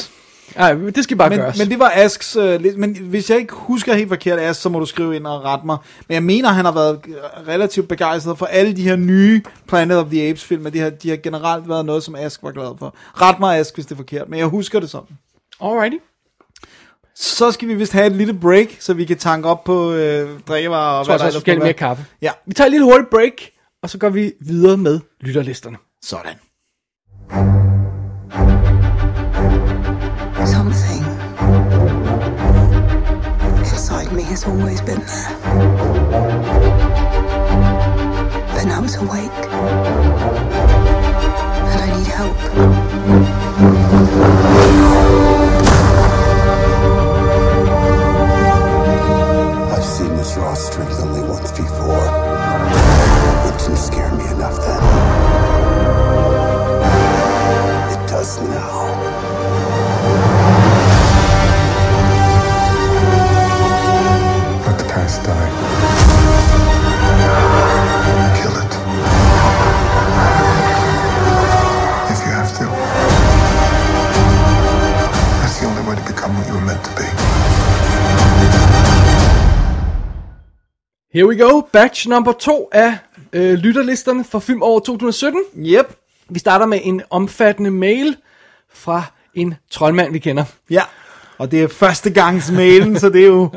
[0.55, 1.57] Ej, det skal bare Men, gøres.
[1.59, 4.79] men det var Asks, øh, men hvis jeg ikke husker helt forkert Ask, så må
[4.79, 5.77] du skrive ind og rette mig.
[6.07, 7.13] Men jeg mener, han har været øh,
[7.47, 10.89] relativt begejstret for alle de her nye Planet of the Apes film, og de har,
[10.89, 12.95] de har generelt været noget, som Ask var glad for.
[13.21, 15.17] Ret mig Ask, hvis det er forkert, men jeg husker det sådan.
[15.61, 15.97] Alrighty.
[17.15, 20.29] Så skal vi vist have et lille break, så vi kan tanke op på øh,
[20.47, 22.05] drikkevarer og Jeg tror hvad der også, ellers vi skal mere kaffe.
[22.21, 23.33] Ja, Vi tager et lille hurtigt break,
[23.83, 25.77] og så går vi videre med lytterlisterne.
[26.01, 26.33] sådan.
[34.27, 35.29] Has always been there.
[38.53, 39.31] But now it's awake.
[41.71, 42.37] And I need help.
[49.71, 52.16] I've seen this raw strength only once before.
[81.17, 81.61] Here we go.
[81.61, 82.97] Batch number 2 af
[83.33, 85.41] øh, lytterlisterne for film over 2017.
[85.57, 85.95] Yep.
[86.29, 88.15] Vi starter med en omfattende mail
[88.73, 89.03] fra
[89.33, 90.43] en troldmand, vi kender.
[90.69, 90.81] Ja,
[91.37, 93.49] og det er første gangs mailen, så det er jo,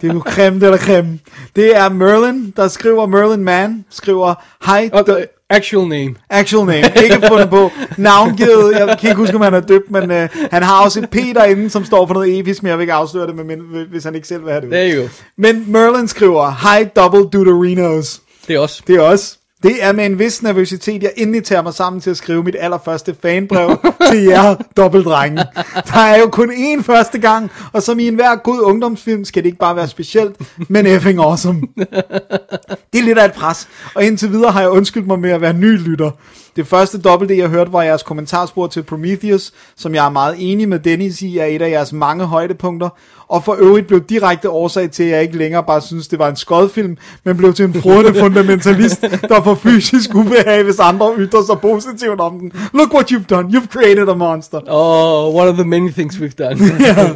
[0.00, 1.18] det er jo creme eller creme.
[1.56, 4.34] Det er Merlin, der skriver, Merlin Man, skriver,
[4.66, 6.14] hej, øh, actual name.
[6.30, 10.10] actual name, ikke fundet på, navngivet, jeg kan ikke huske, om han er døbt, men
[10.10, 12.82] øh, han har også et P derinde, som står for noget episk, men jeg vil
[12.82, 13.60] ikke afsløre det, men,
[13.90, 14.70] hvis han ikke selv vil have det.
[14.70, 15.08] There you go.
[15.36, 18.20] Men Merlin skriver, hej, double duderinos.
[18.48, 18.82] Det er også.
[18.86, 19.38] Det er også.
[19.62, 22.56] Det er med en vis nervøsitet, jeg endelig tager mig sammen til at skrive mit
[22.58, 23.78] allerførste fanbrev
[24.10, 25.44] til jer, dobbeltdrenge.
[25.64, 29.46] Der er jo kun én første gang, og som i enhver god ungdomsfilm skal det
[29.46, 30.36] ikke bare være specielt,
[30.68, 31.60] men effing awesome.
[32.92, 35.40] Det er lidt af et pres, og indtil videre har jeg undskyldt mig med at
[35.40, 36.10] være ny lytter.
[36.58, 40.68] Det første dobbelt jeg hørte var jeres kommentarspor til Prometheus, som jeg er meget enig
[40.68, 42.88] med Dennis i, er et af jeres mange højdepunkter,
[43.28, 46.28] og for øvrigt blev direkte årsag til, at jeg ikke længere bare synes, det var
[46.28, 51.42] en skodfilm, men blev til en frodende fundamentalist, der får fysisk ubehag, hvis andre ytrer
[51.46, 52.52] sig positivt om den.
[52.74, 54.60] Look what you've done, you've created a monster.
[54.68, 56.58] Oh, one of the many things we've done.
[56.86, 57.08] ja.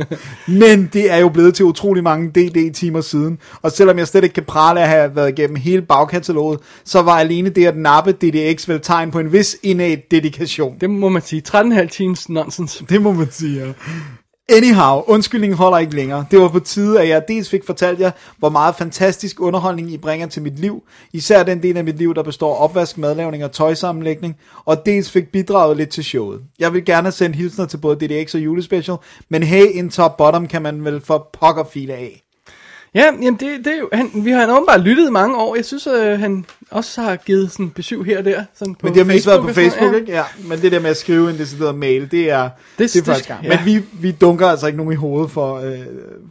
[0.47, 4.35] Men det er jo blevet til utrolig mange DD-timer siden, og selvom jeg slet ikke
[4.35, 8.69] kan prale at have været igennem hele bagkataloget, så var alene det at nappe DDX
[8.69, 10.76] vel tegn på en vis innat dedikation.
[10.80, 11.42] det må man sige.
[11.48, 12.84] 13,5 times nonsense.
[12.88, 13.72] Det må man sige, ja.
[14.48, 16.26] Anyhow, undskyldningen holder ikke længere.
[16.30, 19.98] Det var på tide, at jeg dels fik fortalt jer, hvor meget fantastisk underholdning I
[19.98, 20.82] bringer til mit liv.
[21.12, 24.36] Især den del af mit liv, der består af opvask, madlavning og tøjsammenlægning.
[24.64, 26.40] Og dels fik bidraget lidt til showet.
[26.59, 28.96] Jeg vil gerne sende hilsner til både DDX og julespecial,
[29.28, 32.22] men hey, en top bottom kan man vel for pokker file af.
[32.94, 35.56] Ja, jamen det, det er jo, han, vi har han åbenbart lyttet mange år.
[35.56, 38.44] Jeg synes, øh, han også har givet sådan besøg her og der.
[38.55, 40.12] Sådan på Men det har mest været på sådan Facebook, noget, ikke?
[40.12, 43.27] Ja, men det der med at skrive en decideret mail, det er, det, det er
[43.28, 43.44] gang.
[43.44, 43.48] ja.
[43.48, 45.78] Men vi, vi dunker altså ikke nogen i hovedet for, øh,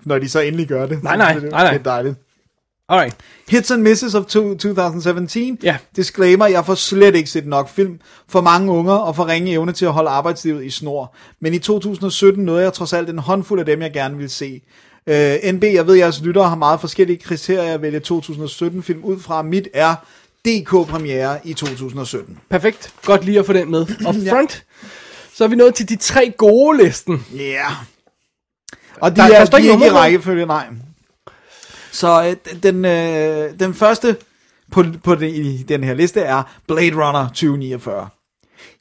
[0.06, 1.04] når de så endelig gør det.
[1.04, 1.70] Nej, nej, nej, nej.
[1.72, 2.16] Det er dejligt.
[2.90, 3.16] Alright.
[3.50, 5.58] Hits and Misses of to- 2017.
[5.64, 5.78] Ja.
[5.96, 8.00] Disclaimer, jeg får slet ikke set nok film.
[8.30, 11.16] For mange unger og for ringe evne til at holde arbejdslivet i snor.
[11.40, 14.62] Men i 2017 nåede jeg trods alt en håndfuld af dem, jeg gerne vil se.
[15.08, 19.20] Uh, NB, jeg ved, jeres lyttere har meget forskellige kriterier at vælge 2017 film ud
[19.20, 19.42] fra.
[19.42, 19.96] Mit er
[20.46, 22.40] DK premiere i 2017.
[22.50, 22.94] Perfekt.
[23.06, 23.82] Godt lige at få den med.
[24.08, 24.64] Up front.
[25.34, 27.26] Så er vi nået til de tre gode listen.
[27.36, 27.42] Ja.
[27.42, 27.72] Yeah.
[29.02, 30.68] Og de Der- er, der står de ikke er ikke i rækkefølge, nej.
[31.92, 34.16] Så øh, den, øh, den første
[34.72, 38.10] på, på den, i den her liste er Blade Runner 2049.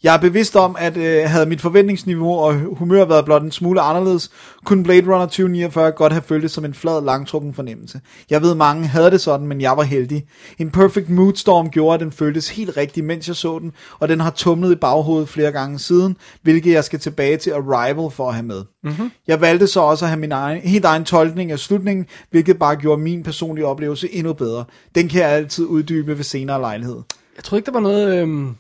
[0.03, 3.81] Jeg er bevidst om, at øh, havde mit forventningsniveau og humør været blot en smule
[3.81, 4.31] anderledes,
[4.65, 8.01] kunne Blade Runner 2049 godt have føltes som en flad, langtrukken fornemmelse.
[8.31, 10.25] Jeg ved, mange havde det sådan, men jeg var heldig.
[10.59, 14.09] En perfect mood storm gjorde, at den føltes helt rigtig, mens jeg så den, og
[14.09, 18.29] den har tumlet i baghovedet flere gange siden, hvilket jeg skal tilbage til Arrival for
[18.29, 18.63] at have med.
[18.85, 19.11] Mm-hmm.
[19.27, 22.77] Jeg valgte så også at have min egen, helt egen tolkning af slutningen, hvilket bare
[22.77, 24.65] gjorde min personlige oplevelse endnu bedre.
[24.95, 26.97] Den kan jeg altid uddybe ved senere lejlighed.
[27.37, 28.55] Jeg tror ikke, der var noget øhm,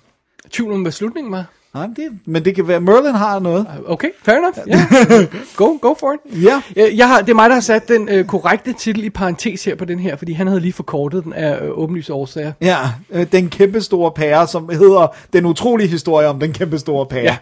[0.51, 1.45] tvivl om, hvad slutningen var.
[1.75, 3.67] Nej, men det, men det kan være, Merlin har noget.
[3.87, 4.57] Okay, fair enough.
[4.69, 5.27] Yeah.
[5.57, 6.43] go, go for it.
[6.45, 6.63] Ja.
[6.77, 9.65] Jeg, jeg har, det er mig, der har sat den øh, korrekte titel i parentes
[9.65, 12.53] her på den her, fordi han havde lige forkortet den af øh, åbenlyse årsager.
[12.61, 12.79] Ja,
[13.11, 17.23] øh, den kæmpe store pære, som hedder Den utrolige historie om den kæmpe store pære.
[17.23, 17.37] Ja.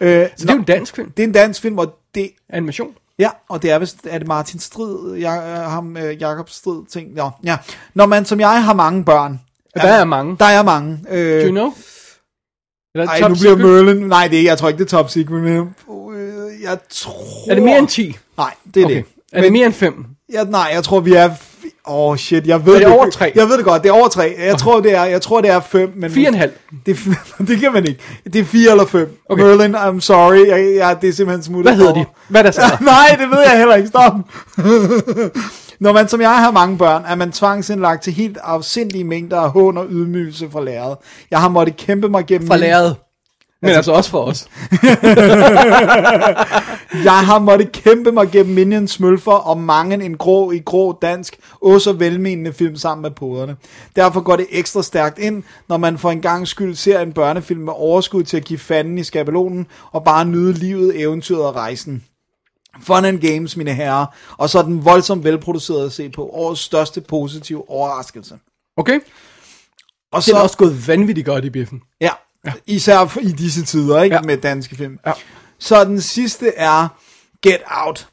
[0.00, 1.10] Øh, Så det er jo en dansk film.
[1.10, 2.88] det er en dansk film, og det, Animation.
[3.18, 6.80] ja, og det er vist, er det Martin Strid, jeg, øh, ham, øh, Jakob Strid
[6.92, 7.56] ting, ja, ja.
[7.94, 9.40] Når man som jeg har mange børn.
[9.74, 10.36] Der er mange.
[10.40, 10.98] Der er mange.
[11.10, 11.72] Øh, Do you know?
[12.94, 13.86] Eller ej, Top nu bliver Secret?
[13.86, 17.50] Merlin, nej, det er, jeg tror ikke, det er top secret, men øh, jeg tror...
[17.50, 18.16] Er det mere end 10?
[18.36, 18.96] Nej, det er Okay.
[18.96, 19.04] det.
[19.32, 20.04] Er det mere end 5?
[20.32, 21.30] Ja, nej, jeg tror, vi er...
[21.88, 23.32] Åh, oh, shit, jeg ved Er det over tre?
[23.34, 24.34] Jeg ved det godt, det er over tre.
[24.38, 26.10] Jeg tror, det er, jeg tror, det er fem, men...
[26.10, 26.50] 4,5.
[26.86, 26.98] Det,
[27.48, 28.00] det kan man ikke.
[28.32, 29.16] Det er fire eller fem.
[29.28, 29.42] Okay.
[29.42, 29.56] Okay.
[29.56, 30.46] Merlin, I'm sorry.
[30.48, 31.72] Jeg, jeg, det er simpelthen smuttet.
[31.74, 31.98] Hvad hedder de?
[31.98, 32.14] over.
[32.28, 32.60] Hvad er der så?
[32.80, 33.88] Nej, det ved jeg heller ikke.
[33.88, 34.14] Stop.
[35.82, 39.50] Når man som jeg har mange børn, er man tvangsindlagt til helt afsindige mængder af
[39.50, 40.96] hån og ydmygelse fra lærret.
[41.30, 42.48] Jeg har måttet kæmpe mig gennem...
[42.48, 42.96] Fra lærret.
[43.62, 44.48] Men altså også for os.
[47.04, 51.36] Jeg har måttet kæmpe mig gennem Minions smølfer og mange en grå i grå dansk,
[51.62, 53.56] også så velmenende film sammen med poderne.
[53.96, 57.60] Derfor går det ekstra stærkt ind, når man for en gang skyld ser en børnefilm
[57.60, 62.02] med overskud til at give fanden i skabelonen og bare nyde livet, eventyret og rejsen.
[62.80, 66.28] Fun and Games, mine herrer, og så er den voldsomt velproduceret at se på.
[66.28, 68.38] Årets største positive overraskelse.
[68.76, 69.00] Okay?
[70.12, 71.82] Og Det er også gået vanvittigt godt i biffen.
[72.00, 72.10] Ja,
[72.46, 72.52] ja.
[72.66, 74.16] især i disse tider, ikke?
[74.16, 74.22] Ja.
[74.22, 74.98] Med danske film.
[75.06, 75.12] Ja.
[75.58, 76.88] Så den sidste er
[77.42, 78.08] Get Out.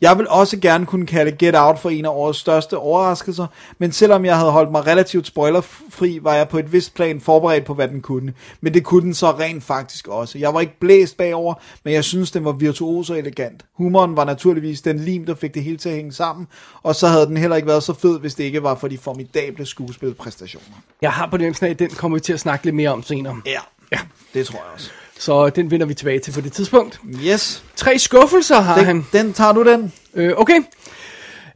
[0.00, 3.46] Jeg vil også gerne kunne kalde Get Out for en af årets største overraskelser,
[3.78, 7.64] men selvom jeg havde holdt mig relativt spoilerfri, var jeg på et vist plan forberedt
[7.64, 8.32] på, hvad den kunne.
[8.60, 10.38] Men det kunne den så rent faktisk også.
[10.38, 11.54] Jeg var ikke blæst bagover,
[11.84, 13.64] men jeg synes, den var virtuos og elegant.
[13.74, 16.46] Humoren var naturligvis den lim, der fik det hele til at hænge sammen,
[16.82, 18.98] og så havde den heller ikke været så fed, hvis det ikke var for de
[18.98, 20.76] formidable skuespilpræstationer.
[21.02, 23.40] Jeg har på den af, den kommer vi til at snakke lidt mere om senere.
[23.46, 23.60] Ja,
[23.92, 23.98] ja.
[24.34, 24.90] det tror jeg også.
[25.18, 27.00] Så den vender vi tilbage til på det tidspunkt.
[27.26, 27.62] Yes.
[27.76, 28.96] Tre skuffelser har han.
[28.96, 29.92] Den, den tager du den?
[30.14, 30.60] Øh, okay.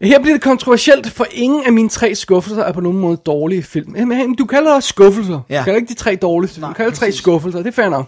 [0.02, 3.62] Her bliver det kontroversielt, for ingen af mine tre skuffelser er på nogen måde dårlige
[3.62, 3.96] film.
[3.98, 5.40] Øh, Men du kalder det skuffelser.
[5.50, 5.58] Ja.
[5.58, 6.60] Du kalder ikke de tre dårligste.
[6.60, 7.20] Nej, Du kalder det tre præcis.
[7.20, 7.58] skuffelser.
[7.58, 8.06] Det er fair nok.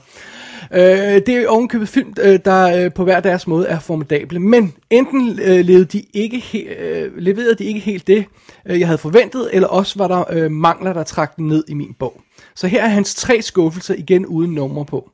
[0.73, 0.81] Øh,
[1.27, 4.39] det er ovenkøbet film, øh, der øh, på hver deres måde er formidable.
[4.41, 8.25] Men enten øh, levede, de ikke he- øh, leverede de ikke helt det,
[8.67, 11.75] øh, jeg havde forventet, eller også var der øh, mangler, der trak den ned i
[11.75, 12.21] min bog.
[12.55, 15.11] Så her er hans tre skuffelser igen uden nummer på.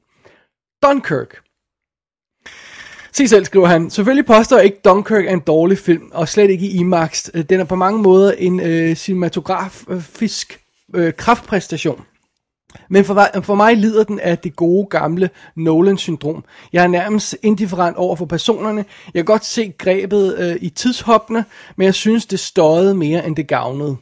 [0.82, 1.36] Dunkirk.
[3.12, 3.90] Se selv, skriver han.
[3.90, 7.28] Selvfølgelig påstår jeg ikke, Dunkirk er en dårlig film, og slet ikke i IMAX.
[7.34, 10.60] Øh, den er på mange måder en øh, cinematografisk
[10.94, 12.04] øh, kraftpræstation.
[12.90, 16.44] Men for, mig- for mig lider den af det gode gamle Nolan-syndrom.
[16.72, 18.84] Jeg er nærmest indifferent over for personerne.
[19.14, 21.44] Jeg kan godt se grebet øh, i tidshoppene,
[21.76, 23.96] men jeg synes, det støjede mere, end det gavnede.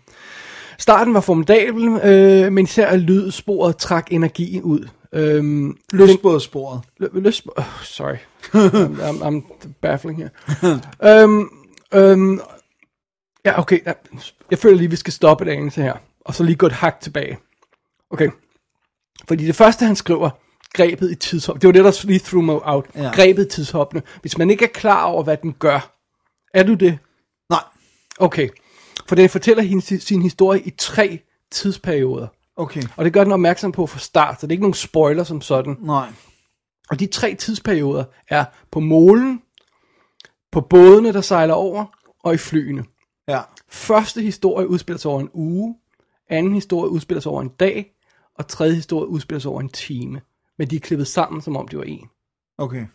[0.78, 4.88] Starten var formidabel, øh, men især lydsporet trak energien ud.
[5.12, 6.80] Øhm, Lystbådssporet.
[7.02, 7.42] Lø- Løs...
[7.56, 8.16] Oh, sorry.
[8.54, 10.28] I'm, I'm, I'm baffling her.
[11.24, 11.48] øhm,
[11.94, 12.40] øhm,
[13.44, 13.78] ja, okay.
[13.86, 13.92] ja,
[14.50, 15.94] Jeg føler lige, vi skal stoppe et anelse her.
[16.20, 17.38] Og så lige gå et hak tilbage.
[18.10, 18.28] Okay.
[19.28, 20.30] Fordi det første, han skriver,
[20.74, 21.62] grebet i tidshop.
[21.62, 22.86] Det var det, der lige threw me out.
[22.94, 23.10] Ja.
[23.14, 24.02] Grebet i tidshoppene.
[24.20, 25.94] Hvis man ikke er klar over, hvad den gør.
[26.54, 26.98] Er du det?
[27.50, 27.62] Nej.
[28.18, 28.48] Okay.
[29.08, 31.18] For den fortæller hin- sin historie i tre
[31.52, 32.26] tidsperioder.
[32.58, 32.82] Okay.
[32.96, 35.40] Og det gør den opmærksom på fra start, så det er ikke nogen spoiler som
[35.40, 35.76] sådan.
[35.80, 36.12] Nej.
[36.90, 39.42] Og de tre tidsperioder er på målen,
[40.52, 41.84] på bådene, der sejler over,
[42.24, 42.84] og i flyene.
[43.28, 43.40] Ja.
[43.68, 45.76] Første historie udspiller sig over en uge,
[46.30, 47.92] anden historie udspiller sig over en dag,
[48.34, 50.20] og tredje historie udspiller sig over en time.
[50.58, 52.08] Men de er klippet sammen, som om det var en.
[52.58, 52.86] Okay.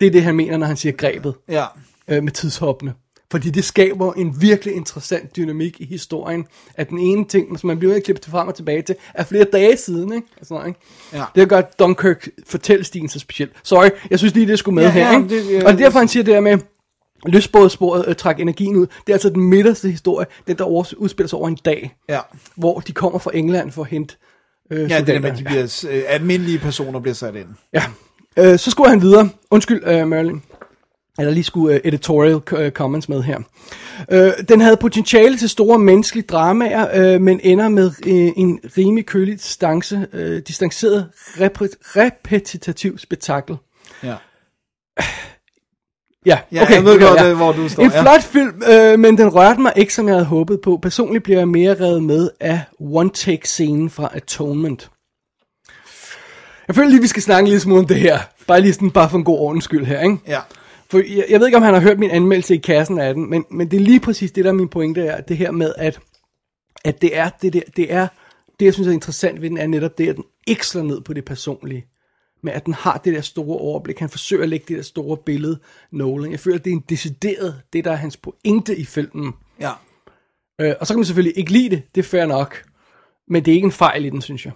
[0.00, 1.66] Det er det, han mener, når han siger grebet Ja.
[2.08, 2.94] øh, med tidshoppene.
[3.30, 7.78] Fordi det skaber en virkelig interessant dynamik i historien, at den ene ting, som man
[7.78, 10.26] bliver klippet frem og tilbage til, er flere dage siden, ikke?
[10.40, 10.80] Og noget, ikke?
[11.12, 11.24] Ja.
[11.34, 13.52] Det gør Dunkirk fortællestilen så specielt.
[13.62, 15.28] Sorry, jeg synes lige, det skulle med Ja, her, ja, ikke?
[15.28, 16.58] det- ja, og det er derfor, han siger det der med,
[17.26, 18.86] lystbådssporet øh, træk energien ud.
[18.86, 20.64] Det er altså den midterste historie, den der
[20.96, 22.20] udspiller sig over en dag, Ja.
[22.56, 24.14] hvor de kommer fra England for at hente
[24.72, 27.48] øh, Ja, det er det, at de bliver, øh, almindelige personer bliver sat ind.
[27.72, 27.82] Ja.
[28.38, 29.28] Øh, så skulle han videre.
[29.50, 30.42] Undskyld, øh, Merlin.
[31.18, 33.38] Eller lige skulle øh, editorial øh, comments med her.
[34.10, 39.06] Øh, den havde potentiale til store menneskelige dramaer, øh, men ender med øh, en rimelig
[39.06, 43.56] kølig distance, øh, distanceret repre- repetitiv spektakel.
[44.02, 44.14] Ja.
[46.26, 47.30] Ja, Ja, okay, jeg ved godt, jeg.
[47.30, 48.02] øh, hvor du står, En ja.
[48.02, 50.78] flot film, øh, men den rørte mig ikke, som jeg havde håbet på.
[50.82, 54.90] Personligt bliver jeg mere revet med af one-take-scenen fra Atonement.
[56.68, 58.18] Jeg føler lige, vi skal snakke lidt smule om det her.
[58.46, 60.16] Bare lige sådan, bare for en god ordens skyld her, ikke?
[60.26, 60.40] Ja.
[60.90, 63.30] For jeg, jeg ved ikke, om han har hørt min anmeldelse i kassen af den,
[63.30, 65.74] men, men det er lige præcis det, der er min pointe er, det her med,
[65.76, 66.00] at,
[66.84, 68.08] at det er det der, det er,
[68.60, 71.00] det jeg synes er interessant ved den, er netop det, at den ikke slår ned
[71.00, 71.86] på det personlige.
[72.42, 73.98] Men at den har det der store overblik.
[73.98, 75.58] Han forsøger at lægge det der store billede,
[75.92, 76.30] Nolan.
[76.30, 79.32] Jeg føler, at det er en decideret, det der er hans pointe i filmen.
[79.60, 79.72] Ja.
[80.60, 82.64] Øh, og så kan man selvfølgelig ikke lide det, det er fair nok.
[83.28, 84.52] Men det er ikke en fejl i den, synes jeg.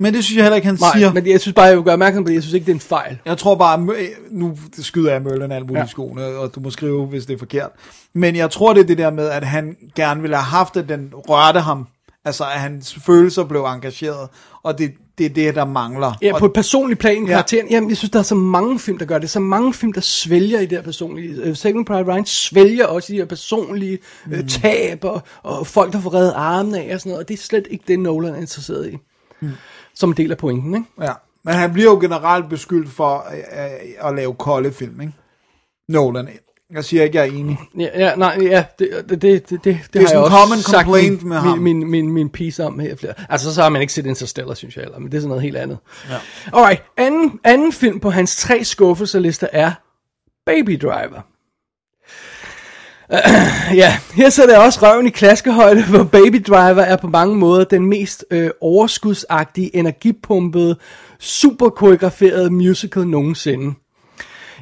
[0.00, 1.12] Men det synes jeg heller ikke, han Nej, siger.
[1.12, 2.34] men jeg synes bare, jeg vil gøre opmærksom på det.
[2.34, 3.18] Jeg synes ikke, det er en fejl.
[3.24, 3.86] Jeg tror bare,
[4.30, 5.84] nu skyder jeg Merlin alt muligt ja.
[5.84, 7.70] I skoene, og du må skrive, hvis det er forkert.
[8.14, 10.88] Men jeg tror, det er det der med, at han gerne ville have haft, at
[10.88, 11.86] den rørte ham.
[12.24, 14.28] Altså, at hans følelser blev engageret.
[14.62, 16.12] Og det, det er det, der mangler.
[16.22, 17.30] Ja, på et personligt plan, Ja.
[17.30, 17.68] karakteren.
[17.70, 19.30] Jamen, jeg synes, der er så mange film, der gør det.
[19.30, 21.50] Så mange film, der svælger i det her personlige.
[21.50, 24.32] Uh, Second Pride Ryan svælger også i de her personlige mm.
[24.32, 27.24] uh, tab, og, og folk, der får reddet armene af og sådan noget.
[27.24, 28.96] Og det er slet ikke det, Nolan er interesseret i.
[29.40, 29.50] Mm.
[29.98, 30.86] Som en del af pointen, ikke?
[31.00, 31.12] ja.
[31.44, 35.12] Men han bliver jo generelt beskyldt for øh, at lave kolde film, ikke?
[35.88, 36.28] Nolan.
[36.70, 37.58] Jeg siger ikke, jeg er enig.
[37.78, 40.58] Ja, ja nej, ja, det, det, det, det, det, det, er har jeg også common
[40.58, 41.58] sagt complaint min, med ham.
[41.58, 43.14] Min, min, min, min piece om her flere.
[43.28, 45.42] Altså, så har man ikke set Interstellar, synes jeg heller, men det er sådan noget
[45.42, 45.78] helt andet.
[46.10, 46.16] Ja.
[46.52, 49.72] Alright, anden, anden film på hans tre skuffelserlister er
[50.46, 51.20] Baby Driver.
[53.74, 57.64] Ja, her sætter jeg også røven i klaskehøjde, hvor Baby Driver er på mange måder
[57.64, 60.76] den mest øh, overskudsagtige, energipumpede,
[61.18, 63.74] superkoreograferede musical nogensinde.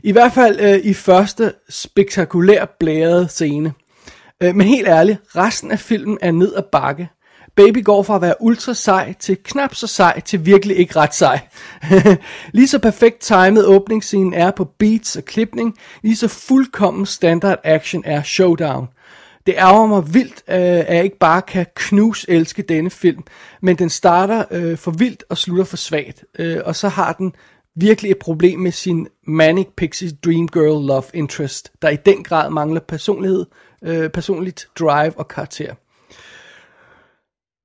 [0.02, 3.72] I hvert fald øh, i første spektakulær blærede scene.
[4.42, 7.08] Øh, men helt ærligt, resten af filmen er ned ad bakke.
[7.56, 11.14] Baby går fra at være ultra sej til knap så sej til virkelig ikke ret
[11.14, 11.40] sej.
[12.52, 18.02] lige så perfekt timet åbningsscenen er på beats og klipning, lige så fuldkommen standard action
[18.06, 18.88] er showdown.
[19.46, 23.22] Det ærger mig vildt, øh, at jeg ikke bare kan knus elske denne film,
[23.62, 26.24] men den starter øh, for vildt og slutter for svagt.
[26.38, 27.32] Øh, og så har den
[27.74, 32.50] virkelig et problem med sin Manic Pixie Dream Girl Love Interest, der i den grad
[32.50, 33.46] mangler personlighed,
[33.82, 35.74] øh, personligt drive og karakter.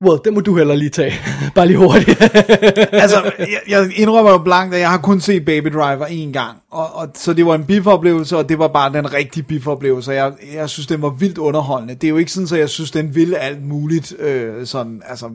[0.02, 1.12] Well, det må du heller lige tage.
[1.54, 2.20] Bare lige hurtigt.
[3.02, 6.58] altså, jeg, jeg indrømmer jo blankt, at jeg har kun set Baby Driver en gang.
[6.70, 10.12] Og, og, så det var en bifoplevelse, og det var bare den rigtige bifoplevelse.
[10.12, 11.94] Jeg, jeg synes, den var vildt underholdende.
[11.94, 14.14] Det er jo ikke sådan, at jeg synes, den ville alt muligt.
[14.18, 15.30] Øh, sådan, altså,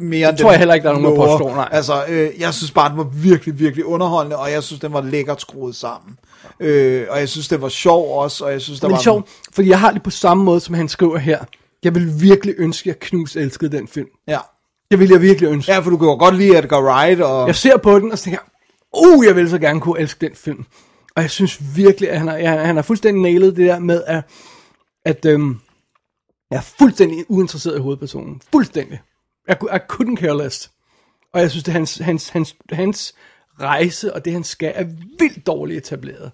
[0.00, 1.68] mere Det tror jeg heller ikke, der er nogen, der påstår, nej.
[1.72, 5.00] Altså, øh, jeg synes bare, den var virkelig, virkelig underholdende, og jeg synes, den var
[5.00, 6.18] lækkert skruet sammen.
[6.60, 8.98] Øh, og jeg synes, den var sjov også, og jeg synes, der Men det var...
[8.98, 11.38] er sjovt, fordi jeg har det på samme måde, som han skriver her.
[11.84, 14.08] Jeg vil virkelig ønske, at jeg knus elskede den film.
[14.28, 14.38] Ja.
[14.90, 15.72] Det vil jeg virkelig ønske.
[15.72, 17.46] ja, for du kan jo godt lide Edgar Wright, og...
[17.46, 20.26] Jeg ser på den, og så tænker jeg, uh, jeg vil så gerne kunne elske
[20.26, 20.64] den film.
[21.16, 24.02] Og jeg synes virkelig, at han har, han, han har fuldstændig nailet det der med,
[24.06, 24.24] at,
[25.04, 25.60] at øhm,
[26.50, 28.42] jeg er fuldstændig uinteresseret i hovedpersonen.
[28.52, 29.00] Fuldstændig.
[29.50, 30.70] Cou- I couldn't care less.
[31.34, 33.14] Og jeg synes, det er hans, hans, hans, hans
[33.60, 34.84] rejse, og det han skal, er
[35.18, 36.32] vildt dårligt etableret.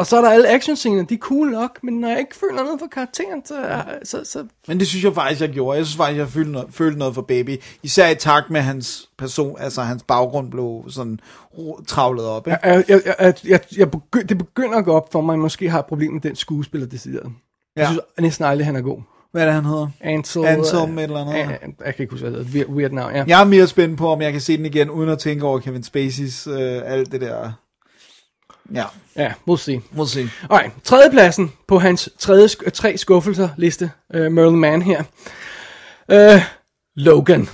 [0.00, 2.62] Og så er der alle actionscener, de er cool nok, men når jeg ikke føler
[2.64, 5.76] noget for karakteren, så, så, så Men det synes jeg faktisk, jeg gjorde.
[5.78, 7.56] Jeg synes faktisk, jeg følte noget, følte noget for Baby.
[7.82, 11.20] Især i takt med hans person, altså hans baggrund blev sådan
[11.86, 12.46] travlet op.
[12.46, 12.58] Ikke?
[12.64, 15.42] jeg, jeg, jeg, jeg, jeg begy- det begynder at gå op for mig, at jeg
[15.42, 17.32] måske har et problem med den skuespiller decideret.
[17.76, 17.86] Jeg Ja.
[17.88, 18.98] synes næsten aldrig, han er god.
[19.32, 19.88] Hvad er det, han hedder?
[20.00, 21.32] Ansel, Anselm øh, et eller andet.
[21.34, 22.58] Jeg, jeg, jeg kan ikke huske, hvad det hedder.
[22.66, 23.24] Weird, weird navn, ja.
[23.28, 25.58] Jeg er mere spændt på, om jeg kan se den igen, uden at tænke over
[25.58, 27.52] Kevin Spacey's øh, alt det der.
[28.74, 28.84] Ja,
[29.16, 29.80] Ja, we'll see.
[29.96, 30.28] we'll see.
[30.50, 35.02] Alright, tredjepladsen på hans tredje, sk- tre skuffelser liste, uh, Merlin Mann her.
[36.12, 36.42] Uh,
[36.96, 37.48] Logan.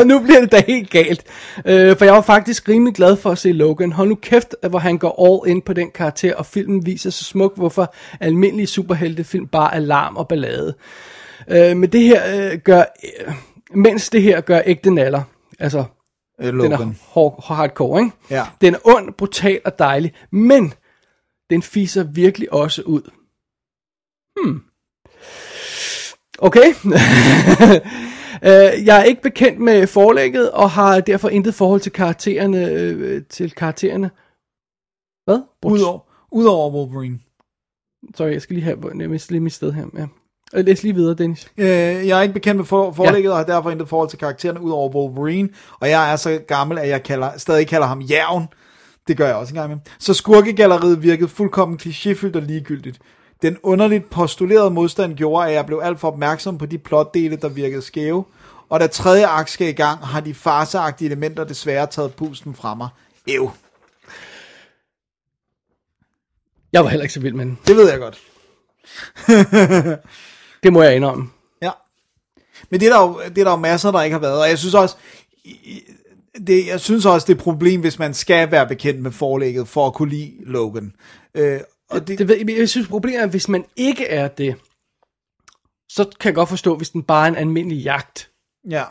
[0.00, 1.22] Og nu bliver det da helt galt.
[1.56, 3.92] Uh, for jeg var faktisk rimelig glad for at se Logan.
[3.92, 7.24] Hold nu kæft, hvor han går all in på den karakter, og filmen viser så
[7.24, 10.74] smukt, hvorfor almindelige superheltefilm bare er larm og ballade.
[11.50, 12.82] Uh, men det her uh, gør,
[13.28, 13.34] uh,
[13.76, 15.22] mens det her gør ægte naller,
[15.58, 15.84] altså
[16.40, 16.72] Øh, den Logan.
[16.72, 18.16] er hard, hardcore, ikke?
[18.30, 18.46] Ja.
[18.60, 20.74] Den er ond, brutal og dejlig, men
[21.50, 23.10] den fiser virkelig også ud.
[24.36, 24.62] Hmm.
[26.38, 26.74] Okay.
[28.44, 32.66] Øh, jeg er ikke bekendt med forlægget, og har derfor intet forhold til karaktererne.
[32.66, 34.10] Øh, til karaktererne.
[35.24, 35.42] Hvad?
[35.66, 36.00] Udover,
[36.30, 37.18] udover Wolverine.
[38.14, 39.86] Sorry, jeg skal lige have, jeg lige mit sted her.
[39.94, 40.06] Ja.
[40.54, 41.50] Øh, Læs lige videre, Dennis.
[41.58, 43.30] Øh, jeg er ikke bekendt med for, forlægget, ja.
[43.30, 45.48] og har derfor intet forhold til karaktererne, udover Wolverine.
[45.80, 48.48] Og jeg er så gammel, at jeg kalder, stadig kalder ham Jævn.
[49.08, 49.78] Det gør jeg også en gang med.
[49.98, 52.98] Så skurkegalleriet virkede fuldkommen klichéfyldt og ligegyldigt.
[53.42, 57.48] Den underligt postulerede modstand gjorde, at jeg blev alt for opmærksom på de plotdele, der
[57.48, 58.24] virkede skæve.
[58.68, 62.74] Og da tredje akt skal i gang, har de farseagtige elementer desværre taget pusten fra
[62.74, 62.88] mig.
[63.26, 63.50] Ev.
[66.72, 67.58] Jeg var heller ikke så vild med den.
[67.66, 68.18] Det ved jeg godt.
[70.62, 71.30] Det må jeg indrømme.
[71.62, 71.70] Ja.
[72.70, 74.40] Men det er, der jo, det er der jo masser, der ikke har været.
[74.40, 74.96] Og jeg synes også,
[76.46, 79.68] det, jeg synes også, det er et problem, hvis man skal være bekendt med forlægget,
[79.68, 80.94] for at kunne lide Logan.
[81.34, 81.60] Øh,
[81.90, 84.54] og det, Det, jeg synes, problemet er, at hvis man ikke er det,
[85.88, 88.30] så kan jeg godt forstå, hvis den bare er en almindelig jagt.
[88.70, 88.84] ja.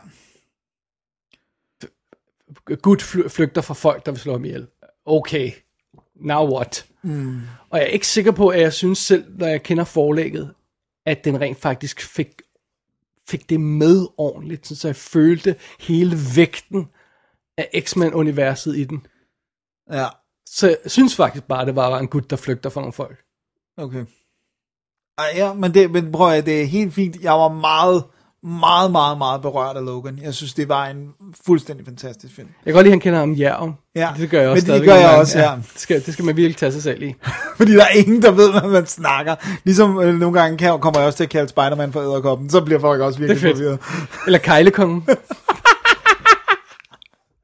[2.82, 4.66] Gud fly- flygter fra folk, der vil slå ham ihjel.
[5.06, 5.50] Okay,
[6.16, 6.86] now what?
[7.02, 7.40] Mm.
[7.70, 10.54] Og jeg er ikke sikker på, at jeg synes selv, når jeg kender forlægget,
[11.06, 12.42] at den rent faktisk fik,
[13.28, 16.88] fik det med ordentligt, så jeg følte hele vægten
[17.58, 19.06] af X-Men-universet i den.
[19.92, 20.06] Ja,
[20.46, 23.18] Så jeg synes faktisk bare, det var en gut, der flygter fra nogle folk.
[23.76, 24.04] okay.
[25.18, 27.22] Ej, ja, men, det, men prøv at det er helt fint.
[27.22, 28.04] Jeg var meget,
[28.44, 30.18] meget, meget, meget berørt af Logan.
[30.22, 31.08] Jeg synes, det var en
[31.46, 32.48] fuldstændig fantastisk film.
[32.48, 33.72] Jeg kan godt lide, at han kender ham Jerv.
[33.94, 35.20] Ja, det gør jeg men også det stadigvæk gør jeg gange.
[35.20, 35.50] også, ja.
[35.72, 37.14] Det skal, det skal man virkelig tage sig selv i.
[37.58, 39.34] Fordi der er ingen, der ved, hvad man snakker.
[39.64, 42.50] Ligesom øh, nogle gange kan, kommer jeg også til at kalde Spider-Man for æderkoppen.
[42.50, 43.78] Så bliver folk også virkelig Det forvirret.
[44.26, 45.04] Eller Kejlekongen.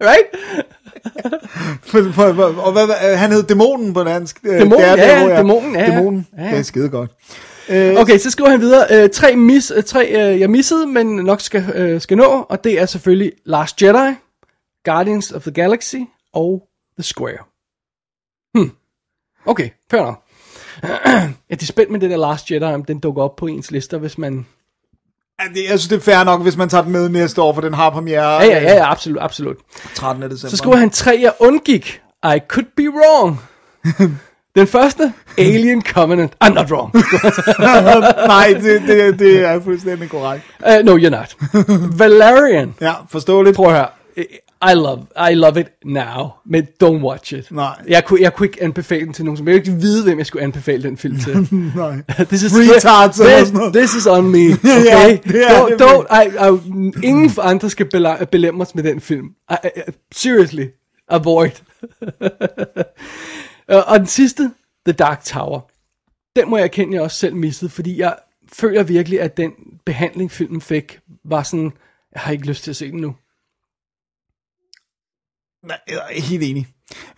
[0.01, 0.27] right?
[1.83, 4.39] For, for, for, og hvad, han hed Dæmonen på dansk.
[4.45, 5.91] Øh, Dæmonen, det ja, det, ja, Dæmonen, ja, ja.
[5.91, 6.27] Dæmonen.
[6.39, 6.51] Ja, ja.
[6.51, 7.11] Det er skide godt.
[7.71, 8.87] Øh, Okay, så skriver han videre.
[8.91, 12.47] Øh, tre, mis, øh, tre øh, jeg missede, men nok skal, øh, skal nå.
[12.49, 14.15] Og det er selvfølgelig Last Jedi,
[14.85, 15.97] Guardians of the Galaxy
[16.33, 16.69] og
[16.99, 17.39] The Square.
[18.55, 18.73] Hmm.
[19.47, 20.23] Okay, fair nok.
[21.51, 23.99] Jeg er spændt med det der Last Jedi, om den dukker op på ens lister,
[23.99, 24.47] hvis man...
[25.43, 27.53] Ja, det, jeg synes, det er fair nok, hvis man tager den med næste år,
[27.55, 29.57] for den har premiere Ja, ja, ja, ja absolut, absolut.
[29.57, 30.23] øh, 13.
[30.23, 30.51] december.
[30.51, 32.03] Så skriver han tre, jeg undgik.
[32.25, 33.41] I could be wrong.
[34.59, 36.33] Den første, Alien Covenant.
[36.45, 36.95] I'm not wrong.
[38.27, 40.43] Nej, det, det, det er fuldstændig korrekt.
[40.67, 41.37] Uh, no, you're not.
[41.99, 42.75] Valerian.
[42.81, 43.57] Ja, forståeligt.
[43.57, 43.87] Prøv høre.
[44.63, 47.51] I love, I love it now, men don't watch it.
[47.51, 47.75] Nej.
[47.89, 50.27] Jeg kunne, jeg kunne ikke anbefale den til nogen, som jeg ikke vide, hvem jeg
[50.27, 51.49] skulle anbefale den film til.
[51.77, 52.03] Nej.
[52.25, 54.39] this is Retards this, this is on me,
[54.79, 55.19] okay?
[55.25, 59.27] det er don't, don't, I, I, ingen andre skal bela- belemres med den film.
[59.51, 59.81] I, I,
[60.15, 60.65] seriously,
[61.09, 61.51] avoid.
[63.73, 64.51] Uh, og den sidste,
[64.87, 65.61] The Dark Tower.
[66.37, 68.17] Den må jeg erkende, jeg også selv missede, fordi jeg
[68.53, 69.53] føler virkelig, at den
[69.87, 71.73] behandling, filmen fik, var sådan,
[72.13, 73.15] jeg har ikke lyst til at se den nu.
[75.67, 76.67] Nej, jeg er helt enig.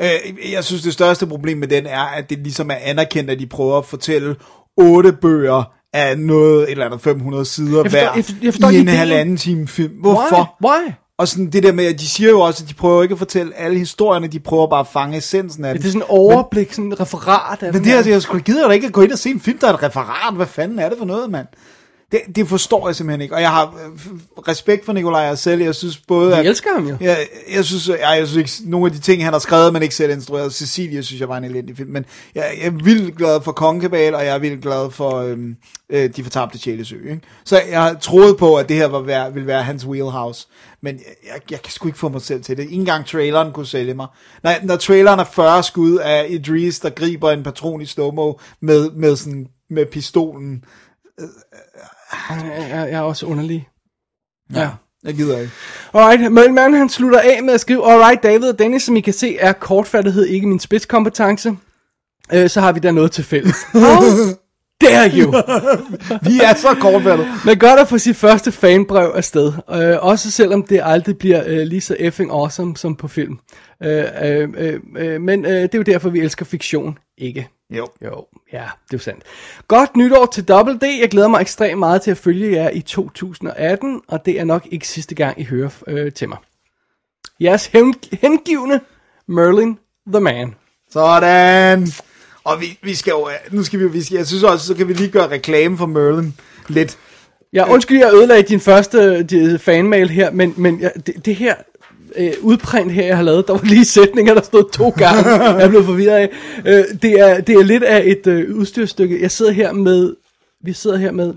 [0.01, 3.39] Øh, Jeg synes, det største problem med den er, at det ligesom er anerkendt, at
[3.39, 4.37] de prøver at fortælle
[4.77, 8.53] otte bøger af noget, et eller andet 500 sider Jeg forstår- hver jeg for- jeg
[8.55, 9.95] forstår i en halvanden time film.
[9.95, 10.57] Hvorfor?
[10.65, 10.71] Why?
[10.71, 10.93] Why?
[11.21, 13.19] Og sådan det der med, at de siger jo også, at de prøver ikke at
[13.19, 15.89] fortælle alle historierne, de prøver bare at fange essensen af Det dem.
[15.89, 18.67] er sådan en overblik, sådan en referat af Men det er, altså, jeg skulle gider
[18.69, 20.35] da ikke at gå ind og se en film, der er et referat.
[20.35, 21.47] Hvad fanden er det for noget, mand?
[22.13, 24.19] Det, det forstår jeg simpelthen ikke, og jeg har øh,
[24.49, 25.63] respekt for Nikolaj selv.
[25.63, 26.47] Jeg synes både, at...
[26.47, 26.97] elsker ham jo.
[27.01, 27.19] Jeg,
[27.55, 29.95] jeg synes, jeg, jeg synes ikke, nogle af de ting, han har skrevet, men ikke
[29.95, 30.55] selv instrueret.
[30.55, 32.05] Cecilia synes jeg var en elendig film, men
[32.35, 35.57] jeg, jeg er vildt glad for Kongekabal, og jeg er vildt glad for øhm,
[35.91, 36.97] øh, De Fortabte Sjælesø.
[36.97, 37.21] Ikke?
[37.45, 40.47] Så jeg troet på, at det her var, være, ville være hans wheelhouse,
[40.83, 42.63] men jeg, jeg, jeg kan sgu ikke få mig selv til det.
[42.63, 44.07] Ikke engang traileren kunne sælge mig.
[44.43, 48.91] Når, når traileren er 40 skud af Idris, der griber en patron i slow med,
[48.91, 50.65] med, sådan, med pistolen,
[51.19, 51.27] Jeg,
[52.71, 53.69] jeg, er også underlig.
[54.55, 54.71] Ja.
[55.05, 55.53] jeg gider ikke.
[55.95, 59.13] Alright, Møllemann han slutter af med at skrive, Alright David og Dennis, som I kan
[59.13, 61.57] se, er kortfattighed ikke min spidskompetence.
[62.33, 63.57] Øh, så har vi da noget til fælles.
[63.73, 64.03] How
[64.81, 65.31] dare you?
[66.23, 67.27] Vi er så kortfattet.
[67.45, 69.53] Men godt at få sit første fanbrev afsted.
[69.71, 73.39] Øh, også selvom det aldrig bliver øh, lige så effing awesome som på film.
[73.83, 77.49] Øh, øh, øh, øh, men øh, det er jo derfor, vi elsker fiktion, ikke?
[77.71, 77.89] Jo.
[78.05, 79.23] Jo, ja, det er sandt.
[79.69, 80.83] Godt nytår til Double D.
[81.01, 84.67] Jeg glæder mig ekstremt meget til at følge jer i 2018, og det er nok
[84.71, 86.39] ikke sidste gang, I hører øh, til mig.
[87.41, 88.81] Jeres hen- hengivne
[89.29, 89.79] Merlin
[90.13, 90.55] the Man.
[90.93, 91.89] Sådan.
[92.45, 94.89] Og vi, vi skal jo, nu skal vi, vi skal, jeg synes også, så kan
[94.89, 96.35] vi lige gøre reklame for Merlin
[96.69, 96.99] lidt.
[97.53, 101.55] Ja, undskyld, jeg ødelagde din første de, fanmail her, men, men ja, det, det her
[102.17, 105.31] øh, udprint her, jeg har lavet, der var lige sætninger, der stod to gange.
[105.31, 106.31] jeg blev forvirret af.
[106.67, 109.23] Øh, det, er, det er lidt af et øh, udstyrstykke.
[109.23, 110.15] Jeg sidder her med,
[110.65, 111.35] vi sidder her med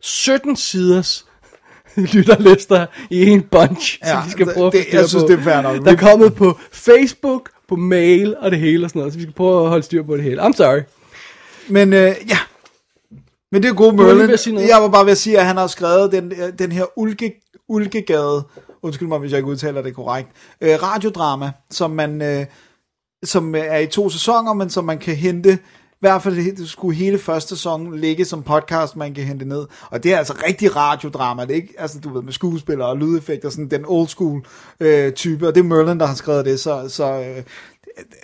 [0.00, 1.26] 17 siders
[1.96, 5.08] lytterlister i en bunch, ja, som de skal det- prøve at det- få styr jeg
[5.08, 5.28] synes, på.
[5.28, 5.84] det er fair nok.
[5.84, 9.22] Der er kommet på Facebook, på mail og det hele og sådan noget, så vi
[9.22, 10.42] skal prøve at holde styr på det hele.
[10.42, 10.80] I'm sorry.
[11.68, 12.38] Men øh, ja,
[13.52, 14.30] men det er god Merlin.
[14.30, 14.68] at.
[14.68, 17.32] Jeg var bare ved at sige, at han har skrevet den, øh, den her Ulke,
[17.68, 18.42] Ulkegade,
[18.84, 20.28] undskyld mig, hvis jeg ikke udtaler det korrekt,
[20.60, 22.46] øh, radiodrama, som man, øh,
[23.24, 25.52] som er i to sæsoner, men som man kan hente,
[25.92, 29.66] i hvert fald det skulle hele første sæson ligge som podcast, man kan hente ned.
[29.90, 32.96] Og det er altså rigtig radiodrama, det er ikke, altså du ved, med skuespillere og
[32.96, 34.46] lydeffekter, sådan den old school
[34.80, 37.44] øh, type, og det er Merlin, der har skrevet det, så, så øh, det,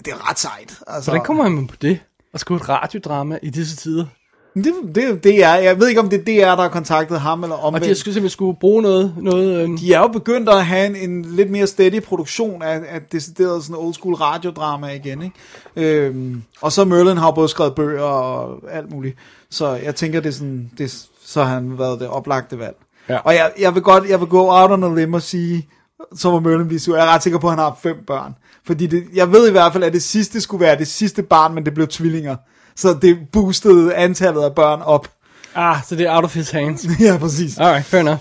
[0.04, 0.78] det er ret sejt.
[0.86, 2.00] Altså, Hvordan kommer man på det?
[2.34, 4.06] At skrive et radiodrama i disse tider?
[4.54, 7.42] Det, det, det er, jeg ved ikke, om det er DR, der har kontaktet ham,
[7.42, 7.98] eller Og de omvendt.
[7.98, 9.14] skulle simpelthen skulle bruge noget...
[9.18, 12.74] noget øhm, De er jo begyndt at have en, en lidt mere steady produktion af,
[12.88, 16.06] af decideret sådan old school radiodrama igen, ikke?
[16.06, 19.16] Øhm, og så Merlin har både skrevet bøger og alt muligt.
[19.50, 22.76] Så jeg tænker, det er sådan, det, så har han været det oplagte valg.
[23.08, 23.18] Ja.
[23.18, 25.68] Og jeg, jeg vil godt, jeg vil gå out on a limb og sige,
[26.16, 26.96] så må Merlin blive sur.
[26.96, 28.34] Jeg er ret sikker på, at han har fem børn.
[28.66, 31.54] Fordi det, jeg ved i hvert fald, at det sidste skulle være det sidste barn,
[31.54, 32.36] men det blev tvillinger.
[32.80, 35.08] Så det boostede antallet af børn op.
[35.54, 36.86] ah, så det er out of his hands.
[37.00, 37.58] ja, præcis.
[37.58, 38.20] Alright, fair enough.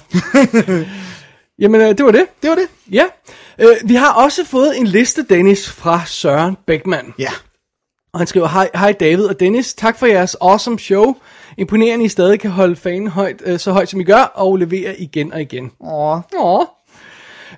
[1.60, 2.26] Jamen, øh, det var det.
[2.41, 2.68] Det var det.
[2.91, 3.03] Ja.
[3.60, 7.14] Øh, vi har også fået en liste, Dennis, fra Søren Beckmann.
[7.19, 7.30] Ja.
[8.14, 11.15] Og han skriver, hej, hej David og Dennis, tak for jeres awesome show.
[11.57, 14.99] Imponerende, I stadig kan holde fanen højt, øh, så højt som I gør, og levere
[14.99, 15.72] igen og igen.
[15.81, 16.22] Åh.
[16.40, 16.65] Åh.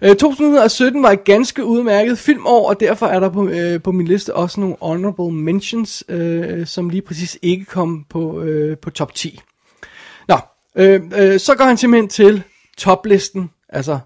[0.01, 4.07] Øh, 2017 var et ganske udmærket filmår, og derfor er der på, øh, på min
[4.07, 9.13] liste også nogle honorable mentions, øh, som lige præcis ikke kom på, øh, på top
[9.15, 9.41] 10.
[10.27, 10.37] Nå,
[10.75, 12.43] øh, øh, så går han simpelthen til
[12.77, 13.99] toplisten, altså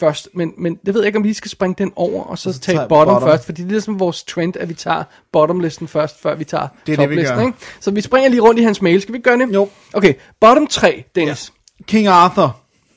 [0.00, 2.52] først, men, men det ved jeg ikke, om vi skal springe den over, og så,
[2.52, 3.28] så tage bottom, bottom.
[3.28, 6.68] først, fordi det er ligesom vores trend, at vi tager bottomlisten først, før vi tager
[6.86, 7.36] Det er det, vi toplisten.
[7.38, 7.46] gør.
[7.46, 7.58] Ikke?
[7.80, 9.54] Så vi springer lige rundt i hans mail, skal vi gøre det?
[9.54, 9.68] Jo.
[9.94, 11.52] Okay, bottom 3, Dennis.
[11.86, 12.56] King Arthur.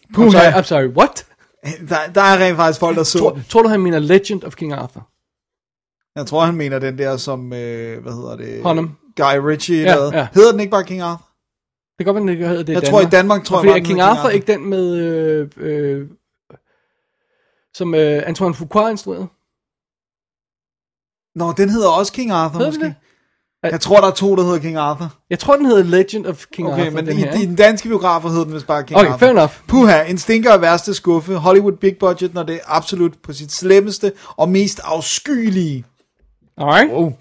[0.09, 0.29] I'm Puha.
[0.29, 1.25] sorry, I'm sorry, what?
[1.89, 3.43] Der, der er rent faktisk folk, der så Tror, den.
[3.49, 5.07] tror du, han mener Legend of King Arthur?
[6.15, 8.63] Jeg tror, han mener den der som, øh, hvad hedder det?
[8.63, 8.97] Hunnam.
[9.15, 10.27] Guy Ritchie Ja, ja.
[10.33, 11.27] Hedder den ikke bare King Arthur?
[11.97, 13.69] Det kan godt være, den ikke hedder det i Jeg tror, i Danmark tror jeg
[13.69, 16.07] er den King hedder Arthur ikke den med, øh, øh,
[17.73, 19.27] som øh, Antoine Fuqua instruerede?
[21.35, 22.83] Nå, den hedder også King Arthur, Hedder måske.
[22.85, 22.95] det?
[23.63, 25.13] Jeg tror, der er to, der hedder King Arthur.
[25.29, 26.95] Jeg tror, den hedder Legend of King Okay, Arthur.
[26.95, 29.17] men den i, her, i den danske biografer hedder den vist bare King Okay, Arthur.
[29.17, 29.51] fair enough.
[29.67, 31.35] Puha, en stinker af værste skuffe.
[31.35, 35.85] Hollywood Big Budget, når det er absolut på sit slemmeste og mest afskyelige.
[36.57, 36.89] Alright.
[36.93, 37.11] Oh.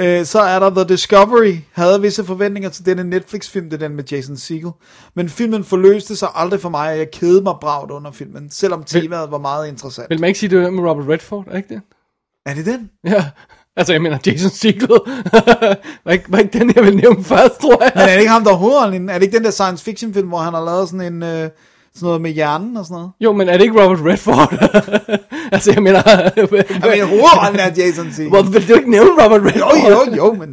[0.00, 1.56] Øh, så er der The Discovery.
[1.72, 4.70] Havde visse forventninger til denne Netflix-film, det er den med Jason Segel.
[5.16, 8.84] Men filmen forløste sig aldrig for mig, og jeg kedede mig bragt under filmen, selvom
[8.84, 10.10] temaet var meget interessant.
[10.10, 11.82] Vil man ikke sige, det var med Robert Redford, er ikke det?
[12.46, 12.90] Er det den?
[13.06, 13.24] Ja.
[13.76, 14.88] Altså, jeg mener Jason Segel.
[16.04, 17.92] var, ikke, var ikke den, jeg ville nævne først, tror jeg.
[17.94, 19.08] Men er det ikke ham, der er hovedrollen?
[19.08, 21.22] Er det ikke den der science fiction film, hvor han har lavet sådan en...
[21.22, 21.48] Øh,
[21.94, 23.10] sådan noget med hjernen og sådan noget?
[23.20, 24.52] Jo, men er det ikke Robert Redford?
[25.54, 26.02] altså, jeg mener...
[26.36, 28.28] Jeg mener, hovedrollen er Jason Segel.
[28.30, 30.08] Hvorfor vil du ikke nævne Robert Jo, Redford?
[30.08, 30.48] jo, jo, men...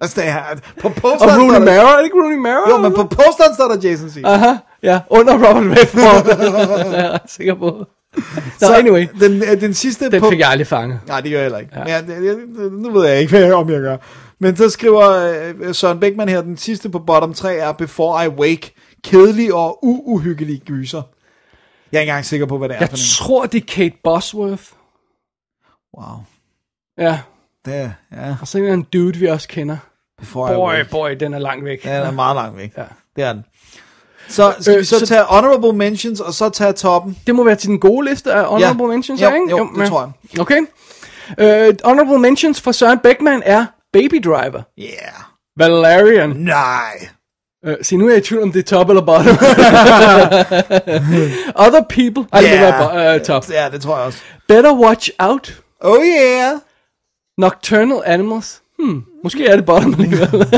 [0.00, 0.42] Altså, det er,
[0.80, 1.64] på Og posteren Rooney står der...
[1.64, 2.70] Mara, er det ikke Rooney Mara?
[2.70, 4.26] Jo, men på posteren står der Jason Segel.
[4.26, 6.24] Aha, ja, under Robert Redford.
[6.38, 7.84] det er jeg ret sikker på.
[8.16, 8.22] Så
[8.58, 10.30] Så anyway, Den, øh, den sidste den på...
[10.30, 11.00] fik jeg aldrig fanget.
[11.06, 11.72] Nej, det gør jeg heller ikke.
[11.78, 11.84] Ja.
[11.84, 12.36] Men jeg,
[12.70, 13.96] nu ved jeg ikke, hvad jeg, om jeg gør.
[14.38, 15.32] Men så skriver
[15.68, 18.74] øh, Søren Beckmann her, den sidste på bottom 3 er Before I Wake.
[19.04, 21.02] kedelig og uuhyggelig gyser.
[21.92, 23.00] Jeg er ikke engang sikker på, hvad det er Jeg for en.
[23.26, 24.62] tror, det er Kate Bosworth.
[25.98, 26.16] Wow.
[26.98, 27.20] Ja,
[27.64, 28.36] Det er, ja.
[28.40, 29.76] og så en eller anden dude, vi også kender.
[30.18, 31.84] Before I Boy, boy, den er langt væk.
[31.84, 32.72] Ja, den er meget langt væk.
[32.76, 32.82] Ja.
[33.16, 33.44] Det er den.
[34.30, 37.18] Så skal Øh, vi så, så- tage honorable mentions, og så tage toppen.
[37.26, 38.88] Det må være til den gode liste af honorable Ja.
[38.90, 39.50] mentions, Jo, ikke?
[39.50, 39.88] jo, det ja.
[39.88, 40.00] tror
[40.32, 40.40] jeg.
[40.40, 40.60] Okay.
[41.40, 44.90] Uh, honorable mentions for Søren Beckmann er Baby Driver, Yeah.
[45.58, 46.30] Valerian.
[46.30, 47.08] Nej.
[47.68, 49.26] Uh, se, nu er jeg i tvivl om det er top eller bottom.
[51.66, 52.26] Other People.
[52.32, 52.76] Ej, det Ja.
[52.78, 53.50] var uh, top.
[53.50, 54.18] Ja, det tror jeg også.
[54.48, 55.54] Better Watch Out.
[55.80, 56.52] Oh yeah.
[57.38, 58.60] Nocturnal Animals.
[58.78, 60.34] Hmm, måske er det bottom alligevel.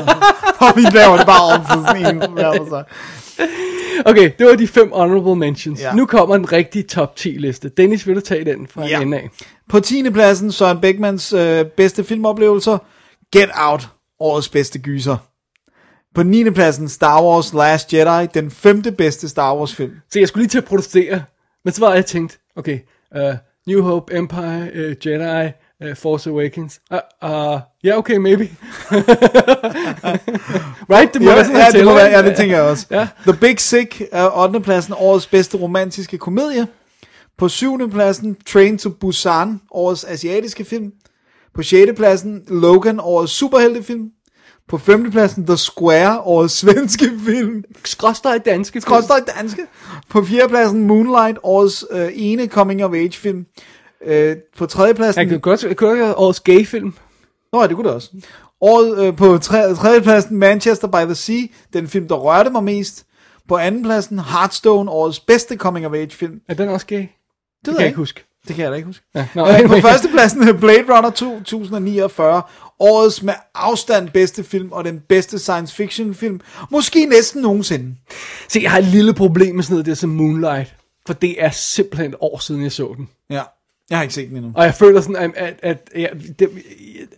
[0.66, 2.22] Og vi laver det bare om for sådan en.
[4.04, 5.80] Okay, det var de fem honorable mentions.
[5.80, 5.94] Ja.
[5.94, 7.68] Nu kommer den rigtige top 10 liste.
[7.68, 8.88] Dennis, vil du tage den fra Ja.
[8.88, 9.00] ja.
[9.00, 9.30] ende af?
[9.68, 10.10] På 10.
[10.10, 12.78] pladsen, Søren Beckmans øh, bedste filmoplevelser.
[13.32, 13.88] Get Out,
[14.20, 15.16] årets bedste gyser.
[16.14, 16.50] På 9.
[16.50, 19.92] pladsen, Star Wars Last Jedi, den femte bedste Star Wars film.
[20.10, 21.22] Så jeg skulle lige til at protestere,
[21.64, 22.78] men så var jeg tænkt, okay,
[23.16, 23.34] uh,
[23.66, 25.52] New Hope, Empire, uh, Jedi,
[25.90, 26.80] uh, Force Awakens.
[26.90, 26.98] Uh,
[27.30, 28.42] uh, ja, okay, maybe.
[30.90, 32.86] right, det må Ja, være sådan, ja, det må være, ja, det tænker jeg også.
[32.90, 33.08] Ja.
[33.26, 34.60] The Big Sick er 8.
[34.60, 36.66] pladsen, årets bedste romantiske komedie.
[37.38, 37.90] På 7.
[37.90, 40.92] pladsen, Train to Busan, årets asiatiske film.
[41.54, 41.92] På 6.
[41.96, 44.10] pladsen, Logan, årets superheltefilm.
[44.68, 45.10] På 5.
[45.10, 47.62] pladsen, The Square, årets svenske film.
[47.84, 48.72] Skråstrej danske.
[48.72, 48.80] film.
[48.82, 49.62] Skråstrej danske.
[50.08, 50.48] På 4.
[50.48, 53.46] pladsen, Moonlight, årets øh, ene coming of age film.
[54.04, 54.94] Øh, på 3.
[54.94, 55.20] pladsen...
[55.20, 56.94] Jeg kunne godt have årets gay-film.
[57.52, 58.10] Nå, det kunne det også.
[58.60, 61.40] Året øh, på tre, tredje pladsen Manchester by the Sea,
[61.72, 63.04] den film, der rørte mig mest.
[63.48, 66.40] På anden pladsen Hearthstone, årets bedste coming of age film.
[66.48, 66.96] Er den også gay?
[66.96, 67.08] Det,
[67.66, 68.24] Det, kan jeg ikke huske.
[68.48, 69.04] Det kan jeg da ikke huske.
[69.14, 69.80] Ja, nå, øh, på anyway.
[69.80, 72.42] første pladsen Blade Runner 2049,
[72.80, 77.94] årets med afstand bedste film og den bedste science fiction film, måske næsten nogensinde.
[78.48, 80.74] Se, jeg har et lille problem med sådan noget der som Moonlight.
[81.06, 83.08] For det er simpelthen et år siden, jeg så den.
[83.30, 83.42] Ja,
[83.92, 84.52] jeg har ikke set den endnu.
[84.54, 86.10] Og jeg føler sådan, at, at, at, at,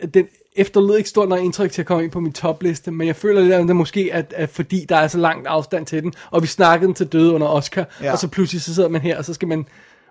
[0.00, 0.26] at den
[0.56, 3.40] efterlod ikke stort nok indtryk til at komme ind på min topliste, men jeg føler
[3.40, 6.42] lidt, at det måske, at, at fordi der er så langt afstand til den, og
[6.42, 8.12] vi snakkede den til døde under Oscar, Ja.
[8.12, 9.66] og så pludselig så sidder man her, og så skal man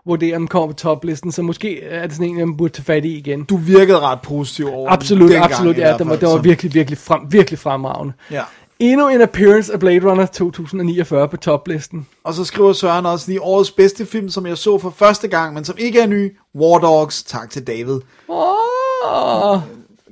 [0.06, 2.84] vurdere, om den kommer på toplisten, så måske er det sådan en, man burde tage
[2.84, 3.44] fat i igen.
[3.44, 6.74] Du virkede ret positiv over den Absolut, dengang absolut, ja, den var, den var virkelig,
[6.74, 8.14] virkelig, frem, virkelig fremragende.
[8.32, 8.42] Ja.
[8.80, 12.08] Endnu en appearance af Blade Runner 2049 på toplisten.
[12.24, 15.54] Og så skriver Søren også lige årets bedste film, som jeg så for første gang,
[15.54, 17.24] men som ikke er ny, War Dogs.
[17.24, 18.00] Tak til David.
[18.30, 19.60] Åh,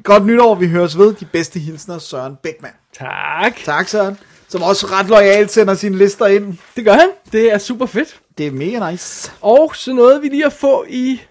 [0.03, 1.13] Godt nytår, vi høres ved.
[1.13, 2.75] De bedste hilsner, Søren Beckmann.
[2.97, 3.55] tak.
[3.65, 4.17] Tak, Søren.
[4.49, 6.57] Som også ret lojalt sender sine lister ind.
[6.75, 7.09] Det gør han.
[7.31, 8.19] Det er super fedt.
[8.37, 9.31] Det er mega nice.
[9.41, 11.21] Og så nåede vi lige at få i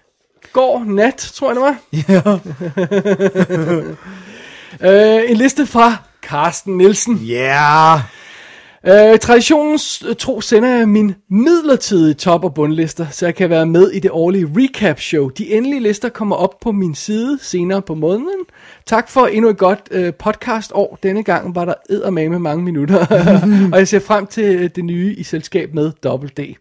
[0.53, 1.77] går nat, tror jeg det var.
[4.81, 5.19] Ja.
[5.21, 7.15] øh, en liste fra Carsten Nielsen.
[7.15, 7.95] Ja.
[7.95, 9.11] Yeah.
[9.13, 13.65] Øh, traditionens øh, tro sender jeg min midlertidige top- og bundlister, så jeg kan være
[13.65, 15.29] med i det årlige recap-show.
[15.29, 18.45] De endelige lister kommer op på min side senere på måneden.
[18.85, 20.99] Tak for endnu et godt øh, podcast-år.
[21.03, 23.05] Denne gang var der eddermame mange minutter,
[23.73, 26.55] og jeg ser frem til øh, det nye i selskab med Double D.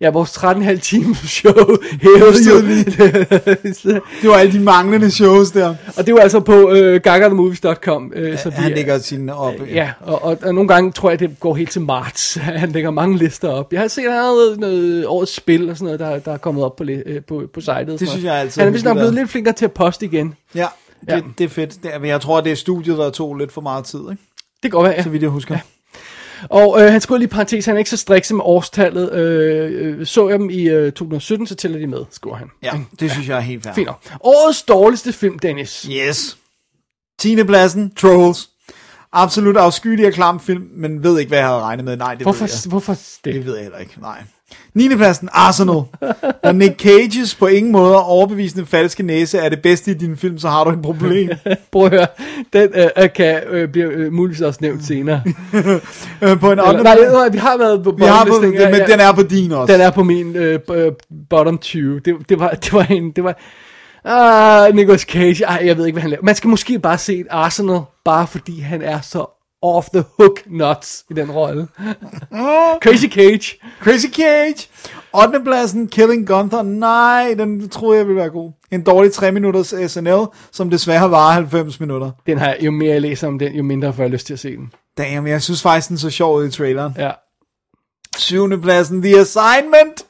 [0.00, 1.52] Ja, vores 13,5 times show
[2.02, 2.60] hævede jo.
[4.22, 5.74] Det var alle de manglende shows der.
[5.96, 8.12] og det var altså på øh, gagathemovies.com.
[8.16, 9.54] Øh, så vi, Han lægger sine op.
[9.70, 12.34] Ja, og, og, og nogle gange tror jeg, det går helt til marts.
[12.62, 13.72] Han lægger mange lister op.
[13.72, 16.32] Jeg har set, at han har noget, noget årets spil og sådan noget, der, der
[16.32, 17.76] er kommet op på, øh, på, på sitet.
[17.86, 20.34] sådan synes jeg altid Han er vist nok blevet lidt flinkere til at poste igen.
[20.54, 20.66] Ja,
[21.00, 21.20] det, Ja.
[21.38, 21.82] det er fedt.
[21.82, 24.22] Det men jeg tror, det er studiet, der tog lidt for meget tid, ikke?
[24.62, 25.02] Det godt være, ja.
[25.02, 25.54] Så vidt jeg husker.
[25.54, 25.60] Ja.
[26.42, 29.12] Og øh, han skulle lige parentes, han er ikke så strikse med årstallet.
[29.12, 32.48] Øh, øh, så jeg dem i øh, 2017, så tæller de med, skriver han.
[32.62, 33.74] ja, det synes jeg er helt fair.
[33.74, 33.88] Fint.
[34.20, 35.88] Årets dårligste film, Dennis.
[35.90, 36.36] Yes.
[37.18, 37.44] 10.
[37.44, 38.49] pladsen, Trolls.
[39.12, 41.96] Absolut afskyelig og klam film, men ved ikke, hvad jeg havde regnet med.
[41.96, 42.38] Nej, det ved jeg.
[42.38, 42.92] Hvorfor, hvorfor
[43.24, 43.34] det?
[43.34, 44.22] Det ved jeg heller ikke, nej.
[44.74, 44.96] 9.
[44.96, 45.82] pladsen, Arsenal.
[46.44, 50.38] Når Nick Cages på ingen måde overbevisende falske næse er det bedste i din film,
[50.38, 51.30] så har du et problem.
[51.72, 52.06] Prøv at høre,
[52.52, 55.22] den øh, kan øh, blive øh, muligvis også nævnt senere.
[56.22, 58.70] Øh, på en Eller, anden nej, nej, vi har været på vi har på, ja,
[58.70, 58.86] men ja.
[58.86, 59.72] den er på din også.
[59.72, 60.92] Den er på min øh, øh,
[61.30, 62.00] bottom 20.
[62.00, 63.10] Det, det, var, det var en...
[63.10, 63.38] Det var,
[64.04, 65.44] ah, Nicolas Cage.
[65.44, 66.22] Ej, jeg ved ikke, hvad han laver.
[66.22, 69.26] Man skal måske bare se et Arsenal, bare fordi han er så
[69.62, 71.68] off the hook nuts i den rolle.
[72.84, 73.56] Crazy Cage.
[73.82, 74.68] Crazy Cage.
[75.12, 75.40] 8.
[75.44, 76.62] pladsen, Killing Gunther.
[76.62, 78.52] Nej, den troede jeg ville være god.
[78.70, 82.10] En dårlig 3 minutters SNL, som desværre varer 90 minutter.
[82.26, 84.38] Den har jo mere jeg læser om den, jo mindre får jeg lyst til at
[84.38, 84.72] se den.
[84.98, 86.94] Damn, jeg synes faktisk, den så sjov ud i traileren.
[86.98, 87.10] Ja.
[88.18, 88.60] 7.
[88.60, 90.04] pladsen, The Assignment.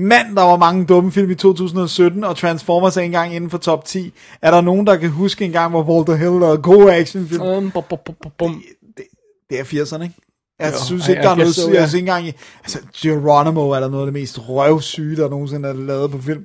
[0.00, 3.84] Mand, der var mange dumme film i 2017, og Transformers er engang inden for top
[3.84, 4.12] 10.
[4.42, 7.42] Er der nogen, der kan huske en gang, hvor Walter Hill lavede gode actionfilm?
[7.42, 8.62] Um, bum, bum, bum, bum, bum.
[9.50, 10.14] Det er 80'erne, ikke?
[10.60, 11.74] Jeg Jo, synes I- ikke, der I er noget so, ja.
[11.74, 12.32] Jeg synes ikke engang, i-
[12.62, 16.44] altså Geronimo er der noget af det mest røvsyge, der nogensinde er lavet på film.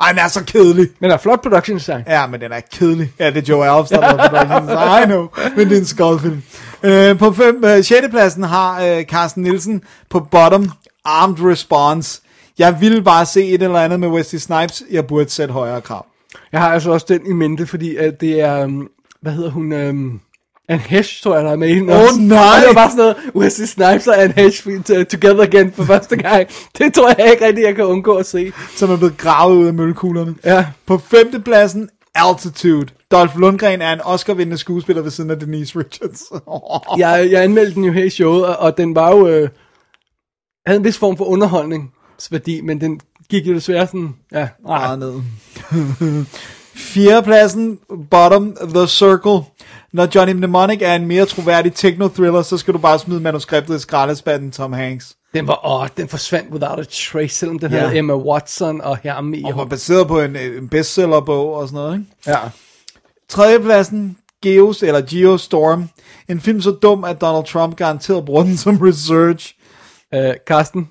[0.00, 0.88] Ej, den er så kedelig.
[1.00, 2.02] Men der er flot production design.
[2.06, 3.12] Ja, men den er kedelig.
[3.18, 5.02] Ja, det er Joe Alves, der lavet production design.
[5.02, 6.42] I know, men det er en skodfilm.
[6.82, 8.08] Øh, på fem, øh, 6.
[8.10, 10.70] pladsen har øh, Carsten Nielsen på bottom
[11.04, 12.20] Armed Response.
[12.58, 14.82] Jeg ville bare se et eller andet med Wesley Snipes.
[14.90, 16.06] Jeg burde sætte højere krav.
[16.52, 18.88] Jeg har altså også den i mente, fordi at det er, um,
[19.22, 20.20] hvad hedder hun, um,
[20.68, 22.20] Anne Hesh, tror jeg, der er med i den Åh, også.
[22.20, 22.38] nej!
[22.38, 25.84] Og det var bare sådan noget, Wesley Snipes og Anne Hesh to- together again for
[25.84, 26.48] første gang.
[26.78, 28.52] Det tror jeg ikke rigtig, jeg kan undgå at se.
[28.76, 30.34] Som er blevet gravet ud af møllekuglerne.
[30.44, 30.66] Ja.
[30.86, 32.86] På femte pladsen, Altitude.
[33.10, 36.22] Dolph Lundgren er en Oscar-vindende skuespiller ved siden af Denise Richards.
[37.00, 39.48] Jeg, jeg anmeldte den jo her i showet, og, og den var jo, øh,
[40.66, 41.24] havde en vis form for
[42.18, 43.00] underholdningsværdi, men den
[43.30, 44.78] gik jo desværre sådan, ja, nej.
[44.78, 45.14] Meget ned.
[46.76, 47.78] Fjerde pladsen,
[48.10, 49.40] bottom, The Circle.
[49.92, 53.78] Når Johnny Mnemonic er en mere troværdig techno-thriller, så skal du bare smide manuskriptet i
[53.78, 55.16] skraldespanden Tom Hanks.
[55.34, 57.78] Den var, åh, den forsvandt without a trace, selvom den Ja.
[57.78, 59.42] havde Emma Watson og ham i.
[59.44, 62.06] Og var baseret på en, en bestsellerbog og sådan noget, ikke?
[62.26, 62.38] Ja.
[63.28, 65.88] Tredje pladsen, Geos, eller Geostorm.
[66.28, 69.54] En film så dum, at Donald Trump garanteret bruger den som research.
[70.14, 70.88] Øh, Carsten,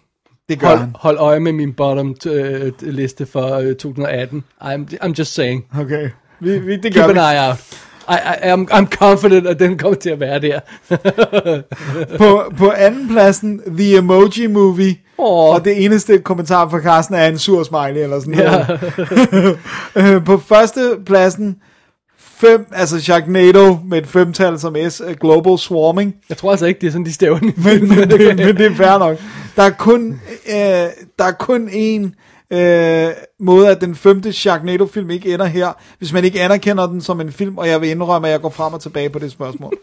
[0.50, 0.92] Det gør hold, han.
[0.96, 4.44] hold øje med min bottom øh, liste for øh, 2018.
[4.62, 5.66] I'm, I'm just saying.
[5.80, 6.10] Okay.
[6.40, 7.20] Vi, vi, det Keep gør an vi.
[7.20, 7.58] eye out.
[8.10, 10.60] I, I, I'm, I'm confident, at den kommer til at være der.
[12.18, 14.96] På, på anden pladsen, The Emoji Movie.
[15.18, 15.56] Åh.
[15.56, 19.60] Og det eneste kommentar fra Carsten er en sur smiley eller sådan noget.
[20.16, 21.56] Øh, på første pladsen,
[22.48, 26.16] fem, altså Sharknado med et femtal som S, øh, Global Swarming.
[26.30, 28.66] Jeg tror altså ikke, det er sådan, de stæver den Men, men, det, men det
[28.66, 29.18] er fair nok.
[29.56, 30.56] Der er kun, øh,
[31.20, 32.16] der er kun en
[32.52, 33.10] øh,
[33.40, 37.32] måde, at den femte Sharknado-film ikke ender her, hvis man ikke anerkender den som en
[37.32, 39.74] film, og jeg vil indrømme, at jeg går frem og tilbage på det spørgsmål.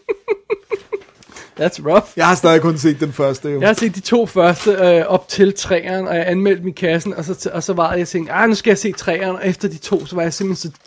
[1.59, 2.07] That's rough.
[2.15, 3.59] Jeg har stadig kun set den første, jo.
[3.59, 7.13] Jeg har set de to første øh, op til træeren, og jeg anmeldte i kassen,
[7.13, 9.47] og så, og så var jeg, jeg tænkte, ah, nu skal jeg se træeren, og
[9.47, 10.77] efter de to, så var jeg simpelthen så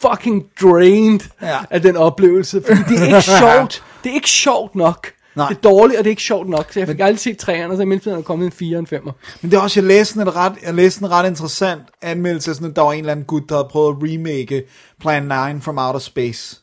[0.00, 1.58] fucking drained Ja.
[1.70, 3.84] af den oplevelse, fordi det er ikke sjovt.
[4.04, 5.06] Det er ikke sjovt nok.
[5.36, 5.48] Nej.
[5.48, 7.72] Det er dårligt, og det er ikke sjovt nok, så jeg fik aldrig set træerne,
[7.72, 9.12] og så i mellemtiden er der kommet en 4 og en 5'er.
[9.42, 12.70] Men det er også, jeg læste en ret, jeg læste en ret interessant anmeldelse, sådan,
[12.70, 14.62] at der var en eller anden gut, der havde prøvet at remake
[15.00, 15.22] Plan
[15.54, 16.60] 9 from Outer Space.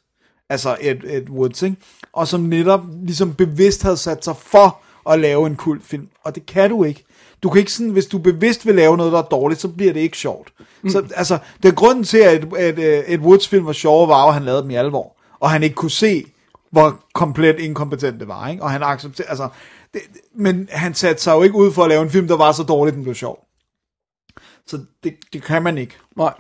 [0.50, 1.76] Altså Ed, Ed Woods, ikke?
[2.14, 4.80] Og som netop ligesom bevidst havde sat sig for
[5.10, 6.08] at lave en kult film.
[6.26, 7.04] Og det kan du ikke.
[7.44, 9.94] Du kan ikke sådan, hvis du bevidst vil lave noget, der er dårligt, så bliver
[9.94, 10.48] det ikke sjovt.
[10.84, 10.90] Mm.
[10.90, 14.28] Så altså, det er grunden til, at, at, at Ed Woods film var sjove, var
[14.28, 15.18] at han lavede dem i alvor.
[15.40, 16.26] Og han ikke kunne se,
[16.72, 18.64] hvor komplet inkompetent det var, ikke?
[18.64, 19.50] Og han accepterede, altså,
[19.94, 20.02] det,
[20.36, 22.64] men han satte sig jo ikke ud for at lave en film, der var så
[22.64, 23.40] dårlig, den blev sjov.
[24.68, 25.98] Så det, det kan man ikke.
[26.18, 26.34] Nej.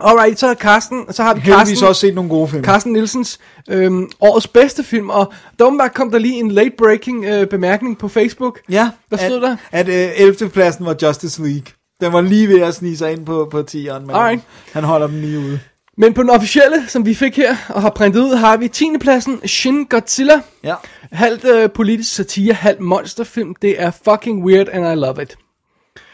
[0.00, 2.64] Alright, så er Carsten, så har vi Heldigvis Carsten, også set nogle gode film.
[2.64, 3.38] Carsten Nielsens
[3.68, 8.08] øhm, årets bedste film, og der kom der lige en late breaking øh, bemærkning på
[8.08, 8.60] Facebook.
[8.70, 9.56] Ja, Hvad stod at, der?
[9.72, 10.48] At øh, 11.
[10.50, 11.72] pladsen var Justice League.
[12.00, 14.42] Den var lige ved at snige sig ind på, på 10'eren, men Alright.
[14.72, 15.60] han holder den lige ude.
[15.96, 18.84] Men på den officielle, som vi fik her og har printet ud, har vi 10.
[19.00, 20.40] pladsen Shin Godzilla.
[20.64, 20.74] Ja.
[21.12, 23.54] Halvt øh, politisk satire, halvt monsterfilm.
[23.62, 25.36] Det er fucking weird, and I love it.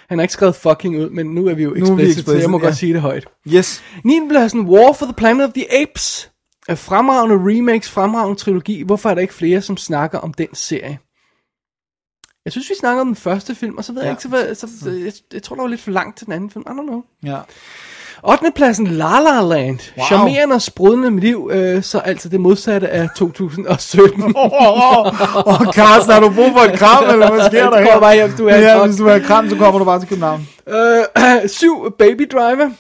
[0.09, 2.59] Han har ikke skrevet fucking ud, men nu er vi jo explicit, så jeg må
[2.59, 2.65] ja.
[2.65, 3.27] godt sige det højt.
[3.48, 3.82] Yes.
[4.05, 4.20] 9.
[4.31, 6.31] pladsen War for the Planet of the Apes.
[6.69, 8.82] Er fremragende remakes, fremragende trilogi.
[8.82, 10.98] Hvorfor er der ikke flere, som snakker om den serie?
[12.45, 14.07] Jeg synes, vi snakker om den første film, og så ved ja.
[14.07, 16.27] Jeg ikke, så, hvad- så, så jeg, jeg tror, der var lidt for langt til
[16.27, 16.65] den anden film.
[16.66, 17.03] I don't know.
[17.25, 17.39] Ja.
[18.23, 18.53] 8.
[18.55, 19.79] pladsen La La Land.
[19.97, 20.07] Wow.
[20.07, 24.23] Charmerende og sprudlende med liv, øh, så altså det modsatte af 2017.
[24.37, 25.01] Åh,
[25.47, 28.01] oh, Carsten, har du brug for et kram, eller hvad sker der her?
[28.01, 30.49] bare hjem, du er ja, hvis du er kram, så kommer du bare til København.
[30.69, 31.93] Øh, 7.
[31.99, 32.71] Baby Driver.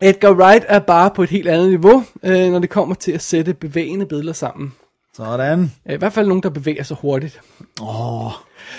[0.00, 3.22] Edgar Wright er bare på et helt andet niveau, øh, når det kommer til at
[3.22, 4.72] sætte bevægende billeder sammen.
[5.18, 5.72] Sådan.
[5.88, 7.40] Øh, I hvert fald nogen, der bevæger sig hurtigt.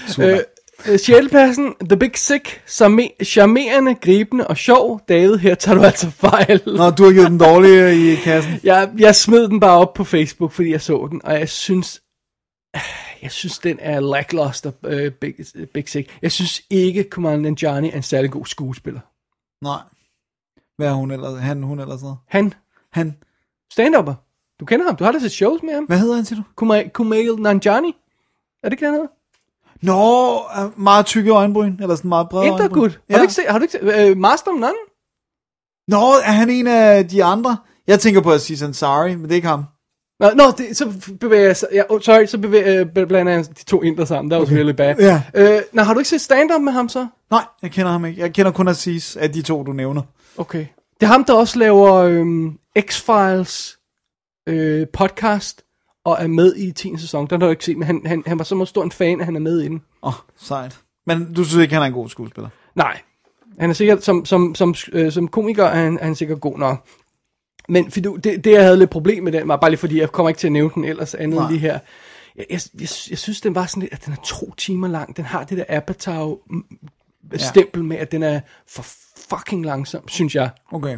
[0.08, 0.30] Super.
[0.30, 0.40] Øh,
[0.94, 1.30] øh, 6.
[1.30, 5.02] pladsen, The Big Sick, charme- charmerende, gribende og sjov.
[5.10, 6.62] David, her tager du altså fejl.
[6.66, 8.54] Nå, du har givet den dårlige i kassen.
[8.64, 12.02] Jeg, jeg smed den bare op på Facebook, fordi jeg så den, og jeg synes,
[13.22, 15.34] jeg synes, den er lackluster, uh, Big,
[15.74, 16.18] Big Sick.
[16.22, 19.00] Jeg synes ikke, Kumail Nanjiani er en særlig god skuespiller.
[19.64, 19.80] Nej.
[20.78, 21.42] Hvad er hun ellers?
[21.42, 22.18] Han, hun ellers noget?
[22.28, 22.54] Han,
[22.92, 23.16] Han.
[23.74, 24.14] stand-upper.
[24.60, 25.84] Du kender ham, du har da set shows med ham.
[25.84, 26.44] Hvad hedder han, siger du?
[26.56, 27.96] Kumail, Kumail Nanjiani.
[28.64, 29.08] Er det ikke det, han hedder?
[29.82, 32.82] Nå, øh, meget tykke øjenbryn, eller sådan meget brede Intergood.
[32.82, 33.00] øjenbryn.
[33.10, 34.74] Har du ikke set, har du ikke set, uh, Master of None?
[35.88, 37.58] Nå, er han en af de andre?
[37.88, 39.64] Jeg tænker på Aziz Ansari, men det er ikke ham.
[40.20, 43.64] Nå, nå det, så bevæger jeg ja, oh, sorry, så bevæger, uh, blander jeg de
[43.66, 44.96] to indre sammen, that was really bad.
[45.00, 45.22] Ja.
[45.38, 47.08] Uh, nå, har du ikke set stand-up med ham så?
[47.32, 48.22] Nej, jeg kender ham ikke.
[48.22, 50.02] Jeg kender kun Aziz af de to, du nævner.
[50.38, 50.66] Okay.
[51.00, 53.79] Det er ham, der også laver øhm, X-Files
[54.50, 55.64] øh, podcast,
[56.06, 56.98] og er med i 10.
[56.98, 57.28] sæson.
[57.28, 59.26] Den har du ikke set, men han, han, han var så stor en fan, at
[59.26, 59.82] han er med i den.
[60.04, 60.80] Åh, oh, sejt.
[61.06, 62.50] Men du synes ikke, han er en god skuespiller?
[62.76, 63.02] Nej,
[63.60, 66.58] han er sikkert, som, som, som, øh, som komiker er han, er han sikkert god
[66.58, 66.88] nok.
[67.70, 70.00] Men for du, det, det, jeg havde lidt problem med den, var bare lige fordi,
[70.00, 71.44] jeg kommer ikke til at nævne den ellers andet Nej.
[71.46, 71.80] end lige her.
[72.36, 75.18] Jeg, jeg, jeg, jeg synes, den var sådan lidt, at den er to timer lang.
[75.18, 76.38] Den har det der Apatow
[77.36, 78.86] stempel med, at den er for
[79.30, 80.50] fucking langsom, synes jeg.
[80.72, 80.98] Okay.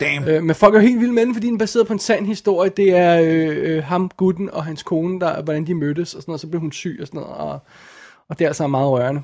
[0.00, 0.28] Damn.
[0.28, 2.26] Øh, men folk er helt vilde med den, fordi den er baseret på en sand
[2.26, 2.70] historie.
[2.70, 6.30] Det er øh, øh, ham, gutten og hans kone, der, hvordan de mødtes og sådan
[6.32, 6.40] noget.
[6.40, 7.34] Så blev hun syg og sådan noget.
[7.36, 7.58] Og,
[8.28, 9.22] og det er altså meget rørende.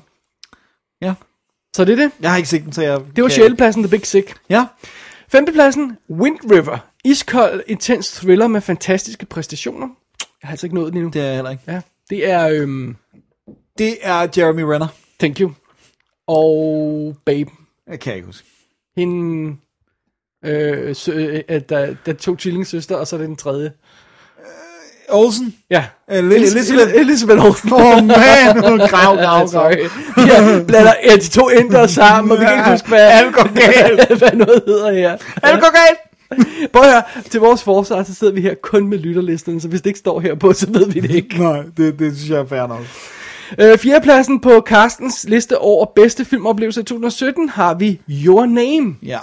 [1.01, 1.13] Ja.
[1.75, 2.11] Så det er det.
[2.21, 2.99] Jeg har ikke set den, så jeg...
[3.15, 4.35] Det var kan- The Big Sick.
[4.49, 4.65] Ja.
[5.29, 6.77] Femtepladsen, Wind River.
[7.03, 9.87] Iskold, intens thriller med fantastiske præstationer.
[10.41, 11.09] Jeg har altså ikke nået den endnu.
[11.11, 11.63] Det er jeg heller ikke.
[11.67, 12.95] Ja, det er, øhm,
[13.77, 14.87] Det er Jeremy Renner.
[15.19, 15.51] thank you.
[16.27, 17.51] Og Babe.
[17.87, 18.47] Jeg kan ikke huske.
[18.97, 19.57] Hende,
[20.45, 23.71] øh, sø, øh, der, der er to tvillingesøster, og så er det den tredje.
[25.09, 25.55] Olsen?
[25.69, 25.83] Ja.
[26.09, 26.69] Elisabeth.
[26.69, 27.73] Elisabeth, Elisabeth Olsen.
[27.73, 28.07] Åh, oh, man.
[28.07, 29.71] Grav, grav, grav.
[30.17, 33.53] Ja, blander ja, de to ændre sammen, og vi kan ikke huske, hvad, Alt går
[33.53, 34.07] galt.
[34.19, 35.17] hvad noget hedder her.
[35.43, 35.99] Alt går galt.
[36.73, 39.89] Prøv høre, til vores forsvar, så sidder vi her kun med lytterlisten, så hvis det
[39.89, 41.39] ikke står her på, så ved vi det ikke.
[41.39, 42.81] Nej, det, det synes jeg er fair nok.
[43.59, 48.95] Øh, fjerdepladsen på Carstens liste over bedste filmoplevelser i 2017 har vi Your Name.
[49.03, 49.19] Ja.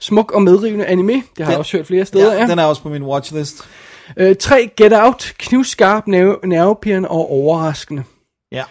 [0.00, 1.12] Smuk og medrivende anime.
[1.12, 2.32] Det har jeg Den- også hørt flere steder.
[2.32, 3.68] ja, Ja, den er også på min watchlist.
[4.16, 4.70] Øh, 3.
[4.76, 5.34] Get Out.
[5.38, 8.04] Knivskarp, nerve, nervepirrende og overraskende.
[8.52, 8.64] Ja.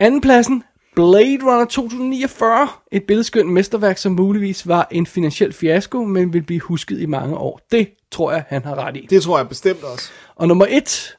[0.00, 0.64] Andenpladsen.
[0.94, 2.68] Blade Runner 2049.
[2.92, 7.36] Et billedskønt mesterværk, som muligvis var en finansiel fiasko, men vil blive husket i mange
[7.36, 7.60] år.
[7.70, 9.06] Det tror jeg, han har ret i.
[9.10, 10.10] Det tror jeg bestemt også.
[10.36, 11.16] Og nummer 1.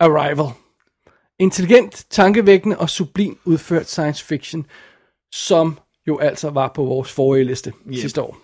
[0.00, 0.46] Arrival.
[1.38, 4.66] Intelligent, tankevækkende og sublim udført science fiction,
[5.34, 7.94] som jo altså var på vores forrige liste yep.
[8.00, 8.36] sidste år.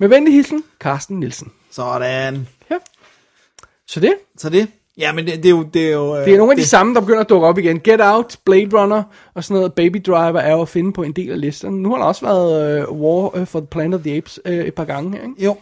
[0.00, 1.52] Med venlig hilsen, Carsten Nielsen.
[1.70, 2.48] Sådan.
[2.70, 2.76] Ja.
[3.86, 4.68] Så det, Så det?
[4.98, 5.62] Ja, men det, det er jo...
[5.62, 7.58] Det er, jo, øh, det er nogle af de samme, der begynder at dukke op
[7.58, 7.80] igen.
[7.80, 9.02] Get Out, Blade Runner
[9.34, 9.72] og sådan noget.
[9.72, 11.82] Baby Driver er jo at finde på en del af listerne.
[11.82, 14.52] Nu har der også været uh, War uh, for the Planet of the Apes uh,
[14.52, 15.44] et par gange her, ikke?
[15.44, 15.56] Jo.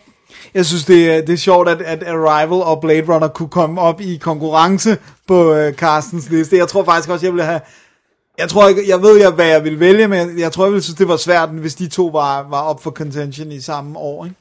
[0.54, 3.80] Jeg synes, det er, det er sjovt, at, at Arrival og Blade Runner kunne komme
[3.80, 6.56] op i konkurrence på øh, Carstens liste.
[6.56, 7.60] Jeg tror faktisk også, jeg ville have...
[8.38, 10.82] Jeg tror ikke, jeg ved, jeg, hvad jeg ville vælge, men jeg, tror, jeg ville
[10.82, 14.24] synes, det var svært, hvis de to var, var op for contention i samme år.
[14.24, 14.36] Ikke?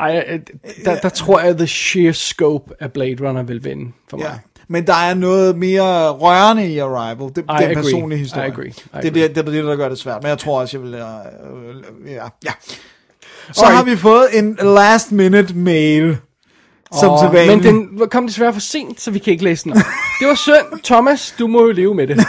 [0.00, 0.40] Ej, øh,
[0.84, 4.24] der, der tror jeg, the sheer scope af Blade Runner vil vinde for mig.
[4.24, 4.32] Ja.
[4.68, 7.26] Men der er noget mere rørende i Arrival.
[7.28, 8.48] Det, det er en personlig historie.
[8.48, 8.66] I agree.
[8.68, 9.10] I Det, agree.
[9.12, 10.22] det, det er det, der gør det svært.
[10.22, 10.94] Men jeg tror også, jeg vil...
[10.94, 12.24] Øh, ja.
[12.44, 12.52] ja.
[13.52, 13.76] Så Alright.
[13.76, 16.16] har vi fået en last minute mail.
[17.00, 17.46] Som Åh, til.
[17.46, 19.78] Men den kom desværre for sent, så vi kan ikke læse den op.
[20.20, 20.82] Det var synd.
[20.84, 22.16] Thomas, du må jo leve med det.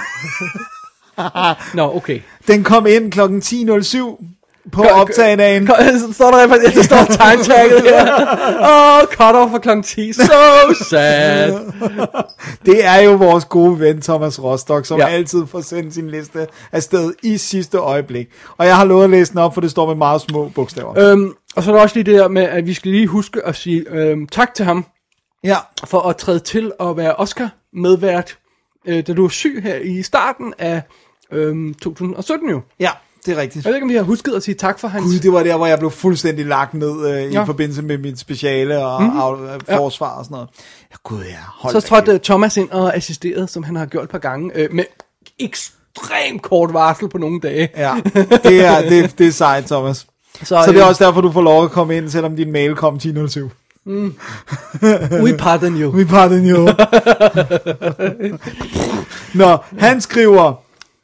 [1.74, 2.20] Nå, okay.
[2.48, 3.20] Den kom ind kl.
[3.20, 4.35] 10.07
[4.72, 5.66] på Gør- optagedagen.
[5.68, 8.14] Kom, så står der, ja, der står time-tagget her.
[8.72, 9.82] Åh, oh, cut off for kl.
[9.84, 10.14] 10.
[10.14, 10.24] So
[10.90, 11.54] sad.
[12.66, 15.08] Det er jo vores gode ven Thomas Rostock, som ja.
[15.08, 18.28] altid får sendt sin liste afsted i sidste øjeblik.
[18.58, 21.00] Og jeg har lovet at læse den op, for det står med meget små bogstaver.
[21.12, 23.42] Øhm, og så er der også lige det der med, at vi skal lige huske
[23.46, 24.86] at sige øhm, tak til ham
[25.44, 28.38] Ja, for at træde til at være Oscar-medvært,
[28.88, 30.82] øh, da du var syg her i starten af
[31.32, 32.62] øhm, 2017 jo.
[32.80, 32.90] ja,
[33.26, 33.66] det er rigtigt.
[33.66, 35.04] Jeg ved ikke, om vi har husket at sige tak for hans...
[35.06, 37.44] Gud, det var der, hvor jeg blev fuldstændig lagt ned øh, i Ja.
[37.44, 39.12] forbindelse med mit speciale og Mhm.
[39.14, 39.48] mm-hmm.
[39.68, 40.50] af, forsvar og sådan noget.
[40.92, 44.04] Ja, gud ja, hold Så trådte øh, Thomas ind og assisterede, som han har gjort
[44.04, 44.84] et par gange, øh, med
[45.40, 47.70] ekstremt kort varsel på nogle dage.
[47.78, 47.96] Ja,
[48.44, 50.08] det er, det, det er sejt, Thomas.
[50.44, 52.52] Så, Så det er øh, også derfor, du får lov at komme ind, selvom din
[52.52, 53.40] mail kom 10.07.
[55.24, 55.90] We pardon you.
[55.98, 56.64] We pardon you.
[59.42, 60.54] Nå, han skriver,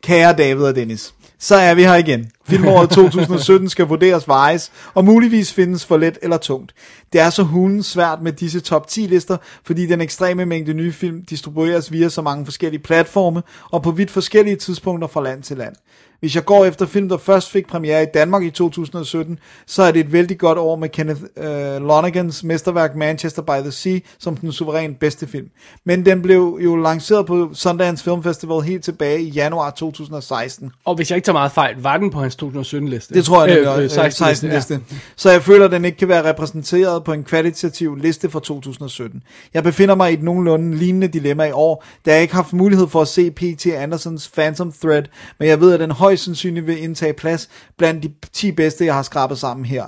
[0.04, 2.32] kære David og Dennis, så er vi her igen.
[2.46, 6.74] Filmåret 2017 skal vurderes vejes, og muligvis findes for let eller tungt.
[7.14, 10.92] Det er så hulens svært med disse top 10 lister, fordi den ekstreme mængde nye
[10.92, 15.58] film distribueres via så mange forskellige platforme, og på vidt forskellige tidspunkter fra land til
[15.58, 15.76] land.
[16.22, 19.92] Hvis jeg går efter film, der først fik premiere i Danmark i 2017, så er
[19.92, 24.38] det et vældig godt år med Kenneth øh, Lonegans mesterværk Manchester by the Sea som
[24.38, 25.48] den suverænt bedste film.
[25.86, 30.72] Men den blev jo lanceret på Sundance Film Festival helt tilbage i januar 2016.
[30.86, 33.14] Og hvis jeg ikke tager meget fejl, var den på hans 2017-liste?
[33.14, 34.80] Det tror jeg, det er øh, øh, 16 16, 16 liste.
[35.16, 39.24] Så jeg føler, at den ikke kan være repræsenteret på en kvalitativ liste fra 2017.
[39.54, 42.54] Jeg befinder mig i et nogenlunde lignende dilemma i år, da jeg ikke har haft
[42.54, 43.68] mulighed for at se P.T.
[43.68, 45.04] Andersons Phantom Thread,
[45.40, 48.96] men jeg ved, at den højst sandsynligt vil indtage plads blandt de 10 bedste, jeg
[48.96, 49.86] har skrabet sammen her.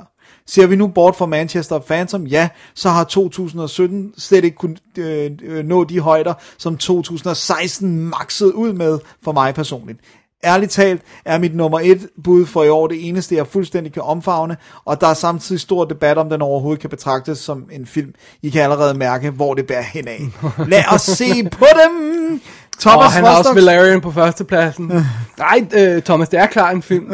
[0.47, 4.81] Ser vi nu bort fra Manchester og Phantom, ja, så har 2017 slet ikke kunnet
[4.97, 9.99] øh, øh, nå de højder, som 2016 maxede ud med for mig personligt.
[10.43, 14.01] ærligt talt er mit nummer et bud for i år det eneste, jeg fuldstændig kan
[14.01, 18.13] omfavne, og der er samtidig stor debat om den overhovedet kan betragtes som en film.
[18.41, 20.19] I kan allerede mærke, hvor det bærer henad.
[20.67, 22.41] Lad os se på dem!
[22.79, 24.91] Thomas Og han har også Valerian på førstepladsen.
[25.37, 27.11] Nej, øh, Thomas, det er klart en film.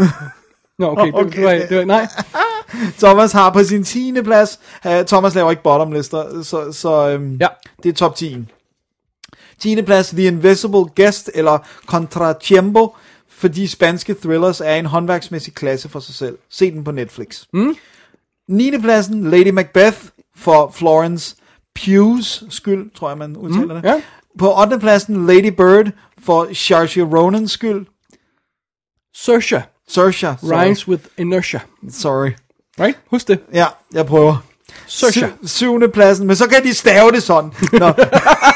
[0.79, 1.31] Nå, okay, Okay.
[1.37, 2.07] det, var, det var, nej.
[3.03, 4.13] Thomas har på sin 10.
[4.23, 7.47] plads, uh, Thomas laver ikke bottomlister, så, så um, Ja.
[7.83, 8.37] det er top 10.
[9.59, 9.81] 10.
[9.81, 11.57] plads, The Invisible Guest, eller
[11.87, 12.95] Contratiempo,
[13.29, 16.37] for de spanske thrillers er en håndværksmæssig klasse for sig selv.
[16.49, 17.41] Se den på Netflix.
[17.53, 17.75] Mm.
[18.47, 18.77] 9.
[18.81, 19.97] pladsen, Lady Macbeth,
[20.37, 21.35] for Florence
[21.79, 23.83] Pugh's skyld, tror jeg man udtaler Mm, det.
[23.89, 24.01] ja.
[24.37, 24.79] På 8.
[24.79, 25.91] pladsen, Lady Bird,
[26.25, 27.85] for Saoirse Ronans skyld.
[29.13, 30.53] Saoirse Saoirse, sorry.
[30.55, 31.59] rhymes with inertia.
[31.89, 32.31] Sorry.
[32.79, 32.95] Right?
[33.11, 33.39] Husk det.
[33.53, 34.37] Ja, jeg prøver.
[34.87, 35.19] Saoirse.
[35.19, 37.51] Syv, syvende pladsen, men så kan de stave det sådan.
[37.73, 37.85] Nå,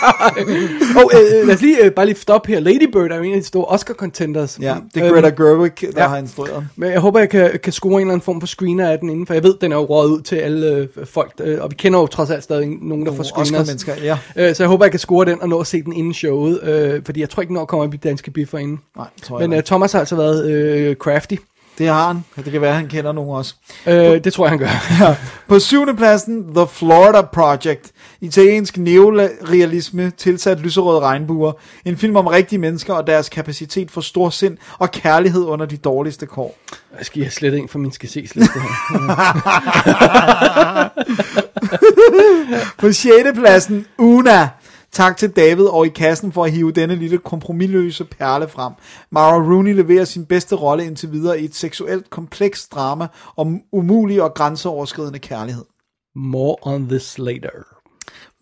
[1.00, 2.60] Og øh, lad os lige, øh, bare lige stoppe her.
[2.60, 4.58] Lady Bird er jo en af de store Oscar-contenders.
[4.62, 6.08] ja, det er Greta Gerwig, der ja.
[6.08, 6.68] har instrueret.
[6.76, 9.10] Men jeg håber, jeg kan, kan score en eller anden form for screener af den
[9.10, 11.72] inden, for jeg ved, den er jo røget ud til alle øh, folk, øh, og
[11.72, 13.52] vi kender jo trods alt stadig nogen, der får screeners.
[13.52, 14.18] Oscar-mennesker, ja.
[14.36, 16.64] Øh, så jeg håber, jeg kan score den og nå at se den inden showet,
[16.64, 18.80] øh, fordi jeg tror ikke, den når kommer i danske biffer inden.
[18.98, 21.36] Nej, tror jeg Men øh, Thomas har altså været øh, crafty.
[21.78, 22.24] Det har han.
[22.36, 23.56] Det kan være, han kender nogen også.
[23.88, 24.68] Øh, det tror jeg, han gør.
[25.08, 25.16] Ja.
[25.48, 27.92] På syvende pladsen, The Florida Project.
[28.22, 31.52] Italiensk neorealisme tilsat lyserøde regnbuer.
[31.86, 35.78] En film om rigtige mennesker og deres kapacitet for stor sind og kærlighed under de
[35.78, 36.58] dårligste kår.
[36.98, 38.70] Jeg skal have slet ind for min skal ses liste her.
[42.80, 43.12] På 6.
[43.36, 44.50] pladsen, Una.
[44.94, 48.74] Tak til David og i kassen for at hive denne lille kompromilløse perle frem.
[49.12, 53.08] Mara Rooney leverer sin bedste rolle indtil videre i et seksuelt komplekst drama
[53.38, 55.66] om umulig og grænseoverskridende kærlighed.
[56.16, 57.73] More on this later.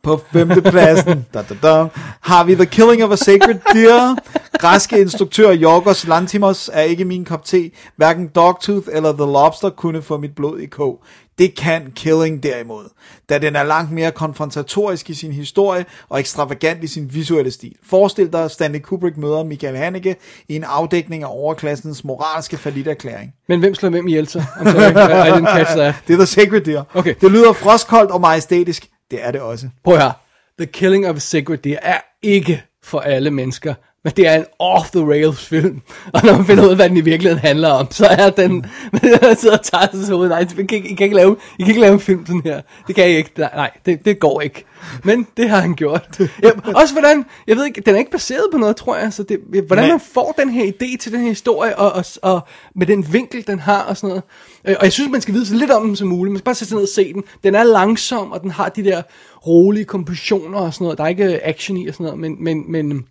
[0.03, 1.88] På femte pladsen da, da, da,
[2.22, 4.15] har vi The Killing of a Sacred Deer.
[4.60, 7.72] Græske instruktør Yorgos Lantimos er ikke min kop te.
[7.95, 11.03] Hverken Dogtooth eller The Lobster kunne få mit blod i kog.
[11.38, 12.90] Det kan Killing derimod,
[13.30, 17.76] da den er langt mere konfrontatorisk i sin historie og ekstravagant i sin visuelle stil.
[17.84, 20.15] Forestil dig, at Stanley Kubrick møder Michael Haneke
[20.48, 23.34] i en afdækning af overklassens moralske falliterklæring.
[23.48, 24.40] Men hvem slår hvem ihjel så?
[24.40, 25.95] I'm sorry, I didn't catch that.
[26.07, 26.84] Det er The Sacred Deer.
[26.94, 27.15] Okay.
[27.22, 28.88] Det lyder frostkoldt og majestætisk.
[29.11, 29.69] Det er det også.
[29.83, 30.11] Prøv her.
[30.59, 33.73] The Killing of a Secret, det er ikke for alle mennesker.
[34.03, 35.82] Men det er en off-the-rails film.
[36.14, 38.65] Og når man finder ud af, hvad den i virkeligheden handler om, så er den...
[38.91, 40.28] Man sidder og tager sig så ud.
[40.28, 42.41] Nej, I kan, ikke, I, kan ikke lave, I kan ikke lave en film sådan
[42.45, 42.61] her.
[42.88, 43.32] Det kan I ikke.
[43.38, 44.65] Nej, Nej, det, det går ikke.
[45.03, 46.19] Men det har han gjort.
[46.44, 47.26] Ja, også hvordan...
[47.48, 49.14] Jeg ved ikke, den er ikke baseret på noget, tror jeg.
[49.14, 52.41] Så det, hvordan man får den her idé til den her historie, og, og, og
[52.76, 54.23] med den vinkel, den har og sådan noget.
[54.68, 56.32] Øh, Og jeg synes, man skal vide så lidt om den som muligt.
[56.32, 57.23] Man skal bare sætte sig ned og se den.
[57.44, 59.02] Den er langsom, og den har de der
[59.48, 60.98] rolige kompositioner og sådan noget.
[60.98, 63.06] Der er ikke action i og sådan noget, men, men, men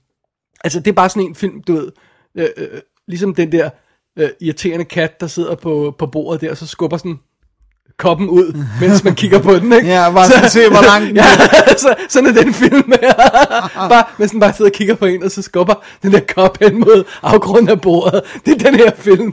[0.64, 1.92] altså det er bare sådan en film, du ved,
[2.34, 3.70] øh, øh, øh, ligesom den der
[4.18, 7.18] øh, irriterende kat, der sidder på, på bordet der, og så skubber sådan
[8.00, 9.88] koppen ud, mens man kigger på den, ikke?
[9.88, 11.24] Ja, bare sådan se, hvor langt ja,
[11.76, 12.92] så, sådan er den film
[13.92, 16.58] bare, mens den bare sidder og kigger på en, og så skubber den der kop
[16.60, 18.20] hen mod afgrunden af bordet.
[18.46, 19.32] Det er den her film.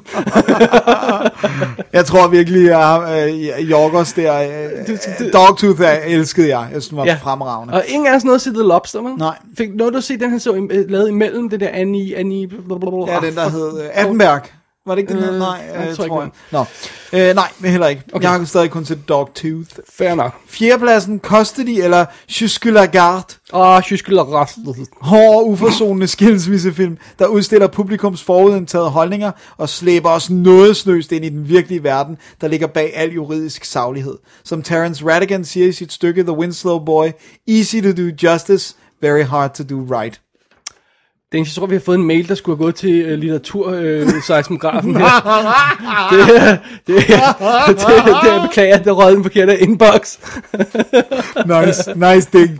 [1.94, 3.30] Jeg tror virkelig, at
[3.60, 6.60] uh, Jorgos der, uh, Dogtooth er, elskede jeg.
[6.60, 7.18] Jeg synes, den var ja.
[7.22, 7.73] fremragende.
[7.73, 9.14] Og ingen af os nåede at se The Lobster, vel?
[9.18, 9.35] Nej.
[9.57, 13.14] Fik noget at se den her så øh, lavet imellem det der Annie, Annie, blablabla.
[13.14, 14.41] Ja, den der hed uh, Attenberg.
[14.88, 15.33] Var det ikke den her?
[15.33, 16.66] Øh, Nej, jeg øh, tror tror ikke, jeg.
[17.11, 17.19] Nå.
[17.19, 18.03] Øh, nej, men heller ikke.
[18.14, 18.24] Okay.
[18.24, 19.69] Jeg har stadig kun set Dogtooth.
[19.90, 20.33] Fair nok.
[20.48, 22.06] Fjerdepladsen, Custody eller
[22.41, 24.57] Jusque la Rest.
[25.01, 31.30] Hård, uforsonende skilsmissefilm, der udstiller publikums forudindtagede holdninger og slæber os noget snøst ind i
[31.30, 34.17] den virkelige verden, der ligger bag al juridisk saglighed.
[34.43, 37.07] Som Terence Rattigan siger i sit stykke The Winslow Boy,
[37.48, 40.22] easy to do justice, very hard to do right.
[41.33, 44.91] Eneste, jeg tror, vi har fået en mail, der skulle have gået til uh, litteraturseismografen
[44.95, 46.07] uh, her.
[46.11, 47.77] det, det, det, det,
[48.23, 50.17] det, jeg beklager, det rød den forkerte inbox.
[51.53, 52.59] Nice, nice thing.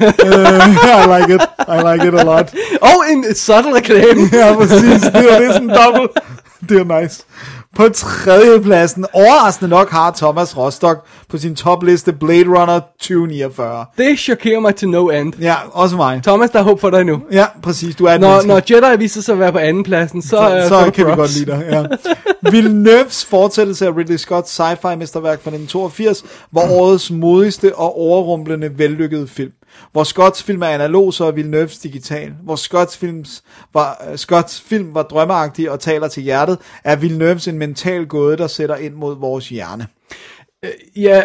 [0.00, 0.58] Uh,
[1.02, 2.54] I like it, I like it a lot.
[2.82, 4.20] Og en subtle reklame.
[4.32, 5.02] Ja, præcis.
[5.02, 6.10] Det var det sådan dobbelt.
[6.68, 7.24] Det er nice.
[7.76, 13.86] På tredje pladsen, overraskende nok, har Thomas Rostock på sin topliste Blade Runner 2049.
[13.98, 15.32] Det chokerer mig til no end.
[15.40, 16.20] Ja, også mig.
[16.22, 17.20] Thomas, der er håb for dig nu.
[17.32, 17.96] Ja, præcis.
[17.96, 18.72] Du er et Når, menneske.
[18.76, 21.06] når Jedi viser sig at være på anden pladsen, så, så, øh, så, du kan
[21.06, 21.66] vi godt lide dig.
[21.70, 21.84] Ja.
[22.50, 29.28] Villeneuves fortsættelse af Ridley Scotts sci-fi mesterværk fra 1982 var årets modigste og overrumplende vellykkede
[29.28, 29.50] film.
[29.92, 32.32] Hvor Scotts film er analog, så er Villeneuves digital.
[32.42, 33.42] Hvor Scotts, films
[33.72, 38.36] var, uh, Scotts film var drømmeagtig og taler til hjertet, er Villeneuves en mental gåde,
[38.36, 39.86] der sætter ind mod vores hjerne.
[40.64, 41.22] Øh, ja,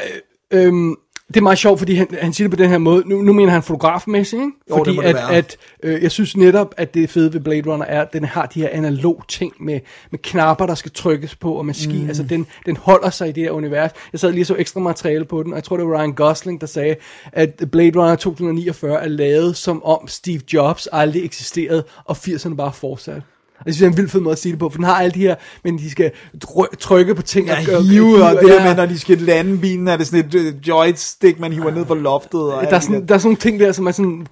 [0.51, 0.95] øh, øhm,
[1.33, 3.03] det er meget sjovt, fordi han, han siger det på den her måde.
[3.09, 4.51] Nu, nu mener han fotografmæssigt, ikke?
[4.69, 5.33] Jo, det fordi må det at, være.
[5.33, 8.45] at øh, jeg synes netop, at det fede ved Blade Runner er, at den har
[8.45, 9.79] de her analog ting med,
[10.11, 12.01] med knapper, der skal trykkes på, og maskine.
[12.01, 12.07] Mm.
[12.07, 13.91] Altså, den, den holder sig i det her univers.
[14.11, 16.61] Jeg sad lige så ekstra materiale på den, og jeg tror, det var Ryan Gosling,
[16.61, 16.95] der sagde,
[17.31, 22.73] at Blade Runner 2049 er lavet, som om Steve Jobs aldrig eksisterede, og 80'erne bare
[22.73, 23.23] fortsatte.
[23.63, 24.85] Og Det synes jeg er en vild fed måde at sige det på, for den
[24.85, 26.11] har alle de her, men de skal
[26.45, 27.47] try- trykke på ting.
[27.47, 28.59] Ja, og- og- hive, og det ja.
[28.59, 31.71] her med, når de skal lande bilen, er det sådan et øh, joystick, man hiver
[31.71, 32.41] ned fra loftet.
[32.41, 34.27] Og Der alt er, det sådan, der er sådan nogle ting der, som er sådan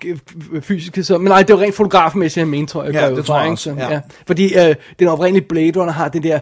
[0.52, 2.94] øh, fysiske, så, men nej, det var rent fotografmæssigt, jeg mente, tror jeg.
[2.94, 3.94] Ja, det tror jeg også, Så, ja.
[3.94, 4.00] ja.
[4.28, 6.40] Fordi øh, den oprindelige Blade Runner har den der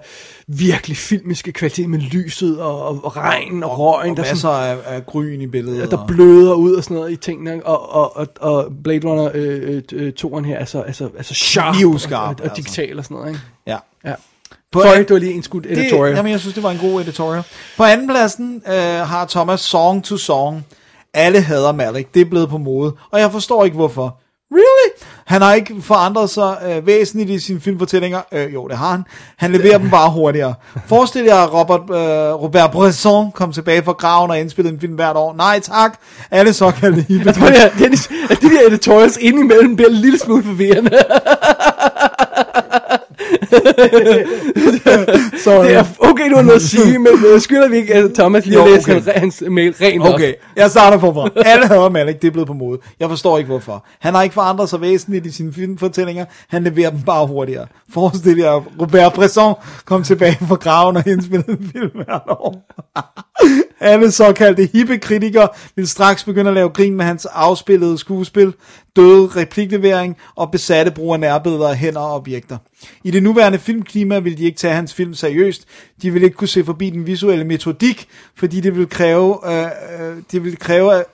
[0.57, 4.95] virkelig filmiske kvalitet med lyset og, og, regnen og røgen, og der, masser sådan, af,
[4.95, 5.91] af gryn i billedet.
[5.91, 9.81] der bløder ud og sådan noget i tingene, og, og, og, og Blade Runner øh,
[9.93, 12.55] øh, toren her er så, altså, altså sharp, Knivskarp, og, og, og altså.
[12.55, 13.29] digital og sådan noget.
[13.29, 13.41] Ikke?
[13.67, 13.77] Ja.
[14.05, 14.13] Ja.
[14.71, 16.15] På Sorry, an- det var lige en skud det, editorial.
[16.15, 17.43] jamen, jeg synes, det var en god editorial.
[17.77, 18.73] På anden pladsen øh,
[19.07, 20.65] har Thomas Song to Song.
[21.13, 22.13] Alle hader Malik.
[22.13, 22.95] Det er blevet på mode.
[23.11, 24.19] Og jeg forstår ikke, hvorfor.
[24.51, 25.05] Really?
[25.25, 28.21] Han har ikke forandret sig øh, væsentligt i sine filmfortællinger.
[28.31, 29.03] Øh, jo, det har han.
[29.37, 30.53] Han leverer dem bare hurtigere.
[30.87, 34.93] Forestil jer, at Robert, øh, Robert Bresson kom tilbage fra graven og indspillede en film
[34.93, 35.33] hvert år.
[35.33, 35.99] Nej tak.
[36.31, 37.25] Alle såkaldte hippe.
[37.27, 40.91] Jeg tror, det er, Dennis, at de der editorials indimellem bliver en lille smule forvirrende.
[45.43, 45.65] Sorry.
[45.65, 48.45] Det er okay, du har noget at sige, men øh, skylder vi ikke, at Thomas
[48.45, 48.93] lige Jo, okay.
[48.93, 50.13] hans, hans mail rent op?
[50.13, 51.29] Okay, jeg starter forfra.
[51.45, 52.79] Alle hader Malik, det er blevet på mode.
[52.99, 53.85] Jeg forstår ikke hvorfor.
[53.99, 56.25] Han har ikke forandret sig væsentligt i sine filmfortællinger.
[56.49, 57.67] Han leverer dem bare hurtigere.
[57.93, 59.55] Forestil jer, Robert Bresson
[59.85, 62.55] kom tilbage fra graven og indspillede en film hvert år.
[63.79, 68.53] Alle såkaldte hippe kritikere vil straks begynde at lave grin med hans afspillede skuespil,
[68.95, 72.57] døde repliklevering og besatte brug af nærbilleder af hænder og objekter.
[73.03, 75.65] I det nuværende filmklima vil de ikke tage hans film seriøst.
[76.01, 80.17] De vil ikke kunne se forbi den visuelle metodik, fordi det vil kræve, øh, øh
[80.31, 81.05] det vil kræve at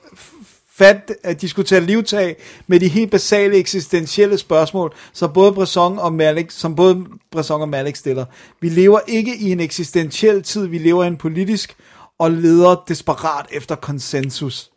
[0.78, 2.36] fat, at de skulle tage livtag
[2.66, 7.68] med de helt basale eksistentielle spørgsmål, så både Bresson og Malik, som både Bresson og
[7.68, 8.24] Malik stiller.
[8.60, 11.76] Vi lever ikke i en eksistentiel tid, vi lever i en politisk
[12.18, 14.70] og leder desperat efter konsensus.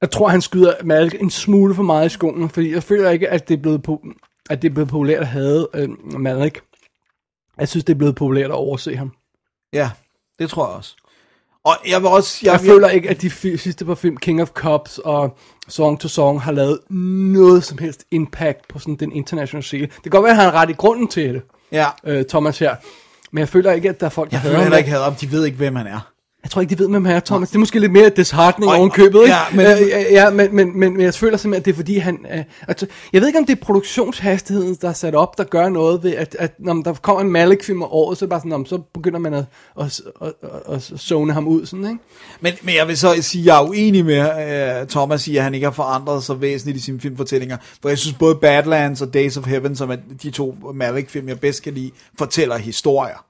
[0.00, 3.28] Jeg tror, han skyder Malk en smule for meget i skoene, fordi jeg føler ikke,
[3.28, 5.88] at det er blevet, po- at det er blevet populært at have øh,
[6.20, 6.60] Malik.
[7.58, 9.12] Jeg synes, det er blevet populært at overse ham.
[9.72, 9.90] Ja,
[10.38, 10.96] det tror jeg også.
[11.64, 12.38] Og jeg vil også...
[12.42, 15.36] Jeg, jeg føler ikke, at de sidste par film, King of Cups og
[15.68, 19.86] Song to Song, har lavet noget som helst impact på sådan den internationale scene.
[19.86, 22.58] Det kan godt være, at han har ret i grunden til det, Ja, øh, Thomas
[22.58, 22.76] her.
[23.32, 25.30] Men jeg føler ikke, at der er folk, der jeg føler heller ikke, at de
[25.30, 26.12] ved ikke, hvem han er.
[26.48, 27.48] Jeg tror ikke, de ved, hvem han er, Thomas.
[27.48, 29.34] Det er måske lidt mere disheartening oven købet, ikke?
[29.34, 31.98] ja, men- Øh, ja, men, men, men, men jeg føler simpelthen, at det er fordi,
[31.98, 32.26] han...
[32.34, 35.68] Øh, altså, jeg ved ikke, om det er produktionshastigheden, der er sat op, der gør
[35.68, 38.40] noget ved, at, at når der kommer en Malik-film om året, så, er det bare
[38.40, 39.44] sådan, "Nå, men så begynder man at,
[39.80, 40.32] at, at,
[40.68, 41.98] at, at zone ham ud, sådan, ikke?
[42.40, 45.42] Men, men jeg vil så sige, at jeg er uenig med uh, Thomas i, at
[45.44, 47.56] han ikke har forandret sig væsentligt i sine filmfortællinger.
[47.82, 51.40] For jeg synes både Badlands og Days of Heaven, som er de to Malik-film, jeg
[51.40, 53.24] bedst kan lide, fortæller historier.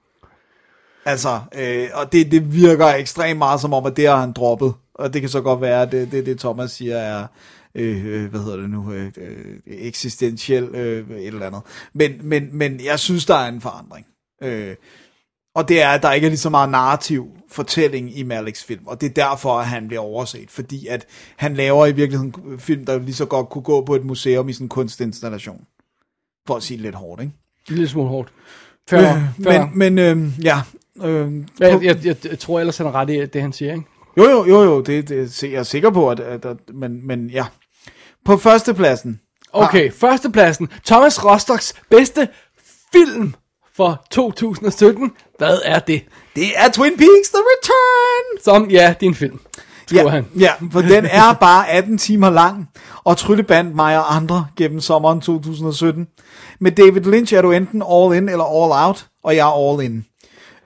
[1.08, 4.74] Altså, øh, og det, det virker ekstremt meget som om, at det har han droppet.
[4.94, 7.26] Og det kan så godt være, at det, det, det Thomas siger er,
[7.74, 11.60] øh, øh, hvad hedder det nu, øh, øh, eksistentiel øh, et eller andet.
[11.92, 14.06] Men, men, men jeg synes, der er en forandring.
[14.42, 14.74] Øh,
[15.54, 18.86] og det er, at der ikke er lige så meget narrativ fortælling i Maliks film,
[18.86, 21.06] og det er derfor, at han bliver overset, fordi at
[21.36, 24.52] han laver i virkeligheden film, der lige så godt kunne gå på et museum i
[24.52, 25.64] sådan en kunstinstallation.
[26.46, 27.32] For at sige lidt hårdt, ikke?
[27.68, 28.32] Lille smule hårdt.
[28.88, 29.22] Fair, øh.
[29.38, 30.62] Men, men øh, ja.
[31.05, 33.85] Øh, jeg, jeg, jeg, jeg, tror ellers, han er ret i det, han siger, ikke?
[34.17, 37.31] jo, jo, jo, jo, det, det jeg er sikker på, at, at, at men, men
[37.31, 37.47] ja.
[38.25, 39.20] På førstepladsen.
[39.52, 40.68] Okay, førstepladsen.
[40.86, 42.28] Thomas Rostocks bedste
[42.93, 43.35] film
[43.77, 45.12] for 2017.
[45.39, 46.02] Hvad er det?
[46.36, 48.43] Det er Twin Peaks The Return!
[48.44, 49.41] Som, ja, det er en film,
[49.93, 50.27] Ja, han.
[50.39, 52.68] ja, for den er bare 18 timer lang,
[53.05, 56.07] og tryllebandt mig og andre gennem sommeren 2017.
[56.60, 59.85] Med David Lynch er du enten all in eller all out, og jeg er all
[59.85, 60.05] in.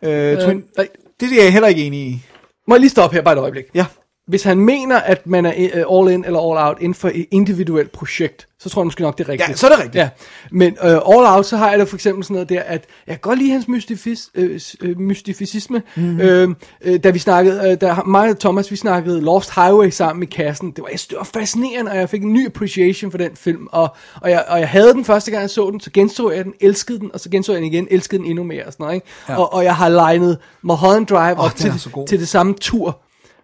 [0.02, 0.88] Øh, Twin, nej.
[1.20, 2.22] det er jeg heller ikke enig i.
[2.66, 3.64] Må jeg lige stoppe her bare et øjeblik?
[3.74, 3.86] Ja.
[4.26, 7.26] Hvis han mener, at man er øh, all in eller all out inden for et
[7.30, 9.48] individuelt projekt, så tror jeg måske nok, det er rigtigt.
[9.48, 10.02] Ja, så er det rigtigt.
[10.02, 10.08] Ja.
[10.50, 13.14] Men øh, all out, så har jeg da for eksempel sådan noget der, at jeg
[13.14, 15.82] kan godt lide hans mystifis, øh, øh, mystificisme.
[15.96, 16.56] Mm-hmm.
[16.82, 20.26] Øh, da vi snakkede, øh, da mig og Thomas, vi snakkede Lost Highway sammen i
[20.26, 23.36] kassen, det var, jeg det var fascinerende, og jeg fik en ny appreciation for den
[23.36, 26.30] film, og, og, jeg, og jeg havde den første gang, jeg så den, så genså
[26.30, 28.72] jeg den, elskede den, og så genså jeg den igen, elskede den endnu mere, og
[28.72, 29.06] sådan noget, ikke?
[29.28, 29.36] Ja.
[29.36, 31.72] Og, og jeg har legnet Mulholland Drive Åh, op til,
[32.08, 32.98] til det samme tur,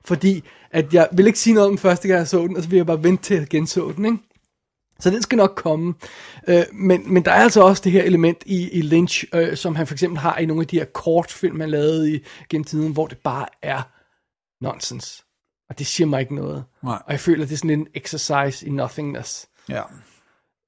[0.09, 2.63] fordi at jeg vil ikke sige noget om den første gang, jeg så den, og
[2.63, 4.19] så vil jeg bare vente til at genså den, ikke?
[5.01, 5.95] Så den skal nok komme.
[6.49, 9.77] Øh, men, men der er altså også det her element i, i Lynch, øh, som
[9.77, 12.93] han for eksempel har i nogle af de her kortfilm, han lavede i, gennem tiden,
[12.93, 13.83] hvor det bare er
[14.65, 15.25] nonsens.
[15.71, 16.65] Og det siger mig ikke noget.
[16.83, 17.03] Nej.
[17.07, 19.49] Og jeg føler, det er sådan en exercise in nothingness.
[19.69, 19.83] Ja.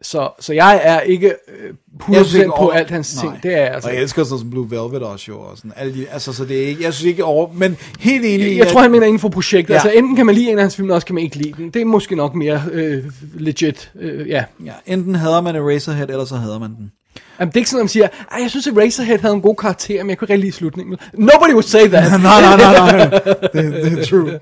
[0.02, 3.32] Så, så jeg er ikke øh, 100% Jeg synes ikke på over- alt hans ting.
[3.32, 3.40] Nej.
[3.42, 3.88] Det er jeg altså.
[3.88, 6.62] Og jeg elsker sådan Blue Velvet også jo, og sådan alle de, altså så det
[6.62, 9.06] er ikke, jeg synes ikke over, men helt enig i, Jeg tror, at- han mener
[9.06, 9.74] inden for projektet.
[9.74, 9.78] Ja.
[9.78, 11.52] Altså, enten kan man lide en af hans film, eller også kan man ikke lide
[11.56, 11.70] den.
[11.70, 13.04] Det er måske nok mere øh,
[13.34, 13.90] legit.
[14.00, 14.44] Øh, ja.
[14.64, 16.92] ja, enten hader man Eraserhead, eller så hader man den.
[17.40, 19.40] Jamen, det er ikke sådan, at man siger, Ej, jeg synes, at Razorhead havde en
[19.40, 20.96] god karakter, men jeg kunne rigtig lide slutningen.
[21.14, 22.10] Nobody would say that.
[22.22, 23.20] nej, nej, nej, nej.
[23.52, 24.38] Det, det er true.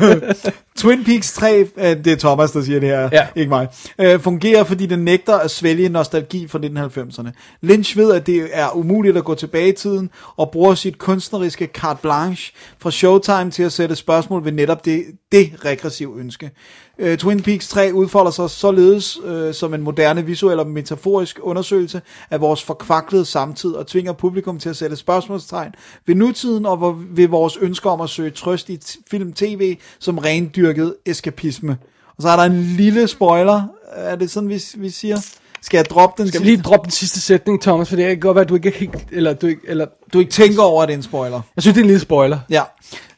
[0.80, 3.26] Twin Peaks 3, øh, det er Thomas, der siger det her, Ja.
[3.36, 3.68] ikke mig,
[3.98, 7.58] øh, fungerer, fordi den nægter at svælge nostalgi fra 1990'erne.
[7.60, 11.68] Lynch ved, at det er umuligt at gå tilbage i tiden, og bruger sit kunstneriske
[11.74, 16.50] carte blanche fra Showtime til at sætte spørgsmål ved netop det, det regressive ønske.
[16.98, 22.02] Øh, Twin Peaks 3 udfolder sig således øh, som en moderne visuel og metaforisk undersøgelse
[22.30, 25.72] af vores forkvaklede samtid og tvinger publikum til at sætte spørgsmålstegn
[26.06, 28.78] ved nutiden og ved vores ønsker om at søge trøst i
[29.10, 31.78] film-tv som rendyrket eskapisme.
[32.16, 33.62] Og så er der en lille spoiler.
[33.92, 35.26] Er det sådan, vi, vi siger?
[35.62, 38.20] Skal jeg droppe den Skal vi lige droppe den sidste sætning, Thomas, for det kan
[38.20, 38.96] godt være, at du ikke helt...
[39.12, 41.40] Eller, du ikke, eller, Du ikke tænker over, at det er en spoiler.
[41.56, 42.38] jeg synes, det er en lille spoiler.
[42.50, 42.62] Ja.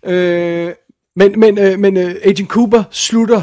[0.07, 0.73] Øh,
[1.17, 3.43] Men, men, øh, men øh, Agent Cooper slutter...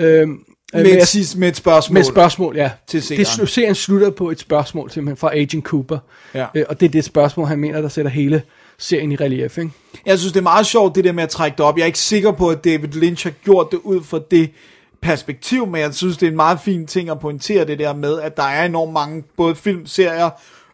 [0.00, 0.28] Øh,
[0.72, 1.94] med, et, sidst, med et spørgsmål.
[1.94, 2.70] Med et spørgsmål, ja.
[2.86, 3.24] Til det, seeren.
[3.26, 5.98] slu- serien slutter på et spørgsmål simpelthen fra Agent Cooper.
[6.34, 6.46] Ja.
[6.54, 8.42] Øh, og det er det spørgsmål, han mener, der sætter hele
[8.78, 9.70] serien i relief, ikke?
[10.06, 11.76] Jeg synes, det er meget sjovt, det der med at trække det op.
[11.76, 14.50] Jeg er ikke sikker på, at David Lynch har gjort det ud fra det
[15.02, 18.20] perspektiv, men jeg synes, det er en meget fin ting at pointere det der med,
[18.20, 20.30] at der er enormt mange, både film, serier,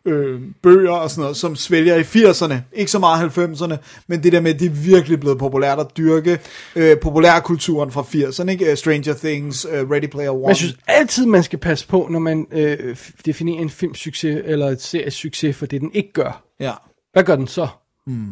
[0.06, 2.54] øh, bøger og sådan noget, som svælger i 80'erne.
[2.72, 3.76] Ikke så meget 90'erne,
[4.06, 6.38] men det der med, at det er virkelig blevet populært at dyrke
[6.76, 8.70] øh, populærkulturen fra 80'erne, ikke?
[8.70, 10.40] Øh, Stranger Things, øh, Ready Player One.
[10.40, 14.66] Men jeg synes altid, man skal passe på, når man øh, definerer en filmsucces eller
[14.66, 16.44] et seriesucces for det, den ikke gør.
[16.60, 16.72] Ja.
[17.12, 17.68] Hvad gør den så?
[18.06, 18.26] Mm.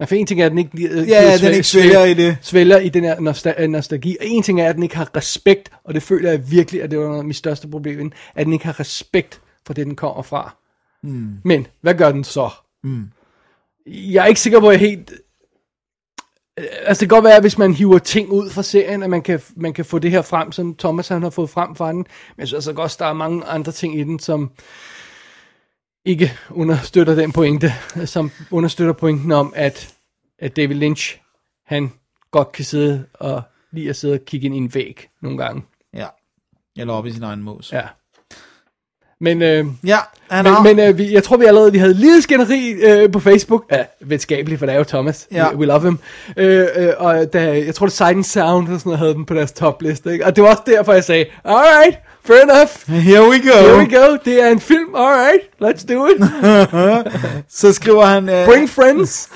[0.00, 2.14] Ja, for en ting er, at den ikke, øh, Ja, ja, den ikke svælger i
[2.14, 2.36] det.
[2.42, 4.16] Svælger i den her nostal- øh, nostalgi.
[4.20, 6.90] Og en ting er, at den ikke har respekt, og det føler jeg virkelig, at
[6.90, 9.96] det var noget af mit største problem, at den ikke har respekt for det, den
[9.96, 10.56] kommer fra.
[11.02, 11.38] Mm.
[11.44, 12.50] Men, hvad gør den så?
[12.82, 13.10] Mm.
[13.86, 15.12] Jeg er ikke sikker på, at jeg helt...
[16.58, 19.10] Øh, Altså det kan godt være, at hvis man hiver ting ud fra serien, at
[19.10, 21.88] man kan, man kan få det her frem, som Thomas han har fået frem fra
[21.88, 21.98] den.
[21.98, 22.06] Men
[22.38, 24.50] jeg synes altså også, der er mange andre ting i den, som
[26.04, 27.72] ikke understøtter den pointe,
[28.04, 29.94] som understøtter pointen om, at,
[30.38, 31.20] at David Lynch,
[31.66, 31.92] han
[32.30, 35.62] godt kan sidde og lige at sidde og kigge ind i en væg nogle gange.
[35.94, 36.06] Ja.
[36.76, 37.72] Eller op i sin egen mås.
[37.72, 37.88] Ja.
[39.20, 39.98] Men, øh, ja,
[40.30, 43.64] men, men øh, vi, jeg tror vi allerede, vi havde lidt skænderi øh, på Facebook.
[43.72, 45.26] Ja, venskabeligt, for det er jo Thomas.
[45.32, 45.50] Ja.
[45.50, 45.98] We, we love him.
[46.36, 49.34] Øh, øh, og da, jeg tror det Sight Sound og sådan noget, havde den på
[49.34, 50.12] deres topliste.
[50.12, 50.26] Ikke?
[50.26, 53.02] Og det var også derfor, jeg sagde, alright, fair enough.
[53.02, 53.58] Here we go.
[53.58, 54.16] Here we go.
[54.24, 56.30] Det er en film, alright, let's do it.
[57.60, 58.28] Så skriver han...
[58.28, 59.28] Uh, Bring friends.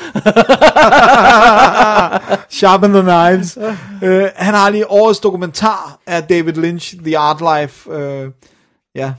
[2.59, 3.57] Sharpen the knives.
[3.57, 7.91] uh, han har lige årets dokumentar af David Lynch, The Art Life.
[7.91, 8.31] Uh,
[8.95, 9.13] ja.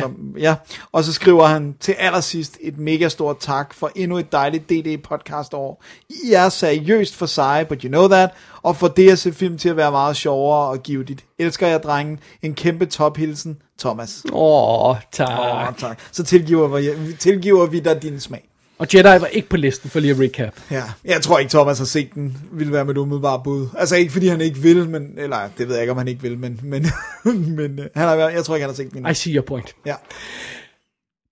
[0.00, 0.54] Som, ja.
[0.92, 5.02] Og så skriver han til allersidst et mega stort tak for endnu et dejligt DD
[5.02, 5.84] podcast år.
[6.08, 8.30] I er seriøst for seje, but you know that,
[8.62, 11.24] og for det at se film til at være meget sjovere og givetigt.
[11.38, 12.18] Elsker jeg drengen.
[12.42, 14.24] En kæmpe tophilsen, Thomas.
[14.32, 15.38] Åh, oh, tak.
[15.40, 15.98] Åh, tak.
[16.12, 18.48] Så tilgiver vi, tilgiver vi dig din smag.
[18.78, 20.54] Og Jedi var ikke på listen for lige at recap.
[20.70, 23.66] Ja, jeg tror ikke, Thomas har set den, vil være mit umiddelbare bud.
[23.78, 26.22] Altså ikke fordi han ikke vil, men, eller det ved jeg ikke, om han ikke
[26.22, 26.86] vil, men, men,
[27.56, 28.96] men øh, han har, været- jeg tror ikke, han har set den.
[28.98, 29.10] endnu.
[29.10, 29.74] I see your point.
[29.86, 29.94] Ja.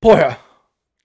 [0.02, 0.34] Prøv at høre.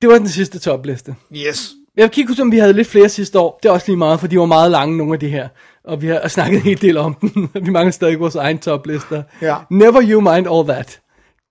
[0.01, 1.16] Det var den sidste topliste.
[1.35, 1.72] Yes.
[1.98, 3.59] Jeg kigger ud, om vi havde lidt flere sidste år.
[3.64, 5.48] Det er også lige meget, for de var meget lange, nogle af de her.
[5.84, 7.50] Og vi har snakket en hel del om den.
[7.66, 9.24] vi mangler stadig vores egen toplister.
[9.42, 9.56] Ja.
[9.69, 11.00] Never you mind all that.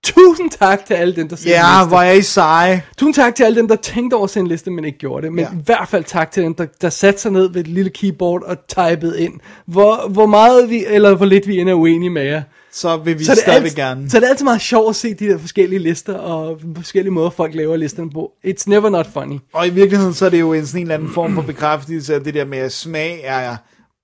[0.03, 2.83] Tusind tak til alle dem, der sendte Ja, hvor er I seje.
[2.97, 5.25] Tusind tak til alle dem, der tænkte over at sende en liste, men ikke gjorde
[5.25, 5.33] det.
[5.33, 5.51] Men Ja.
[5.51, 8.43] i hvert fald tak til dem, der, der satte sig ned ved et lille keyboard
[8.43, 9.33] og typede ind.
[9.65, 12.41] Hvor, hvor meget vi, eller hvor lidt vi end er uenige med jer.
[12.71, 14.09] Så vil vi Så er det stadigvæk alt- gerne.
[14.09, 17.29] Så er det altid meget sjovt at se de der forskellige lister, og forskellige måder,
[17.29, 18.31] folk laver listerne på.
[18.47, 19.37] It's never not funny.
[19.53, 22.15] Og i virkeligheden, så er det jo en sådan en eller anden form for bekræftelse
[22.15, 23.55] af det der med, at smag er,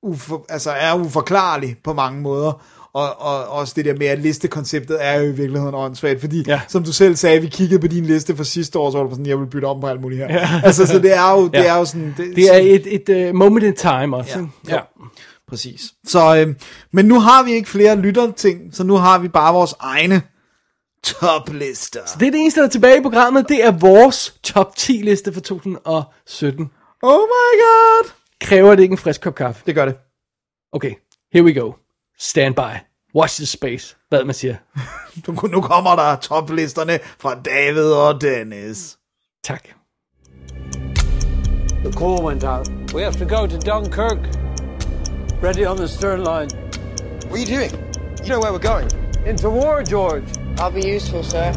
[0.03, 2.61] ufor, altså er uforklarlig på mange måder.
[2.95, 6.61] Og, og også det der med, at listekonceptet er jo i virkeligheden åndssvagt, fordi ja.
[6.67, 9.09] som du selv sagde, vi kiggede på din liste fra sidste år, så var du
[9.11, 10.33] sådan, jeg vil bytte om på alt muligt her.
[10.39, 10.61] Ja.
[10.63, 11.65] Altså, så det er jo, det Ja.
[11.65, 12.13] er jo sådan...
[12.17, 14.47] Det, Det er et, et uh, moment in time også.
[14.69, 14.79] Ja.
[15.47, 15.81] Præcis.
[16.07, 16.55] Så, øh,
[16.93, 20.21] men nu har vi ikke flere lytterting, så nu har vi bare vores egne
[21.03, 21.99] toplister.
[22.05, 23.49] Så det er det eneste, der er tilbage i programmet.
[23.49, 26.69] Det er vores top 10 liste for 2017.
[27.03, 28.09] Oh my god!
[28.41, 29.63] Kræver det ikke en frisk kop kaffe?
[29.65, 29.95] Det gør det.
[30.73, 30.91] Okay,
[31.33, 31.71] here we go.
[32.17, 32.79] Stand by.
[33.15, 33.95] Watch the space.
[34.09, 34.55] Hvad man siger.
[35.27, 38.97] Nu, nu kommer der toplisterne fra David og Dennis.
[39.43, 39.67] Tak.
[41.83, 42.67] The call went out.
[42.93, 44.17] We have to go to Dunkirk.
[45.43, 46.49] Ready on the stern line.
[47.29, 47.71] What are you doing?
[48.23, 48.89] You know where we're going.
[49.25, 50.23] Into war, George.
[50.57, 51.51] I'll be useful, sir.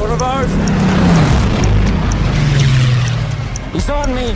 [0.00, 0.50] One of ours.
[3.72, 4.34] He's on me.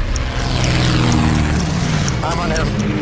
[2.23, 2.94] I'm on him.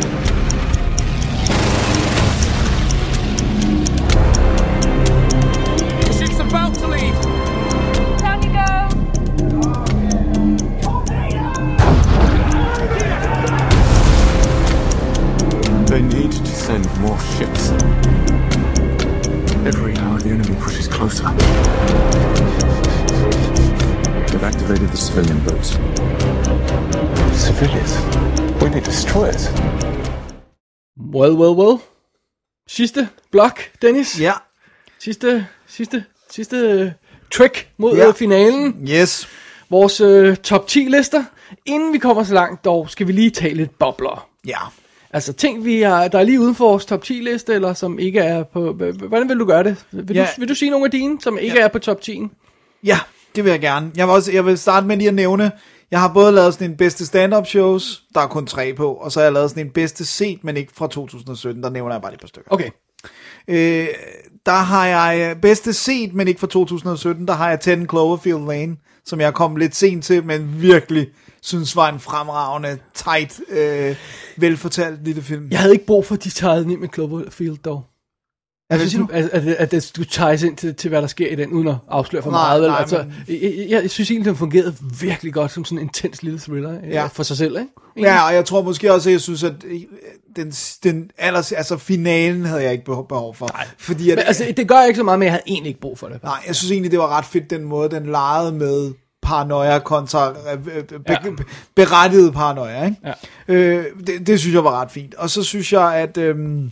[16.73, 17.63] Send more ships.
[19.71, 21.29] Every hour the enemy pushes closer.
[24.29, 25.69] They've activated the civilian boats.
[27.47, 27.93] Civilians?
[28.61, 29.43] When they destroy us?
[30.97, 31.77] Well, well, well.
[32.67, 34.21] Sidste blok, Dennis.
[34.21, 34.33] Ja.
[34.99, 36.91] Sidste, sidste, sidste øh,
[37.31, 38.05] trick mod Ja.
[38.07, 38.13] ja.
[38.13, 38.89] finalen.
[38.89, 39.29] Yes.
[39.71, 41.25] Vores øh, top 10 lister.
[41.67, 44.29] Inden vi kommer så langt, dog, skal vi lige tage lidt bobler.
[44.47, 44.59] Ja.
[45.13, 47.99] Altså ting, vi er, der er lige uden for vores top 10 liste, eller som
[47.99, 48.73] ikke er på...
[49.09, 49.85] Hvordan vil du gøre det?
[49.93, 50.23] Vil, Ja.
[50.23, 51.65] du, vil du sige nogle af dine, som ikke ja.
[51.65, 52.23] er på top 10?
[52.85, 52.99] Ja,
[53.37, 53.91] det vil jeg gerne.
[53.97, 55.53] Jeg vil, også, jeg vil starte med lige at nævne,
[55.91, 59.13] jeg har både lavet sådan en bedste stand-up shows, der er kun tre på, og
[59.13, 62.03] så har jeg lavet sådan en bedste set, men ikke fra 2017, der nævner jeg
[62.03, 62.53] bare et par stykker.
[62.53, 62.71] Okay.
[63.49, 63.89] Øh,
[64.47, 68.47] der har jeg øh, bedste set, men ikke fra 2017, der har jeg 10 Cloverfield
[68.47, 71.07] Lane, som jeg kom lidt sent til, men virkelig
[71.43, 73.97] synes var en fremragende, tight, øh,
[74.37, 75.49] velfortalt lille film.
[75.51, 77.85] Jeg havde ikke brug for, at de tegede den ind med Cloverfield, dog.
[78.71, 79.09] Altså, du?
[79.13, 81.69] at, at, at det skulle ties ind til, til, hvad der sker i den, uden
[81.69, 82.63] at afsløre for Nej, meget.
[82.63, 82.71] Vel?
[82.71, 85.83] nej, altså, men- jeg, jeg, jeg, synes egentlig, den fungerede virkelig godt som sådan en
[85.85, 86.89] intens lille thriller Ja.
[86.89, 87.07] ja.
[87.07, 88.09] for sig selv, ikke?
[88.09, 89.81] Ja, og jeg tror måske også, at jeg synes, at øh,
[90.37, 90.51] den,
[90.83, 93.49] den allers, altså finalen havde jeg ikke behov, for.
[93.53, 93.67] Nej.
[93.79, 95.99] Fordi at, Men, altså, det gør ikke så meget, men jeg havde egentlig ikke brug
[95.99, 96.23] for det.
[96.23, 98.93] Nej, jeg synes egentlig, det var ret fedt, den måde, den legede med
[99.33, 101.19] paranoia kontra øh, øh, be, Ja.
[101.31, 101.45] be,
[101.77, 102.97] berettiget paranoia, ikke?
[103.05, 103.13] Ja.
[103.55, 105.15] Øh, det, det synes jeg var ret fint.
[105.15, 106.71] Og så synes jeg, at øhm,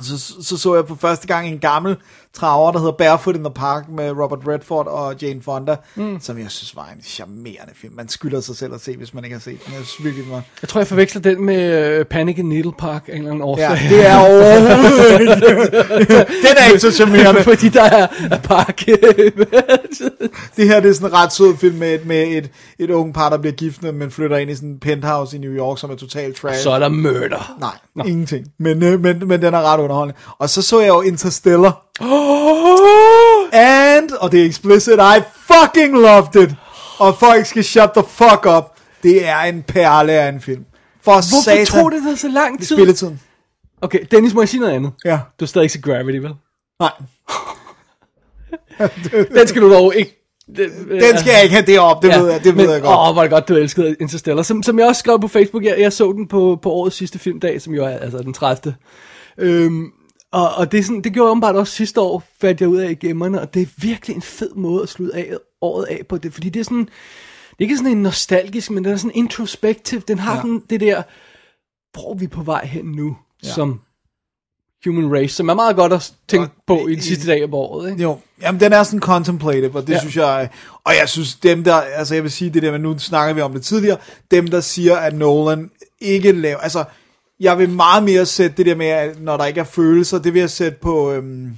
[0.00, 1.96] så, så så jeg for første gang en gammel
[2.34, 6.20] traver, der hedder Barefoot in the Park med Robert Redford og Jane Fonda, mm.
[6.20, 7.94] som jeg synes var en charmerende film.
[7.96, 9.74] Man skylder sig selv at se, hvis man ikke har set den.
[9.74, 10.42] Jeg synes virkelig, var...
[10.62, 13.78] Jeg tror, jeg forveksler den med uh, Panic in Needle Park en eller anden årsag.
[13.82, 15.32] Ja, det er overhovedet ikke.
[16.46, 17.42] Den er ikke så charmerende.
[17.42, 18.80] Fordi der er, er park.
[20.56, 23.12] Det her det er sådan en ret sød film med, et, med et, et unge
[23.12, 25.90] par, der bliver gift, men flytter ind i sådan en penthouse i New York, som
[25.90, 26.62] er totalt trash.
[26.62, 27.56] så er der murder.
[27.60, 28.04] Nej, Nå.
[28.04, 28.46] ingenting.
[28.58, 30.20] Men, øh, men, men den er ret underholdende.
[30.38, 31.86] Og så så jeg jo Interstellar.
[33.52, 36.54] And, og det er explicit, I fucking loved it.
[36.98, 38.64] Og folk skal shut the fuck up.
[39.02, 40.64] Det er en perle af en film.
[41.02, 41.66] For Hvorfor satan.
[41.66, 42.76] tog det dig så lang tid?
[42.76, 43.20] Spilletiden.
[43.82, 44.92] Okay, Dennis, må jeg sige noget andet?
[45.04, 45.10] Ja.
[45.10, 46.34] Du har stadig ikke set Gravity, vel?
[46.80, 46.92] Nej,
[49.38, 50.16] Den skal du dog ikke...
[50.56, 52.72] Den, den skal jeg ikke have det op, det ja, ved jeg, det men, ved
[52.72, 53.08] jeg godt.
[53.08, 54.42] Åh, hvor er det godt, du elskede Interstellar.
[54.42, 57.18] Som, som jeg også skrev på Facebook, jeg, jeg så den på, på årets sidste
[57.18, 58.74] filmdag, som jo er altså den 30.
[59.38, 59.86] Øhm,
[60.32, 62.76] og, og det, er sådan, det gjorde jeg åbenbart også sidste år, fandt jeg ud
[62.78, 66.06] af i gemmerne, og det er virkelig en fed måde at slutte af, året af
[66.08, 66.88] på det, fordi det er sådan,
[67.50, 70.40] det er ikke sådan en nostalgisk, men den er sådan introspektiv, den har Ja.
[70.40, 71.02] sådan det der,
[71.92, 73.48] hvor er vi på vej hen nu, ja.
[73.48, 73.80] som
[74.84, 77.48] human race, som er meget godt at tænke Og på i den sidste dag af
[77.52, 78.02] året, ikke?
[78.02, 79.92] Jo, jamen den er sådan contemplative, og det.
[79.92, 79.98] Ja.
[79.98, 80.48] synes jeg,
[80.84, 83.40] og jeg synes dem der, altså jeg vil sige det der, men nu snakker vi
[83.40, 83.98] om det tidligere,
[84.30, 86.84] dem der siger, at Nolan ikke laver, altså
[87.40, 90.34] jeg vil meget mere sætte det der med, at når der ikke er følelser, det
[90.34, 91.56] vil jeg sætte på øhm,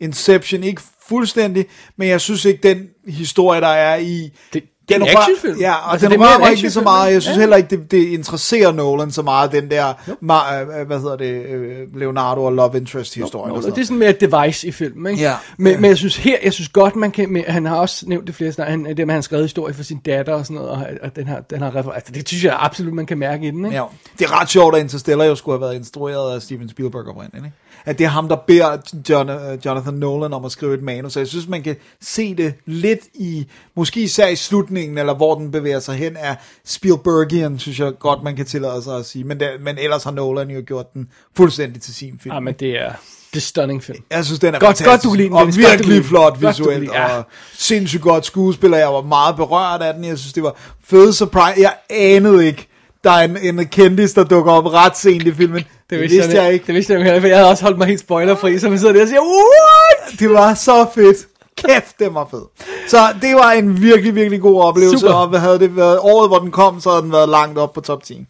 [0.00, 4.30] Inception, ikke fuldstændig, men jeg synes ikke den historie, der er i...
[4.52, 5.60] Det, en den rør- actionfilm.
[5.60, 7.12] Ja, og Altså, den er rører en mig ikke så meget.
[7.12, 7.40] Jeg synes Ja.
[7.40, 10.34] heller ikke, det, det interesserer Nolan så meget, den der, ma,
[10.80, 13.48] øh, hvad hedder det, øh, Leonardo og Love Interest historie.
[13.52, 15.22] Nå, og det er sådan mere et device i filmen, ikke?
[15.22, 15.34] Ja.
[15.58, 15.78] Men, Ja.
[15.78, 18.34] men jeg synes her, jeg synes godt, man kan, med, han har også nævnt det
[18.34, 20.54] flere steder, han, det med, at han har skrevet historie for sin datter og sådan
[20.54, 23.18] noget, og, og den har, den har refer- altså, det synes jeg absolut, man kan
[23.18, 23.76] mærke i den, ikke?
[23.76, 23.84] Ja,
[24.18, 27.44] det er ret sjovt, at Interstellar jo skulle have været instrueret af Steven Spielberg oprindeligt.
[27.44, 27.56] Ikke?
[27.84, 28.76] At det er ham, der beder
[29.08, 29.36] John, uh,
[29.66, 31.12] Jonathan Nolan om at skrive et manus.
[31.12, 33.46] Så jeg synes, man kan se det lidt i,
[33.76, 38.22] måske især i slutningen, eller hvor den bevæger sig hen, af Spielbergian, synes jeg godt,
[38.22, 39.24] man kan tillade sig at sige.
[39.24, 42.34] Men, det, men ellers har Nolan jo gjort den fuldstændig til sin film.
[42.34, 42.92] Ja, men det er,
[43.30, 43.98] det er stunning film.
[44.10, 44.90] Jeg synes, den er Godt- fantastisk.
[44.90, 45.58] godt, du kan lide den, Og Dennis.
[45.58, 46.80] Virkelig flot Godt, kan visuelt.
[46.80, 47.16] lide- ja.
[47.18, 48.78] Og sindssygt godt skuespiller.
[48.78, 50.04] Jeg var meget berørt af den.
[50.04, 51.60] Jeg synes, det var fed surprise.
[51.60, 52.68] Jeg anede ikke,
[53.04, 55.64] der er en, en kendis, der dukker op ret sent i filmen.
[55.92, 56.66] Det, vidste jeg, jeg ikke.
[56.66, 58.92] Det vidste jeg ikke, for jeg havde også holdt mig helt spoilerfri, så man sidder
[58.92, 60.20] der og siger, what?
[60.20, 61.16] Det var så fedt.
[61.56, 62.42] Kæft, det var fed.
[62.88, 64.98] Så det var en virkelig, virkelig god oplevelse.
[64.98, 65.14] Super.
[65.14, 65.98] Og hvad havde det været?
[65.98, 68.26] Året, hvor den kom, så havde den været langt op på top 10.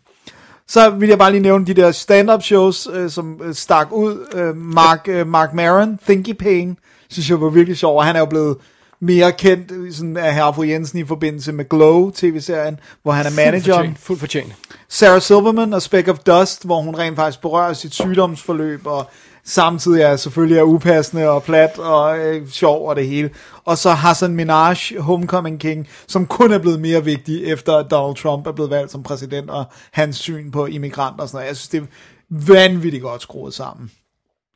[0.69, 4.27] Så vil jeg bare lige nævne de der stand-up shows, øh, som øh, stak ud.
[4.35, 6.77] Øh, Mark, øh, Mark Maron, Thinky Pain,
[7.11, 7.97] synes jeg var virkelig sjov.
[7.99, 8.57] Og han er jo blevet
[9.03, 13.31] mere kendt øh, sådan, af Herre Jensen i forbindelse med Glow tv-serien, hvor han er
[13.31, 13.97] manageren.
[14.01, 14.53] Fuldt fortjent.
[14.89, 19.11] Sarah Silverman og Speck of Dust, hvor hun rent faktisk berører sit sygdomsforløb, og
[19.45, 23.31] samtidig er selvfølgelig er upassende og plat og øh, sjov og det hele.
[23.65, 28.17] Og så Hassan Minaj, Homecoming King, som kun er blevet mere vigtig, efter at Donald
[28.17, 31.49] Trump er blevet valgt som præsident, og hans syn på immigranter og sådan noget.
[31.49, 31.87] Jeg synes, det er
[32.29, 33.91] vanvittigt godt skruet sammen.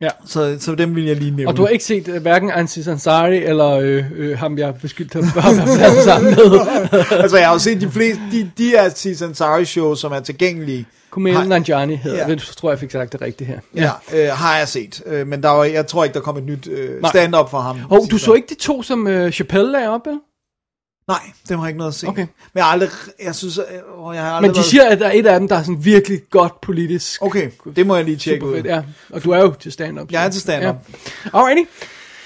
[0.01, 0.09] Ja.
[0.25, 1.47] Så, så dem vil jeg lige nævne.
[1.51, 5.13] Og du har ikke set uh, hverken Ansis Ansari eller øh, øh, ham, jeg beskyldt
[5.13, 6.59] ham for at været sammen med.
[7.11, 10.85] altså, jeg har jo set de fleste, de, de Aziz Ansari shows, som er tilgængelige.
[11.09, 12.27] Kumail Har- Nanjiani hedder Ja.
[12.27, 12.33] ja.
[12.35, 12.41] det.
[12.41, 13.59] tror jeg fik sagt det rigtigt her.
[13.75, 15.01] Ja, øh, har jeg set.
[15.05, 17.77] Øh, men der var, jeg tror ikke, der kom et nyt øh, stand-up for ham.
[17.89, 20.19] Og du så ikke de to, som øh, Chappelle lagde op, eller?
[21.07, 21.19] Nej,
[21.49, 22.07] dem har jeg ikke noget at se.
[22.07, 22.21] Okay.
[22.21, 22.89] Men jeg har aldrig,
[23.23, 23.59] jeg synes,
[23.97, 25.55] åh, jeg har aldrig Men de været- siger, at der er et af dem, der
[25.55, 27.21] er sådan virkelig godt politisk.
[27.21, 28.61] Okay, det må jeg lige tjekke ud.
[28.65, 28.81] ja.
[29.13, 30.11] Og du er jo til stand-up.
[30.11, 30.75] Jeg er til stand-up.
[31.33, 31.39] Ja.
[31.39, 31.69] Alrighty.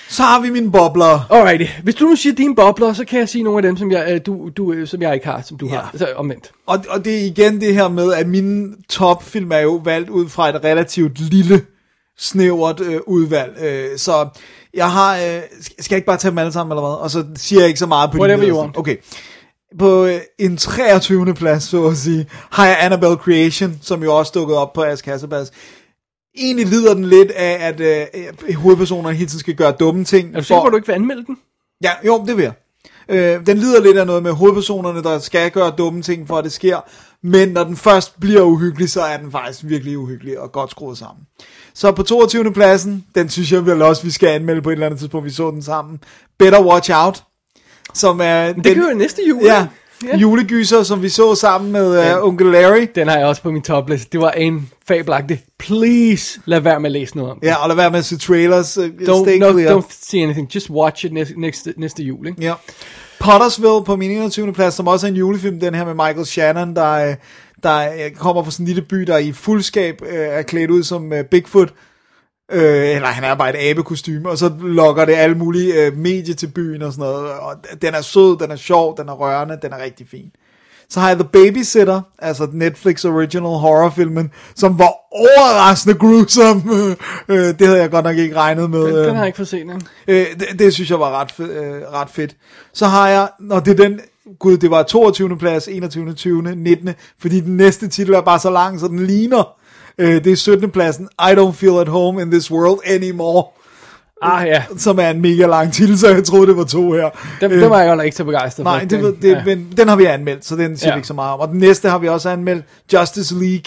[0.09, 1.31] Så har vi mine bobler.
[1.31, 1.65] Alrighty.
[1.83, 4.07] Hvis du nu siger dine bobler, så kan jeg sige nogle af dem, som jeg,
[4.11, 5.71] øh, du, du, øh, som jeg ikke har, som du Ja.
[5.75, 5.91] har.
[5.97, 6.51] Så omvendt.
[6.67, 10.29] Og, og det er igen det her med, at mine topfilm er jo valgt ud
[10.29, 11.61] fra et relativt lille,
[12.17, 13.57] snævert øh, udvalg.
[13.63, 14.27] Øh, så
[14.73, 15.15] jeg har...
[15.15, 16.97] Øh, skal jeg ikke bare tage dem alle sammen, eller hvad?
[16.97, 18.77] Og så siger jeg ikke så meget på Whatever you want.
[18.77, 18.97] Okay.
[19.79, 21.33] På øh, en 23.
[21.33, 25.05] plads, så at sige, har jeg Annabelle Creation, som jo også dukkede op på Ask
[25.05, 25.51] Hasselbads.
[26.37, 30.35] Egentlig lider den lidt af, at øh, hovedpersonerne hele tiden skal gøre dumme ting.
[30.35, 31.37] Er du sikker på, at du ikke vil anmelde den?
[31.83, 32.53] Ja, jo, det vil jeg.
[33.11, 36.43] Øh, den lider lidt af noget med hovedpersonerne, der skal gøre dumme ting, for at
[36.43, 36.77] det sker.
[37.23, 40.97] Men når den først bliver uhyggelig, så er den faktisk virkelig uhyggelig og godt skruet
[40.97, 41.25] sammen.
[41.73, 42.53] Så på 22.
[42.53, 45.31] pladsen, den synes jeg vel også, vi skal anmelde på et eller andet tidspunkt, vi
[45.31, 45.99] så den sammen.
[46.39, 47.23] Better Watch Out.
[47.93, 49.43] Som er Det den, gør jo næste jul.
[49.43, 49.67] ja,
[50.21, 52.87] julegyser, som vi så sammen med uh, Onkel Larry.
[52.95, 54.09] Den har jeg også på min topliste.
[54.11, 55.43] Det var en fabelagtig.
[55.59, 57.47] Please, lad være med at læse noget om det.
[57.47, 58.77] Ja, og lad være med at se trailers.
[58.77, 59.77] Uh, Don't, no, clear.
[59.77, 60.55] don't see anything.
[60.55, 62.41] Just watch it næste, næste, næste jul, ikke?
[62.41, 62.53] Ja.
[63.19, 64.53] Pottersville på min 21.
[64.53, 67.15] plads, som også er en julefilm, den her med Michael Shannon, der, øh,
[67.63, 70.83] der øh, kommer fra sådan en lille by, der i fuldskab øh, er klædt ud
[70.83, 71.73] som øh, Bigfoot.
[72.51, 76.35] Øh, eller han er bare et abekostyme, og så lokker det alle mulige øh, medier
[76.35, 77.31] til byen og sådan noget.
[77.31, 80.31] Og den er sød, den er sjov, den er rørende, den er rigtig fin.
[80.89, 86.61] Så har jeg The Babysitter, altså Netflix original horrorfilmen, som var overraskende grusom.
[87.27, 88.79] Øh, det havde jeg godt nok ikke regnet med.
[88.87, 89.05] Den, øh.
[89.05, 89.67] den har jeg ikke fået set.
[90.07, 92.35] Øh, det, det synes jeg var ret, øh, ret fedt.
[92.73, 93.99] Så har jeg, når det er den,
[94.39, 95.37] gud, det var 22.
[95.37, 96.13] plads, 21.
[96.13, 96.55] 20.
[96.55, 96.89] 19.
[97.21, 99.60] Fordi den næste titel er bare så lang, så den ligner.
[99.97, 100.69] Øh, det er 17.
[100.71, 103.43] pladsen, I don't feel at home in this world anymore.
[104.23, 104.63] Ah, ja.
[104.77, 107.09] Som er en mega lang titel, så jeg troede, det var to her.
[107.41, 108.71] Den, Øh, den var jeg godt ikke så begejstret for.
[108.71, 109.43] Nej, det, Den- det, ja.
[109.45, 110.95] men den har vi anmeldt, så den siger Ja.
[110.95, 111.39] vi ikke så meget om.
[111.39, 113.61] Og den næste har vi også anmeldt, Justice League,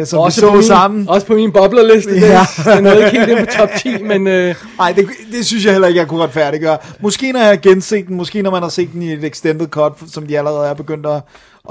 [0.00, 1.08] øh, som også vi så på min, sammen.
[1.08, 2.10] Også på min boblerliste.
[2.14, 2.40] Ja.
[2.66, 2.76] Ja.
[2.76, 4.26] Den er ikke helt inde på top 10, men...
[4.26, 6.78] Øh, Nej, det, det synes jeg heller ikke, jeg kunne retfærdiggøre.
[7.00, 9.66] Måske når jeg har genset den, måske når man har set den i et extended
[9.68, 11.20] cut, som de allerede er begyndt at,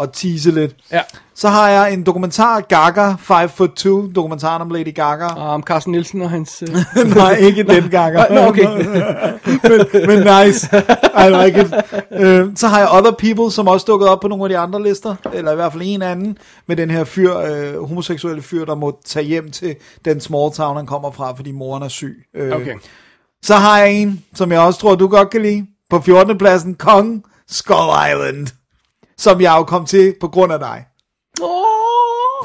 [0.01, 0.76] at tease lidt.
[0.92, 1.01] ja.
[1.35, 5.26] Så har jeg en dokumentar, Gaga, 5 foot 2, dokumentaren om Lady Gaga.
[5.26, 6.64] Og om Carsten Nielsen og hans...
[6.68, 8.24] Øh, Nej, ikke den Gaga.
[8.30, 8.64] Nå, okay.
[9.69, 10.69] men, men nice.
[11.26, 11.74] I like it.
[12.22, 14.84] Øh, så har jeg Other People, som også dukket op på nogle af de andre
[14.84, 16.38] lister, eller i hvert fald en anden,
[16.68, 20.76] med den her fyr, øh, homoseksuelle fyr, der må tage hjem til den small town,
[20.77, 22.16] han kommer fra, fordi moren er syg.
[22.35, 22.76] Øh, Okay.
[23.43, 25.66] Så har jeg en, som jeg også tror, du godt kan lide.
[25.90, 26.38] På 14.
[26.38, 28.48] pladsen, Kong Skull Island.
[29.19, 30.85] Som jeg jo kom til på grund af dig.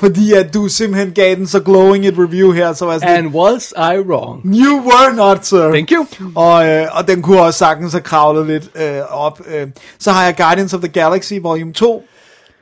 [0.00, 3.34] Fordi at du simpelthen gav den så glowing et review her, så var sådan, And
[3.34, 4.44] was I wrong?
[4.44, 5.68] You were not, sir.
[5.70, 6.06] Thank you.
[6.34, 9.40] Og, øh, og den kunne også sagtens have kravlet lidt øh, op.
[9.46, 9.66] Øh.
[9.98, 12.04] Så har jeg Guardians of the Galaxy Volume 2.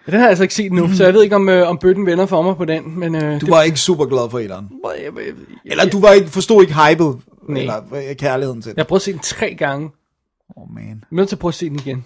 [0.07, 2.07] Den har jeg altså ikke set nu, så jeg ved ikke, om, øh, om bøtten
[2.07, 2.99] vender for mig på den.
[2.99, 4.69] Men, øh, Du var ikke super glad for etteren.
[4.69, 5.35] det,
[5.65, 7.17] Eller du var ikke, forstod ikke hypet.
[7.49, 7.61] Nej.
[7.61, 7.75] Eller
[8.11, 8.77] øh, kærligheden til den.
[8.77, 9.91] Jeg har prøvet at se den tre gange.
[10.57, 10.85] Oh man.
[10.85, 12.05] Jeg er nødt til at prøve at se den igen.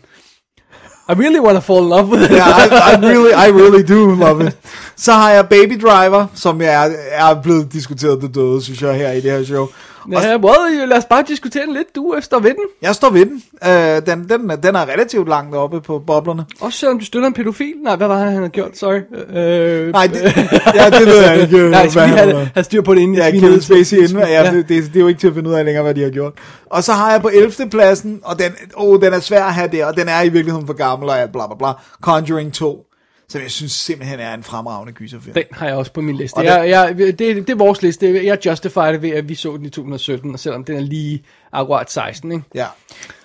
[1.08, 2.30] I really want to fall in love with it.
[2.32, 4.56] Yeah, I, I really, I really do love it.
[4.96, 9.12] Så har jeg Baby Driver, som er, er blevet diskuteret det døde, synes jeg, her
[9.12, 9.68] i det her show.
[10.12, 11.96] Ja, well, lad os bare diskutere den lidt.
[11.96, 12.64] Du øh, står ved den.
[12.82, 13.42] Jeg står ved den.
[13.62, 16.44] Uh, den, den, er- den er relativt langt oppe på boblerne.
[16.60, 17.72] Også selvom du støtter en pædofil.
[17.82, 18.76] Nej, hvad var det, han havde gjort?
[18.78, 19.00] Sorry.
[19.38, 20.22] Øh, Nej, det,
[20.74, 21.58] ja, det ved jeg ikke.
[21.58, 24.18] øh, Nej, skal have, han- have styr på det inden Ja, jeg Kevin Spacey inden.
[24.18, 24.50] Ja, Ja.
[24.52, 26.10] det, det, det, er jo ikke til at finde ud af længere, hvad de har
[26.10, 26.32] gjort.
[26.70, 27.52] Og så har jeg på 11.
[27.70, 30.66] pladsen, og den, oh, den er svær at have der, og den er i virkeligheden
[30.66, 31.68] for gammel, og alt bla bla bla.
[32.00, 32.82] Conjuring 2,
[33.28, 35.34] som jeg synes simpelthen er en fremragende gyserfilm.
[35.34, 36.36] Den har jeg også på min liste.
[36.36, 38.24] Og Jeg, jeg, det, det er vores liste.
[38.24, 41.22] Jeg justifier det ved, at vi så den i 2017, og selvom den er lige
[41.52, 42.44] akkurat 16, ikke?
[42.55, 42.66] Ja.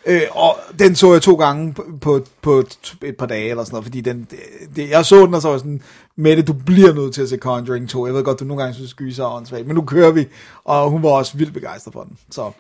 [0.06, 2.60] Øh, og den så jeg to gange på, på, på
[3.04, 4.28] et, par dage eller sådan noget, fordi den,
[4.76, 5.82] det, jeg så den, og så var sådan,
[6.16, 8.06] Mette, du bliver nødt til at se Conjuring 2.
[8.06, 10.28] Jeg ved godt, du nogle gange synes, gyser er åndssvagt, men nu kører vi,
[10.66, 12.18] og hun var også vildt begejstret for den.
[12.32, 12.52] Så.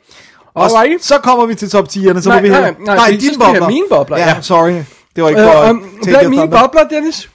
[0.54, 0.70] Og
[1.02, 2.76] så kommer vi til top 10'erne, så Nej, må vi nej, have...
[2.80, 3.68] nej, fordi så dine skal vi have bobler.
[3.68, 4.42] mine bobler, Ja, ja.
[4.42, 4.84] sorry.
[5.16, 7.30] Det var ikke for Øh, at um, your mine bobler, Dennis.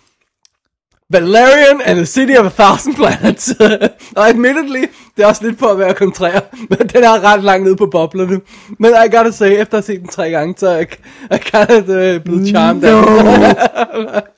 [1.10, 3.54] Valerian and the City of a Thousand Planets.
[4.16, 4.84] og admittedly,
[5.16, 6.40] det er også lidt på at være kontrær,
[6.70, 8.40] men den er ret langt nede på boblerne.
[8.78, 10.86] Men I gotta say, efter at have set den tre gange, så er jeg,
[11.30, 13.04] jeg kind of uh, blevet charmed den.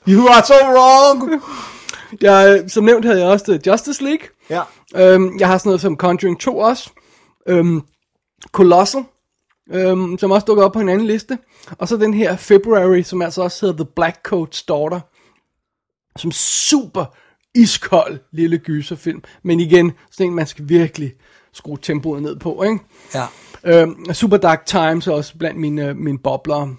[0.14, 1.42] You are so wrong!
[2.20, 4.28] jeg, som nævnt havde jeg også uh, Justice League.
[4.50, 4.62] Ja.
[4.96, 6.90] Øhm, jeg har sådan noget som Conjuring 2 også.
[7.48, 7.82] Øhm,
[8.52, 9.04] Colossal,
[9.72, 11.38] øhm, som også dukker op på en anden liste.
[11.78, 15.00] Og så den her February, som altså også hedder The Black Coat's Daughter.
[16.16, 17.04] Som super
[17.54, 19.22] iskold lille gyserfilm.
[19.42, 21.12] Men igen, sådan en, man skal virkelig
[21.52, 22.78] skrue tempoet ned på, ikke?
[23.14, 23.26] Ja.
[23.64, 26.74] Øhm, Super Dark Times er også blandt mine, mine bobler.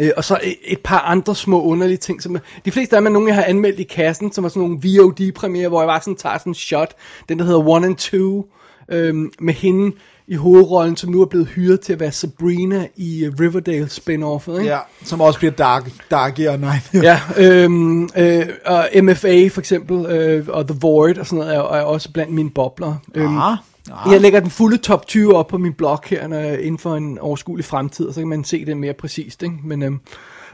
[0.00, 3.06] Øh, og så et, et par andre små underlige ting, som de fleste af dem
[3.06, 6.00] er nogle, jeg har anmeldt i kassen, som var sådan nogle VOD-premiere, hvor jeg bare
[6.00, 6.94] sådan tager sådan en shot,
[7.28, 8.44] den der hedder One and Two,
[8.88, 13.26] øhm, med hende i hovedrollen, som nu er blevet hyret til at være Sabrina i
[13.28, 14.70] uh, Riverdale spin-offet, ikke?
[14.70, 16.76] Ja, som også bliver dark, darkere nej.
[17.02, 21.60] Ja, øhm, øh, og MFA for eksempel, øh, og The Void og sådan noget, er,
[21.60, 22.94] er også blandt mine bobler.
[23.14, 26.78] Øhm, Ah, Jeg lægger den fulde top 20 op på min blog her, når inden
[26.78, 29.54] for en overskuelig fremtid, og så kan man se det mere præcist, ikke?
[29.64, 30.00] Men, øhm,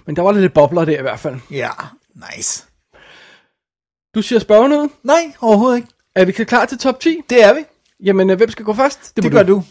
[0.07, 1.35] men der var lidt bobler der i hvert fald.
[1.51, 1.69] Ja,
[2.37, 2.65] nice.
[4.15, 4.91] Du siger spørge noget?
[5.05, 5.89] Nej, overhovedet ikke.
[6.15, 7.21] Er vi klar til top 10?
[7.31, 7.61] Det er vi.
[8.05, 9.17] Jamen, øh, hvem skal gå først?
[9.17, 9.63] Det må gør du.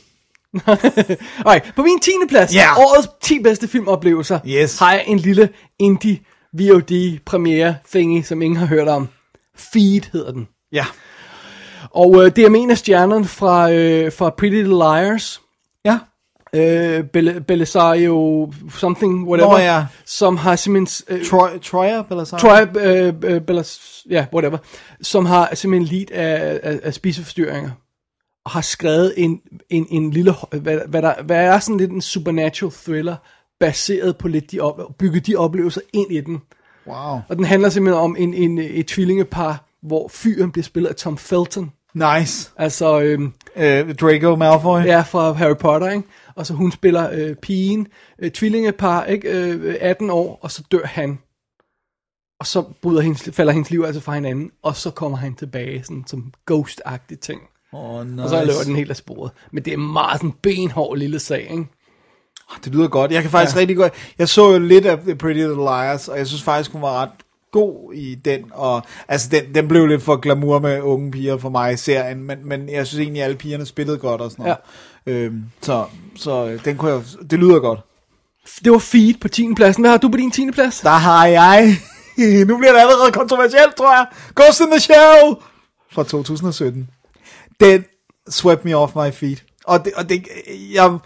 [1.45, 2.11] Okay, på min 10.
[2.30, 2.77] plads, Ja.
[2.77, 4.80] årets 10 bedste filmoplevelser, Yes.
[4.80, 5.49] har jeg en lille
[5.80, 6.19] indie
[6.53, 9.07] VOD premiere thingy, som ingen har hørt om.
[9.56, 10.47] Feed hedder den.
[10.72, 10.85] Ja.
[11.91, 15.41] Og øh, det er en af stjernerne fra, øh, fra Pretty Little Liars.
[15.85, 15.99] Ja.
[16.53, 19.51] Øh, Bel- Belisario something, whatever.
[19.51, 19.85] Nå, ja.
[20.06, 21.15] Som har simpelthen...
[21.17, 22.38] Øh, Troy, Troyer, eller så?
[22.38, 24.57] Troy, øh, øh, Bellas, ja, whatever.
[25.01, 27.69] Som har simpelthen lidt af, af, af spiseforstyrringer.
[28.48, 32.01] Og har skrevet en, en, en lille, hvad, hvad, der, hvad er sådan lidt en
[32.01, 33.16] supernatural thriller,
[33.59, 36.42] baseret på lidt de op, bygget de oplevelser ind i den.
[36.88, 37.19] Wow.
[37.30, 41.17] Og den handler simpelthen om en, en, et tvillingepar, hvor fyren bliver spillet af Tom
[41.17, 41.72] Felton.
[41.93, 42.51] Nice.
[42.58, 43.64] Altså, øhm, Uh,
[44.01, 44.80] Draco Malfoy.
[44.80, 46.08] ja, fra Harry Potter, ikke?
[46.35, 47.88] Og så hun spiller øh, pigen,
[48.19, 49.30] øh, tvillingepar, ikke?
[49.30, 51.19] Øh, 18 år, og så dør han.
[52.40, 55.84] Og så bryder hendes, falder hendes liv altså fra hinanden, og så kommer han tilbage,
[55.84, 57.42] sådan som ghost-agtig ting.
[57.73, 58.23] Oh, nice.
[58.23, 59.31] Og så løber den helt af sporet.
[59.51, 61.65] Men det er meget sådan benhård lille sag, ikke?
[62.63, 63.11] Det lyder godt.
[63.11, 63.59] Jeg kan faktisk ja.
[63.59, 63.93] rigtig godt...
[64.19, 67.01] Jeg så jo lidt af The Pretty Little Liars, og jeg synes faktisk, hun var
[67.01, 67.09] ret
[67.51, 68.45] god i den.
[68.51, 72.23] Og, altså, den, den blev lidt for glamour med unge piger for mig i serien,
[72.23, 74.57] men, men jeg synes egentlig, at alle pigerne spillede godt og sådan noget.
[75.05, 75.11] Ja.
[75.11, 77.01] Øhm, så, så den kunne jeg...
[77.31, 77.79] Det lyder godt.
[78.63, 79.53] Det var feed på 10.
[79.55, 79.83] pladsen.
[79.83, 80.51] Hvad har du på din 10.
[80.51, 80.79] plads?
[80.79, 81.77] Der har jeg...
[82.47, 84.05] nu bliver det allerede kontroversielt, tror jeg.
[84.35, 85.35] Ghost in the Shell
[85.91, 86.89] fra 2017.
[87.59, 87.85] Den
[88.29, 89.43] swept me off my feet.
[89.65, 89.93] Og det...
[89.95, 90.27] Og det
[90.73, 90.99] jeg,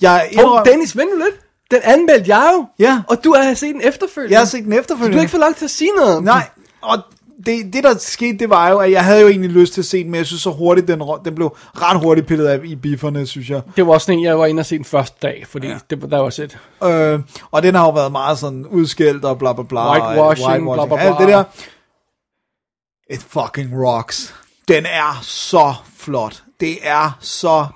[0.00, 1.40] jeg Åh, oh, Dennis, vent lidt.
[1.70, 2.66] Den anmeldte jeg jo.
[2.78, 3.02] Ja.
[3.08, 4.32] Og du har set den efterfølgende.
[4.32, 5.12] Jeg har set den Så efterfølgende.
[5.12, 6.24] du har ikke fået lov til at sige noget.
[6.24, 6.48] Nej,
[6.82, 6.98] og
[7.46, 9.84] det, det der skete, det var jo, at jeg havde jo egentlig lyst til at
[9.84, 12.76] se den, men jeg synes så hurtigt, den, den blev ret hurtigt pillet af i
[12.76, 13.62] bifferne, synes jeg.
[13.76, 15.78] Det var også en, jeg var inde og se den første dag, fordi ja.
[15.90, 16.58] det, der var set.
[16.84, 19.90] Øh, og den har jo været meget sådan udskældt og bla bla bla.
[19.90, 21.26] Whitewashing, og bla, bla, Alt bla.
[21.26, 21.44] det der.
[23.10, 24.34] It fucking rocks.
[24.68, 26.42] Den er så flot.
[26.60, 27.66] Det er så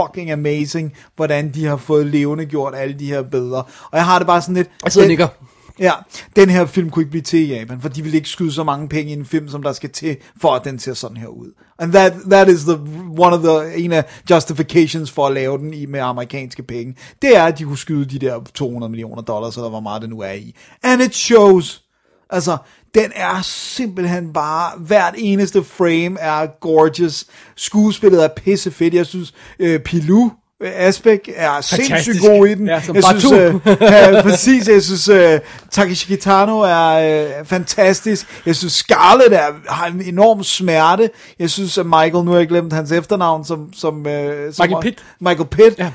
[0.00, 3.62] fucking amazing, hvordan de har fået levende gjort alle de her billeder.
[3.90, 4.70] Og jeg har det bare sådan lidt...
[4.84, 5.28] Jeg sidder nikker.
[5.78, 5.92] Ja,
[6.36, 8.64] den her film kunne ikke blive til i Japan, for de vil ikke skyde så
[8.64, 11.26] mange penge i en film, som der skal til, for at den ser sådan her
[11.26, 11.52] ud.
[11.78, 12.74] And that, that is the,
[13.18, 16.96] one of the, en af justifications for at lave den i med amerikanske penge.
[17.22, 20.10] Det er, at de kunne skyde de der 200 millioner dollars, eller hvor meget det
[20.10, 20.54] nu er i.
[20.82, 21.82] And it shows.
[22.32, 22.56] Altså,
[22.94, 27.24] den er simpelthen bare, hvert eneste frame er gorgeous.
[27.56, 28.94] Skuespillet er pissefedt.
[28.94, 30.30] Jeg synes, øh, Pilou,
[30.62, 32.66] øh, Asbæk er sindssygt god i den.
[32.66, 38.42] Ja, som jeg synes, øh, ja, præcis, jeg synes, øh, Takeshi Kitano er øh, fantastisk.
[38.46, 41.10] Jeg synes, Scarlett er, har en enorm smerte.
[41.38, 43.72] Jeg synes, at Michael, nu har jeg glemt hans efternavn, som...
[43.72, 45.04] som, øh, som Michael Pitt.
[45.20, 45.78] Michael Pitt.
[45.78, 45.92] Ja.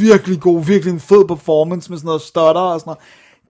[0.00, 2.98] Virkelig god, virkelig en fed performance med sådan noget stutter og sådan noget.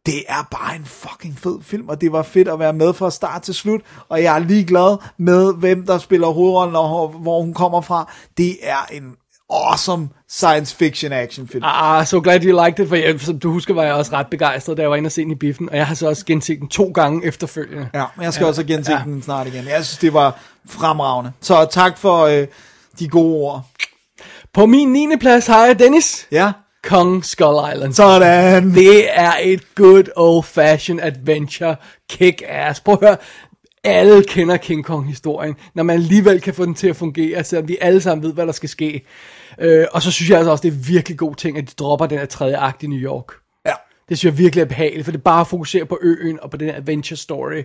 [0.09, 3.11] Det er bare en fucking fed film, og det var fedt at være med fra
[3.11, 7.55] start til slut, og jeg er ligeglad med, hvem der spiller hovedrollen, og hvor hun
[7.55, 8.13] kommer fra.
[8.39, 9.17] Det er en
[9.51, 11.65] awesome science fiction action film.
[11.67, 14.27] Ah, so glad you liked it, for jeg, som du husker, var jeg også ret
[14.27, 16.27] begejstret, da jeg var inde og se den i biffen, og jeg har så også
[16.27, 17.89] genset den to gange efterfølgende.
[17.95, 19.03] Ja, men jeg skal ja, også gense ja.
[19.05, 19.65] den snart igen.
[19.65, 21.33] Jeg synes, det var fremragende.
[21.41, 22.47] Så tak for øh,
[22.99, 23.67] de gode ord.
[24.53, 25.17] På min 9.
[25.21, 26.27] plads har jeg Dennis.
[26.33, 26.53] Ja.
[26.83, 27.93] Kong Skull Island.
[27.93, 28.75] Sådan.
[28.75, 31.77] Det er et good old fashioned adventure
[32.13, 32.81] kick-ass.
[32.85, 33.17] Prøv at høre,
[33.85, 37.61] alle kender King Kong historien, når man alligevel kan få den til at fungere, så
[37.61, 39.07] vi alle sammen ved, hvad der skal ske.
[39.61, 42.07] Øh, og så synes jeg altså også, det er virkelig god ting, at de dropper
[42.07, 43.33] den her tredje akt i New York.
[43.67, 43.73] Ja.
[44.09, 46.57] Det synes jeg virkelig er behageligt, for det bare at fokusere på øen og på
[46.57, 47.63] den her adventure story.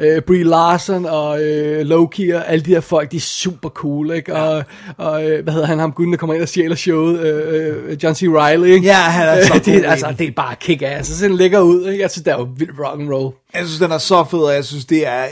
[0.00, 4.10] Øh, Brie Larson og øh, Loki og alle de her folk, de er super cool,
[4.10, 4.34] ikke?
[4.34, 4.64] Og,
[4.96, 7.96] og øh, hvad hedder han, ham gutten, der kommer ind og stjæler showet, øh, øh,
[8.02, 8.22] John C.
[8.22, 8.86] Reilly, ikke?
[8.86, 11.60] Ja, han er så god det, altså, det er bare kick ass, så den ligger
[11.60, 12.08] ud, ikke?
[12.08, 13.34] Synes, det er jo vildt rock and roll.
[13.54, 15.28] Jeg synes, den er så fed, og jeg synes, det er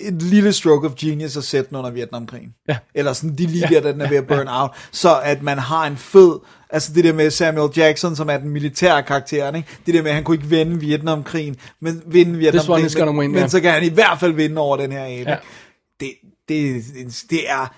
[0.00, 2.54] et, lille stroke of genius at sætte den under Vietnamkrigen.
[2.68, 2.76] Ja.
[2.94, 4.70] Eller sådan de lige der, den er ved at burn out.
[4.90, 6.38] Så at man har en fed,
[6.70, 9.68] altså det der med Samuel Jackson, som er den militære karakter, ikke?
[9.86, 13.40] det der med, at han kunne ikke vinde Vietnamkrigen, men vinde Vietnamkrigen, men, win, men
[13.40, 13.48] ja.
[13.48, 15.30] så kan han i hvert fald vinde over den her abe.
[15.30, 15.36] Ja.
[16.00, 16.12] Det,
[16.48, 16.84] det,
[17.30, 17.74] det er,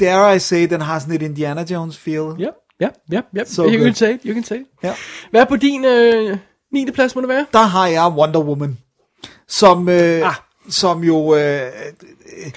[0.00, 2.34] dare I say, den har sådan et Indiana Jones feel.
[2.38, 2.48] Ja,
[2.80, 3.42] ja, ja, ja.
[3.58, 3.80] You good.
[3.80, 4.66] can say it, you can say it.
[4.82, 4.94] Ja.
[5.30, 6.38] Hvad er på din øh,
[6.84, 6.90] 9.
[6.90, 7.46] plads, må det være?
[7.52, 8.78] der har jeg Wonder Woman,
[9.48, 10.34] som, øh, Ah.
[10.68, 12.52] som jo øh, øh,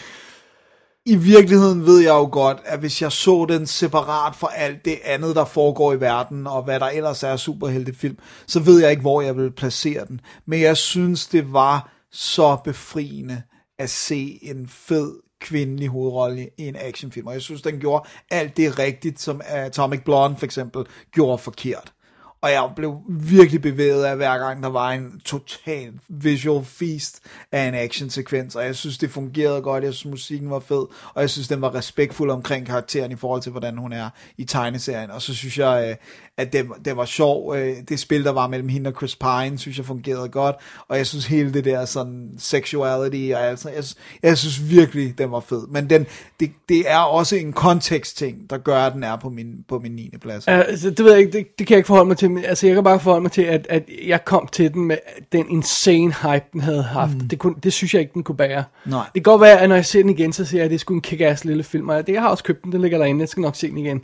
[1.05, 4.99] i virkeligheden ved jeg jo godt, at hvis jeg så den separat fra alt det
[5.03, 8.17] andet, der foregår i verden, og hvad der ellers er superheltefilm,
[8.47, 10.21] så ved jeg ikke, hvor jeg vil placere den.
[10.45, 13.41] Men jeg synes, det var så befriende
[13.79, 17.27] at se en fed kvindelig hovedrolle i en actionfilm.
[17.27, 21.93] Og jeg synes, den gjorde alt det rigtigt, som Atomic Blonde for eksempel gjorde forkert.
[22.41, 27.19] Og jeg blev virkelig bevæget af hver gang, der var en total visual feast
[27.51, 28.55] af en actionsekvens.
[28.55, 29.83] Og jeg synes, det fungerede godt.
[29.83, 30.85] Jeg synes, musikken var fed.
[31.13, 34.45] Og jeg synes, den var respektfuld omkring karakteren i forhold til, hvordan hun er i
[34.45, 35.11] tegneserien.
[35.11, 35.95] Og så synes jeg, øh,
[36.39, 37.55] at det, det var sjov.
[37.55, 40.55] Øh, Det spil, der var mellem hende og Chris Pine, synes jeg fungerede godt.
[40.87, 43.83] Og jeg synes, hele det der sådan sexuality, og altså, jeg,
[44.23, 45.67] jeg synes virkelig, den var fed.
[45.67, 46.05] Men den,
[46.39, 49.91] det, det er også en kontekst-ting, der gør, at den er på min, på min
[49.91, 50.13] 9.
[50.21, 50.47] plads.
[50.47, 52.67] Altså, det ved jeg ikke, det, det kan jeg ikke forholde mig til, men altså,
[52.67, 54.97] jeg kan bare forholde mig til, at, at jeg kom til den med
[55.31, 57.13] den insane hype, den havde haft.
[57.13, 57.27] Mm.
[57.27, 58.63] Det, kunne, det synes jeg ikke, den kunne bære.
[58.85, 59.03] Nej.
[59.03, 60.75] Det kan godt være, at når jeg ser den igen, så ser jeg, at det
[60.75, 62.97] er sgu en kick-ass lille film, og det, jeg har også købt den, den ligger
[62.97, 64.01] derinde, jeg skal nok se den igen.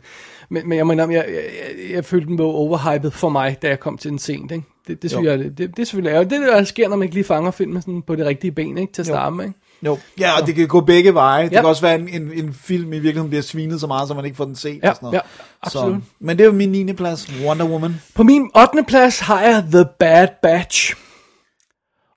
[0.48, 1.44] Men, men jeg mener, jeg, jeg,
[1.88, 4.64] jeg, jeg følte, den var overhyped for mig, da jeg kom til den sent, ikke?
[4.88, 6.30] Det, det synes jeg, det, det, det er selvfølgelig ærgerligt.
[6.30, 8.52] Det er det, der sker, når man ikke lige fanger filmen sådan på det rigtige
[8.52, 8.92] ben, ikke?
[8.92, 9.58] Til at starte med, ikke?
[9.82, 9.98] Jo.
[10.20, 11.44] Ja, og det kan gå begge veje.
[11.44, 11.60] Det Ja.
[11.60, 14.24] kan også være, en, en, en film i virkeligheden bliver svinet så meget, så man
[14.24, 14.80] ikke får den set.
[14.82, 15.14] Ja, og sådan noget.
[15.14, 15.20] ja,
[15.62, 15.94] absolut.
[15.94, 16.92] Så, men det er jo min 9.
[16.92, 18.00] plads, Wonder Woman.
[18.14, 18.84] På min 8.
[18.88, 20.94] plads har jeg The Bad Batch.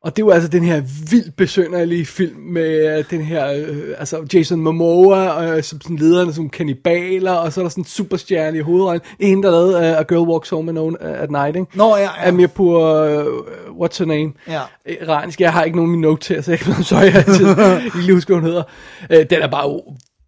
[0.03, 4.27] Og det jo altså den her vildt besønderlige film med øh, den her, øh, altså
[4.33, 8.57] Jason Momoa, øh, som sådan lederne som kannibaler, og så er der sådan en superstjerne
[8.57, 9.01] i hovedrollen.
[9.21, 11.77] Hende, der lavede uh, A Girl Walks Home Alone uh, at Night, ikke?
[11.77, 12.27] Nå, ja, ja.
[12.27, 14.33] Amirpur, uh, what's her name?
[14.47, 14.61] Ja.
[15.01, 17.97] Iranisk, jeg har ikke nogen af mine notes til, så jeg kan så jeg ikke
[18.05, 18.63] lige huske, hvad hun hedder.
[19.09, 19.81] Uh, den er bare,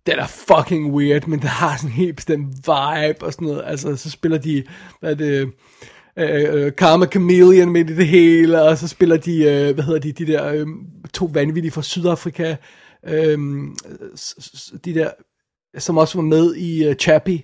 [0.06, 3.64] den er fucking weird, men den har sådan en helt bestemt vibe og sådan noget.
[3.66, 4.64] Altså, så spiller de,
[5.00, 5.50] hvad er det,
[6.20, 10.00] øh, øh, Karma Chameleon midt i det hele, og så spiller de, øh, hvad hedder
[10.00, 10.66] de, de der øh,
[11.14, 12.56] to vanvittige fra Sydafrika,
[13.08, 13.38] øh,
[14.86, 15.10] de der,
[15.78, 17.42] som også var med i øh, Chappie.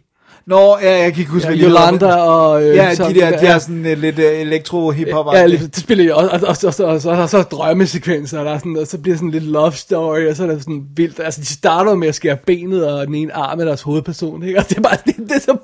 [0.48, 2.64] Nå, ja, jeg kan ikke huske, Ja, men- og...
[2.64, 3.54] Øh, Ja, de der, de ja.
[3.54, 5.26] er sådan uh, lidt uh, elektro-hip-hop.
[5.34, 7.42] Ja, lige- det spiller jeg også, og, og, og, og, og, så er der så
[7.42, 10.48] drømmesekvenser, og, der er sådan, og så bliver sådan lidt love story, og så er
[10.48, 13.66] der sådan vildt, altså de starter med at skære benet og den ene arm af
[13.66, 14.60] deres hovedperson, ikke?
[14.60, 15.58] og det er bare, det, det er så,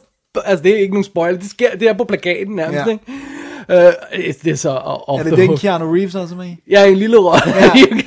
[0.45, 2.91] altså det er ikke nogen spoiler, det, sker, det er på plakaten nærmest, Ja.
[2.91, 3.03] ikke?
[3.69, 5.59] Uh, det er så off Er the det den hook.
[5.59, 6.55] Keanu Reeves også med?
[6.69, 7.53] Ja, en lille rolle.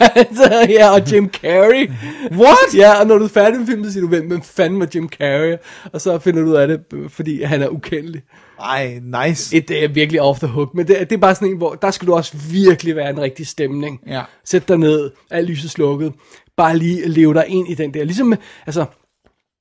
[0.01, 0.67] Ja.
[0.81, 1.91] ja, og Jim Carrey.
[2.33, 2.75] What?
[2.77, 5.09] Ja, og når du er færdig med filmen, så siger du, hvem, fanden var Jim
[5.09, 5.57] Carrey?
[5.93, 8.23] Og så finder du ud af det, fordi han er ukendelig.
[8.61, 9.57] Ej, nice.
[9.57, 11.75] Et, det er virkelig off the hook, men det, det er bare sådan en, hvor
[11.75, 14.01] der skal du også virkelig være en rigtig stemning.
[14.07, 14.23] Ja.
[14.45, 16.13] Sæt dig ned, alt lyset slukket,
[16.57, 18.05] bare lige leve dig ind i den der.
[18.05, 18.35] Ligesom,
[18.67, 18.85] altså,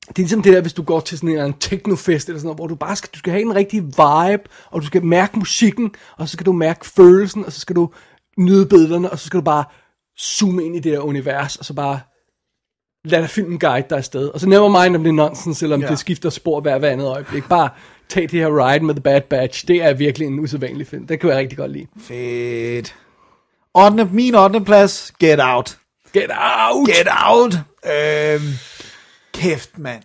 [0.08, 2.45] det er ligesom det der, hvis du går til sådan en, anden technofest eller sådan
[2.45, 5.40] noget, hvor du bare skal, du skal have en rigtig vibe, og du skal mærke
[5.40, 7.90] musikken, og så skal du mærke følelsen, og så skal du
[8.38, 9.64] nyde billederne, og så skal du bare
[10.19, 12.00] zoome ind i det der univers, og så bare
[13.06, 14.27] lad dig filmen guide dig afsted.
[14.27, 15.88] Og så never mind om det er nonsense, eller om ja.
[15.88, 17.50] det skifter spor hver, hver andet øjeblik.
[17.50, 17.69] Bare
[18.09, 19.67] tag det her ride med The Bad Batch.
[19.67, 21.08] Det er virkelig en usædvanlig film.
[21.08, 21.88] Den kan jeg rigtig godt lide.
[22.00, 22.95] Fedt.
[23.74, 24.09] 8.
[24.11, 24.61] Min 8.
[24.61, 25.77] plads, Get Out.
[26.14, 26.88] Get out!
[26.88, 27.53] Get Out!
[27.85, 28.42] Øhm,
[29.36, 30.04] kæft, mand.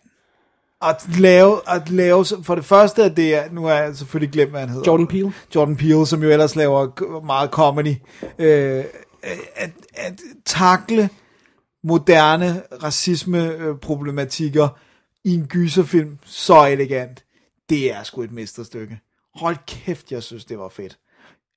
[0.83, 4.51] At lave, at lave, for det første, at det er, nu har jeg selvfølgelig glemt,
[4.51, 4.91] hvad han hedder.
[4.91, 5.33] Jordan Peele.
[5.55, 7.95] Jordan Peele, som jo ellers laver meget comedy.
[8.39, 8.85] Øh,
[9.57, 11.09] at, at takle
[11.85, 14.69] moderne racisme-problematikker
[15.25, 17.25] i en gyserfilm så elegant,
[17.71, 19.01] det er sgu et mesterstykke.
[19.35, 20.99] Hold kæft, jeg synes, det var fedt.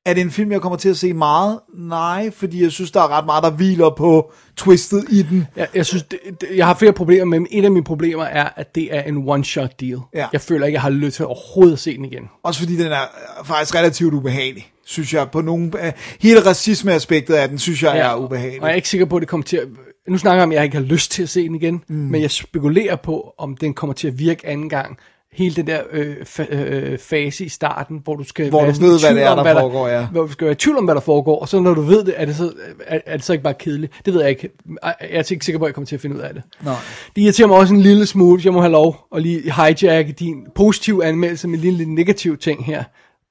[0.06, 1.60] Er det en film, jeg kommer til at se meget?
[1.78, 5.48] Nej, fordi jeg synes, der er ret meget, der hviler på twistet i den.
[5.56, 8.50] Jeg, jeg synes, det, det, jeg har flere problemer, men et af mine problemer er,
[8.56, 10.00] at det er en one-shot deal.
[10.14, 10.28] Ja.
[10.34, 12.30] Jeg føler ikke, jeg har lyst til overhovedet at se den igen.
[12.44, 15.32] Også fordi den er øh, faktisk relativt ubehagelig, synes jeg.
[15.32, 15.92] På nogle, øh,
[16.22, 18.62] hele racisme-aspektet af den, synes jeg er ubehagelig.
[18.62, 19.68] Og jeg er ikke sikker på, at det kommer til at...
[20.08, 21.96] Nu snakker jeg om, at jeg ikke har lyst til at se den igen, mm.
[21.96, 24.98] men jeg spekulerer på, om den kommer til at virke anden gang,
[25.34, 28.80] hele den der øh, fa- øh, fase i starten, hvor du skal Hvor være du
[28.80, 30.08] ved, hvad det er, om, der hvad foregår, ja.
[30.12, 32.04] Hvor du skal være i tvivl om, hvad der foregår, og så når du ved
[32.04, 32.52] det, er det så,
[32.88, 33.94] er, er det så ikke bare kedeligt?
[34.06, 34.50] Det ved jeg ikke.
[34.84, 36.44] Jeg er ikke sikker på, at jeg kommer til at finde ud af det.
[36.62, 36.76] Nej.
[37.16, 40.12] Det irriterer mig også en lille smule, hvis jeg må have lov at lige hijacke
[40.12, 42.84] din positive anmeldelse med en lille negativ ting her.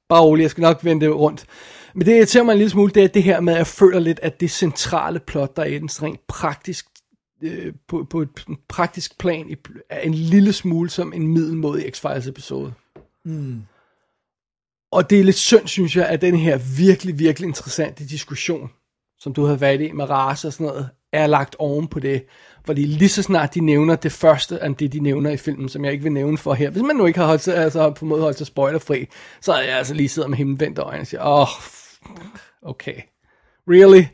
[0.09, 1.45] Bare rolig, jeg skal nok vende det rundt.
[1.95, 3.99] Men det irriterer mig en lille smule, det er det her med, at jeg føler
[3.99, 6.87] lidt, at det centrale plot, der er i den rent praktisk,
[7.43, 8.29] øh, på, på et
[8.69, 9.57] praktisk plan, i-
[9.91, 12.73] er en lille smule som en middelmådig X-Files episode.
[13.25, 13.63] Mm.
[14.93, 18.71] Og det er lidt synd, synes jeg, at den her virkelig, virkelig interessante diskussion,
[19.19, 22.25] som du havde været i med race og sådan noget, er lagt oven på det.
[22.67, 25.85] Fordi lige så snart de nævner det første, af det de nævner i filmen, som
[25.85, 26.71] jeg ikke vil nævne for her.
[26.71, 29.07] Hvis man nu ikke har holdt sig, altså på måde holdt sig spoilerfri,
[29.41, 31.49] så er jeg altså lige siddet med himmelvendte øjne og siger, åh, oh,
[32.71, 32.95] okay,
[33.69, 34.05] really?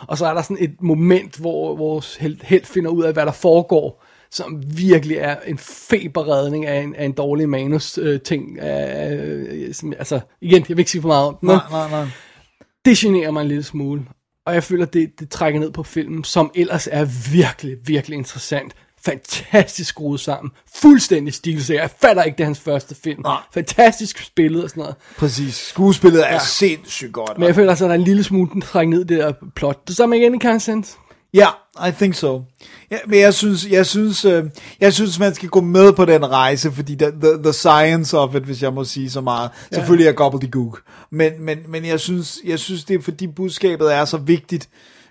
[0.00, 3.26] Og så er der sådan et moment, hvor vores held, held finder ud af, hvad
[3.26, 8.58] der foregår, som virkelig er en feberredning af en, af en dårlig manus-ting.
[8.58, 11.46] Øh, som, altså, igen, jeg vil ikke sige for meget om den.
[11.46, 12.06] Nej, nej, nej.
[12.84, 14.04] det generer mig en lille smule.
[14.46, 18.74] Og jeg føler, det, det trækker ned på filmen, som ellers er virkelig, virkelig interessant.
[19.10, 20.50] Fantastisk skruet sammen.
[20.82, 21.80] Fuldstændig stilserie.
[21.80, 23.20] Jeg fatter ikke, det er hans første film.
[23.22, 23.36] Nej.
[23.54, 24.96] Fantastisk spillet og sådan noget.
[25.18, 25.54] Præcis.
[25.54, 26.38] Skuespillet er Ja.
[26.38, 27.38] sindssygt godt.
[27.38, 29.88] Men jeg føler, at der er en lille smule, den trækker ned det der plot.
[29.88, 30.96] Det samme igen i Consent.
[31.34, 31.48] Ja,
[31.88, 32.42] I think so.
[32.90, 34.44] Ja, men jeg synes, jeg synes, øh,
[34.80, 38.34] jeg synes, man skal gå med på den rejse, fordi the, the, the science of
[38.34, 39.76] it, hvis jeg må sige så meget, Ja.
[39.76, 40.82] selvfølgelig er gobbledygook.
[41.10, 44.68] Men, men, men jeg synes, jeg synes, det er fordi budskabet er så vigtigt,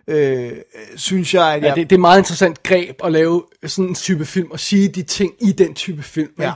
[0.08, 0.51] øh,
[0.95, 3.90] synes jeg, at Ja, jeg, det, det er et meget interessant greb at lave sådan
[3.90, 6.30] en type film, og sige de ting i den type film.
[6.32, 6.43] ikke?
[6.43, 6.51] Ja.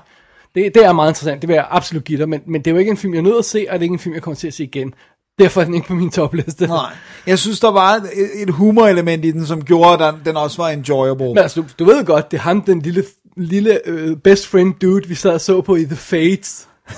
[0.55, 2.71] Det, det er meget interessant, det vil jeg absolut give dig, men, men det er
[2.71, 4.13] jo ikke en film, jeg er nødt at se, og det er ikke en film,
[4.15, 4.93] jeg kommer til at se igen.
[5.39, 6.67] Derfor er den ikke på min topliste.
[6.67, 6.91] nej,
[7.27, 8.09] jeg synes, der var et,
[8.41, 11.25] et humorelement i den, som gjorde, at den, den også var enjoyable.
[11.27, 13.03] Men altså, du, du ved godt, det er ham, den lille,
[13.37, 16.67] lille uh, best friend dude, vi sad og så på i The Fates.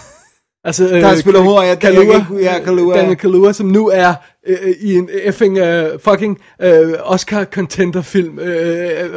[0.64, 3.02] Altså, Der spiller hoved, ja, det- jeg Kalua, ja, Kaluuya, ja.
[3.02, 4.14] Daniel Kalua, som nu er
[4.50, 6.68] uh, i en effing uh, fucking uh,
[7.00, 8.38] Oscar contender film.
[8.40, 8.46] Uh,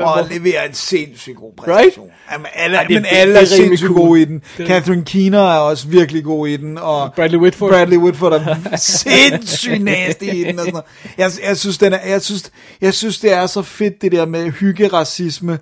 [0.03, 2.05] og leverer en sindssygt god præstation.
[2.07, 2.33] Right?
[2.33, 4.01] Jamen, alle, Ja, det- men alle det er, er sindssygt cool.
[4.09, 4.43] gode i den.
[4.59, 6.79] Det- Catherine Keener er også virkelig god i den.
[6.79, 7.71] Og Bradley Whitford.
[7.71, 10.59] Bradley Whitford er sindssygt nasty i den.
[10.59, 10.85] Og sådan noget.
[11.19, 14.27] jeg, jeg, synes, den er, jeg, synes, jeg synes, det er så fedt, det der
[14.27, 15.59] med hyggeracisme,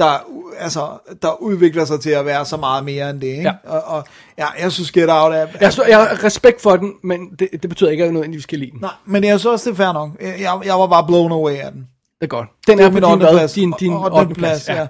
[0.00, 0.18] der,
[0.58, 0.88] altså,
[1.22, 3.26] der udvikler sig til at være så meget mere end det.
[3.26, 3.42] Ikke?
[3.42, 3.52] Ja.
[3.64, 4.04] Og, og
[4.38, 5.46] ja, jeg synes, Get Out er...
[5.60, 8.42] jeg, så, jeg har respekt for den, men det, det betyder ikke, at jeg nødvendigvis
[8.44, 8.80] skal lide den.
[8.80, 10.10] Nej, men jeg synes også, det er fair nok.
[10.20, 11.80] Jeg, jeg, var bare blown away af den.
[12.20, 12.48] Det er godt.
[12.66, 13.52] Den Det er var på min din, plads.
[13.52, 14.34] din, din Ottende 8.
[14.34, 14.64] plads.
[14.64, 14.86] plads, ja.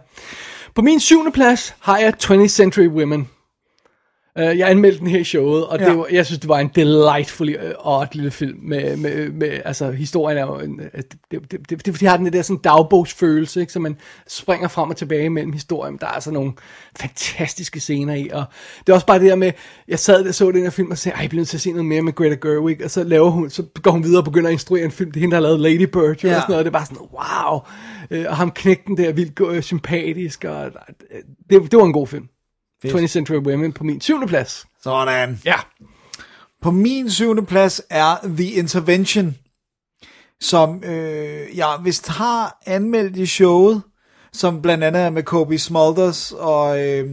[0.75, 3.29] På min syvende plads har jeg 20th Century Women.
[4.41, 5.85] Uh, jeg anmeldte den her i showet, og ja.
[5.85, 5.91] Ja.
[5.91, 8.59] det var, jeg synes, det var en delightfully odd lille film.
[8.63, 10.59] Med, med, med, altså, historien er jo...
[10.59, 13.73] En, øh, det, det, det, det, det, har den der sådan dagbogsfølelse, ikke?
[13.73, 13.97] så man
[14.29, 15.99] springer frem og tilbage mellem historien.
[16.01, 16.53] Der er altså nogle
[17.01, 18.45] fantastiske scener i, og
[18.81, 19.53] det er også bare det der med,
[19.89, 21.61] jeg sad og så den her film og sagde, ej, jeg bliver nødt til at
[21.61, 24.25] se noget mere med Greta Gerwig, og så laver hun, så går hun videre og
[24.25, 26.37] begynder at instruere en film, det er hende, der har lavet Lady Bird, Ja.
[26.37, 27.61] og sådan noget, og det er bare sådan, wow,
[28.11, 30.73] øh, og ham knægten der, vildt øh, sympatisk, og øh,
[31.51, 32.29] det, det var en god film.
[32.87, 34.67] 20th Century Women på min syvende plads.
[34.83, 35.41] Sådan.
[35.45, 35.57] Ja.
[36.63, 39.37] På min syvende plads er The Intervention,
[40.41, 43.83] som øh, jeg vist har anmeldt i showet,
[44.33, 47.11] som blandt andet er med Kobe Smulders, og øh,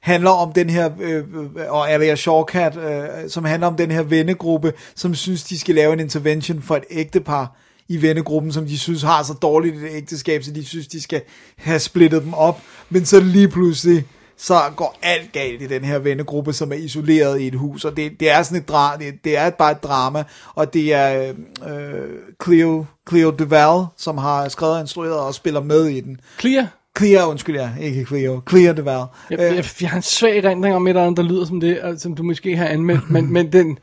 [0.00, 1.24] handler om den her, øh, øh,
[1.68, 5.92] og Alia Shawkat, øh, som handler om den her vennegruppe, som synes, de skal lave
[5.92, 7.56] en intervention for et ægtepar
[7.88, 11.22] i vennegruppen, som de synes har så dårligt et ægteskab, så de synes, de skal
[11.56, 12.60] have splittet dem op,
[12.90, 14.04] men så lige pludselig,
[14.44, 17.96] så går alt galt i den her vennegruppe, som er isoleret i et hus, og
[17.96, 20.24] det, det er sådan et dra det, det er bare et drama,
[20.54, 21.32] og det er
[21.68, 22.08] øh,
[22.44, 26.20] Cleo, Cleo Duval, som har skrevet og instrueret og spiller med i den.
[26.40, 26.66] Clear.
[26.98, 29.06] Clear, undskyld, ja, ikke Cleo, Cleo Duval.
[29.30, 31.80] Jeg, jeg, jeg har en svag erindring om et eller andet, der lyder som det,
[31.80, 33.78] og som du måske har anmeldt, men, men den,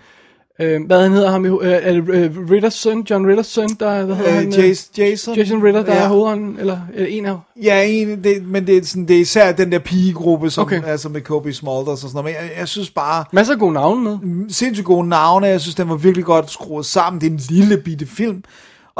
[0.61, 4.05] øh, hvad han hedder ham, øh, er det øh, Ritters søn, John Ritters søn, der,
[4.05, 4.49] hvad hedder Øh, han?
[4.53, 6.03] Jason, Jason, Jason Ritter, der ja.
[6.03, 9.19] er hovedånden, eller, eller en af Ja, en, det, men det er, sådan, det er
[9.21, 10.77] især den der pigegruppe, som Okay.
[10.77, 10.87] okay.
[10.89, 12.25] altså med Kobe Smulders og sådan noget.
[12.25, 14.49] Men jeg, jeg synes bare, Masser af gode navne med.
[14.49, 15.47] sindssygt gode navne.
[15.47, 17.21] Jeg synes, den var virkelig godt skruet sammen.
[17.21, 18.43] Det er en lille bitte film.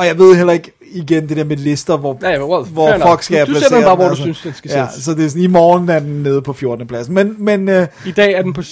[0.01, 2.91] Og jeg ved heller ikke, igen, det der med lister, hvor, Ja, ja, well, hvor
[3.11, 4.23] fuck skal Du- du placere den bare, hvor du altså.
[4.23, 5.03] synes, den skal ja, sættes.
[5.03, 6.87] Så det er sådan, i morgen er den nede på 14.
[6.87, 7.13] pladsen.
[7.15, 8.71] Men, men øh, I dag er den på 7.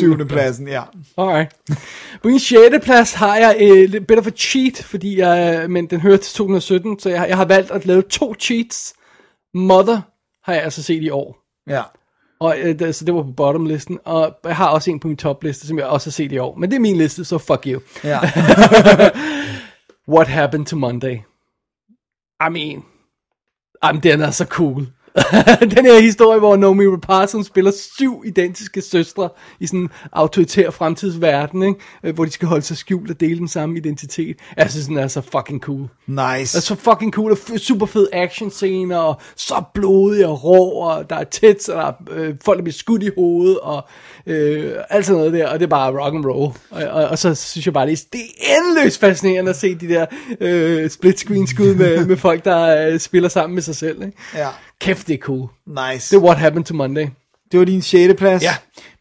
[0.00, 0.82] syvende pladsen, ja.
[1.18, 1.50] Alright.
[2.22, 2.58] På min 6.
[2.82, 6.98] plads har jeg øh, lidt of a cheat, fordi jeg, men den hører til 2017,
[7.00, 8.92] så jeg, jeg har valgt at lave to cheats.
[9.54, 10.00] Mother
[10.44, 11.36] har jeg altså set i år.
[11.70, 11.82] Ja.
[12.40, 15.16] Og øh, det, så det var på bottomlisten, og jeg har også en på min
[15.16, 16.56] topliste, som jeg også har set i år.
[16.58, 17.80] Men det er min liste, så fuck you.
[18.04, 18.18] ja.
[20.10, 21.24] What Happened to Monday?
[22.40, 22.82] I mean,
[23.80, 24.86] Jamen, den er a cool.
[25.76, 29.28] den her historie, hvor Naomi Rapace spiller syv identiske søstre
[29.60, 31.80] i sådan en autoritær fremtidsverden, ikke?
[32.04, 34.36] Øh, hvor de skal holde sig skjult og dele den samme identitet.
[34.56, 35.88] Jeg synes, den er så fucking cool.
[36.06, 36.18] Nice.
[36.18, 40.70] Det er så fucking cool, og super fed action scener, og så blodig og rå,
[40.70, 43.84] og der er tits, og der er øh, folk, der bliver skudt i hovedet, og
[44.26, 46.52] øh, alt sådan noget der, og det er bare rock and roll.
[46.70, 49.74] Og, og, og så synes jeg bare, det er, det er endeløst fascinerende at se
[49.74, 50.06] de der
[50.40, 54.02] øh, split screen skud med, med folk, der øh, spiller sammen med sig selv.
[54.02, 54.18] Ikke?
[54.34, 54.48] Ja.
[54.80, 55.48] Kæft, det er cool.
[55.66, 56.16] Nice.
[56.16, 57.06] Det er What Happened to Monday.
[57.52, 58.14] Det var din 6.
[58.18, 58.42] plads.
[58.42, 58.54] Ja.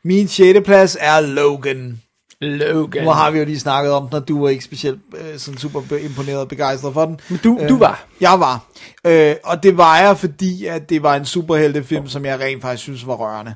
[0.04, 0.60] Min 6.
[0.66, 2.02] plads er Logan.
[2.42, 3.04] Logan.
[3.04, 5.58] Nu har vi jo lige snakket om den, og du var ikke specielt øh, sådan
[5.58, 7.20] super imponeret og begejstret for den.
[7.30, 8.06] Men du- du var.
[8.22, 8.66] Jeg var.
[9.06, 12.84] Øh, og det var jeg, fordi at det var en superheltefilm, som jeg rent faktisk
[12.84, 13.54] synes var rørende.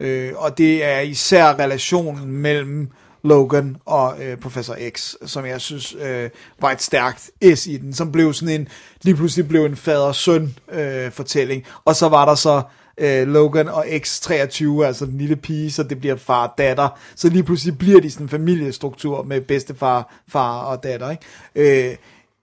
[0.00, 2.88] Øh, og det er især relationen mellem
[3.26, 6.30] Logan og øh, Professor X, som jeg synes øh,
[6.60, 8.68] var et stærkt S i den, som blev sådan en,
[9.02, 11.64] lige pludselig blev en fader-søn øh, fortælling.
[11.84, 12.62] Og så var der så
[12.98, 16.88] øh, Logan og X23, altså den lille pige, så det bliver far-datter.
[17.16, 21.10] Så lige pludselig bliver de sådan en familiestruktur med bedstefar, far og datter.
[21.10, 21.88] Ikke?
[21.90, 21.96] Øh,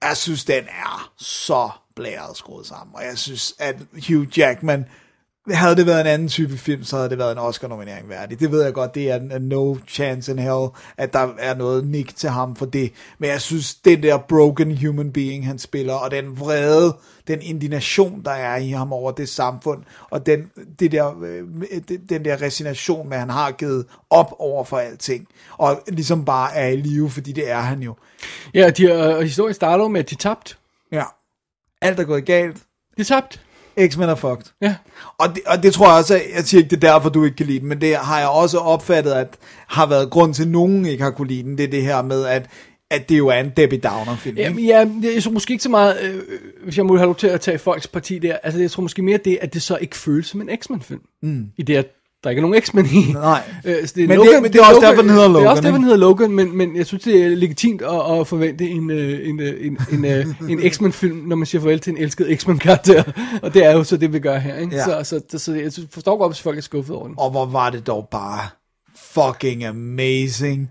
[0.03, 3.75] jeg synes, den er så blæret skruet sammen, og jeg synes, at
[4.07, 4.85] Hugh Jackman,
[5.51, 8.39] havde det været en anden type film, så havde det været en Oscar-nominering værdig.
[8.39, 12.15] Det ved jeg godt, det er no chance in hell, at der er noget nik
[12.15, 12.93] til ham for det.
[13.19, 16.97] Men jeg synes, den der broken human being, han spiller, og den vrede,
[17.27, 21.43] den indignation, der er i ham over det samfund, og den, det der, øh,
[22.09, 26.55] den der resignation med, at han har givet op over for alting, og ligesom bare
[26.55, 27.95] er i live, fordi det er han jo.
[28.53, 30.55] Ja, de, øh, og historien starter med, at de tabte.
[30.91, 31.03] Ja.
[31.81, 32.57] Alt er gået galt.
[32.97, 33.39] De tabte.
[33.87, 34.45] X-Men er fucked.
[34.61, 34.75] Ja.
[35.17, 37.37] Og det, og det tror jeg også, jeg siger ikke, det er derfor, du ikke
[37.37, 39.37] kan lide den, men det har jeg også opfattet, at
[39.67, 42.01] har været grund til, at nogen ikke har kunne lide den, det er det her
[42.01, 42.49] med, at,
[42.91, 44.37] at det jo er en Debbie Downer film.
[44.37, 46.21] Jamen, ja, jeg tror måske ikke så meget, øh,
[46.63, 49.01] hvis jeg må have lov til at tage folks parti der, altså jeg tror måske
[49.01, 51.01] mere det, at det så ikke føles som en X-Men-film.
[51.21, 51.45] Mm.
[51.57, 51.87] I det, at
[52.23, 53.11] der ikke er nogen X-Men i.
[53.13, 53.41] Nej.
[53.65, 55.29] Øh, så det er Men Logan, det- men det er også derfor, den hedder Det
[55.29, 55.75] er Logan, også derfor, ikke?
[55.75, 59.29] den hedder Logan, men, men jeg synes, det er legitimt at, at forvente en, øh,
[59.29, 63.03] en, øh, en, en, øh, en X-Men-film, når man siger farvel til en elsket X-Men-karakter.
[63.41, 64.55] Og det er jo så det, vi gør her.
[64.57, 64.75] Ikke?
[64.75, 65.03] Ja.
[65.03, 67.15] Så, så, så, jeg synes- forstår godt, hvis folk er skuffet over den.
[67.17, 68.39] Og hvor var det dog bare
[69.13, 70.69] fucking amazing.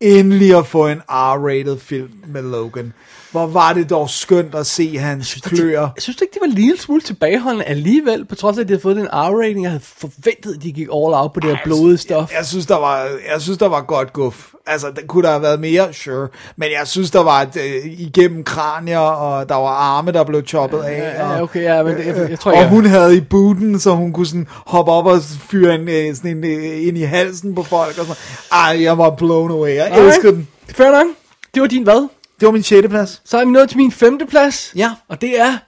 [0.00, 2.92] Endelig at få en R-rated film med Logan.
[3.30, 5.80] Hvor var det dog skønt at se hans kløer.
[5.80, 8.72] Jeg synes ikke, det var en lille smule tilbageholdende alligevel, på trods af, at de
[8.72, 9.62] havde fået den R-rating.
[9.62, 12.32] Jeg havde forventet, at de gik all out på det her blodige stof.
[12.38, 12.98] Jeg synes, der var,
[13.32, 14.46] jeg synes, der var godt guf.
[14.66, 16.28] Altså, der kunne der have været mere, sure.
[16.56, 20.46] Men jeg synes, der var et, øh, igennem kranier, og der var arme, der blev
[20.46, 21.14] choppet af.
[21.18, 23.90] Ja, og, okay, ja, men det, jeg, jeg tror og hun havde i booten, så
[23.90, 27.54] hun kunne sådan hoppe op og fyre en, øh, sådan en, øh, ind i halsen
[27.54, 27.98] på folk.
[27.98, 28.16] Og sådan.
[28.52, 29.74] Ej, jeg var blown away.
[29.74, 30.14] Jeg Alright.
[30.14, 30.48] elskede den.
[30.74, 31.06] Fair nok.
[31.54, 32.08] Det var din hvad?
[32.40, 32.88] Det var min 6.
[32.88, 33.22] plads.
[33.24, 34.72] Så er vi nået til min femte plads.
[34.76, 34.90] Ja.
[35.08, 35.58] Og det er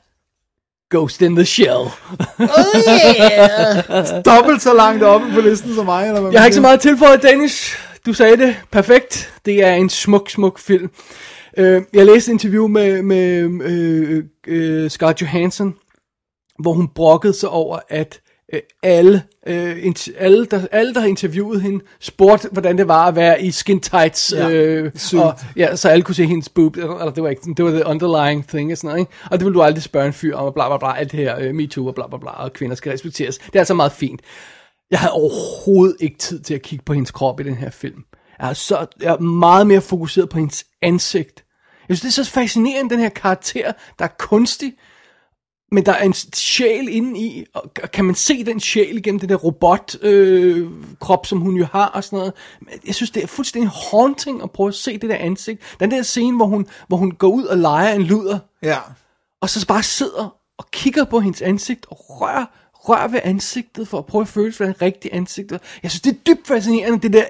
[0.91, 1.71] Ghost in the Shell.
[4.25, 6.07] Dobbelt så langt oppe på listen som mig.
[6.07, 6.63] Eller hvad Jeg har ikke så siger.
[6.63, 7.77] meget tilføjet, Danish.
[8.07, 9.33] Du sagde det perfekt.
[9.45, 10.91] Det er en smuk, smuk film.
[11.59, 14.19] Uh, jeg læste et interview med, med uh,
[14.85, 15.75] uh, Scarlett Johansson,
[16.59, 18.21] hvor hun brokkede sig over, at
[18.53, 19.23] uh, alle,
[19.83, 23.51] int- alle, der, alle, der har interviewet hende, spurgte, hvordan det var at være i
[23.51, 24.33] skin tights.
[24.37, 25.23] Ja, øh, suit.
[25.23, 27.87] og, ja, så alle kunne se hendes boob, eller det var ikke det var the
[27.87, 29.13] underlying thing og sådan noget, ikke?
[29.31, 31.21] Og det vil du aldrig spørge en fyr om, og bla bla bla, alt det
[31.21, 33.39] her, uh, MeToo og bla bla bla, og kvinder skal respekteres.
[33.39, 34.21] Det er altså meget fint.
[34.91, 38.05] Jeg havde overhovedet ikke tid til at kigge på hendes krop i den her film.
[38.41, 41.45] Jeg er, så, jeg er meget mere fokuseret på hendes ansigt.
[41.89, 44.73] Jeg synes, det er så fascinerende, den her karakter, der er kunstig,
[45.73, 49.29] men der er en sjæl inde i, og kan man se den sjæl igennem det
[49.29, 50.69] der robot øh,
[51.01, 52.33] krop, som hun jo har og sådan noget.
[52.61, 55.61] Men Jeg synes, det er fuldstændig haunting at prøve at se det der ansigt.
[55.81, 58.79] Den der scene, hvor hun, hvor hun går ud og leger en luder, Ja.
[59.41, 63.99] og så bare sidder og kigger på hendes ansigt og rører, rører ved ansigtet for
[63.99, 65.53] at prøve at føle, hvordan det rigtige ansigt.
[65.83, 67.25] Jeg synes, det er dybt fascinerende, det der,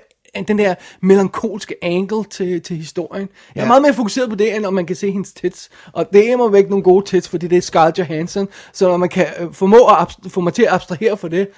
[0.48, 3.28] den der melankolske angle til, til historien.
[3.54, 3.68] Jeg er Ja.
[3.68, 5.70] meget mere fokuseret på det, end om man kan se hendes tits.
[5.92, 8.48] Og det er mig væk nogle gode tits, fordi det er Scarlett Johansson.
[8.72, 11.48] Så når man kan øh, formå at abst- få mig til at abstrahere for det,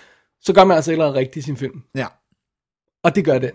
[0.43, 1.81] så gør man altså ikke noget rigtigt i sin film.
[1.95, 2.07] Ja.
[3.05, 3.51] Og det gør den.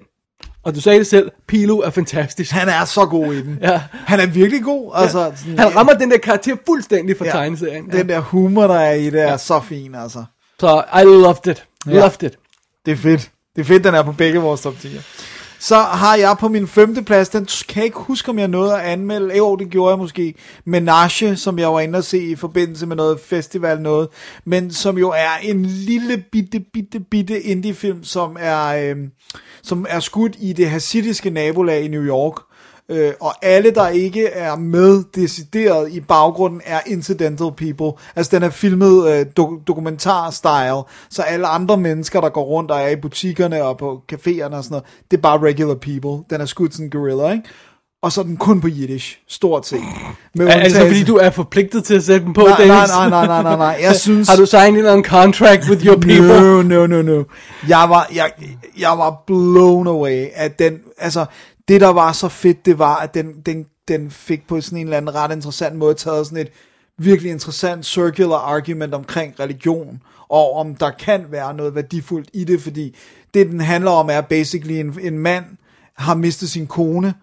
[0.64, 2.52] Og du sagde det selv, Pilo er fantastisk.
[2.52, 3.58] Han er så god i den.
[3.62, 3.82] Ja.
[3.92, 4.92] Han er virkelig god.
[4.96, 7.32] Altså, sådan, Han rammer den der karakter fuldstændig fra ja.
[7.32, 7.90] tegneserien.
[7.92, 10.24] Den der humor, der er i det, er så fin, altså.
[10.60, 11.66] Så I loved it.
[11.88, 11.92] Ja.
[11.92, 12.38] Loved it.
[12.86, 13.32] Det er fedt.
[13.60, 14.88] Det er fedt, den er på begge vores top 10.
[15.60, 18.76] Så har jeg på min femte plads, den kan jeg ikke huske, om jeg nåede
[18.76, 19.38] at anmelde.
[19.38, 20.34] Jo, det gjorde jeg måske.
[20.66, 24.08] Menage, som jeg var inde og se i forbindelse med noget festival noget.
[24.46, 28.98] Men som jo er en lille bitte, bitte, bitte indie-film, som er, øh,
[29.64, 32.42] som er skudt i det hasidiske nabolag i New York.
[32.92, 38.02] Øh, og alle, der ikke er med decideret i baggrunden, er incidental people.
[38.16, 42.82] Altså, den er filmet øh, do- dokumentar-style, så alle andre mennesker, der går rundt og
[42.82, 46.26] er i butikkerne og på caféerne og sådan noget, det er bare regular people.
[46.30, 47.44] Den er skudt sådan en gorilla, ikke?
[48.02, 49.80] Og så er den kun på Yiddish, stort set.
[50.36, 52.90] Med Er, altså, undtagelse- fordi du er forpligtet til at sætte dem på, Nej, Dennis?
[52.90, 53.80] nej, nej, nej, nej, nej.
[53.82, 54.30] Jeg synes...
[54.30, 56.42] Har du signet en contract with your people?
[56.42, 57.24] No, no, no, no.
[57.70, 58.32] Jeg var, jeg,
[58.80, 61.26] jeg var blown away at den, altså,
[61.70, 64.84] det der var så fedt, det var, at den, den, den fik på sådan en
[64.84, 66.52] eller anden ret interessant måde taget sådan et
[66.98, 72.62] virkelig interessant circular argument omkring religion, og om der kan være noget værdifuldt i det,
[72.62, 72.96] fordi
[73.34, 75.46] det den handler om er basically en, en mand
[75.98, 77.14] har mistet sin kone,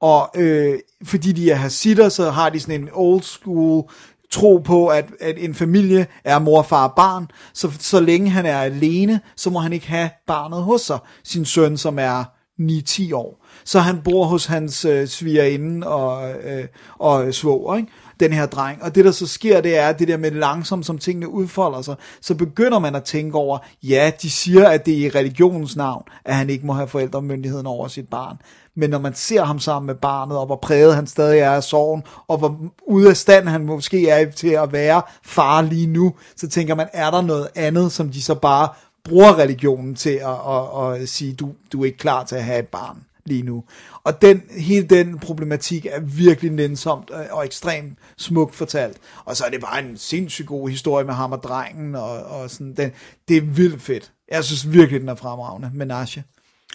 [0.00, 3.84] og øh, fordi de er hasitter, så har de sådan en old school
[4.30, 8.46] tro på, at, at en familie er mor, far og barn, så, så længe han
[8.46, 12.24] er alene, så må han ikke have barnet hos sig, sin søn, som er
[12.60, 13.43] 9-10 år.
[13.64, 16.64] Så han bor hos hans øh, svigerinde og, øh,
[16.98, 17.88] og øh, svoger, ikke?
[18.20, 18.82] den her dreng.
[18.82, 21.94] Og det der så sker, det er det der med langsomt, som tingene udfolder sig,
[22.20, 26.02] så begynder man at tænke over, ja, de siger, at det er i religionens navn,
[26.24, 28.36] at han ikke må have forældremyndigheden over sit barn.
[28.76, 31.62] Men når man ser ham sammen med barnet, og hvor præget han stadig er af
[31.62, 36.14] sorgen, og hvor ude af stand han måske er til at være far lige nu,
[36.36, 38.68] så tænker man, er der noget andet, som de så bare
[39.04, 42.58] bruger religionen til at, at, at sige, du, du er ikke klar til at have
[42.58, 43.64] et barn lige nu.
[44.04, 48.96] Og den, hele den problematik er virkelig nænsomt øh, og ekstremt smukt fortalt.
[49.24, 52.50] Og så er det bare en sindssygt god historie med ham og drengen, og, og
[52.50, 52.90] sådan, den,
[53.28, 54.12] det er vildt fedt.
[54.30, 55.70] Jeg synes virkelig, den er fremragende.
[55.74, 56.24] Menage.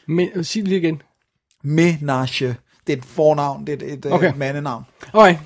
[0.07, 1.01] Men, sig det lige igen.
[1.63, 2.55] Menage.
[2.87, 4.27] Det er et fornavn, det er et, et Okay.
[4.29, 4.37] okay.
[4.37, 4.83] mandenavn.
[5.13, 5.39] Alright.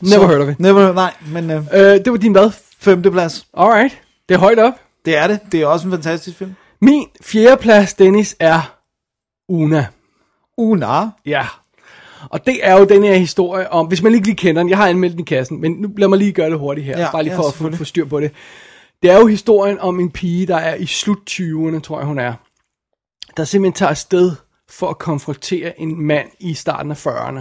[0.00, 0.60] Never Så- heard of it.
[0.60, 2.50] Never, nej, men øh, Øh, det var din hvad?
[2.78, 3.46] femteplads.
[3.56, 4.02] Alright.
[4.28, 4.72] Det er højt op.
[5.04, 5.40] Det er det.
[5.52, 6.54] Det er også en fantastisk film.
[6.80, 8.76] Min fjerde plads, Dennis, er
[9.48, 9.86] Una.
[10.56, 11.10] Una.
[11.26, 11.46] Ja.
[12.30, 14.78] Og det er jo den her historie om, hvis man ikke lige kender den, jeg
[14.78, 17.10] har anmeldt den i kassen, men nu lad mig lige gøre det hurtigt her, Ja,
[17.12, 18.30] bare lige ja, for at få, styr på det.
[19.02, 22.18] Det er jo historien om en pige, der er i slut 20'erne, tror jeg hun
[22.18, 22.34] er,
[23.36, 24.32] der simpelthen tager afsted
[24.70, 27.40] for at konfrontere en mand i starten af 40'erne.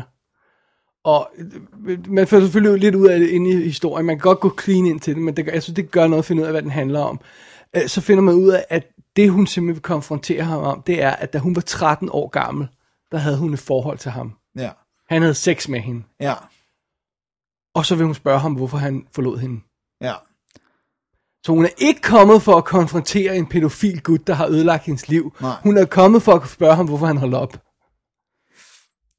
[1.04, 1.30] Og
[1.88, 4.06] øh, man får selvfølgelig lidt ud af det inde i historien.
[4.06, 6.08] Man kan godt gå clean ind til det, men det, gør- jeg synes, det gør
[6.08, 7.20] noget at finde ud af, hvad den handler om.
[7.76, 11.04] Øh, Så finder man ud af, at det hun simpelthen vil konfrontere ham om, det
[11.04, 12.68] er, at da hun var 13 år gammel,
[13.12, 14.34] der havde hun et forhold til ham.
[14.58, 14.72] Ja.
[15.10, 16.04] Han havde sex med hende.
[16.20, 16.34] Ja.
[17.76, 19.62] Og så vil hun spørge ham, hvorfor han forlod hende.
[20.02, 20.14] Ja.
[21.46, 25.08] Så hun er ikke kommet for at konfrontere en pædofil gut, der har ødelagt hendes
[25.08, 25.36] liv.
[25.42, 25.56] Nej.
[25.64, 27.65] Hun er kommet for at spørge ham, hvorfor han holdt op.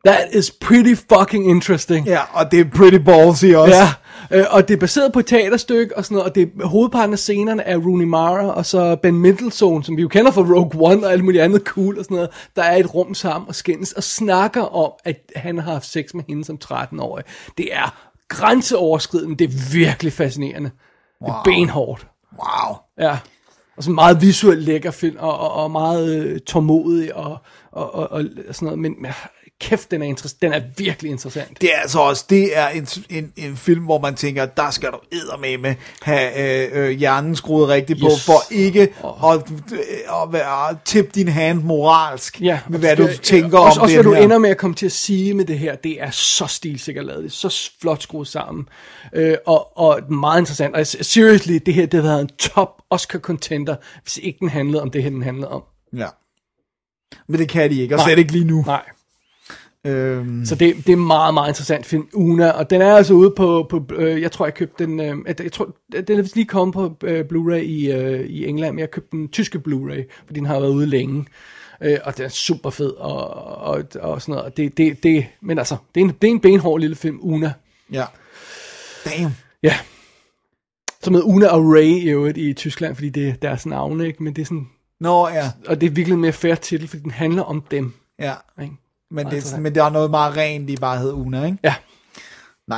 [0.06, 2.06] That is pretty fucking interesting.
[2.06, 3.76] Ja, og det er pretty ballsy også.
[3.76, 6.66] Ja, øh, og det er baseret på et teaterstykke og sådan noget, og det er,
[6.66, 10.40] hovedparten af scenerne er Rooney Mara og så Ben Mendelsohn, som vi jo kender fra
[10.42, 13.14] Rogue One og alt muligt andet cool og sådan noget, der er i et rum
[13.14, 17.24] sammen og skændes og snakker om, at han har haft sex med hende som 13-årig.
[17.58, 17.94] Det er
[18.28, 20.70] grænseoverskridende, det er virkelig fascinerende.
[21.22, 21.30] Wow.
[21.30, 22.06] Det er benhårdt.
[22.32, 22.76] Wow.
[22.98, 23.18] Ja.
[23.76, 27.38] Og så meget visuelt lækker film, og, og, og meget øh, tålmodig, og,
[27.72, 28.94] og, og, og sådan noget, men
[29.60, 31.60] kæft, den er, interess- den er virkelig interessant.
[31.60, 34.88] Det er altså også, det er en, en, en film, hvor man tænker, der skal
[34.88, 34.98] du
[35.40, 36.38] med have
[36.74, 38.24] øh, øh, hjernen skruet rigtigt på, Yes.
[38.26, 43.10] for ikke at, øh, at være, tip din hand moralsk Ja, med, hvad du og-
[43.22, 45.44] tænker også, om også det hvad du ender med at komme til at sige med
[45.44, 48.68] det her, det er så stilsikkert lavet, det er så flot skruet sammen,
[49.14, 53.18] øh, og, og meget interessant, og seriously, det her, det har været en top Oscar
[53.18, 55.62] contender, hvis ikke den handlede om det her, den handlede om.
[55.96, 56.06] Ja.
[57.28, 58.06] Men det kan de ikke, og Nej.
[58.06, 58.62] slet ikke lige nu.
[58.66, 58.82] Nej.
[59.86, 63.34] Øhm, Så det, det er meget, meget interessant film, Una, og den er altså ude
[63.36, 65.76] på, på øh, jeg tror jeg købte den, øh, jeg tror,
[66.08, 69.28] den er lige kommet på øh, Blu-ray i, øh, i England, men jeg købte den
[69.28, 71.26] tyske Blu-ray, fordi den har været ude længe,
[71.82, 75.26] øh, og den er super fed, og, og, og sådan noget, og det, det, det,
[75.42, 77.52] men altså, det er, en, det er en benhård lille film, Una.
[77.92, 78.05] ja.
[79.05, 79.32] Damn.
[79.62, 79.74] Ja.
[81.02, 84.23] Som hedder Una og Ray i øvrigt i Tyskland, fordi det er deres navne, ikke?
[84.23, 84.68] Men det er sådan,
[85.00, 85.50] Nå, ja.
[85.66, 87.92] og det er virkelig en mere fair titel, fordi den handler om dem.
[88.18, 88.34] Ja.
[88.62, 88.74] Ikke?
[89.10, 89.62] Men, Meget det, interessant.
[89.62, 91.58] men der er noget meget rent, de bare hedder Una, ikke?
[91.64, 91.74] Ja.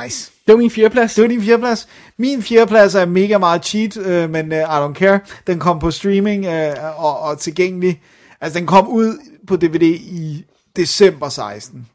[0.03, 0.31] Nice.
[0.47, 1.13] Det var min fjerdeplads.
[1.13, 1.87] Det var din fjerdeplads.
[2.17, 5.19] Min fjerdeplads er mega meget cheat, øh, men øh, I don't care.
[5.47, 8.01] Den kom på streaming øh, og, og tilgængelig.
[8.41, 9.17] Altså, den kom ud
[9.47, 11.87] på DVD i december 16.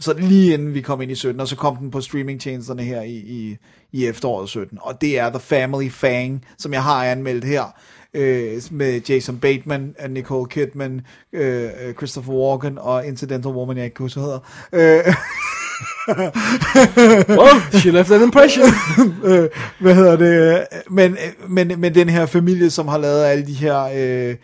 [0.00, 3.02] Så lige inden vi kom ind i 17, og så kom den på streamingtjenesterne her
[3.02, 3.56] i, i,
[3.92, 4.78] i efteråret 17.
[4.80, 7.62] Og det er The Family Fang, som jeg har anmeldt her,
[8.14, 11.00] øh, med Jason Bateman, øh, Nicole Kidman,
[11.32, 14.38] øh, øh, Christopher Walken og Incidental Woman, jeg ikke kan huske, hedder.
[14.72, 15.14] Øh,
[17.38, 18.66] well, she left an impression.
[19.30, 19.48] øh,
[19.80, 20.66] hvad hedder det?
[20.90, 21.16] Men,
[21.48, 24.36] men, men den her familie, som har lavet alle de her øh,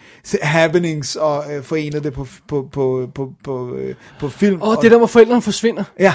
[0.42, 4.60] happenings og øh, forenet det på, på, på, på, på, øh, på film.
[4.60, 5.84] Og det der, hvor forældrene forsvinder.
[5.98, 6.14] Ja.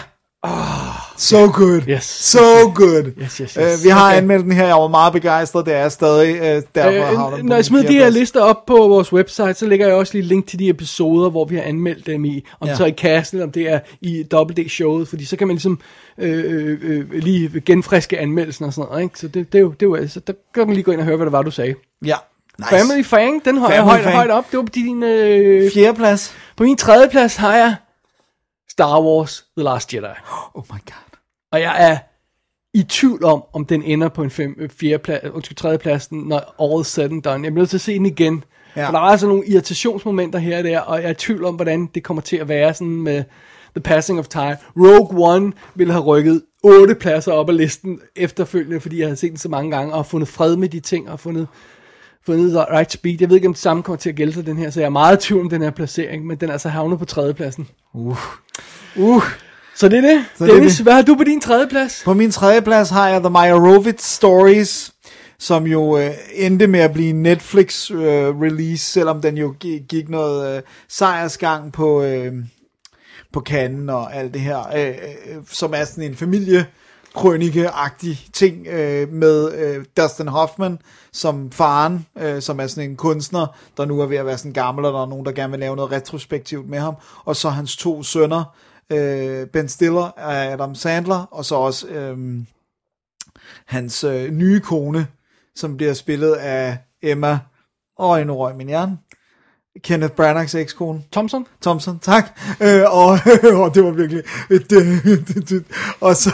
[1.18, 1.82] So good.
[1.90, 2.04] Yes.
[2.04, 2.40] So
[2.76, 3.04] good.
[3.22, 3.58] Yes, yes, yes.
[3.58, 4.18] Øh, vi har Okay.
[4.18, 6.36] anmeldt den her, jeg var meget begejstret, det er stadig.
[6.36, 9.54] Øh, derfor Øh, har den når jeg smider de her lister op på vores website,
[9.54, 12.46] så lægger jeg også lige link til de episoder, hvor vi har anmeldt dem i.
[12.60, 12.76] Om Ja.
[12.76, 15.80] så i Castle, om det er i WD-showet, fordi så kan man ligesom
[16.18, 19.04] øh, øh, lige genfriske anmeldelsen og sådan noget.
[19.04, 19.20] Ikke?
[19.20, 21.00] Så det, det, er jo, det er jo, altså, der kan man lige gå ind
[21.00, 21.76] og høre, hvad det var, du sagde.
[22.06, 22.16] Ja.
[22.60, 22.70] Nice.
[22.70, 24.16] Family Fang, den har jeg Family højt, Fang.
[24.16, 24.46] højt op.
[24.52, 25.04] Det var på din...
[25.04, 26.34] Øh, Fjerdeplads.
[26.58, 27.76] på min tredje plads har jeg
[28.72, 30.14] Star Wars The Last Jedi.
[30.54, 31.18] Oh my god.
[31.52, 31.98] Og jeg er
[32.74, 36.20] i tvivl om, om den ender på en fem, øh, fjerde plads, undskyld, tredje pladsen,
[36.20, 37.44] når all said and done.
[37.44, 38.44] Jeg bliver nødt til at se den igen.
[38.76, 38.88] Ja.
[38.88, 41.56] For der er altså nogle irritationsmomenter her og der, og jeg er i tvivl om,
[41.56, 43.24] hvordan det kommer til at være sådan med
[43.76, 44.58] The Passing of Time.
[44.78, 49.30] Rogue One ville have rykket otte pladser op ad listen efterfølgende, fordi jeg havde set
[49.30, 51.48] den så mange gange, og fundet fred med de ting, og fundet,
[52.26, 53.18] fundet the right speed.
[53.20, 54.86] Jeg ved ikke, om det samme kommer til at gælde sig den her, så jeg
[54.86, 57.68] er meget i tvivl om den her placering, men den er altså havnet på tredjepladsen.
[57.94, 58.18] Uh.
[58.96, 59.24] Uh.
[59.76, 60.26] Så det er det.
[60.38, 60.86] Så det er Dennis, det.
[60.86, 62.02] hvad har du på din tredje plads?
[62.06, 64.92] På min tredje plads har jeg The Meyerowitz Stories,
[65.40, 69.82] som jo øh, endte med at blive en Netflix øh, release, selvom den jo gik,
[69.90, 72.34] gik noget øh, sejrsgang på, øh,
[73.34, 74.96] på kanden og alt det her, øh, øh,
[75.52, 76.66] som er sådan en familie
[77.16, 80.80] krønike-agtig ting øh, med øh, Dustin Hoffman
[81.14, 84.54] som faren, øh, som er sådan en kunstner, der nu er ved at være sådan
[84.54, 87.50] gammel, og der er nogen, der gerne vil lave noget retrospektivt med ham, og så
[87.50, 88.56] hans to sønner,
[88.90, 92.18] øh, Ben Stiller og Adam Sandler, og så også øh,
[93.66, 95.08] hans øh, nye kone,
[95.56, 97.40] som bliver spillet af Emma,
[97.98, 98.98] og en røg min hjerne,
[99.84, 101.02] Kenneth Branaghs ekskone.
[101.12, 101.46] Thompson?
[101.62, 102.40] Thompson, tak.
[102.62, 103.08] Øh, og,
[103.64, 104.24] og det var virkelig...
[104.50, 105.62] Et, øh,
[106.02, 106.32] og så...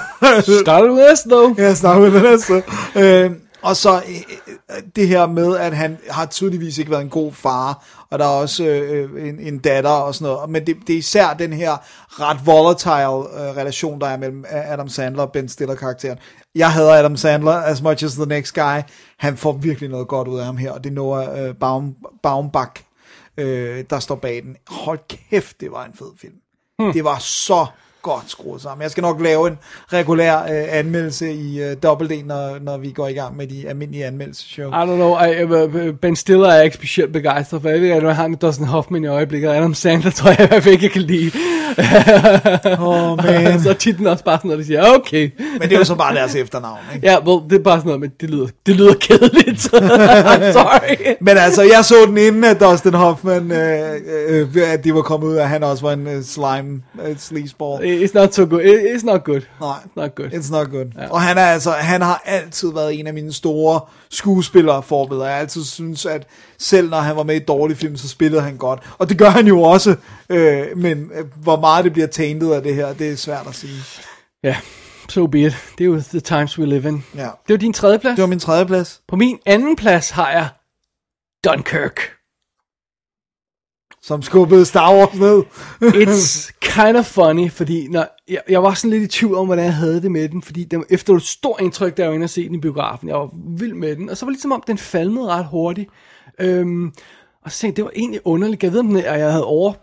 [0.62, 1.60] Started with this, though.
[1.60, 2.44] Ja, started with this.
[2.44, 2.62] Så.
[2.96, 3.32] Øh,
[3.66, 7.86] og så øh, det her med, at han har tydeligvis ikke været en god far,
[8.10, 10.50] og der er også øh, en, en datter og sådan noget.
[10.50, 11.72] Men det, det er især den her
[12.10, 16.18] ret volatile øh, relation, der er mellem Adam Sandler og Ben Stiller-karakteren.
[16.56, 18.80] Jeg hader Adam Sandler as much as the next guy.
[19.18, 21.96] Han får virkelig noget godt ud af ham her, og det er Noah øh, Baum,
[22.24, 22.72] Baumbach,
[23.38, 24.58] øh, der står bag den.
[24.68, 26.36] Hold kæft, det var en fed film.
[26.80, 26.94] Hmm.
[26.94, 27.66] Det var så
[28.02, 28.82] godt skruet sammen.
[28.84, 29.58] Jeg skal nok lave en
[29.94, 33.70] regulær øh, anmeldelse i øh, Double D, når, når vi går i gang med de
[33.70, 34.70] almindelige anmeldelseshow.
[34.70, 37.70] I don't know, I, uh, Ben Stiller er ikke specielt begejstret for.
[37.70, 39.50] Jeg ved ikke, han med Dustin Hoffman i øjeblikket.
[39.50, 41.32] Adam Sandler tror jeg i hvert fald ikke, jeg kan lide.
[42.80, 43.62] Åh, man.
[43.62, 45.32] så er titlen også bare sådan noget, de siger, okay.
[45.60, 47.08] Men det er jo så bare deres efternavn, ikke?
[47.08, 49.62] Ja, well, det er bare sådan noget, men det lyder, det lyder kedeligt.
[50.54, 50.96] Sorry.
[51.26, 53.92] Men altså, jeg så den inden, at Dustin Hoffman, øh,
[54.28, 57.18] øh, at de var kommet ud af, at han også var en øh, slime, øh,
[57.18, 58.04] sleazeball.
[58.06, 58.62] It's not so good.
[58.62, 59.42] It- It's not good.
[59.62, 60.28] Nej, It's not good.
[60.28, 60.86] It's not good.
[61.02, 61.08] Ja.
[61.10, 63.80] Og han er altså, han har altid været en af mine store
[64.10, 65.26] skuespillere forbilleder.
[65.26, 66.24] Jeg har altid synes, at
[66.60, 68.80] selv når han var med i dårlige film, så spillede han godt.
[68.98, 69.96] Og det gør han jo også.
[70.30, 73.56] Øh, men øh, hvor meget det bliver tainted af det her, det er svært at
[73.56, 73.82] sige.
[74.44, 74.58] Ja,
[75.10, 75.58] so be it.
[75.78, 77.04] Det er jo the times we live in.
[77.16, 77.30] Ja.
[77.48, 78.16] Det var din tredje plads.
[78.16, 79.02] Det var min tredje plads.
[79.08, 80.48] På min anden plads har jeg
[81.46, 82.00] Dunkirk.
[84.02, 85.44] Som skubbede Star Wars ned.
[86.04, 89.66] It's kind of funny, fordi når, jeg, jeg var sådan lidt i tvivl om, hvordan
[89.66, 92.24] jeg havde det med den, fordi den, efter et stort indtryk, da jeg var inde
[92.24, 94.52] og se den i biografen, jeg var vild med den, og så var det ligesom
[94.52, 95.90] om, den falmede ret hurtigt.
[96.40, 96.94] Øhm,
[97.46, 99.46] og så tænkte jeg, det var egentlig underligt, jeg ved om den, at jeg havde
[99.46, 99.74] over...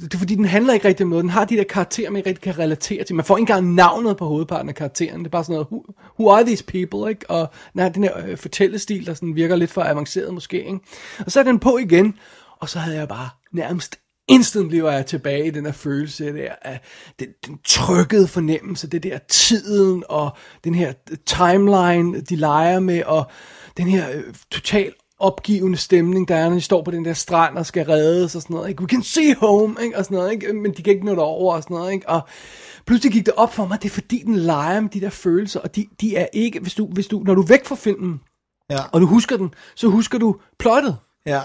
[0.00, 1.22] Det er fordi, den handler ikke rigtig om noget.
[1.22, 3.16] Den har de der karakterer, man ikke rigtig kan relatere til.
[3.16, 5.18] Man får ikke engang navnet på hovedparten af karakteren.
[5.18, 5.84] Det er bare sådan noget, who,
[6.20, 7.30] who are these people, ikke?
[7.30, 10.78] Og nej, den her øh, fortællestil, der sådan virker lidt for avanceret måske, ikke?
[11.26, 12.18] Og så er den på igen,
[12.60, 16.52] og så havde jeg bare nærmest instantly var jeg tilbage i den her følelse der
[16.62, 16.80] af
[17.18, 23.04] den, den trykkede fornemmelse, det der tiden og den her øh, timeline, de leger med,
[23.04, 23.24] og
[23.76, 27.58] den her øh, total opgivende stemning, der er, når de står på den der strand
[27.58, 28.82] og skal reddes og sådan noget, ikke?
[28.82, 29.98] We can see home, ikke?
[29.98, 30.52] Og sådan noget, ikke?
[30.52, 32.08] Men de kan ikke nå over og sådan noget, ikke?
[32.08, 32.20] Og
[32.86, 35.60] pludselig gik det op for mig, det er fordi, den leger med de der følelser,
[35.60, 38.20] og de, de er ikke, hvis du, hvis du, når du er væk fra filmen,
[38.70, 38.78] Ja.
[38.92, 40.96] og du husker den, så husker du plottet.
[41.26, 41.40] Ja.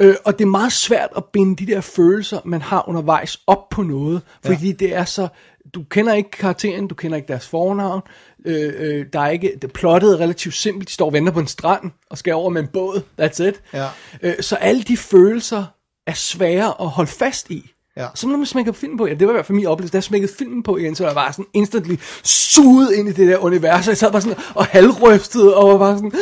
[0.00, 3.68] Øh, og det er meget svært at binde de der følelser, man har undervejs op
[3.68, 4.72] på noget, fordi ja.
[4.72, 5.28] det er så,
[5.74, 8.02] du kender ikke karakteren, du kender ikke deres fornavn,
[8.46, 11.40] øh, øh, der er ikke, det plottet er relativt simpelt, de står og venter på
[11.40, 13.62] en strand, og skal over med en båd, that's it.
[13.72, 13.88] Ja.
[14.22, 15.64] Øh, så alle de følelser
[16.06, 17.70] er svære at holde fast i.
[17.96, 18.06] Ja.
[18.14, 19.96] Så når man smækker filmen på, ja, det var i hvert fald min oplevelse, da
[19.96, 23.28] jeg smækkede filmen på igen, så var jeg bare sådan instantly suget ind i det
[23.28, 26.12] der univers, og jeg sad bare sådan og halvrøftede, og var bare sådan,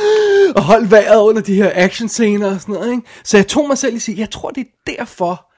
[0.56, 3.02] og holdt vejret under de her actionscener og sådan noget, ikke?
[3.24, 5.49] Så jeg tog mig selv i sige, jeg tror det er derfor,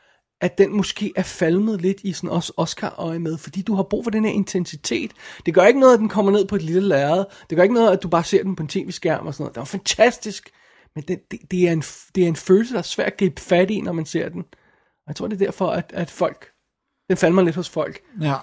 [0.43, 4.05] at den måske er falmet lidt i sådan også Oscar-øje med, fordi du har brug
[4.05, 5.13] for den her intensitet.
[5.47, 7.25] Det gør ikke noget, at den kommer ned på et lille lærred.
[7.51, 9.55] Det gør ikke noget, at du bare ser den på en tv-skærm og sådan noget.
[9.55, 10.51] Det er fantastisk,
[10.95, 11.83] men det, det, det, er en,
[12.15, 14.45] det er en følelse, der er svært at gribe fat i, når man ser den.
[14.97, 16.51] Og jeg tror, det er derfor, at, at folk,
[17.09, 18.01] den falder mig lidt hos folk.
[18.21, 18.37] Ja.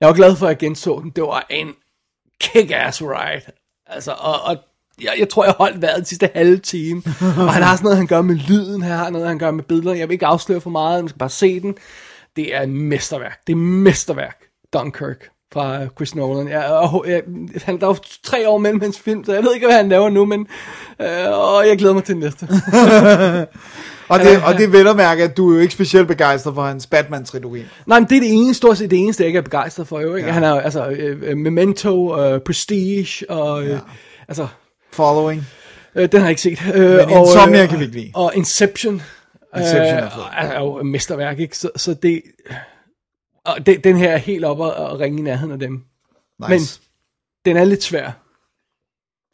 [0.00, 1.10] Jeg var glad for, at jeg genså den.
[1.10, 1.74] Det var en
[2.44, 3.52] kick-ass ride.
[3.86, 4.56] Altså, og, og
[5.02, 7.02] jeg, jeg tror, jeg holdt vejret den sidste halve time.
[7.20, 8.82] og han har sådan noget, han gør med lyden.
[8.82, 9.94] Han har noget, han gør med billeder.
[9.94, 11.04] Jeg vil ikke afsløre for meget.
[11.04, 11.74] Man skal bare se den.
[12.36, 13.40] Det er et mesterværk.
[13.46, 14.36] Det er mesterværk.
[14.72, 16.48] Dunkirk fra Chris Nolan.
[16.48, 17.22] Jeg, og, jeg,
[17.64, 19.88] han, der er jo tre år mellem hans film, så jeg ved ikke, hvad han
[19.88, 20.46] laver nu, men
[21.00, 22.48] øh, og jeg glæder mig til den næste.
[24.08, 26.62] Og det, og det vel at mærke, at du er jo ikke specielt begejstret for
[26.62, 27.62] hans Batman-trilogi.
[27.86, 30.00] Nej, men det er det eneste, stort set det eneste, jeg ikke er begejstret for.
[30.00, 30.26] Jo, ikke?
[30.28, 30.32] Ja.
[30.32, 33.78] Han er altså, øh, Memento, øh, Prestige, og øh,
[34.28, 34.46] altså...
[34.96, 35.42] Following.
[35.94, 36.74] Øh, den har jeg ikke set.
[36.74, 38.10] Øh, Men Insomnia kan vi ikke lide.
[38.14, 39.02] Og Inception.
[39.56, 41.58] Inception er øh, er, er jo mesterværk, ikke?
[41.58, 42.22] Så, så det...
[43.44, 45.84] Og det, den her er helt oppe og, og ringe i nærheden af dem.
[46.48, 46.50] Nice.
[46.50, 46.60] Men
[47.44, 48.10] den er lidt svær.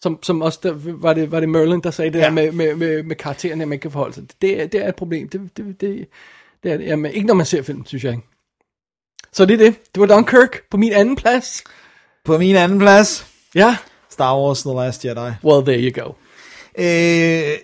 [0.02, 2.24] Som, som også, der, var, det, var det Merlin, der sagde det ja.
[2.24, 4.36] Her med, med, med, med karaktererne, man kan forholde sig til.
[4.42, 5.28] Det, er- det er et problem.
[5.28, 6.08] Det, det, det,
[6.62, 6.86] det er det.
[6.86, 8.26] Jamen, ikke når man ser film, synes jeg ikke.
[9.32, 9.74] Så det er det.
[9.94, 11.64] Det var Dunkirk på min anden plads.
[12.24, 13.76] På min anden plads, Ja.
[14.12, 15.32] Star Wars The Last Jedi.
[15.44, 16.12] Well, there you go.
[16.78, 17.58] Øh,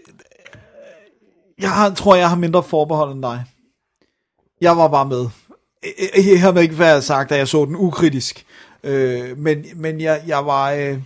[1.60, 3.44] jeg har, tror, jeg har mindre forbehold end dig.
[4.60, 5.26] Jeg var bare med.
[6.30, 8.46] Jeg har ikke været sagt, at jeg så den ukritisk.
[8.84, 10.72] Øh, men men jeg, jeg var...
[10.72, 10.98] Øh,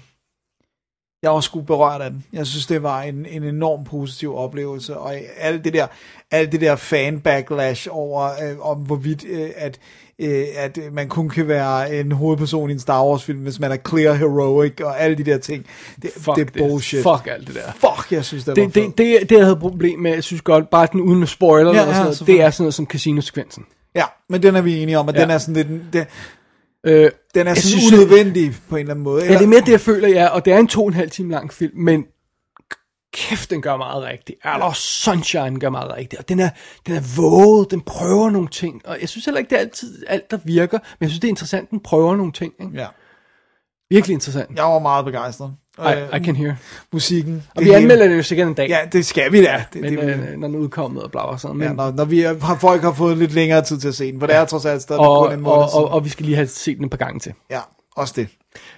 [1.23, 2.25] jeg var sgu berørt af den.
[2.33, 5.87] Jeg synes, det var en, en enorm positiv oplevelse, og alt det der,
[6.31, 9.81] alt det der fan-backlash over, øh, om hvorvidt, øh, at,
[10.19, 13.77] øh, at man kun kan være en hovedperson i en Star Wars-film, hvis man er
[13.89, 15.67] clear heroic, og alle de der ting.
[16.03, 17.03] Det, Fuck det er bullshit.
[17.03, 17.73] Fuck alt det der.
[17.73, 20.43] Fuck, jeg synes, det, var Det, det, det, det jeg havde problem med, jeg synes
[20.43, 22.87] godt, bare den uden spoiler, Ja, ja, og sådan noget, det er sådan noget som
[22.87, 23.65] casino-sekvensen.
[23.95, 25.21] Ja, men den er vi enige om, at ja.
[25.21, 26.05] Den er sådan lidt, den,
[26.87, 29.25] Øh, den er sådan synes, unødvendig på en eller anden måde.
[29.25, 30.95] Ja, det er mere det, jeg føler, ja, og det er en to og en
[30.95, 32.05] halv time lang film, men
[33.13, 34.39] kæft, den gør meget rigtigt.
[34.55, 36.51] Eller Sunshine gør meget rigtigt, og den er,
[36.87, 40.05] den er våget, den prøver nogle ting, og jeg synes heller ikke, det er altid
[40.09, 42.53] alt, der virker, men jeg synes, det er interessant, den prøver nogle ting.
[42.61, 42.73] Ikke?
[42.75, 42.87] Ja.
[43.91, 44.57] Virkelig interessant.
[44.57, 45.53] Jeg var meget begejstret.
[45.79, 46.55] I, I can hear.
[46.93, 47.43] Musikken.
[47.57, 48.69] Og vi anmelder det jo sikkert en dag.
[48.69, 49.65] Ja, det skal vi da.
[49.73, 51.57] Det, men, det, øh, når den er udkommet og bla og sådan.
[51.57, 54.13] Men, ja, når, når vi har, folk har fået lidt længere tid til at se
[54.13, 55.85] den, for det er trods alt stadig og, kun en måned og, og, siden.
[55.89, 57.33] og, vi skal lige have set den et par gange til.
[57.51, 57.61] Ja,
[57.97, 58.29] også det.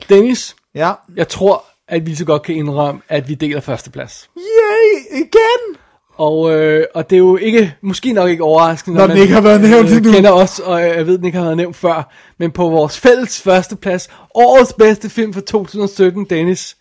[0.09, 0.93] Dennis, Ja.
[1.17, 4.31] jeg tror, at vi så godt kan indrømme, at vi deler førsteplads.
[4.39, 5.77] Yay, igen!
[6.17, 9.41] Og, øh, og det er jo ikke, måske nok ikke overraskende, Når den ikke har
[9.41, 10.13] været nævnt endnu.
[10.13, 13.43] kender os, og jeg ved, den ikke har været nævnt før, men på vores fælles
[13.43, 16.77] førsteplads, årets bedste film for 2017, Dennis,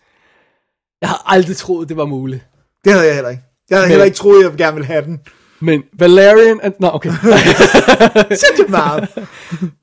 [1.00, 2.46] jeg har aldrig troet, det var muligt.
[2.84, 3.42] Det havde jeg heller ikke.
[3.70, 5.20] Jeg havde Men- heller ikke troet, jeg gerne ville have den.
[5.60, 7.10] Men Valerian, and, nå okay,
[8.58, 9.08] det meget.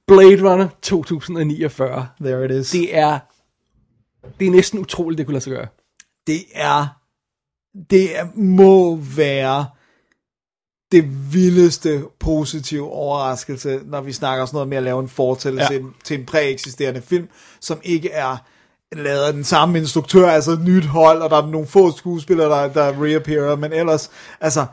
[0.07, 2.69] Blade Runner 2049, There it is.
[2.71, 3.19] det er,
[4.39, 5.67] det er næsten utroligt, det kunne lade sig gøre.
[6.27, 6.87] det er,
[7.89, 9.65] det er, må være
[10.91, 15.79] det vildeste positive overraskelse, når vi snakker sådan noget med at lave en fortællelse Ja.
[16.03, 18.37] til en præeksisterende film, som ikke er
[18.95, 22.49] lavet af den samme instruktør, altså et nyt hold, og der er nogle få skuespillere,
[22.49, 24.65] der, der reappearer, men ellers, altså,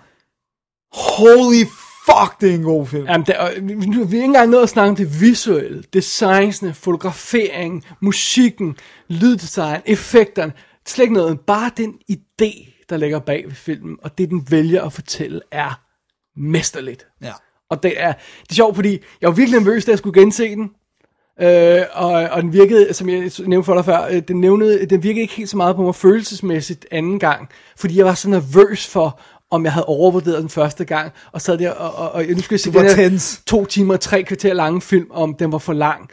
[0.93, 1.65] holy
[2.11, 3.07] fuck, det er en god film.
[3.07, 6.75] Jamen, der, og vi, vi har ikke engang nået at snakke om det visuelle, designsene,
[6.75, 8.77] fotografering, musikken,
[9.09, 10.53] lyddesign, effekterne.
[10.87, 11.41] Slet ikke noget.
[11.41, 15.81] Bare den idé, der ligger bag ved filmen, og det den vælger at fortælle, er
[16.37, 17.07] mesterligt.
[17.23, 17.33] Ja.
[17.70, 20.49] Og det er, det er sjovt, fordi jeg var virkelig nervøs, da jeg skulle gense
[20.49, 20.70] den.
[21.41, 25.03] Øh, og, og den virkede, som jeg nævnte for dig før, øh, den, nævnede, den
[25.03, 28.87] virkede ikke helt så meget på mig følelsesmæssigt anden gang, fordi jeg var så nervøs
[28.87, 29.20] for,
[29.51, 32.55] om jeg havde overvurderet den første gang, og sad der, og, og, og nu skal
[32.55, 35.73] jeg se den her to timer og tre kvarter lange film, om den var for
[35.73, 36.10] lang.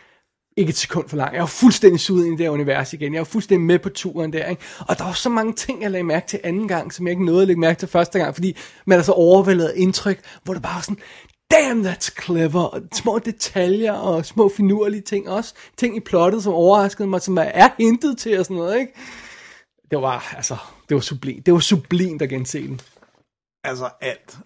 [0.58, 1.34] Ikke et sekund for lang.
[1.34, 3.14] Jeg var fuldstændig suget ind i det her univers igen.
[3.14, 4.62] Jeg var fuldstændig med på turen der, ikke?
[4.88, 7.26] Og der var så mange ting, jeg lagde mærke til anden gang, som jeg ikke
[7.26, 10.64] nåede at lægge mærke til første gang, fordi man er så overvældet indtryk, hvor det
[10.64, 10.98] bare var sådan,
[11.52, 15.54] damn, that's clever, og små detaljer og små finurlige ting også.
[15.78, 18.94] Ting i plottet, som overraskede mig, som er hintet til og sådan noget, ikke?
[19.92, 20.56] Det var, altså,
[20.90, 21.46] det var sublimt.
[21.46, 22.82] Det var sublimt at gense den.
[23.66, 24.38] Altså alt.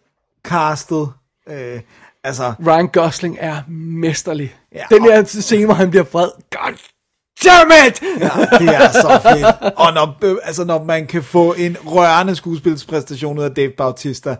[0.43, 1.09] Castet,
[1.49, 1.80] øh,
[2.23, 4.56] altså, Ryan Gosling er mesterlig.
[4.75, 6.30] Ja, den og- der scene, hvor han bliver vred.
[6.51, 6.77] God
[7.45, 8.01] damn it!
[8.01, 9.73] ja, det er så fedt.
[9.77, 14.35] Og når, øh, altså, når man kan få en rørende skuespilspræstation ud af Dave Bautista,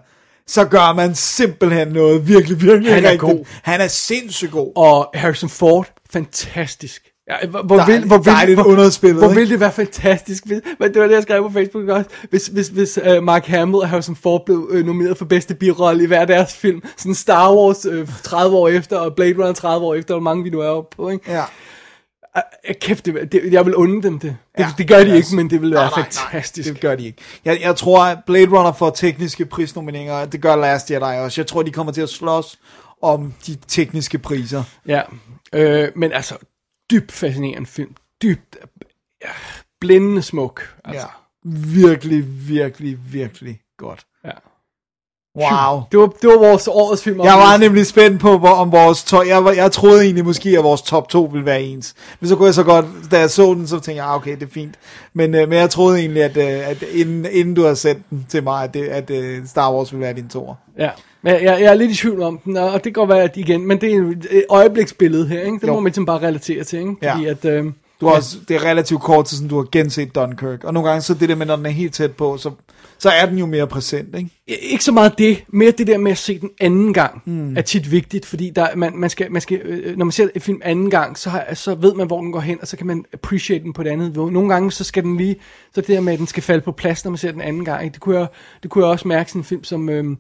[0.48, 3.22] så gør man simpelthen noget virkelig, virkelig Han er rigtigt.
[3.22, 3.46] god.
[3.64, 4.72] Han er sindssygt god.
[4.76, 7.04] Og Harrison Ford, fantastisk.
[7.30, 10.62] Ja, hvor, hvor, Dejligt- vil, hvor, vil, hvor, underspillet, Hvor ville det være fantastisk, hvis,
[10.80, 13.76] men det var det, jeg skrev på Facebook også, hvis, hvis, hvis uh, Mark Hamill
[13.76, 17.54] og Harrison Ford blev uh, nomineret for bedste birolle i hver deres film, sådan Star
[17.56, 20.60] Wars uh, 30 år efter, og Blade Runner 30 år efter, hvor mange vi nu
[20.60, 21.32] er oppe på, ikke?
[21.32, 21.44] Ja.
[22.36, 22.42] Uh,
[22.82, 24.36] kæft, det, det, jeg vil unde dem det.
[24.58, 26.12] Det, Ja, det gør de os- ikke, men det vil Nej, være nej, nej.
[26.32, 26.70] fantastisk.
[26.74, 27.18] Det gør de ikke.
[27.46, 31.42] Jeg, jeg tror, at Blade Runner får tekniske prisnomineringer, det gør Last Jedi også.
[31.42, 32.60] Jeg tror, de kommer til at slås
[33.02, 34.64] om de tekniske priser.
[34.88, 35.02] Ja,
[35.54, 36.36] øh, men altså,
[36.92, 37.96] dybt fascinerende film.
[38.22, 38.58] Dybt,
[39.22, 39.30] ja,
[39.82, 40.76] blændende smuk.
[40.86, 41.08] Altså.
[41.46, 41.52] Ja.
[41.82, 44.06] Virkelig, virkelig, virkelig godt.
[44.26, 44.32] Ja.
[45.36, 45.84] Wow.
[45.92, 47.22] Det var, det var vores årets film.
[47.24, 49.28] Jeg var nemlig spændt på, hvor, om vores top...
[49.28, 51.96] Jeg, var, jeg troede egentlig måske, at vores top 2 ville være ens.
[52.20, 52.86] Men så kunne jeg så godt...
[53.12, 54.76] Da jeg så den, så tænkte jeg, ah, okay, det er fint.
[55.14, 58.26] Men, øh, men jeg troede egentlig, at, øh, at inden, inden du har sendt den
[58.30, 60.56] til mig, at, det, at øh, Star Wars ville være din toer.
[60.78, 60.90] Ja,
[61.22, 63.38] men jeg, jeg er lidt i tvivl om den, og det kan godt være, at
[63.38, 65.60] igen, men det er et et øjebliksbillede her, ikke?
[65.62, 65.74] Det Jo.
[65.74, 66.96] må man ligesom bare relatere til, ikke?
[67.02, 67.14] Ja.
[67.14, 67.66] Fordi at, øh,
[68.02, 70.64] Du har også, det er relativt kort til, sådan, du har genset Dunkirk.
[70.64, 72.52] Og nogle gange så det der med, når den er helt tæt på, så,
[72.98, 74.30] så er den jo mere præsent, ikke?
[74.48, 77.58] ikke så meget det, mere det der med at se den anden gang, mm.
[77.58, 80.42] er tit vigtigt, fordi der, man, man skal, man skal, øh, når man ser en
[80.42, 82.88] film anden gang, så, har, så ved man, hvor den går hen, og så kan
[82.88, 84.30] man appreciate den på det andet niveau.
[84.30, 85.36] Nogle gange, så skal den lige,
[85.76, 87.66] så det der med, at den skal falde på plads, når man ser den anden
[87.66, 87.94] gang, ikke?
[87.94, 88.28] Det, kunne jeg,
[88.64, 90.18] det kunne jeg også mærke i sådan en film som, øhm,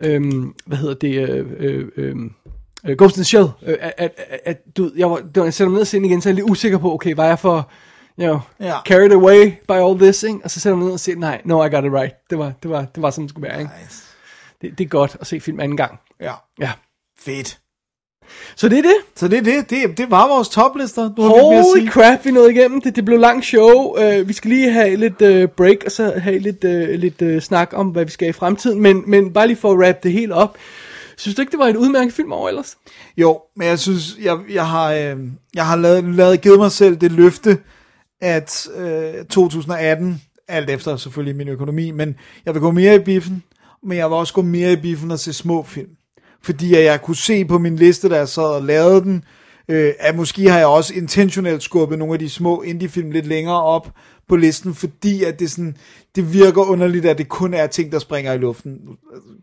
[0.00, 2.16] øhm, hvad hedder det, øh, øh, øh,
[2.86, 5.54] øh, Ghost in the Shell, øh, at, at, at du, jeg var, det var, jeg
[5.54, 7.26] sætter mig ned og ser den igen, så er jeg lidt usikker på, okay, var
[7.26, 7.70] jeg for,
[8.20, 8.74] you know, Ja.
[8.86, 10.38] carried away by all this, ikke?
[10.44, 12.38] og så sætter jeg mig ned og siger, nej, no, I got it right, det
[12.38, 13.72] var, det var, det var sådan, det skulle være, ikke?
[13.82, 14.02] Nice.
[14.62, 15.98] Det, det er godt at se film anden gang.
[16.20, 16.32] Ja.
[16.60, 16.72] Ja.
[17.18, 17.58] Fedt.
[18.56, 18.96] Så det er det.
[19.16, 19.70] Så det er det.
[19.70, 21.14] Det, det var vores toplister.
[21.14, 21.90] Du har mere at Holy sige.
[21.90, 22.96] crap, vi nåede igennem det.
[22.96, 23.96] Det blev langt show.
[23.98, 27.42] Uh, vi skal lige have lidt uh, break, og så have lidt, uh, lidt uh,
[27.42, 28.80] snak om, hvad vi skal i fremtiden.
[28.80, 30.56] Men, men bare lige for at wrap det helt op.
[31.16, 32.76] Synes du ikke, det var en udmærket film over ellers?
[33.16, 35.16] Jo, men jeg synes, jeg, jeg har, øh,
[35.54, 37.58] jeg har lavet, lavet, givet mig selv det løfte,
[38.20, 43.42] at øh, 2018, alt efter selvfølgelig min økonomi, men jeg vil gå mere i biffen,
[43.82, 45.88] men jeg vil også gå mere i biffen og se små film.
[46.44, 49.24] Fordi at jeg kunne se på min liste, da jeg sad og lavede den,
[49.68, 53.62] øh, at måske har jeg også intentionelt skubbet nogle af de små indie-film lidt længere
[53.62, 53.88] op
[54.28, 55.76] på listen, fordi at det, sådan,
[56.16, 58.72] det virker underligt, at det kun er ting, der springer i luften.
[58.72, 58.92] Nu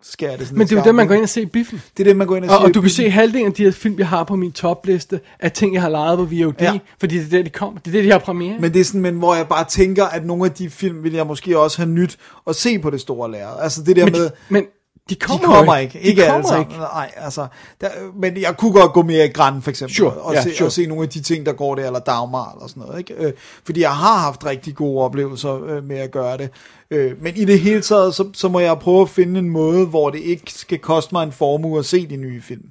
[0.03, 1.81] Skærer det sådan Men det er jo det, man går ind og ser i biffen.
[1.97, 3.53] Det er det, man går ind og, Og, ser og du kan se halvdelen af
[3.53, 6.53] de her film, jeg har på min topliste, af ting, jeg har lejet på VOD,
[6.61, 6.79] Ja.
[6.99, 7.79] fordi det er der, de kommer.
[7.79, 8.59] Det er det, de har premiere.
[8.59, 11.13] Men det er sådan, men hvor jeg bare tænker, at nogle af de film vil
[11.13, 13.59] jeg måske også have nyt at se på det store lærred.
[13.61, 14.65] Altså det der men, med, men
[15.09, 15.93] de kommer, de kommer ikke.
[15.93, 16.67] De Ikke alle kommer sammen.
[16.71, 16.79] ikke.
[16.79, 17.47] Nej, altså,
[17.81, 20.55] der, men jeg kunne godt gå mere i græn, for eksempel, Sure, og, ja, se,
[20.55, 20.67] sure.
[20.67, 22.99] og se nogle af de ting, der går der, eller Dagmar, eller sådan noget.
[22.99, 23.13] Ikke?
[23.13, 23.33] Øh,
[23.65, 26.49] fordi jeg har haft rigtig gode oplevelser øh, med at gøre det.
[26.91, 29.85] Øh, men i det hele taget, så, så må jeg prøve at finde en måde,
[29.85, 32.65] hvor det ikke skal koste mig en formue at se de nye film.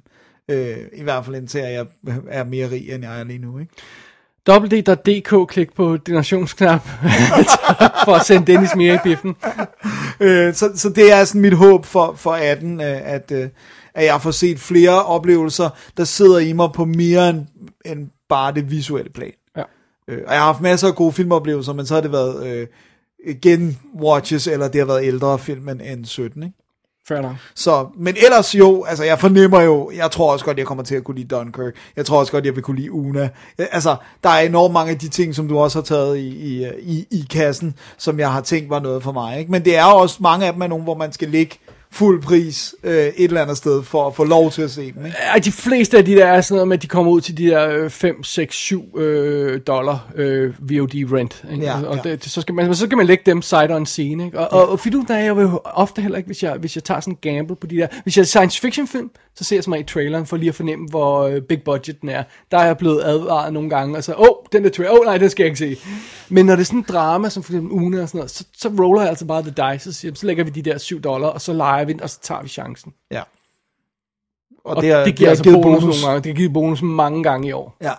[0.49, 1.85] Øh, I hvert fald indtil jeg
[2.29, 3.59] er mere rig, end jeg er lige nu.
[3.59, 3.71] Ikke?
[4.49, 6.87] www.dk, klik på donationsknap,
[8.05, 9.35] for at sende Dennis mere i biffen.
[10.19, 13.49] Øh, så, så det er sådan mit håb for, for 18, øh, at, øh,
[13.93, 17.45] at jeg får set flere oplevelser, der sidder i mig på mere end,
[17.85, 19.31] end bare det visuelle plan.
[19.57, 19.63] Ja.
[20.07, 22.67] Øh, og jeg har haft masser af gode filmoplevelser, men så har det været øh,
[23.41, 26.55] genwatches, eller det har været ældre film end, end 17, ikke?
[27.07, 27.35] Fair nok.
[27.55, 30.95] Så, men ellers jo, altså jeg fornemmer jo, jeg tror også godt, jeg kommer til
[30.95, 31.73] at kunne lide Dunkirk.
[31.95, 33.29] Jeg tror også godt, jeg vil kunne lide Una.
[33.57, 36.67] Altså, der er enormt mange af de ting, som du også har taget i, i,
[36.81, 39.39] i, i kassen, som jeg har tænkt var noget for mig.
[39.39, 39.51] Ikke?
[39.51, 41.57] Men det er også mange af dem er nogle, hvor man skal ligge
[41.93, 45.05] fuld pris øh, et eller andet sted for at få lov til at se dem.
[45.05, 45.17] Ikke?
[45.33, 47.37] Ja, de fleste af de der er sådan noget med, at de kommer ud til
[47.37, 51.45] de der øh, 5, 6, 7 øh, dollar øh, VOD rent.
[51.51, 51.63] Ikke?
[51.63, 52.11] Ja, og ja.
[52.11, 54.25] Det, så, skal man, så skal man lægge dem side on scene.
[54.25, 54.39] Ikke?
[54.39, 56.83] Og, og, og fordi der er jeg jo ofte heller ikke, hvis jeg, hvis jeg
[56.83, 57.87] tager sådan en gamble på de der...
[58.03, 60.55] Hvis jeg er science fiction film, så ser jeg som regel traileren for lige at
[60.55, 62.23] fornemme, hvor øh, big budget den er.
[62.51, 64.99] Der er jeg blevet advaret nogle gange, og så, åh, oh, den der trailer, åh
[64.99, 65.89] oh, nej, den skal jeg ikke se.
[66.29, 68.45] Men når det er sådan en drama, som for eksempel Una og sådan noget, så,
[68.57, 71.01] så roller jeg altså bare the dice, og siger, så lægger vi de der 7
[71.01, 72.93] dollar, og så leger den, og så tager vi chancen.
[73.11, 73.21] Ja.
[74.65, 76.23] Og, og det, er, det giver har altså givet bonus, bonus nogle gange.
[76.23, 77.75] Det har givet bonus mange gange i år.
[77.81, 77.91] Ja.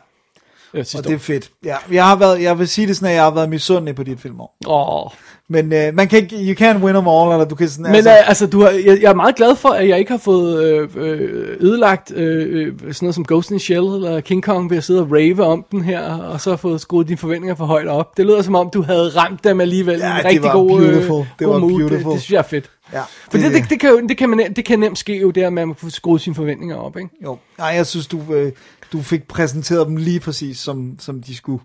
[0.75, 1.51] Øh, Og det er fedt.
[1.65, 4.03] Ja, jeg, har været, jeg vil sige det sådan, at jeg har været misundelig på
[4.03, 4.57] dit filmår.
[4.67, 5.05] år.
[5.05, 5.11] Åh.
[5.49, 7.95] Men øh, man kan ikke, you can't win them all, eller du kan sådan, Men
[7.95, 10.19] altså, øh, altså du har, jeg, jeg er meget glad for, at jeg ikke har
[10.19, 14.43] fået øh, øh, ødelagt øh, øh, sådan noget som Ghost in the Shell eller King
[14.43, 17.19] Kong ved at sidde og rave om den her, og så har fået skruet dine
[17.19, 18.17] forventninger for højt op.
[18.17, 20.69] Det lyder som om, du havde ramt dem alligevel Ja, en det rigtig var god,
[20.69, 21.21] beautiful.
[21.21, 21.71] øh, Det god var mood.
[21.71, 21.99] beautiful.
[21.99, 22.71] Det, det synes jeg er fedt.
[22.93, 25.31] Ja, For det, det, det, kan jo, det, kan man, det kan nemt ske jo,
[25.31, 27.11] det at man får skruet sine forventninger op, ikke?
[27.25, 28.53] Jo, nej, jeg synes, du, øh,
[28.93, 31.63] du fik præsenteret dem lige præcis, som, som de skulle.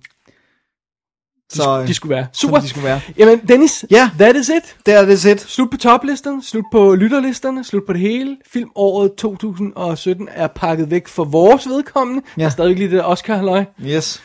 [1.53, 2.27] de, så, de skulle være.
[2.33, 2.56] Super.
[2.56, 3.01] Som de skulle være.
[3.17, 4.09] Jamen, Dennis, Ja.
[4.19, 4.77] that is it.
[4.85, 5.41] Det er det set.
[5.41, 8.38] Slut på toplisterne, slut på lytterlisterne, slut på det hele.
[8.51, 12.22] Filmåret 2017 er pakket væk for vores vedkommende.
[12.38, 12.41] Ja.
[12.41, 13.65] Der er stadig lige det Oscar-halløj.
[13.85, 14.22] Yes.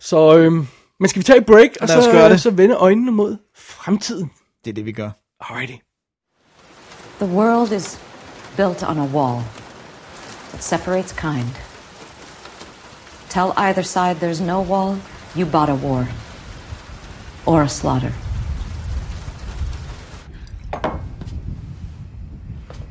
[0.00, 0.66] Så, øhm,
[1.00, 2.40] men skal vi tage et break, og så, gøre det.
[2.40, 4.30] så vende øjnene mod fremtiden.
[4.64, 5.10] Det er det, vi gør.
[5.40, 5.74] Alrighty.
[7.20, 7.98] The world is
[8.56, 9.44] built on a wall
[10.52, 11.50] that separates kind.
[13.28, 14.98] Tell either side there's no wall,
[15.34, 16.08] you bought a war
[17.44, 18.14] or a slaughter.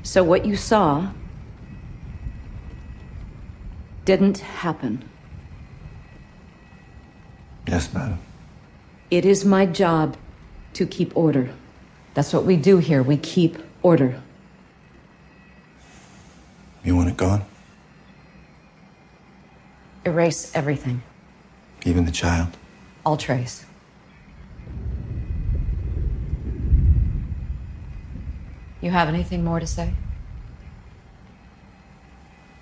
[0.03, 1.08] So what you saw
[4.06, 5.09] didn't happen.
[7.67, 8.19] Yes, madam.
[9.09, 10.17] It is my job
[10.74, 11.49] to keep order.
[12.14, 13.01] That's what we do here.
[13.01, 14.22] We keep order.
[16.83, 17.45] You want it gone?
[20.06, 21.01] Erase everything.
[21.85, 22.58] Even the child?
[23.06, 23.66] All trace.
[28.82, 29.93] You have anything more to say?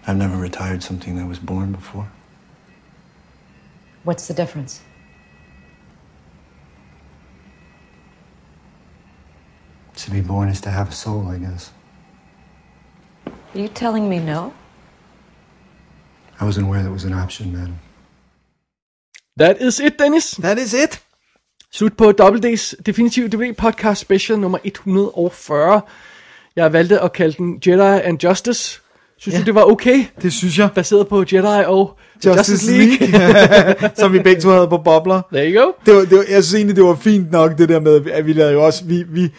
[0.05, 2.09] I've never retired something that was born before.
[4.03, 4.81] What's the difference?
[9.97, 11.71] To be born is to have a soul, I guess.
[13.55, 14.53] Are you telling me no?
[16.39, 17.79] I wasn't aware that was an option, madam.
[19.37, 20.31] That is it, Dennis.
[20.31, 21.01] That is it.
[21.73, 25.81] Slut på WD's Definitive DVD Podcast Special nummer 140.
[26.55, 28.81] Jeg valgte at kalde den Jedi and Justice.
[29.17, 29.39] Synes ja.
[29.39, 30.05] Du, det var okay?
[30.21, 30.69] Det synes jeg.
[30.75, 33.95] Baseret på Jedi og Justice League.
[33.99, 35.21] Som vi begge to havde på bobler.
[35.33, 35.71] There you go.
[35.85, 38.25] Det var, det var, jeg synes egentlig, det var fint nok, det der med, at
[38.25, 39.33] vi lavede jo også, vi, vi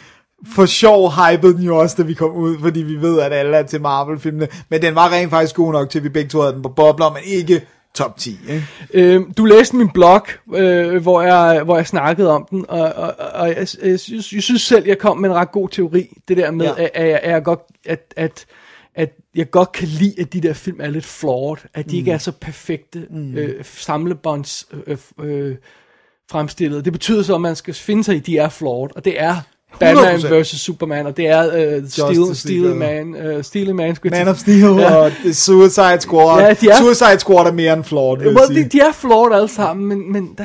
[0.47, 3.57] for sjov hypede den jo også, da vi kom ud, fordi vi ved, at alle
[3.57, 4.49] er til Marvel-filmene.
[4.69, 6.69] Men den var rent faktisk god nok til, at vi begge to havde den på
[6.69, 8.39] bobler, men ikke top 10.
[8.49, 8.67] Ikke?
[8.95, 13.15] Øhm, du læste min blog, øh, hvor, jeg, hvor jeg snakkede om den, og, og,
[13.35, 16.09] og jeg, jeg, synes, jeg synes selv, jeg kom med en ret god teori.
[16.29, 16.73] Det der med, Ja.
[16.79, 16.85] ja.
[16.85, 18.47] at, at, jeg, at, jeg godt, at, at,
[18.95, 21.57] at jeg godt kan lide, at de der film er lidt flawed.
[21.75, 21.99] At de mm.
[21.99, 23.35] ikke er så perfekte mm.
[23.35, 25.57] øh, samlebånds øh, øh,
[26.31, 26.85] fremstillet.
[26.85, 29.21] Det betyder så, at man skal finde sig i, at de er flawed, og det
[29.21, 29.37] er
[29.81, 30.35] Batman 100%.
[30.35, 30.47] vs.
[30.61, 34.59] Superman, og det er øh, Steel, Steel Man, uh, Steel Man, skulle Man of Steel
[34.79, 34.95] Ja.
[34.95, 36.41] og The Suicide Squad.
[36.43, 39.33] Ja, de er- Suicide Squad er mere end flawed, vil Well, de, de er flawed
[39.35, 40.37] alle sammen, men, men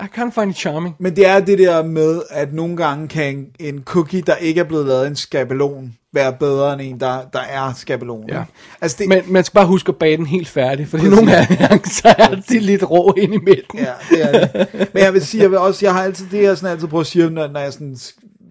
[0.00, 0.94] I can't find it charming.
[0.98, 4.64] Men det er det der med, at nogle gange kan en, cookie, der ikke er
[4.64, 8.24] blevet lavet en skabelon, være bedre end en, der, der er skabelon.
[8.28, 8.42] Ja.
[8.80, 11.16] Altså det, Men man skal bare huske at bage den helt færdig, fordi Præcis.
[11.16, 13.78] nogle gange, så er det lidt rå ind i midten.
[13.78, 14.66] Ja, det er det.
[14.94, 17.00] Men jeg vil sige, jeg vil også, jeg har altid, det jeg sådan altid prøver
[17.00, 17.96] at sige, når, når jeg sådan,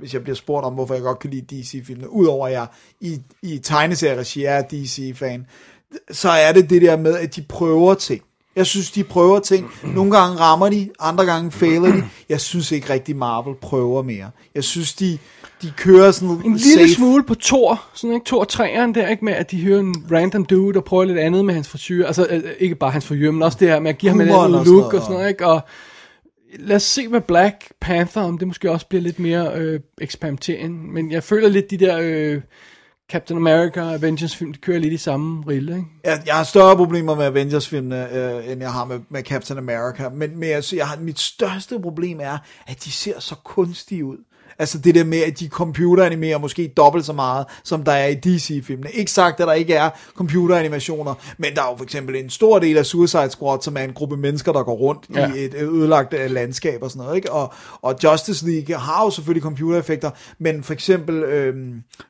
[0.01, 2.67] hvis jeg bliver spurgt om, hvorfor jeg godt kan lide DC-filmene, udover at jeg
[3.01, 5.45] i, i tegneserieregi er DC-fan,
[6.11, 8.21] så er det det der med, at de prøver ting.
[8.55, 9.71] Jeg synes, de prøver ting.
[9.83, 12.03] Nogle gange rammer de, andre gange failer de.
[12.29, 14.29] Jeg synes ikke rigtig, Marvel prøver mere.
[14.55, 15.17] Jeg synes, de,
[15.61, 16.93] de kører sådan En lille safe.
[16.93, 20.45] smule på Thor, sådan ikke Thor 3'eren der, ikke med at de hører en random
[20.45, 23.43] dude og prøver lidt andet med hans frisyr, altså øh, ikke bare hans frisyr, men
[23.43, 25.13] også det her med at give ham et andet og sådan look noget, og sådan
[25.13, 25.61] noget, ikke, og
[26.59, 30.93] lad os se med Black Panther, om det måske også bliver lidt mere øh, eksperimentering,
[30.93, 32.41] men jeg føler lidt de der øh,
[33.11, 35.87] Captain America og Avengers film, de kører lidt i samme rille, ikke?
[36.03, 40.09] Jeg, jeg har større problemer med Avengers-filmene, øh, end jeg har med, med Captain America.
[40.09, 44.17] Men, men jeg, jeg har, mit største problem er, at de ser så kunstige ud.
[44.61, 48.15] Altså det der med, at de computeranimerer måske dobbelt så meget, som der er i
[48.15, 48.91] DC-filmene.
[48.91, 52.59] Ikke sagt, at der ikke er computeranimationer, men der er jo for eksempel en stor
[52.59, 55.33] del af Suicide Squad, som er en gruppe mennesker, der går rundt ja.
[55.33, 57.15] I et øh, ødelagt øh, landskab og sådan noget.
[57.15, 57.31] Ikke?
[57.31, 61.55] Og, og Justice League har jo selvfølgelig computereffekter, men for eksempel, øh,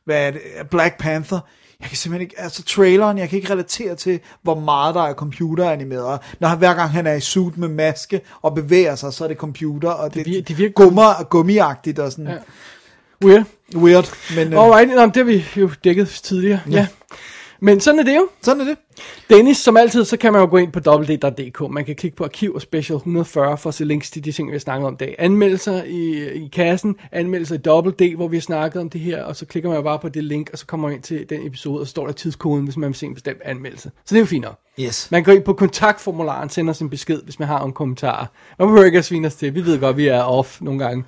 [0.06, 1.40] hvad er det, Black Panther,
[1.82, 5.14] jeg kan simpelthen ikke, altså traileren, jeg kan ikke relatere til, hvor meget der er
[5.14, 6.19] computeranimeret.
[6.40, 9.27] Når han, hver gang han er i suit med maske og bevæger sig, så er
[9.27, 12.38] det computer, og det, vir- det det virker- gummer, gummiagtigt og sådan Ja.
[13.26, 13.43] Weird.
[13.76, 14.10] weird.
[14.35, 16.77] Men, øh, Alright, nå, det har vi jo dækket tidligere, ja.
[16.77, 16.88] ja.
[17.64, 18.28] Men sådan er det jo.
[18.42, 18.78] Sådan er det.
[19.30, 21.72] Dennis, som altid, så kan man jo gå ind på www.dk.
[21.72, 24.48] Man kan klikke på arkiv og special 140 for at se links til de ting,
[24.50, 25.16] vi har snakket om i dag.
[25.20, 29.24] Anmeldelser i, i kassen, anmeldelser i dobbelt D, hvor vi har snakket om det her,
[29.24, 31.26] og så klikker man jo bare på det link, og så kommer man ind til
[31.30, 33.92] den episode, og så står der tidskoden, hvis man vil se en bestemt anmeldelse.
[34.06, 34.60] Så det er jo fint nok.
[34.80, 35.08] Yes.
[35.12, 38.32] Man går ind på kontaktformularen, sender sin besked, hvis man har en kommentar.
[38.60, 39.56] Man behøver ikke at svine os til.
[39.56, 41.04] Vi ved godt, vi er off nogle gange.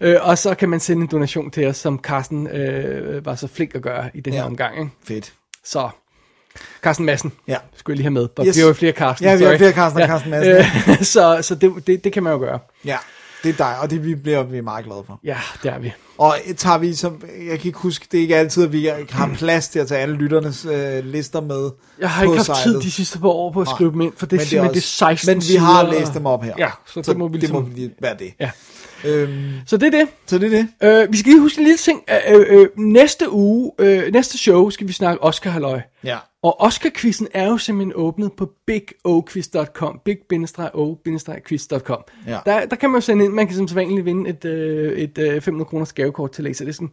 [0.00, 3.46] Øh, og så kan man sende en donation til os, som Carsten øh, var så
[3.48, 4.46] flink at gøre i den her Ja.
[4.46, 4.78] omgang.
[4.78, 4.90] Ikke?
[5.04, 5.32] Fedt.
[5.70, 5.88] Så,
[6.82, 7.32] Carsten Madsen.
[7.48, 7.56] Ja.
[7.76, 8.28] Skulle jeg lige have med.
[8.28, 8.56] But Yes.
[8.56, 9.26] Vi har jo flere Carsten.
[9.28, 11.04] Ja, vi har flere Carsten og Carsten Madsen.
[11.14, 12.58] Så så det, det, det kan man jo gøre.
[12.84, 12.96] Ja.
[13.42, 15.20] Det er dig, og det vi bliver vi er meget glade for.
[15.24, 15.92] Ja, det er vi.
[16.18, 19.30] Og tager vi, som, jeg kan ikke huske, det er ikke altid, at vi har
[19.34, 22.82] plads til at tage alle lytternes øh, lister med Jeg har ikke haft tid sitet.
[22.82, 23.74] de sidste par år på at Nej.
[23.74, 26.00] skrive dem ind, for det er Men simpelthen det er 16 Men vi har sider.
[26.00, 26.54] læst dem op her.
[26.58, 28.34] Ja, så, det må vi det må ligesom- lige være det.
[28.40, 28.50] Ja.
[29.04, 30.08] Øhm, Så det er det.
[30.26, 31.02] så det er det.
[31.02, 32.02] Øh, vi skal lige huske en lille ting.
[32.30, 35.80] Øh, øh, næste uge, øh, næste show, skal vi snakke Oscar Halløj.
[36.04, 36.18] Ja.
[36.42, 41.98] Og Oscar-quizzen er jo simpelthen åbnet på bigoquiz.com, big-o-quiz.com.
[42.26, 42.38] Ja.
[42.46, 45.18] Der, der kan man jo sende ind, man kan som sædvanligt vinde et, øh, et
[45.18, 46.90] øh, 500 kroners gavekort til Laserdisken.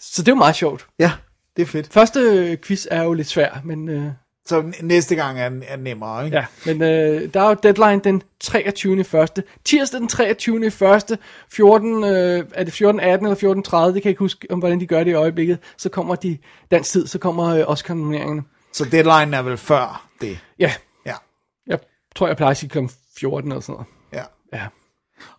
[0.00, 0.86] Så det er jo meget sjovt.
[0.98, 1.12] Ja,
[1.56, 1.92] det er fedt.
[1.92, 4.04] Første øh, quiz er jo lidt svær, men, øh,
[4.46, 6.36] Så næste gang er, er nemmere, ikke?
[6.36, 9.00] ja, men øh, der er jo deadline den 23.
[9.00, 9.42] 1.
[9.64, 10.66] Tirsdag den 23.
[10.66, 11.18] 1.
[11.52, 14.86] 14, øh, er det 14.18 eller 14.30, det kan jeg ikke huske, om hvordan de
[14.86, 15.58] gør det i øjeblikket.
[15.78, 16.38] Så kommer de,
[16.70, 18.42] dansk tid, så kommer øh, Oscar-nomineringerne.
[18.72, 20.38] Så deadline er vel før det.
[20.58, 20.72] Ja,
[21.06, 21.14] Ja.
[21.66, 21.78] jeg
[22.16, 22.78] tror, jeg plejer at sige kl.
[23.18, 23.86] 14 eller sådan noget.
[24.52, 24.58] Ja.
[24.58, 24.66] Ja.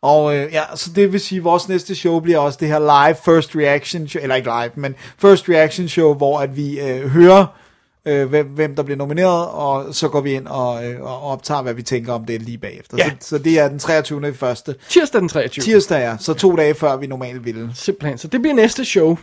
[0.01, 2.79] Og øh, ja, så det vil sige, at vores næste show bliver også det her
[2.79, 7.07] live first reaction show, eller ikke live, men first reaction show, hvor at vi øh,
[7.09, 7.45] hører,
[8.05, 11.61] øh, hvem, hvem der bliver nomineret, og så går vi ind og, øh, og optager,
[11.61, 12.97] hvad vi tænker om det lige bagefter.
[12.97, 13.11] Ja.
[13.19, 14.29] Så, så det er den 23.
[14.29, 14.75] i første.
[14.89, 15.63] Tirsdag den 23.
[15.63, 16.17] Tirsdag, ja.
[16.19, 17.71] Så to dage før vi normalt ville.
[17.75, 18.17] Simpelthen.
[18.17, 19.17] Så det bliver næste show.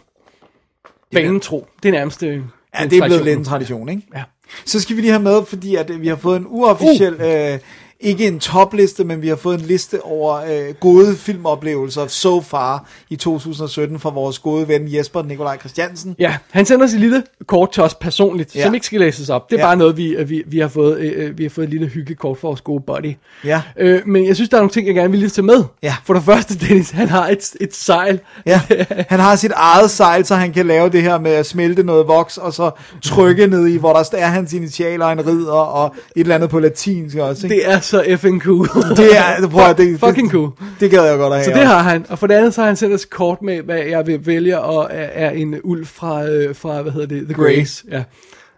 [1.12, 1.67] Banen tro.
[1.83, 2.43] Det er nærmest øh,
[2.78, 4.02] Ja, det er blevet lidt en tradition, ikke?
[4.15, 4.23] Ja.
[4.65, 7.52] Så skal vi lige have med, fordi at øh, vi har fået en uofficiel, uh.
[7.52, 7.59] øh,
[8.02, 12.84] ikke en topliste, men vi har fået en liste over øh, gode filmoplevelser so far
[13.10, 16.16] i 2017 fra vores gode ven Jesper Nikolaj Christiansen.
[16.18, 18.64] Ja, han sender os et lille kort til os personligt, Ja.
[18.64, 19.50] som ikke skal læses op.
[19.50, 19.66] Det er Ja.
[19.66, 22.48] bare noget, vi, vi, vi, har fået, øh, vi har fået et lille hyggekort for
[22.48, 23.12] vores gode buddy.
[23.44, 23.62] Ja.
[23.78, 25.64] Øh, men jeg synes, der er nogle ting, jeg gerne vil lige tage med.
[25.82, 25.94] Ja.
[26.05, 28.20] For det første, Dennis, han har et, et sejl.
[28.47, 28.60] Ja,
[29.12, 32.08] han har sit eget sejl, så han kan lave det her med at smelte noget
[32.08, 32.70] voks, og så
[33.02, 36.58] trykke ned i, hvor der er hans initialer, en ridder, og et eller andet på
[36.58, 37.47] latinsk også.
[37.47, 37.56] Ikke?
[37.56, 38.66] Det er så effing cool.
[38.96, 40.50] Det er, prøv at, det, Fucking cool.
[40.58, 41.54] Det, det gad jeg godt at have.
[41.54, 42.06] Så det har han.
[42.08, 44.26] Og for det andet, så har han sendt os et kort med, hvad jeg vil
[44.26, 47.54] vælge, og er, er en ulv fra, øh, fra, hvad hedder det, The Grey.
[47.54, 47.84] Greys.
[47.90, 48.02] Ja.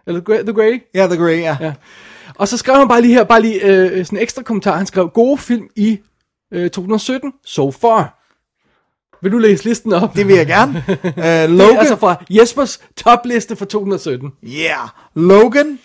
[0.07, 0.81] Eller The Grey?
[0.95, 1.57] Ja, The Grey, ja.
[1.61, 1.73] Ja.
[2.35, 4.77] Og så skrev han bare lige her, bare lige øh, sådan en ekstra kommentar.
[4.77, 5.99] Han skrev, gode film i
[6.53, 8.21] øh, 2017, so far.
[9.21, 10.15] Vil du læse listen op?
[10.15, 10.83] Det vil jeg gerne.
[10.87, 14.31] Uh, Det er Logan, altså fra Jespers topliste for 2017.
[14.43, 14.89] yeah.
[15.15, 15.79] Logan,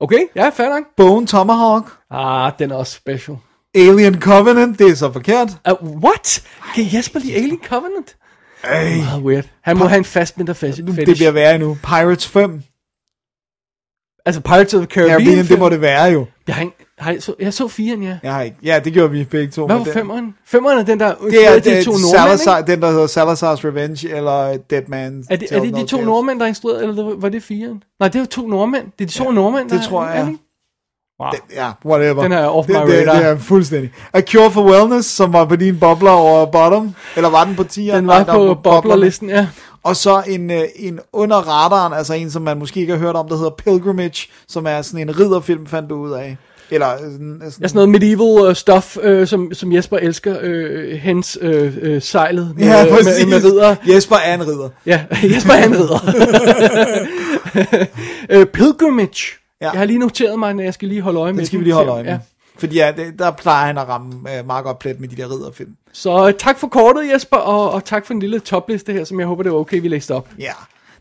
[0.00, 0.84] Okay, ja, fair nok.
[0.96, 3.36] Bone Tomahawk, Ah, den er også special.
[3.74, 5.48] Alien Covenant, det er så forkert.
[5.82, 6.42] Uh, what?
[6.74, 8.16] Kan Jesper lide Alien Covenant?
[8.64, 9.44] Ej, Meget weird.
[9.62, 10.82] Han må have en fastmændter fetish.
[10.86, 11.78] det bliver værre nu.
[11.82, 12.62] Pirates 5,
[14.26, 15.20] Altså Pirates of the Caribbean.
[15.20, 16.26] Caribbean, det må det være jo.
[16.46, 18.18] Jeg, har, ikke- har, jeg, så, jeg så firen, ja.
[18.22, 18.56] Jeg har ikke.
[18.62, 19.66] Ja, det gjorde vi begge to.
[19.66, 20.34] Hvad var femmeren?
[20.46, 22.72] Femmeren er den, der Det er, de det to Salazar, ikke?
[22.72, 25.24] den, der hedder Salazar's Revenge, eller Dead Man.
[25.30, 27.82] Er det, er det de to nordmænd, der er instrueret, eller var det firen?
[28.00, 28.84] Nej, det er to nordmænd.
[28.98, 30.24] Det er de to ja, nordmænd, det der tror jeg, ja.
[30.30, 30.38] det?
[31.20, 31.30] Wow.
[31.54, 32.22] Ja, whatever.
[32.22, 33.18] Den er off det, my det, radar.
[33.18, 33.92] Det er fuldstændig.
[34.12, 36.94] A Cure for Wellness, som var på din bobler over bottom.
[37.16, 37.96] Eller var den på 10'eren?
[37.96, 38.82] Den Nej, var der på boblerne.
[38.82, 39.46] boblerlisten, ja.
[39.82, 43.16] Og så en, øh, en under radaren, altså en, som man måske ikke har hørt
[43.16, 46.36] om, der hedder Pilgrimage, som er sådan en ridderfilm, fandt du ud af.
[46.70, 50.38] Eller øh, sådan, sådan, Ja, sådan noget medieval uh, stuff, uh, som, som Jesper elsker,
[50.44, 53.26] uh, hens uh, uh, sejlet med, Ja, med, præcis.
[53.26, 53.76] med ridder.
[53.88, 54.68] Jesper er en ridder.
[54.86, 56.00] Ja, Jesper er en ridder.
[58.40, 59.26] uh, Pilgrimage.
[59.60, 59.70] Ja.
[59.70, 61.64] Jeg har lige noteret mig, når jeg skal lige holde øje med Den skal vi
[61.64, 62.10] lige holde øje med.
[62.12, 62.18] Ja.
[62.58, 65.30] Fordi ja, det, der plejer han at ramme øh, meget godt plet med de der
[65.34, 65.70] ridderfilm.
[65.92, 69.20] Så uh, tak for kortet, Jesper, og, og tak for en lille topliste her, som
[69.20, 70.28] jeg håber, det var okay, vi læste op.
[70.38, 70.52] Ja,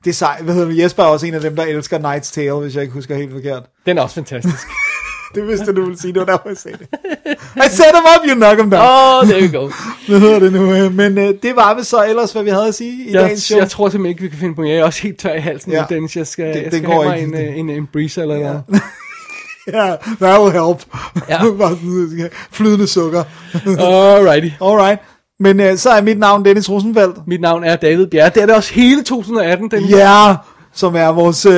[0.03, 0.43] det er sejt.
[0.43, 0.77] Hvad hedder det?
[0.77, 3.31] Jesper er også en af dem, der elsker Knight's Tale, hvis jeg ikke husker helt
[3.31, 3.63] forkert.
[3.85, 4.67] Den er også fantastisk.
[5.35, 6.87] Det vidste du ville sige, det var derfor, jeg sagde det.
[7.55, 8.81] I set him up, you knock him down.
[8.83, 9.69] oh, there you go.
[10.07, 10.73] Hvad hedder det nu?
[10.73, 13.21] øh, Men øh, det var vel så ellers, hvad vi havde at sige i Jeg,
[13.23, 13.59] dagens show.
[13.59, 14.71] jeg tror simpelthen ikke, vi kan finde på mere.
[14.71, 15.83] Jeg er også helt tør i halsen Ja.
[15.89, 16.15] Dennis.
[16.15, 18.41] Jeg skal, Det- jeg skal går have mig en, øh, en, en breezer eller Ja.
[18.41, 18.65] noget.
[19.73, 20.85] Ja, that will help.
[21.29, 21.45] Ja.
[21.45, 23.23] Øh, Flydende sukker.
[23.79, 24.49] Alrighty.
[24.61, 24.99] Alright.
[25.39, 27.27] Men øh, så er mit navn Dennis Rosenfeldt.
[27.27, 28.29] Mit navn er David Bjerre.
[28.33, 29.91] Det er det også hele 2018, Dennis.
[29.91, 30.35] Ja,
[30.79, 31.53] som er vores, øh,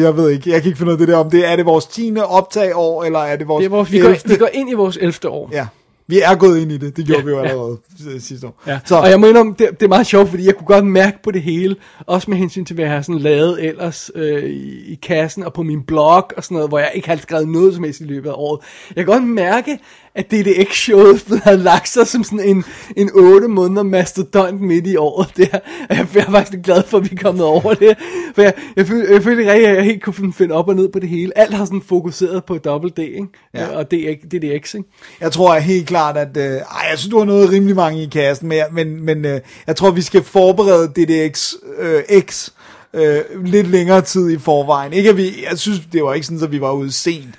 [0.00, 1.66] jeg ved ikke, jeg kan ikke finde ud af det der, om det er det
[1.66, 2.14] vores 10.
[2.28, 4.20] optagår, eller er det vores, Det er vores, vi, går, 11..
[4.30, 5.28] vi går ind i vores 11.
[5.28, 5.50] år.
[5.52, 5.66] Ja,
[6.06, 7.78] vi er gået ind i det, det gjorde Ja, vi jo allerede
[8.14, 8.18] ja.
[8.18, 8.62] sidste år.
[8.66, 8.78] Ja.
[8.84, 11.18] Så, Og jeg må indrømme, det, det er meget sjovt, fordi jeg kunne godt mærke
[11.22, 14.92] på det hele, også med hensyn til, hvad jeg har sådan lavet ellers øh, i,
[14.92, 17.74] i kassen og på min blog og sådan noget, hvor jeg ikke har skrevet noget
[17.74, 18.60] som helst i løbet af året.
[18.96, 19.78] Jeg kan godt mærke,
[20.14, 22.64] at DDX-showet har lagt sig som sådan en,
[22.96, 25.58] en 8 måneder mastodont midt i året der.
[25.90, 27.96] Og jeg, jeg er faktisk glad for, at vi er kommet over det.
[28.34, 30.88] For jeg, jeg, føler, jeg ikke rigtig, at jeg helt kunne finde op og ned
[30.88, 31.38] på det hele.
[31.38, 33.26] Alt har sådan fokuseret på dobbelt D, ikke?
[33.54, 33.66] Ja.
[33.68, 34.88] Og DX, DDX, ikke?
[35.20, 36.36] Jeg tror helt klart, at...
[36.36, 39.40] Øh, ej, jeg synes, du har noget rimelig mange i kassen, men, men, men øh,
[39.66, 42.50] jeg tror, vi skal forberede DDX øh, X
[42.94, 44.92] øh, lidt længere tid i forvejen.
[44.92, 45.44] Ikke at vi...
[45.50, 47.34] Jeg synes, det var ikke sådan, at vi var ude sent,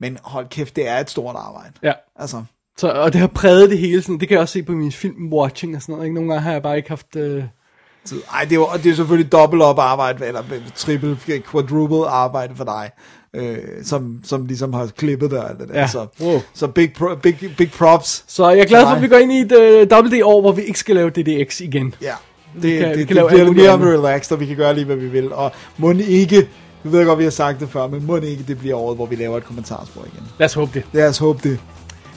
[0.00, 1.72] men hold kæft, det er et stort arbejde.
[1.82, 1.92] Ja.
[2.20, 2.42] Altså,
[2.78, 4.92] Så, og det har præget det hele, sådan, det kan jeg også se på min
[4.92, 6.04] film-watching og sådan noget.
[6.04, 6.14] Ikke?
[6.14, 7.16] Nogle gange har jeg bare ikke haft...
[7.16, 7.44] Øh...
[8.04, 10.42] Så, ej, det er, jo, det er selvfølgelig dobbelt op arbejde, eller
[10.76, 11.18] triple,
[11.50, 12.90] quadruple arbejde for dig,
[13.36, 15.80] øh, som, som ligesom har klippet det alt det der.
[15.80, 15.86] Ja.
[15.86, 16.40] Så, Wow.
[16.54, 18.24] så big, pro, big, big props.
[18.28, 20.52] Så jeg er glad for, at vi går ind i et øh, dobbelt D-år, hvor
[20.52, 21.94] vi ikke skal lave DDX igen.
[22.02, 22.14] Ja,
[22.54, 24.56] det, Vi kan- det, vi det, kan det lave bliver mere relaxed, og vi kan
[24.56, 25.32] gøre lige, hvad vi vil.
[25.32, 26.48] Og må ikke,
[26.82, 29.06] vi ved godt, vi har sagt det før, men må ikke, det bliver året, hvor
[29.06, 30.26] vi laver et kommentarspor igen.
[30.38, 30.82] Lad os håbe det.
[30.92, 31.58] Lad os håbe det.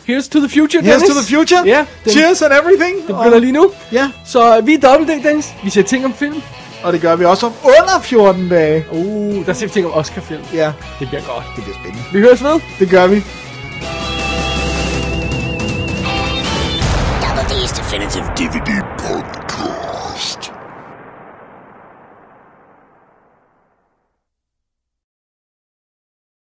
[0.10, 1.10] Here's to the future, Here's Dennis.
[1.10, 1.62] to the future.
[1.66, 2.96] Ja, den, Cheers and everything.
[3.08, 3.72] Det begynder lige nu.
[3.92, 4.10] Ja.
[4.26, 5.48] Så vi er dobbelt D, Dennis.
[5.64, 6.42] Vi ser ting om film.
[6.84, 8.86] Og det gør vi også om under 14 dage.
[8.92, 10.42] Uh, der ser vi ting om Oscar-film.
[10.54, 11.46] Ja, Det bliver godt.
[11.56, 12.04] det bliver spændende.
[12.14, 12.60] Vi høres ved.
[12.80, 13.24] Det gør vi.
[17.24, 18.70] Double D's Definitive DVD